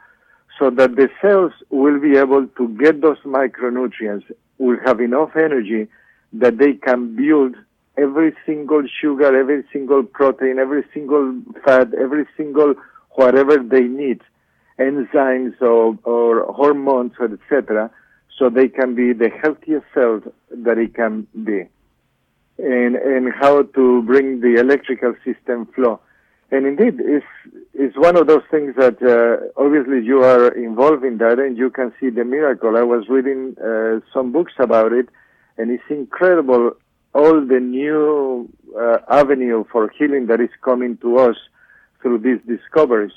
so 0.58 0.68
that 0.70 0.96
the 0.96 1.08
cells 1.22 1.52
will 1.70 1.98
be 2.00 2.18
able 2.18 2.46
to 2.46 2.68
get 2.76 3.00
those 3.00 3.18
micronutrients, 3.20 4.24
will 4.58 4.78
have 4.84 5.00
enough 5.00 5.36
energy 5.36 5.88
that 6.34 6.58
they 6.58 6.74
can 6.74 7.16
build 7.16 7.56
every 7.96 8.34
single 8.46 8.82
sugar, 9.00 9.38
every 9.38 9.64
single 9.72 10.02
protein, 10.02 10.58
every 10.58 10.84
single 10.94 11.40
fat, 11.64 11.88
every 11.94 12.26
single 12.36 12.74
whatever 13.10 13.56
they 13.58 13.82
need, 13.82 14.20
enzymes 14.78 15.60
or, 15.60 15.98
or 16.04 16.52
hormones, 16.52 17.12
etc., 17.20 17.90
so 18.38 18.48
they 18.48 18.68
can 18.68 18.94
be 18.94 19.12
the 19.12 19.28
healthiest 19.28 19.84
cells 19.92 20.22
that 20.50 20.78
it 20.78 20.94
can 20.94 21.26
be. 21.44 21.66
And, 22.58 22.94
and 22.96 23.32
how 23.32 23.62
to 23.62 24.02
bring 24.02 24.40
the 24.40 24.54
electrical 24.58 25.14
system 25.24 25.66
flow. 25.74 26.00
And 26.50 26.66
indeed, 26.66 27.00
it's, 27.00 27.26
it's 27.74 27.96
one 27.96 28.16
of 28.16 28.26
those 28.26 28.42
things 28.50 28.74
that 28.76 29.00
uh, 29.02 29.60
obviously 29.60 30.02
you 30.04 30.22
are 30.24 30.48
involved 30.48 31.04
in 31.04 31.18
that 31.18 31.38
and 31.38 31.56
you 31.56 31.70
can 31.70 31.92
see 32.00 32.10
the 32.10 32.24
miracle. 32.24 32.76
I 32.76 32.82
was 32.82 33.08
reading 33.08 33.56
uh, 33.62 34.00
some 34.12 34.32
books 34.32 34.54
about 34.58 34.92
it, 34.92 35.08
and 35.56 35.70
it's 35.70 35.84
incredible 35.88 36.72
all 37.14 37.44
the 37.44 37.60
new 37.60 38.48
uh, 38.78 38.98
avenue 39.08 39.64
for 39.70 39.90
healing 39.98 40.26
that 40.26 40.40
is 40.40 40.50
coming 40.62 40.96
to 40.98 41.18
us 41.18 41.36
through 42.00 42.18
these 42.18 42.40
discoveries. 42.46 43.12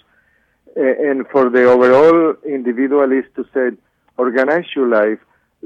And 0.76 1.28
for 1.28 1.50
the 1.50 1.66
overall 1.66 2.36
individual 2.46 3.12
is 3.12 3.26
to 3.36 3.46
say, 3.54 3.78
organize 4.18 4.66
your 4.76 4.88
life. 4.88 5.20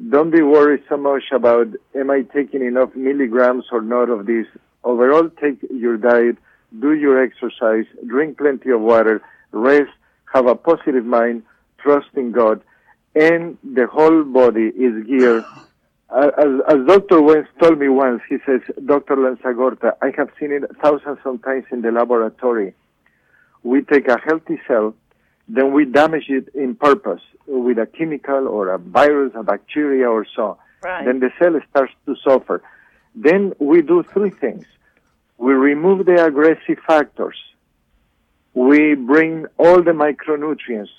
Don't 0.10 0.30
be 0.30 0.42
worried 0.42 0.84
so 0.90 0.98
much 0.98 1.24
about 1.32 1.68
am 1.96 2.12
I 2.12 2.22
taking 2.22 2.64
enough 2.66 2.94
milligrams 2.96 3.66
or 3.72 3.82
not 3.82 4.10
of 4.10 4.26
this. 4.26 4.46
Overall, 4.84 5.30
take 5.42 5.58
your 5.72 5.98
diet, 5.98 6.38
do 6.80 6.94
your 6.94 7.22
exercise, 7.22 7.86
drink 8.06 8.38
plenty 8.38 8.70
of 8.70 8.82
water, 8.82 9.22
rest, 9.52 9.92
have 10.34 10.48
a 10.48 10.56
positive 10.56 11.06
mind, 11.06 11.44
trust 11.80 12.10
in 12.16 12.32
God, 12.32 12.62
and 13.16 13.58
the 13.64 13.88
whole 13.88 14.24
body 14.24 14.68
is 14.68 15.06
geared. 15.08 15.46
As, 16.16 16.32
as 16.70 16.88
Dr. 16.88 17.22
Wentz 17.22 17.50
told 17.62 17.80
me 17.80 17.90
once, 17.90 18.22
he 18.30 18.38
says, 18.46 18.62
Dr. 18.86 19.18
Lanzagorta, 19.18 19.94
I 20.02 20.14
have 20.18 20.30
seen 20.40 20.52
it 20.54 20.64
thousands 20.82 21.20
of 21.26 21.44
times 21.44 21.66
in 21.72 21.82
the 21.82 21.92
laboratory. 21.92 22.74
We 23.64 23.82
take 23.82 24.08
a 24.08 24.18
healthy 24.18 24.60
cell, 24.68 24.96
then 25.50 25.74
we 25.74 25.86
damage 25.86 26.30
it 26.30 26.48
in 26.54 26.76
purpose 26.76 27.22
with 27.46 27.78
a 27.78 27.86
chemical 27.86 28.48
or 28.48 28.70
a 28.70 28.78
virus, 28.78 29.34
a 29.36 29.44
bacteria 29.44 30.10
or 30.10 30.26
so. 30.36 30.58
Right. 30.82 31.06
Then 31.06 31.20
the 31.20 31.32
cell 31.40 31.60
starts 31.70 31.94
to 32.06 32.16
suffer. 32.24 32.62
Then 33.16 33.54
we 33.60 33.82
do 33.82 34.04
three 34.04 34.30
things. 34.30 34.66
We 35.38 35.54
remove 35.54 36.06
the 36.06 36.24
aggressive 36.24 36.80
factors. 36.86 37.38
We 38.54 38.96
bring 38.96 39.46
all 39.58 39.82
the 39.82 39.92
micronutrients 39.92 40.90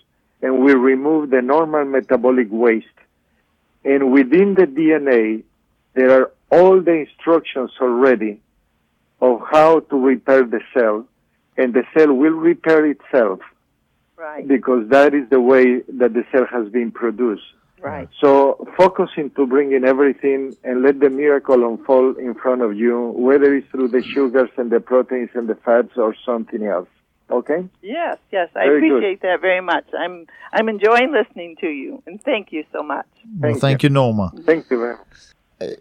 and 0.42 0.60
we 0.60 0.74
remove 0.74 1.30
the 1.30 1.42
normal 1.42 1.84
metabolic 1.84 2.48
waste. 2.50 2.86
And 3.84 4.12
within 4.12 4.54
the 4.54 4.66
DNA, 4.66 5.42
there 5.94 6.10
are 6.20 6.30
all 6.50 6.80
the 6.80 6.92
instructions 7.06 7.70
already 7.80 8.40
of 9.20 9.40
how 9.50 9.80
to 9.80 9.96
repair 9.96 10.44
the 10.44 10.60
cell 10.74 11.06
and 11.56 11.74
the 11.74 11.82
cell 11.96 12.12
will 12.12 12.32
repair 12.32 12.86
itself 12.86 13.40
Right. 14.16 14.46
because 14.46 14.88
that 14.88 15.14
is 15.14 15.28
the 15.30 15.40
way 15.40 15.80
that 16.00 16.12
the 16.12 16.24
cell 16.32 16.44
has 16.46 16.68
been 16.70 16.90
produced. 16.90 17.44
Right. 17.80 18.08
So 18.20 18.66
focus 18.76 19.10
into 19.16 19.46
bringing 19.46 19.84
everything 19.84 20.56
and 20.64 20.82
let 20.82 20.98
the 20.98 21.10
miracle 21.10 21.64
unfold 21.68 22.18
in 22.18 22.34
front 22.34 22.62
of 22.62 22.76
you, 22.76 23.12
whether 23.16 23.54
it's 23.54 23.68
through 23.70 23.88
the 23.88 24.02
sugars 24.02 24.50
and 24.56 24.70
the 24.70 24.80
proteins 24.80 25.30
and 25.34 25.48
the 25.48 25.54
fats 25.54 25.92
or 25.96 26.14
something 26.26 26.64
else. 26.64 26.88
Okay? 27.30 27.68
Yes, 27.82 28.18
yes. 28.32 28.48
I 28.54 28.64
Very 28.64 28.80
good. 28.80 28.96
appreciate 28.96 29.22
that 29.22 29.40
very 29.40 29.60
much. 29.60 29.84
I'm 29.98 30.26
I'm 30.52 30.68
enjoying 30.68 31.12
listening 31.12 31.56
to 31.60 31.68
you 31.68 32.02
and 32.06 32.22
thank 32.22 32.52
you 32.52 32.64
so 32.72 32.82
much. 32.82 33.06
Well, 33.38 33.54
thank 33.54 33.82
you, 33.82 33.90
Norma. 33.90 34.32
Thank 34.44 34.70
you 34.70 34.78
very 34.78 34.96
much. 34.96 35.06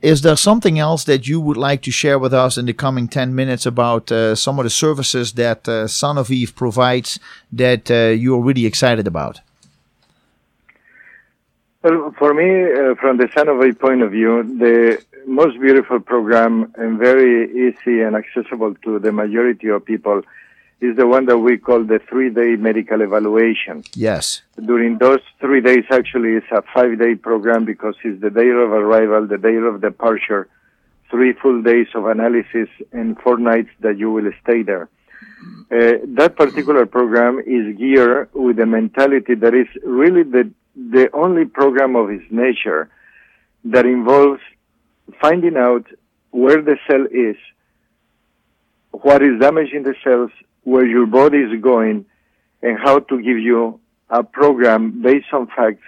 is 0.02 0.22
there 0.22 0.36
something 0.36 0.80
else 0.80 1.04
that 1.04 1.28
you 1.28 1.40
would 1.40 1.58
like 1.58 1.82
to 1.84 1.92
share 1.92 2.18
with 2.18 2.34
us 2.34 2.58
in 2.58 2.66
the 2.66 2.74
coming 2.74 3.08
10 3.08 3.36
minutes 3.36 3.66
about 3.66 4.12
uh, 4.12 4.34
some 4.36 4.60
of 4.60 4.64
the 4.64 4.70
services 4.70 5.34
that 5.34 5.68
uh, 5.68 5.86
Sanoviv 5.86 6.56
provides 6.56 7.20
that 7.52 7.92
uh, 7.92 8.10
you're 8.10 8.42
really 8.42 8.66
excited 8.66 9.08
about? 9.08 9.42
Well, 11.84 12.14
for 12.18 12.34
me, 12.34 12.64
uh, 12.64 12.96
from 12.96 13.18
the 13.18 13.26
Sanoviv 13.26 13.80
point 13.80 14.02
of 14.02 14.12
view, 14.12 14.44
the 14.44 15.04
most 15.28 15.60
beautiful 15.60 16.00
program 16.00 16.74
and 16.76 16.98
very 16.98 17.52
easy 17.52 18.02
and 18.02 18.16
accessible 18.16 18.74
to 18.84 18.98
the 18.98 19.12
majority 19.12 19.68
of 19.68 19.86
people 19.86 20.24
is 20.80 20.96
the 20.96 21.08
one 21.08 21.26
that 21.26 21.40
we 21.40 21.58
call 21.58 21.84
the 21.84 22.00
three-day 22.08 22.56
medical 22.56 23.02
evaluation. 23.02 23.84
Yes. 23.96 24.42
During 24.64 25.00
those 25.00 25.22
three 25.40 25.62
days, 25.62 25.86
actually, 25.90 26.34
it's 26.34 26.46
a 26.52 26.62
five-day 26.74 27.16
program 27.16 27.66
because 27.66 27.96
it's 28.04 28.22
the 28.22 28.30
day 28.30 28.50
of 28.50 28.72
arrival, 28.72 29.26
the 29.26 29.40
day 29.40 29.56
of 29.56 29.82
departure, 29.82 30.48
three 31.10 31.34
full 31.34 31.62
days 31.64 31.88
of 31.96 32.06
analysis, 32.06 32.70
and 32.92 33.18
four 33.20 33.38
nights 33.38 33.70
that 33.80 33.98
you 33.98 34.12
will 34.12 34.32
stay 34.44 34.62
there. 34.62 34.90
Uh, 35.72 35.94
that 36.06 36.36
particular 36.36 36.86
program 36.86 37.40
is 37.40 37.76
geared 37.78 38.30
with 38.34 38.60
a 38.60 38.66
mentality 38.66 39.36
that 39.36 39.54
is 39.54 39.68
really 39.84 40.24
the 40.24 40.50
the 40.78 41.10
only 41.14 41.44
program 41.44 41.96
of 41.96 42.10
its 42.12 42.24
nature 42.30 42.88
that 43.64 43.86
involves 43.86 44.42
finding 45.20 45.58
out 45.58 45.86
where 46.30 46.62
the 46.62 46.78
cell 46.88 47.06
is, 47.12 47.36
what 48.92 49.24
is 49.24 49.40
damaging 49.40 49.84
the 49.84 49.96
cells, 50.04 50.32
where 50.68 50.86
your 50.86 51.06
body 51.06 51.38
is 51.38 51.62
going 51.62 52.06
and 52.62 52.78
how 52.78 53.00
to 53.00 53.16
give 53.22 53.40
you 53.40 53.80
a 54.10 54.22
program 54.22 55.02
based 55.02 55.32
on 55.32 55.48
facts 55.56 55.88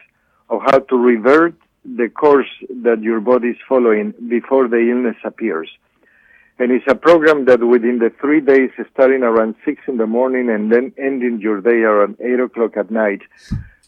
of 0.49 0.61
how 0.61 0.80
to 0.80 0.95
revert 0.95 1.53
the 1.84 2.07
course 2.07 2.51
that 2.84 3.01
your 3.01 3.19
body 3.19 3.49
is 3.49 3.57
following 3.68 4.14
before 4.30 4.69
the 4.69 4.77
illness 4.91 5.18
appears. 5.26 5.69
And 6.60 6.72
it's 6.72 6.85
a 6.88 6.95
program 6.95 7.43
that 7.45 7.61
within 7.61 7.99
the 7.99 8.11
three 8.22 8.39
days, 8.39 8.69
starting 8.93 9.23
around 9.23 9.56
six 9.65 9.81
in 9.85 9.97
the 9.97 10.07
morning 10.07 10.49
and 10.49 10.72
then 10.72 10.93
ending 10.97 11.41
your 11.41 11.60
day 11.60 11.81
around 11.91 12.15
eight 12.22 12.39
o'clock 12.39 12.77
at 12.77 12.89
night, 12.89 13.22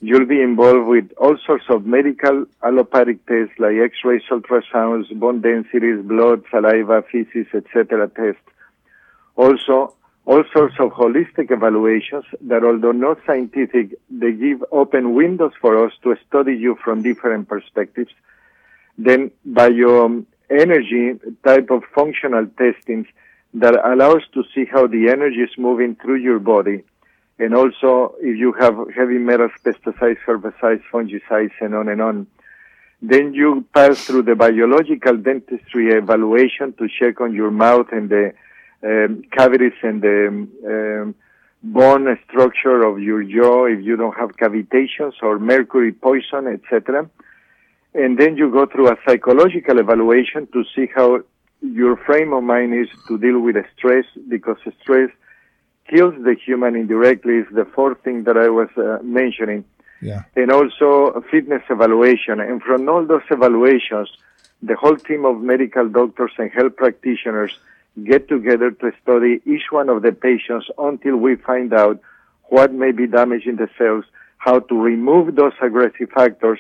you'll 0.02 0.26
be 0.26 0.42
involved 0.42 0.88
with 0.88 1.10
all 1.18 1.38
sorts 1.46 1.66
of 1.70 1.86
medical 1.86 2.46
allopathic 2.64 3.26
tests 3.28 3.54
like 3.60 3.78
x-rays, 3.78 4.24
ultrasounds, 4.30 5.08
bone 5.18 5.40
densities, 5.40 6.02
blood, 6.04 6.44
saliva, 6.52 7.02
feces, 7.10 7.48
etc. 7.54 8.10
tests. 8.10 8.42
Also, 9.38 9.96
all 10.26 10.44
sorts 10.54 10.76
of 10.80 10.92
holistic 10.92 11.52
evaluations 11.52 12.26
that 12.42 12.64
although 12.64 12.92
not 12.92 13.18
scientific, 13.26 13.98
they 14.10 14.32
give 14.32 14.64
open 14.72 15.14
windows 15.16 15.54
for 15.60 15.86
us 15.86 15.94
to 16.04 16.16
study 16.28 16.56
you 16.56 16.78
from 16.84 17.02
different 17.02 17.48
perspectives. 17.48 18.12
Then 18.98 19.32
bioenergy 19.48 21.20
type 21.44 21.72
of 21.72 21.84
functional 21.96 22.46
testings 22.58 23.08
that 23.56 23.74
allows 23.84 24.22
to 24.34 24.44
see 24.54 24.66
how 24.66 24.88
the 24.88 25.10
energy 25.10 25.42
is 25.42 25.58
moving 25.58 25.96
through 25.96 26.18
your 26.18 26.40
body. 26.40 26.84
And 27.40 27.56
also 27.56 28.16
if 28.22 28.38
you 28.38 28.54
have 28.54 28.76
heavy 28.96 29.18
metals, 29.18 29.52
pesticides, 29.66 30.20
herbicides, 30.28 30.84
fungicides, 30.94 31.54
and 31.60 31.74
on 31.74 31.90
and 31.90 32.02
on. 32.02 32.28
Then 33.02 33.34
you 33.34 33.66
pass 33.74 34.06
through 34.06 34.24
the 34.24 34.36
biological 34.36 35.18
dentistry 35.18 35.90
evaluation 35.90 36.74
to 36.74 36.88
check 36.88 37.20
on 37.20 37.34
your 37.34 37.50
mouth 37.50 37.88
and 37.92 38.10
the 38.10 38.34
um, 38.84 39.24
cavities 39.32 39.74
and 39.84 40.02
the 40.02 40.28
um, 40.66 41.16
bone 41.64 42.18
structure 42.28 42.84
of 42.84 43.00
your 43.00 43.24
jaw 43.24 43.66
if 43.66 43.84
you 43.84 43.96
don't 43.96 44.18
have 44.18 44.36
cavitations 44.38 45.14
or 45.22 45.40
mercury 45.40 45.92
poison, 45.92 46.48
etc. 46.48 47.10
And 47.94 48.18
then 48.18 48.38
you 48.38 48.52
go 48.52 48.66
through 48.66 48.90
a 48.90 48.98
psychological 49.06 49.80
evaluation 49.80 50.48
to 50.54 50.64
see 50.76 50.88
how 50.94 51.22
your 51.62 51.96
frame 51.98 52.34
of 52.34 52.44
mind 52.44 52.74
is 52.74 52.88
to 53.08 53.18
deal 53.18 53.40
with 53.40 53.56
stress 53.78 54.06
because 54.28 54.58
stress 54.82 55.12
kills 55.88 56.16
the 56.24 56.36
human 56.46 56.76
indirectly 56.76 57.36
is 57.36 57.48
the 57.52 57.66
fourth 57.66 58.02
thing 58.04 58.24
that 58.24 58.38
I 58.38 58.50
was 58.50 58.70
uh, 58.78 58.98
mentioning. 59.04 59.66
Yeah. 60.02 60.24
And 60.36 60.52
also 60.52 61.24
fitness 61.30 61.62
evaluation. 61.70 62.40
And 62.40 62.62
from 62.64 62.90
all 62.90 63.06
those 63.06 63.22
evaluations, 63.30 64.10
the 64.64 64.76
whole 64.76 64.96
team 64.96 65.26
of 65.26 65.42
medical 65.42 65.88
doctors 65.90 66.32
and 66.38 66.50
health 66.52 66.76
practitioners 66.76 67.52
get 68.06 68.28
together 68.28 68.72
to 68.72 68.92
study 69.02 69.42
each 69.46 69.72
one 69.72 69.90
of 69.90 70.02
the 70.02 70.12
patients 70.12 70.68
until 70.78 71.18
we 71.18 71.36
find 71.36 71.74
out 71.74 72.00
what 72.46 72.74
may 72.74 72.92
be 72.92 73.08
damaging 73.08 73.58
the 73.58 73.70
cells, 73.78 74.06
how 74.38 74.60
to 74.60 74.76
remove 74.76 75.36
those 75.36 75.54
aggressive 75.62 76.10
factors, 76.14 76.60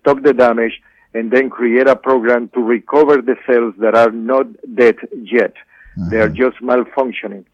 stop 0.00 0.22
the 0.22 0.32
damage, 0.32 0.80
and 1.12 1.30
then 1.30 1.48
create 1.48 1.86
a 1.86 1.96
program 1.96 2.48
to 2.50 2.60
recover 2.60 3.22
the 3.22 3.36
cells 3.46 3.74
that 3.78 3.94
are 3.94 4.10
not 4.10 4.46
dead 4.74 4.96
yet. 5.22 5.54
Mm-hmm. 5.96 6.10
They 6.10 6.18
are 6.18 6.28
just 6.28 6.58
malfunctioning. 6.58 7.44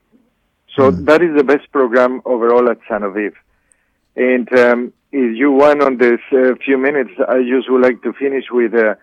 So 0.76 0.90
mm-hmm. 0.90 1.05
that 1.05 1.22
is 1.22 1.36
the 1.36 1.44
best 1.44 1.70
program 1.72 2.22
overall 2.24 2.70
at 2.70 2.78
Eve. 3.16 3.36
And 4.16 4.59
um, 4.59 4.92
if 5.12 5.36
you 5.36 5.52
want 5.52 5.82
on 5.82 5.98
this 5.98 6.20
uh, 6.32 6.55
few 6.64 6.78
minutes, 6.78 7.10
I 7.28 7.42
just 7.42 7.70
would 7.70 7.82
like 7.82 8.02
to 8.02 8.12
finish 8.12 8.44
with 8.51 8.74
uh, 8.74 8.94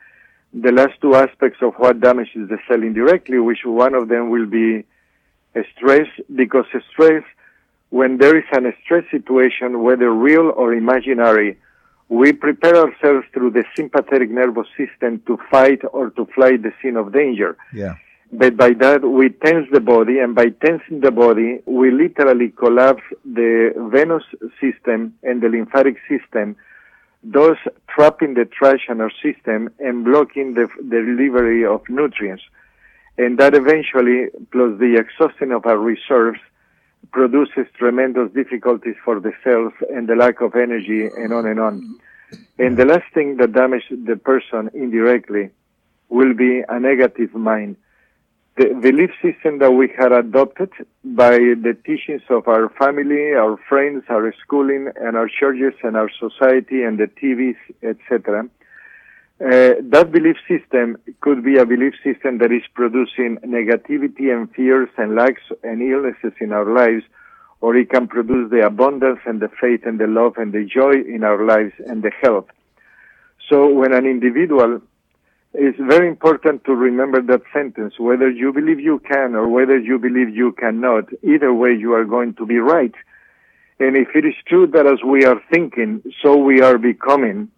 the 0.54 0.72
last 0.72 0.94
two 1.02 1.16
aspects 1.16 1.60
of 1.62 1.74
what 1.76 2.00
damages 2.00 2.50
the 2.50 2.58
cell 2.68 2.82
indirectly, 2.82 3.40
which 3.40 3.66
one 3.66 3.94
of 3.94 4.08
them 4.08 4.30
will 4.30 4.46
be 4.46 4.84
stress, 5.76 6.08
because 6.36 6.66
stress, 6.92 7.24
when 7.90 8.18
there 8.18 8.38
is 8.38 8.44
a 8.54 8.74
stress 8.84 9.04
situation, 9.12 9.84
whether 9.84 10.12
real 10.12 10.52
or 10.56 10.74
imaginary, 10.74 11.58
we 12.10 12.32
prepare 12.32 12.76
ourselves 12.76 13.26
through 13.34 13.52
the 13.52 13.66
sympathetic 13.76 14.30
nervous 14.30 14.68
system 14.78 15.22
to 15.28 15.38
fight 15.52 15.82
or 15.92 16.10
to 16.12 16.26
fly 16.34 16.52
the 16.58 16.72
scene 16.82 16.96
of 16.96 17.12
danger. 17.12 17.58
Yeah. 17.74 17.96
But 18.32 18.58
by 18.58 18.72
that, 18.74 19.04
we 19.04 19.30
tense 19.30 19.68
the 19.72 19.80
body, 19.80 20.20
and 20.20 20.36
by 20.36 20.50
tensing 20.50 21.00
the 21.02 21.12
body, 21.12 21.60
we 21.66 21.92
literally 21.92 22.50
collapse 22.50 23.04
the 23.24 23.74
venous 23.92 24.24
system 24.62 25.14
and 25.24 25.42
the 25.42 25.50
lymphatic 25.50 25.98
system 26.10 26.56
thus 27.32 27.58
trapping 27.90 28.34
the 28.36 28.46
trash 28.46 28.86
in 28.90 29.02
our 29.02 29.12
system 29.22 29.70
and 29.80 30.06
blocking 30.06 30.54
the, 30.54 30.68
the 30.78 31.02
delivery 31.02 31.66
of 31.66 31.82
nutrients. 31.90 32.44
And 33.18 33.38
that 33.40 33.54
eventually, 33.56 34.28
plus 34.52 34.80
the 34.80 34.98
exhaustion 34.98 35.52
of 35.52 35.66
our 35.66 35.78
reserves, 35.78 36.40
produces 37.12 37.66
tremendous 37.78 38.32
difficulties 38.34 38.96
for 39.04 39.20
the 39.20 39.32
cells 39.44 39.74
and 39.94 40.08
the 40.08 40.16
lack 40.16 40.42
of 40.42 40.56
energy 40.56 41.06
and 41.06 41.34
on 41.34 41.46
and 41.46 41.60
on. 41.60 42.00
And 42.60 42.78
the 42.78 42.86
last 42.86 43.06
thing 43.14 43.38
that 43.38 43.54
damages 43.54 43.98
the 44.06 44.16
person 44.16 44.70
indirectly 44.74 45.50
will 46.10 46.34
be 46.34 46.64
a 46.68 46.80
negative 46.80 47.34
mind 47.34 47.78
the 48.58 48.74
belief 48.82 49.12
system 49.22 49.60
that 49.60 49.72
we 49.72 49.88
had 49.96 50.12
adopted 50.12 50.72
by 51.04 51.38
the 51.38 51.78
teachings 51.86 52.24
of 52.30 52.48
our 52.48 52.70
family, 52.70 53.34
our 53.34 53.58
friends, 53.70 54.04
our 54.10 54.34
schooling, 54.44 54.90
and 55.00 55.16
our 55.16 55.30
churches 55.30 55.74
and 55.84 55.96
our 55.96 56.10
society 56.20 56.82
and 56.82 56.98
the 56.98 57.06
TVs, 57.06 57.58
etc. 57.84 58.50
Uh, 59.40 59.76
that 59.84 60.12
belief 60.12 60.38
system 60.48 60.98
could 61.22 61.44
be 61.44 61.58
a 61.58 61.66
belief 61.66 61.94
system 62.04 62.40
that 62.40 62.52
is 62.52 62.64
producing 62.74 63.38
negativity 63.46 64.34
and 64.36 64.52
fears 64.56 64.90
and 64.98 65.16
lacks 65.16 65.44
and 65.62 65.80
illnesses 65.84 66.34
in 66.42 66.52
our 66.52 66.66
lives, 66.66 67.04
or 67.62 67.76
it 67.76 67.92
can 67.92 68.08
produce 68.08 68.50
the 68.50 68.66
abundance 68.66 69.20
and 69.28 69.40
the 69.40 69.50
faith 69.62 69.82
and 69.86 70.00
the 70.00 70.08
love 70.08 70.34
and 70.38 70.52
the 70.54 70.66
joy 70.66 70.94
in 70.94 71.24
our 71.24 71.46
lives 71.46 71.74
and 71.86 72.02
the 72.02 72.12
health. 72.24 72.48
So 73.48 73.68
when 73.72 73.94
an 73.94 74.08
individual 74.08 74.82
it's 75.54 75.78
very 75.80 76.08
important 76.08 76.66
to 76.66 76.76
remember 76.76 77.22
that 77.22 77.42
sentence. 77.54 77.96
Whether 77.98 78.30
you 78.30 78.54
believe 78.54 78.80
you 78.80 79.00
can 79.00 79.36
or 79.36 79.48
whether 79.48 79.78
you 79.78 79.98
believe 79.98 80.30
you 80.30 80.52
cannot, 80.52 81.06
either 81.24 81.54
way 81.54 81.74
you 81.74 81.94
are 81.94 82.06
going 82.06 82.34
to 82.36 82.46
be 82.46 82.58
right. 82.58 82.94
And 83.80 83.96
if 83.96 84.10
it 84.16 84.26
is 84.26 84.36
true 84.48 84.68
that 84.68 84.88
as 84.88 85.04
we 85.04 85.26
are 85.26 85.42
thinking, 85.52 86.02
so 86.22 86.36
we 86.36 86.62
are 86.62 86.78
becoming, 86.78 87.50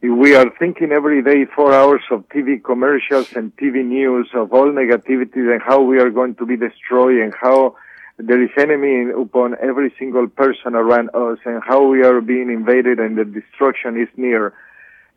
if 0.00 0.16
we 0.16 0.36
are 0.36 0.50
thinking 0.58 0.92
every 0.92 1.22
day 1.22 1.44
four 1.44 1.74
hours 1.74 2.02
of 2.10 2.28
TV 2.28 2.62
commercials 2.62 3.32
and 3.34 3.54
TV 3.56 3.84
news 3.84 4.28
of 4.34 4.52
all 4.52 4.66
negativity 4.66 5.52
and 5.52 5.60
how 5.60 5.80
we 5.80 5.98
are 5.98 6.10
going 6.10 6.36
to 6.36 6.46
be 6.46 6.56
destroyed 6.56 7.18
and 7.18 7.34
how 7.40 7.76
there 8.18 8.42
is 8.42 8.50
enemy 8.56 9.10
upon 9.10 9.56
every 9.60 9.92
single 9.98 10.28
person 10.28 10.74
around 10.74 11.10
us 11.14 11.38
and 11.44 11.62
how 11.66 11.84
we 11.84 12.02
are 12.02 12.20
being 12.20 12.50
invaded 12.50 13.00
and 13.00 13.18
the 13.18 13.24
destruction 13.24 14.00
is 14.00 14.08
near, 14.16 14.54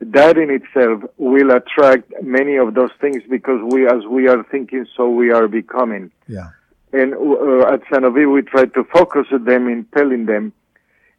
that 0.02 0.36
in 0.38 0.50
itself 0.50 1.04
will 1.18 1.52
attract 1.52 2.12
many 2.24 2.58
of 2.58 2.74
those 2.74 2.90
things 3.00 3.22
because 3.30 3.62
we, 3.72 3.86
as 3.86 4.04
we 4.10 4.28
are 4.28 4.44
thinking, 4.44 4.86
so 4.98 5.08
we 5.10 5.32
are 5.32 5.48
becoming. 5.48 6.12
Yeah. 6.28 6.50
And 6.92 7.14
uh, 7.14 7.68
at 7.72 7.82
Eve, 7.92 8.30
we 8.30 8.42
try 8.42 8.66
to 8.66 8.84
focus 8.92 9.28
on 9.32 9.46
them 9.46 9.68
in 9.68 9.86
telling 9.96 10.26
them, 10.26 10.54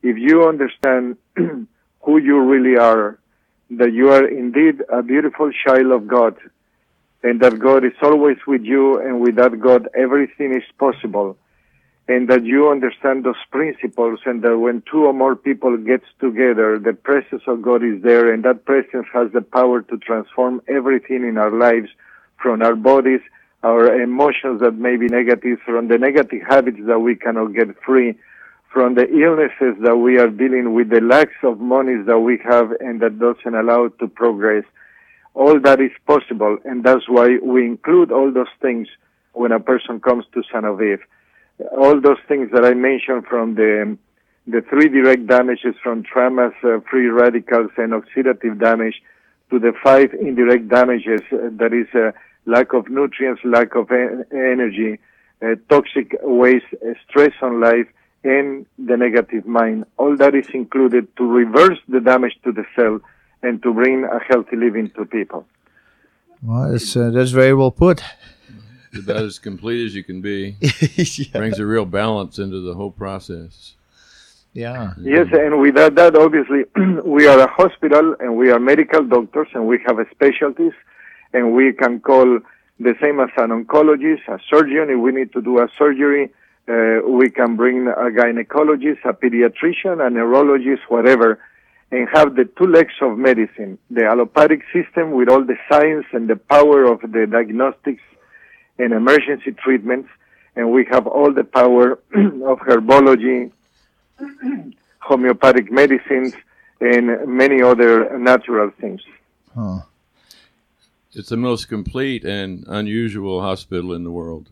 if 0.03 0.19
you 0.19 0.49
understand 0.49 1.17
who 1.37 2.19
you 2.19 2.41
really 2.41 2.77
are, 2.77 3.19
that 3.71 3.93
you 3.93 4.11
are 4.11 4.27
indeed 4.27 4.83
a 4.93 5.03
beautiful 5.03 5.51
child 5.65 5.93
of 5.93 6.09
God, 6.09 6.37
and 7.23 7.41
that 7.41 7.61
God 7.61 7.85
is 7.85 7.93
always 8.03 8.37
with 8.49 8.63
you, 8.63 9.01
and 9.01 9.21
with 9.21 9.37
that 9.37 9.61
God, 9.61 9.89
everything 9.95 10.55
is 10.55 10.65
possible. 10.77 11.39
And 12.09 12.29
that 12.29 12.45
you 12.45 12.69
understand 12.69 13.25
those 13.25 13.43
principles 13.51 14.19
and 14.27 14.43
that 14.43 14.59
when 14.59 14.83
two 14.91 15.05
or 15.05 15.13
more 15.13 15.37
people 15.37 15.77
gets 15.77 16.05
together, 16.21 16.79
the 16.79 16.93
presence 16.93 17.43
of 17.47 17.63
God 17.63 17.85
is 17.85 18.03
there 18.03 18.33
and 18.33 18.45
that 18.45 18.65
presence 18.65 19.07
has 19.13 19.31
the 19.33 19.41
power 19.41 19.83
to 19.83 19.97
transform 19.99 20.61
everything 20.67 21.25
in 21.25 21.39
our 21.39 21.53
lives 21.53 21.89
from 22.41 22.61
our 22.61 22.75
bodies, 22.75 23.21
our 23.63 24.01
emotions 24.01 24.61
that 24.61 24.75
may 24.75 24.97
be 24.97 25.07
negative, 25.07 25.61
from 25.65 25.87
the 25.87 25.97
negative 25.97 26.43
habits 26.49 26.79
that 26.87 26.99
we 26.99 27.15
cannot 27.15 27.55
get 27.55 27.69
free, 27.85 28.19
from 28.73 28.95
the 28.95 29.09
illnesses 29.09 29.81
that 29.83 29.97
we 29.97 30.19
are 30.19 30.29
dealing 30.29 30.75
with, 30.75 30.89
the 30.89 31.01
lacks 31.01 31.37
of 31.45 31.61
monies 31.61 32.05
that 32.07 32.19
we 32.19 32.37
have 32.43 32.73
and 32.81 33.01
that 33.01 33.21
doesn't 33.21 33.55
allow 33.55 33.87
to 34.01 34.09
progress. 34.09 34.65
All 35.35 35.61
that 35.61 35.81
is 35.81 35.93
possible 36.05 36.59
and 36.65 36.83
that's 36.83 37.09
why 37.09 37.39
we 37.41 37.65
include 37.65 38.11
all 38.11 38.33
those 38.33 38.53
things 38.61 38.89
when 39.35 39.53
a 39.53 39.61
person 39.61 40.01
comes 40.01 40.25
to 40.35 40.43
Eve 40.83 41.01
all 41.77 42.01
those 42.01 42.19
things 42.29 42.51
that 42.53 42.65
I 42.65 42.75
mentioned 42.75 43.27
from 43.27 43.55
the 43.55 43.97
the 44.47 44.61
three 44.69 44.89
direct 44.89 45.29
damages 45.29 45.77
from 45.83 46.03
traumas, 46.03 46.53
uh, 46.65 46.81
free 46.91 47.07
radicals, 47.07 47.71
and 47.77 47.93
oxidative 47.93 48.59
damage 48.59 49.01
to 49.51 49.59
the 49.61 49.73
five 49.85 50.13
indirect 50.15 50.69
damages 50.69 51.21
uh, 51.33 51.49
that 51.59 51.73
is 51.73 51.87
uh, 51.95 52.11
lack 52.47 52.73
of 52.73 52.89
nutrients, 52.89 53.41
lack 53.45 53.77
of 53.77 53.91
en- 53.93 54.25
energy, 54.33 54.99
uh, 55.43 55.55
toxic 55.69 56.17
waste, 56.23 56.67
uh, 56.85 56.95
stress 57.09 57.33
on 57.41 57.61
life, 57.61 57.87
and 58.25 58.67
the 58.79 58.97
negative 58.97 59.47
mind. 59.47 59.85
All 59.97 60.17
that 60.17 60.35
is 60.35 60.49
included 60.53 61.17
to 61.19 61.25
reverse 61.25 61.79
the 61.89 62.01
damage 62.01 62.37
to 62.45 62.53
the 62.53 62.65
cell 62.75 63.01
and 63.43 63.63
to 63.63 63.73
bring 63.73 64.05
a 64.05 64.19
healthy 64.29 64.57
living 64.57 64.91
to 64.97 65.05
people. 65.05 65.47
Well, 66.43 66.73
that's, 66.73 66.97
uh, 66.97 67.11
that's 67.11 67.31
very 67.31 67.55
well 67.55 67.71
put. 67.71 68.03
About 68.99 69.17
as 69.17 69.39
complete 69.39 69.87
as 69.87 69.95
you 69.95 70.05
can 70.05 70.21
be. 70.21 70.57
yeah. 70.61 71.39
Brings 71.39 71.59
a 71.59 71.67
real 71.67 71.85
balance 71.85 72.39
into 72.39 72.61
the 72.61 72.75
whole 72.75 72.91
process. 72.91 73.75
yeah. 74.53 74.93
Yes, 75.01 75.29
and 75.33 75.61
without 75.61 75.95
that, 75.97 76.17
obviously, 76.17 76.65
we 77.05 77.27
are 77.27 77.41
a 77.41 77.51
hospital 77.51 78.15
and 78.21 78.37
we 78.37 78.51
are 78.51 78.59
medical 78.59 79.05
doctors 79.05 79.49
and 79.55 79.67
we 79.67 79.81
have 79.87 79.99
a 79.99 80.07
specialties 80.11 80.75
and 81.33 81.53
we 81.55 81.73
can 81.73 82.01
call 82.01 82.41
the 82.79 82.95
same 83.01 83.21
as 83.21 83.31
an 83.37 83.51
oncologist, 83.51 84.29
a 84.29 84.39
surgeon, 84.51 84.91
if 84.91 84.99
we 84.99 85.13
need 85.13 85.33
to 85.33 85.41
do 85.41 85.59
a 85.59 85.69
surgery. 85.79 86.33
Uh, 86.69 87.01
we 87.09 87.31
can 87.31 87.57
bring 87.57 87.89
a 87.89 88.11
gynecologist, 88.11 89.05
a 89.05 89.13
pediatrician, 89.13 90.05
a 90.05 90.11
neurologist, 90.11 90.83
whatever, 90.89 91.41
and 91.91 92.09
have 92.13 92.37
the 92.37 92.45
two 92.57 92.67
legs 92.67 92.95
of 93.01 93.19
medicine, 93.19 93.79
the 93.91 94.05
allopathic 94.05 94.63
system 94.73 95.11
with 95.13 95.29
all 95.29 95.45
the 95.45 95.57
science 95.69 96.07
and 96.13 96.29
the 96.29 96.37
power 96.37 96.85
of 96.85 97.01
the 97.01 97.27
diagnostics 97.27 98.03
and 98.79 98.93
emergency 98.93 99.53
treatments, 99.53 100.09
and 100.57 100.71
we 100.71 100.85
have 100.91 101.07
all 101.07 101.33
the 101.33 101.45
power 101.45 101.93
of 102.15 102.59
herbology, 102.61 103.51
homeopathic 105.01 105.71
medicines, 105.71 106.35
and 106.81 107.27
many 107.27 107.63
other 107.63 108.19
natural 108.19 108.71
things. 108.81 109.03
Huh. 109.55 109.81
It's 111.13 111.29
the 111.29 111.37
most 111.37 111.69
complete 111.69 112.25
and 112.25 112.65
unusual 112.67 113.43
hospital 113.43 113.93
in 113.93 114.03
the 114.05 114.11
world. 114.11 114.49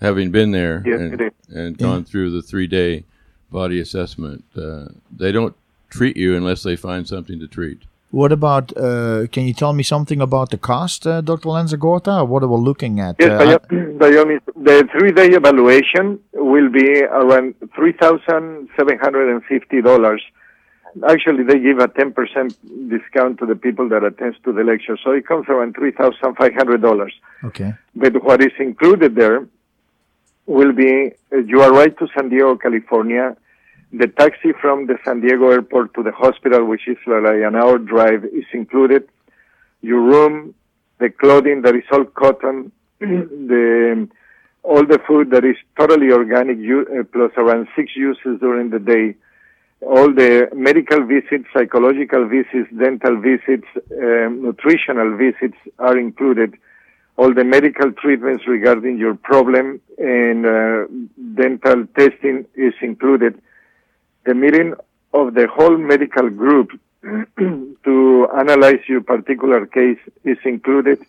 Having 0.00 0.30
been 0.30 0.50
there 0.50 0.82
Yes, 0.84 1.00
and, 1.00 1.14
it 1.14 1.20
is. 1.22 1.56
and 1.56 1.78
gone 1.78 2.04
through 2.04 2.30
the 2.30 2.42
three 2.42 2.66
day 2.66 3.04
body 3.50 3.80
assessment, 3.80 4.44
uh, 4.54 4.86
they 5.10 5.32
don't 5.32 5.56
treat 5.88 6.18
you 6.18 6.36
unless 6.36 6.62
they 6.62 6.76
find 6.76 7.08
something 7.08 7.40
to 7.40 7.48
treat. 7.48 7.80
What 8.10 8.32
about, 8.32 8.72
uh, 8.76 9.26
can 9.32 9.44
you 9.46 9.52
tell 9.52 9.72
me 9.72 9.82
something 9.82 10.20
about 10.20 10.50
the 10.50 10.58
cost, 10.58 11.06
uh, 11.06 11.20
Dr. 11.20 11.48
Lanzagorta? 11.48 12.26
What 12.26 12.42
are 12.42 12.48
we 12.48 12.56
looking 12.56 13.00
at? 13.00 13.16
Yes, 13.18 13.30
Uh, 13.30 13.58
the 14.70 14.88
three-day 14.92 15.28
evaluation 15.40 16.18
will 16.32 16.68
be 16.70 17.02
around 17.02 17.54
three 17.74 17.92
thousand 17.92 18.68
seven 18.76 18.98
hundred 18.98 19.30
and 19.32 19.44
fifty 19.44 19.82
dollars. 19.82 20.22
Actually, 21.08 21.44
they 21.44 21.58
give 21.58 21.78
a 21.78 21.88
ten 21.88 22.12
percent 22.12 22.56
discount 22.88 23.38
to 23.40 23.46
the 23.46 23.56
people 23.56 23.88
that 23.88 24.02
attend 24.04 24.34
to 24.44 24.52
the 24.52 24.64
lecture, 24.64 24.96
so 25.02 25.10
it 25.10 25.26
comes 25.26 25.46
around 25.48 25.74
three 25.74 25.90
thousand 25.90 26.34
five 26.36 26.54
hundred 26.54 26.80
dollars. 26.80 27.12
okay. 27.44 27.74
But 27.94 28.22
what 28.22 28.40
is 28.42 28.52
included 28.58 29.14
there 29.14 29.46
will 30.46 30.72
be 30.72 30.92
uh, 31.32 31.38
you 31.38 31.60
arrive 31.62 31.96
to 31.98 32.06
San 32.14 32.28
Diego, 32.30 32.56
California. 32.56 33.36
The 33.92 34.08
taxi 34.08 34.52
from 34.60 34.86
the 34.86 34.98
San 35.04 35.20
Diego 35.20 35.50
airport 35.50 35.94
to 35.94 36.02
the 36.02 36.12
hospital, 36.12 36.64
which 36.64 36.88
is 36.88 36.96
like 37.06 37.42
an 37.42 37.54
hour 37.54 37.78
drive, 37.78 38.24
is 38.24 38.44
included. 38.52 39.08
Your 39.80 40.00
room, 40.00 40.54
the 40.98 41.10
clothing 41.10 41.62
that 41.62 41.74
is 41.74 41.84
all 41.92 42.04
cotton, 42.04 42.72
the 43.00 44.08
all 44.62 44.84
the 44.84 44.98
food 45.06 45.30
that 45.30 45.44
is 45.44 45.56
totally 45.78 46.10
organic, 46.10 46.58
uh, 46.58 47.04
plus 47.12 47.30
around 47.36 47.68
six 47.76 47.94
uses 47.94 48.40
during 48.40 48.70
the 48.70 48.80
day. 48.80 49.14
All 49.80 50.12
the 50.12 50.48
medical 50.52 51.06
visits, 51.06 51.44
psychological 51.54 52.26
visits, 52.26 52.68
dental 52.76 53.20
visits, 53.20 53.68
um, 53.92 54.42
nutritional 54.42 55.16
visits 55.16 55.56
are 55.78 55.96
included 55.96 56.56
all 57.18 57.32
the 57.32 57.44
medical 57.44 57.92
treatments 57.92 58.44
regarding 58.46 58.98
your 58.98 59.14
problem 59.14 59.80
and 59.98 60.44
uh, 60.44 60.84
dental 61.34 61.86
testing 61.98 62.44
is 62.54 62.74
included. 62.82 63.40
The 64.26 64.34
meeting 64.34 64.74
of 65.14 65.34
the 65.34 65.46
whole 65.46 65.78
medical 65.78 66.28
group 66.28 66.70
to 67.38 68.28
analyze 68.36 68.80
your 68.88 69.00
particular 69.00 69.66
case 69.66 69.98
is 70.24 70.38
included 70.44 71.04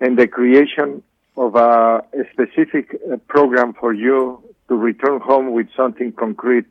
and 0.00 0.18
the 0.18 0.26
creation 0.26 1.02
of 1.36 1.54
a, 1.54 2.02
a 2.12 2.24
specific 2.32 2.98
uh, 3.12 3.16
program 3.28 3.74
for 3.74 3.92
you 3.92 4.42
to 4.68 4.74
return 4.74 5.20
home 5.20 5.52
with 5.52 5.68
something 5.76 6.12
concrete 6.12 6.64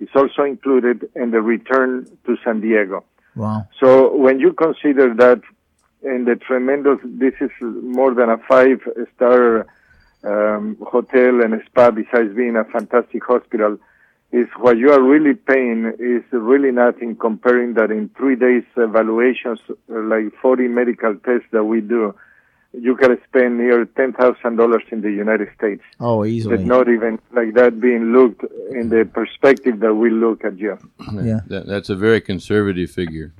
is 0.00 0.08
also 0.14 0.42
included 0.44 1.08
in 1.14 1.30
the 1.30 1.42
return 1.42 2.06
to 2.24 2.36
San 2.42 2.60
Diego. 2.60 3.04
Wow. 3.36 3.68
So 3.78 4.16
when 4.16 4.40
you 4.40 4.52
consider 4.52 5.14
that 5.14 5.42
and 6.02 6.26
the 6.26 6.36
tremendous, 6.36 6.98
this 7.04 7.34
is 7.40 7.50
more 7.60 8.14
than 8.14 8.30
a 8.30 8.38
five 8.38 8.80
star 9.14 9.66
um, 10.24 10.76
hotel 10.80 11.42
and 11.42 11.60
spa 11.66 11.90
besides 11.90 12.34
being 12.34 12.56
a 12.56 12.64
fantastic 12.64 13.22
hospital, 13.24 13.78
is 14.32 14.46
what 14.58 14.78
you 14.78 14.92
are 14.92 15.02
really 15.02 15.34
paying 15.34 15.92
is 15.98 16.22
really 16.32 16.70
nothing 16.70 17.16
comparing 17.16 17.74
that 17.74 17.90
in 17.90 18.08
three 18.16 18.36
days 18.36 18.62
evaluations, 18.76 19.58
uh, 19.68 20.00
like 20.02 20.32
40 20.40 20.68
medical 20.68 21.14
tests 21.16 21.48
that 21.50 21.64
we 21.64 21.80
do, 21.80 22.14
you 22.72 22.94
can 22.94 23.18
spend 23.28 23.58
near 23.58 23.84
$10,000 23.84 24.92
in 24.92 25.00
the 25.00 25.10
United 25.10 25.48
States. 25.56 25.82
Oh, 25.98 26.20
But 26.20 26.28
easily. 26.28 26.64
not 26.64 26.88
even 26.88 27.18
like 27.32 27.54
that 27.54 27.80
being 27.80 28.12
looked 28.12 28.44
in 28.70 28.88
the 28.90 29.04
perspective 29.12 29.80
that 29.80 29.94
we 29.94 30.10
look 30.10 30.44
at 30.44 30.56
you. 30.58 30.78
Yeah. 31.12 31.40
That, 31.48 31.66
that's 31.66 31.90
a 31.90 31.96
very 31.96 32.20
conservative 32.20 32.90
figure 32.90 33.32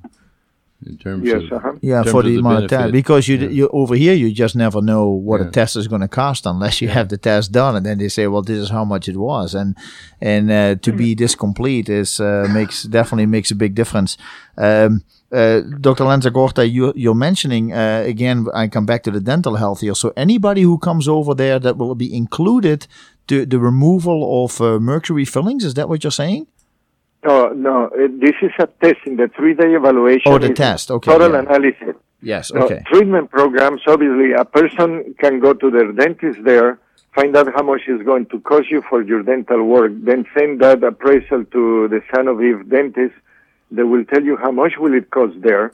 in 0.86 0.96
terms 0.96 1.26
Yes, 1.26 1.42
of 1.42 1.52
uh-huh. 1.52 1.72
Yeah, 1.82 1.98
in 1.98 2.04
for 2.04 2.22
terms 2.22 2.24
the 2.26 2.34
of 2.38 2.44
amount 2.46 2.64
of 2.64 2.70
time, 2.70 2.90
because 2.90 3.28
you 3.28 3.36
Yeah. 3.36 3.48
you 3.48 3.68
over 3.72 3.94
here 3.94 4.14
you 4.14 4.32
just 4.32 4.56
never 4.56 4.80
know 4.80 5.06
what 5.08 5.40
a 5.40 5.44
test 5.50 5.76
is 5.76 5.88
going 5.88 6.00
to 6.00 6.08
cost 6.08 6.46
unless 6.46 6.80
you 6.80 6.88
have 6.88 7.08
the 7.08 7.18
test 7.18 7.52
done, 7.52 7.76
and 7.76 7.84
then 7.84 7.98
they 7.98 8.08
say, 8.08 8.26
well, 8.26 8.42
this 8.42 8.58
is 8.58 8.70
how 8.70 8.84
much 8.84 9.08
it 9.08 9.16
was, 9.16 9.54
and 9.54 9.76
and 10.20 10.50
uh, 10.50 10.74
to 10.76 10.92
be 10.92 11.14
this 11.14 11.34
complete 11.34 11.88
is 11.88 12.20
uh, 12.20 12.46
makes 12.52 12.82
definitely 12.84 13.26
makes 13.26 13.50
a 13.50 13.54
big 13.54 13.74
difference. 13.74 14.16
Um, 14.56 15.02
uh, 15.32 15.60
Dr. 15.80 16.04
Lanzagorta, 16.04 16.68
you, 16.68 16.92
you're 16.96 17.14
mentioning 17.14 17.72
uh, 17.72 18.02
again. 18.04 18.46
I 18.52 18.66
come 18.68 18.84
back 18.84 19.02
to 19.04 19.10
the 19.12 19.20
dental 19.20 19.54
health 19.56 19.80
here. 19.80 19.94
So 19.94 20.12
anybody 20.16 20.62
who 20.62 20.76
comes 20.78 21.06
over 21.06 21.34
there, 21.34 21.60
that 21.60 21.76
will 21.76 21.94
be 21.94 22.12
included 22.12 22.88
to 23.28 23.46
the 23.46 23.60
removal 23.60 24.44
of 24.44 24.60
uh, 24.60 24.80
mercury 24.80 25.24
fillings. 25.24 25.64
Is 25.64 25.74
that 25.74 25.88
what 25.88 26.02
you're 26.02 26.10
saying? 26.10 26.46
No, 27.24 27.48
no, 27.50 27.88
eh, 27.88 28.08
this 28.18 28.34
is 28.40 28.50
a 28.58 28.66
test 28.66 29.00
in 29.06 29.16
the 29.16 29.28
three-day 29.36 29.74
evaluation. 29.74 30.32
Oh, 30.32 30.38
the 30.38 30.54
test, 30.54 30.90
okay, 30.90 31.10
Total 31.10 31.32
yeah. 31.32 31.40
analysis. 31.40 31.94
Yes. 32.22 32.52
Okay. 32.52 32.82
treatment 32.86 33.30
programs, 33.30 33.82
obviously, 33.86 34.32
a 34.32 34.44
person 34.44 35.14
can 35.18 35.40
go 35.40 35.54
to 35.54 35.70
their 35.70 35.92
dentist 35.92 36.40
there, 36.44 36.78
find 37.14 37.36
out 37.36 37.48
how 37.54 37.62
much 37.62 37.82
it's 37.86 38.02
going 38.04 38.26
to 38.26 38.40
cost 38.40 38.70
you 38.70 38.82
for 38.88 39.02
your 39.02 39.22
dental 39.22 39.64
work, 39.64 39.92
then 40.02 40.26
send 40.36 40.60
that 40.60 40.82
appraisal 40.82 41.44
to 41.44 41.88
the 41.88 42.00
Eve 42.42 42.68
dentist. 42.68 43.14
They 43.70 43.82
will 43.84 44.04
tell 44.04 44.22
you 44.22 44.36
how 44.36 44.50
much 44.50 44.72
will 44.78 44.94
it 44.94 45.10
cost 45.10 45.40
there. 45.42 45.72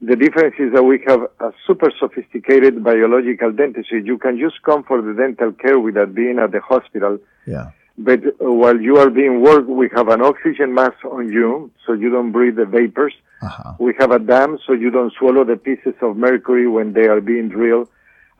The 0.00 0.16
difference 0.16 0.54
is 0.58 0.72
that 0.74 0.82
we 0.82 1.02
have 1.06 1.22
a 1.40 1.52
super 1.66 1.90
sophisticated 1.98 2.82
biological 2.84 3.52
dentistry. 3.52 4.02
You 4.04 4.18
can 4.18 4.38
just 4.38 4.62
come 4.62 4.84
for 4.84 5.00
the 5.00 5.14
dental 5.14 5.52
care 5.52 5.78
without 5.78 6.14
being 6.14 6.38
at 6.38 6.52
the 6.52 6.60
hospital. 6.60 7.18
Yeah. 7.46 7.70
But 7.96 8.20
uh, 8.26 8.52
while 8.52 8.80
you 8.80 8.96
are 8.96 9.10
being 9.10 9.40
worked, 9.40 9.68
we 9.68 9.88
have 9.94 10.08
an 10.08 10.20
oxygen 10.20 10.74
mask 10.74 11.04
on 11.04 11.32
you, 11.32 11.70
so 11.86 11.92
you 11.92 12.10
don't 12.10 12.32
breathe 12.32 12.56
the 12.56 12.64
vapors. 12.64 13.14
Uh-huh. 13.40 13.74
We 13.78 13.94
have 13.98 14.10
a 14.10 14.18
dam, 14.18 14.58
so 14.66 14.72
you 14.72 14.90
don't 14.90 15.12
swallow 15.12 15.44
the 15.44 15.56
pieces 15.56 15.94
of 16.00 16.16
mercury 16.16 16.66
when 16.66 16.92
they 16.92 17.06
are 17.06 17.20
being 17.20 17.48
drilled. 17.48 17.88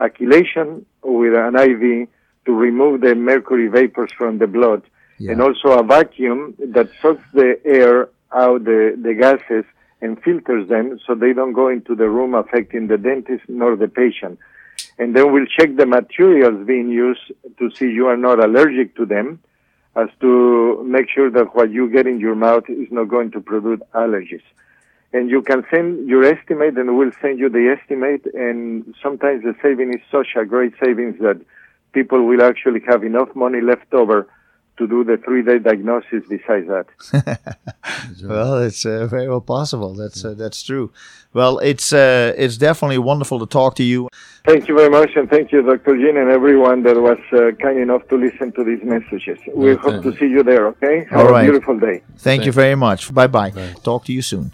A 0.01 0.09
chelation 0.09 0.85
with 1.03 1.35
an 1.35 1.55
IV 1.55 2.09
to 2.47 2.53
remove 2.53 3.01
the 3.01 3.15
mercury 3.15 3.69
vapors 3.69 4.11
from 4.19 4.39
the 4.39 4.47
blood. 4.47 4.83
Yeah. 5.19 5.33
And 5.33 5.41
also 5.41 5.79
a 5.79 5.85
vacuum 5.85 6.55
that 6.59 6.91
sucks 7.01 7.23
the 7.33 7.61
air 7.65 8.09
out 8.33 8.65
the, 8.65 8.99
the 9.01 9.15
gases 9.15 9.65
and 10.01 10.21
filters 10.23 10.69
them 10.69 10.99
so 11.07 11.15
they 11.15 11.33
don't 11.33 11.53
go 11.53 11.69
into 11.69 11.95
the 11.95 12.09
room 12.09 12.35
affecting 12.35 12.89
the 12.89 12.99
dentist 12.99 13.45
nor 13.49 13.77
the 13.77 13.89
patient. 13.89 14.39
And 14.99 15.15
then 15.15 15.33
we'll 15.33 15.47
check 15.47 15.77
the 15.77 15.87
materials 15.87 16.67
being 16.67 16.89
used 16.89 17.33
to 17.59 17.71
see 17.77 17.91
you 17.91 18.07
are 18.07 18.17
not 18.17 18.39
allergic 18.43 18.97
to 18.97 19.07
them. 19.07 19.41
as 19.97 20.09
to 20.21 20.83
make 20.85 21.09
sure 21.09 21.31
that 21.31 21.55
what 21.55 21.71
you 21.71 21.89
get 21.89 22.07
in 22.07 22.19
your 22.19 22.35
mouth 22.35 22.65
is 22.69 22.89
not 22.91 23.09
going 23.09 23.31
to 23.31 23.41
produce 23.41 23.81
allergies. 23.95 24.43
And 25.13 25.31
you 25.31 25.41
can 25.43 25.65
send 25.71 26.09
your 26.09 26.25
estimate 26.25 26.77
and 26.77 26.99
we'll 26.99 27.13
send 27.23 27.39
you 27.39 27.49
the 27.49 27.77
estimate 27.79 28.27
and 28.35 28.95
sometimes 29.01 29.45
the 29.45 29.55
saving 29.63 29.95
is 29.95 30.01
such 30.11 30.31
a 30.37 30.45
great 30.45 30.73
savings 30.85 31.21
that 31.21 31.41
people 31.93 32.25
will 32.25 32.43
actually 32.43 32.81
have 32.89 33.05
enough 33.05 33.31
money 33.37 33.61
left 33.61 33.95
over 33.95 34.27
to 34.79 34.87
do 34.87 35.05
the 35.05 35.17
three-day 35.25 35.59
diagnosis 35.61 36.23
besides 36.29 36.67
that. 36.69 36.87
well, 38.25 38.59
it's 38.59 38.85
uh, 38.85 39.07
very 39.07 39.29
well 39.29 39.41
possible. 39.41 39.95
That's 39.95 40.25
uh, 40.25 40.35
that's 40.35 40.63
true. 40.63 40.91
Well, 41.33 41.59
it's 41.59 41.93
uh, 41.93 42.33
it's 42.37 42.57
definitely 42.57 42.99
wonderful 42.99 43.39
to 43.41 43.47
talk 43.47 43.75
to 43.77 43.83
you. 43.85 44.09
Thank 44.47 44.69
you 44.69 44.77
very 44.77 44.91
much, 44.91 45.11
and 45.17 45.29
thank 45.29 45.53
you, 45.53 45.63
Dr. 45.63 45.97
Jean, 45.97 46.17
and 46.17 46.31
everyone 46.31 46.83
that 46.83 46.97
was 46.97 47.19
uh, 47.33 47.53
kind 47.63 47.79
enough 47.79 48.07
to 48.09 48.17
listen 48.17 48.53
to 48.53 48.65
these 48.65 48.83
messages. 48.85 49.39
We 49.55 49.73
Okay. 49.73 49.83
hope 49.83 50.03
to 50.03 50.13
see 50.19 50.27
you 50.27 50.43
there, 50.43 50.67
okay? 50.69 51.07
Have 51.11 51.21
All 51.27 51.37
a 51.37 51.43
beautiful 51.43 51.79
day. 51.79 52.03
Thank 52.19 52.45
you 52.45 52.53
very 52.53 52.75
much. 52.75 53.13
Bye 53.13 53.27
bye. 53.29 53.51
Talk 53.83 54.05
to 54.07 54.13
you 54.13 54.23
soon. 54.23 54.53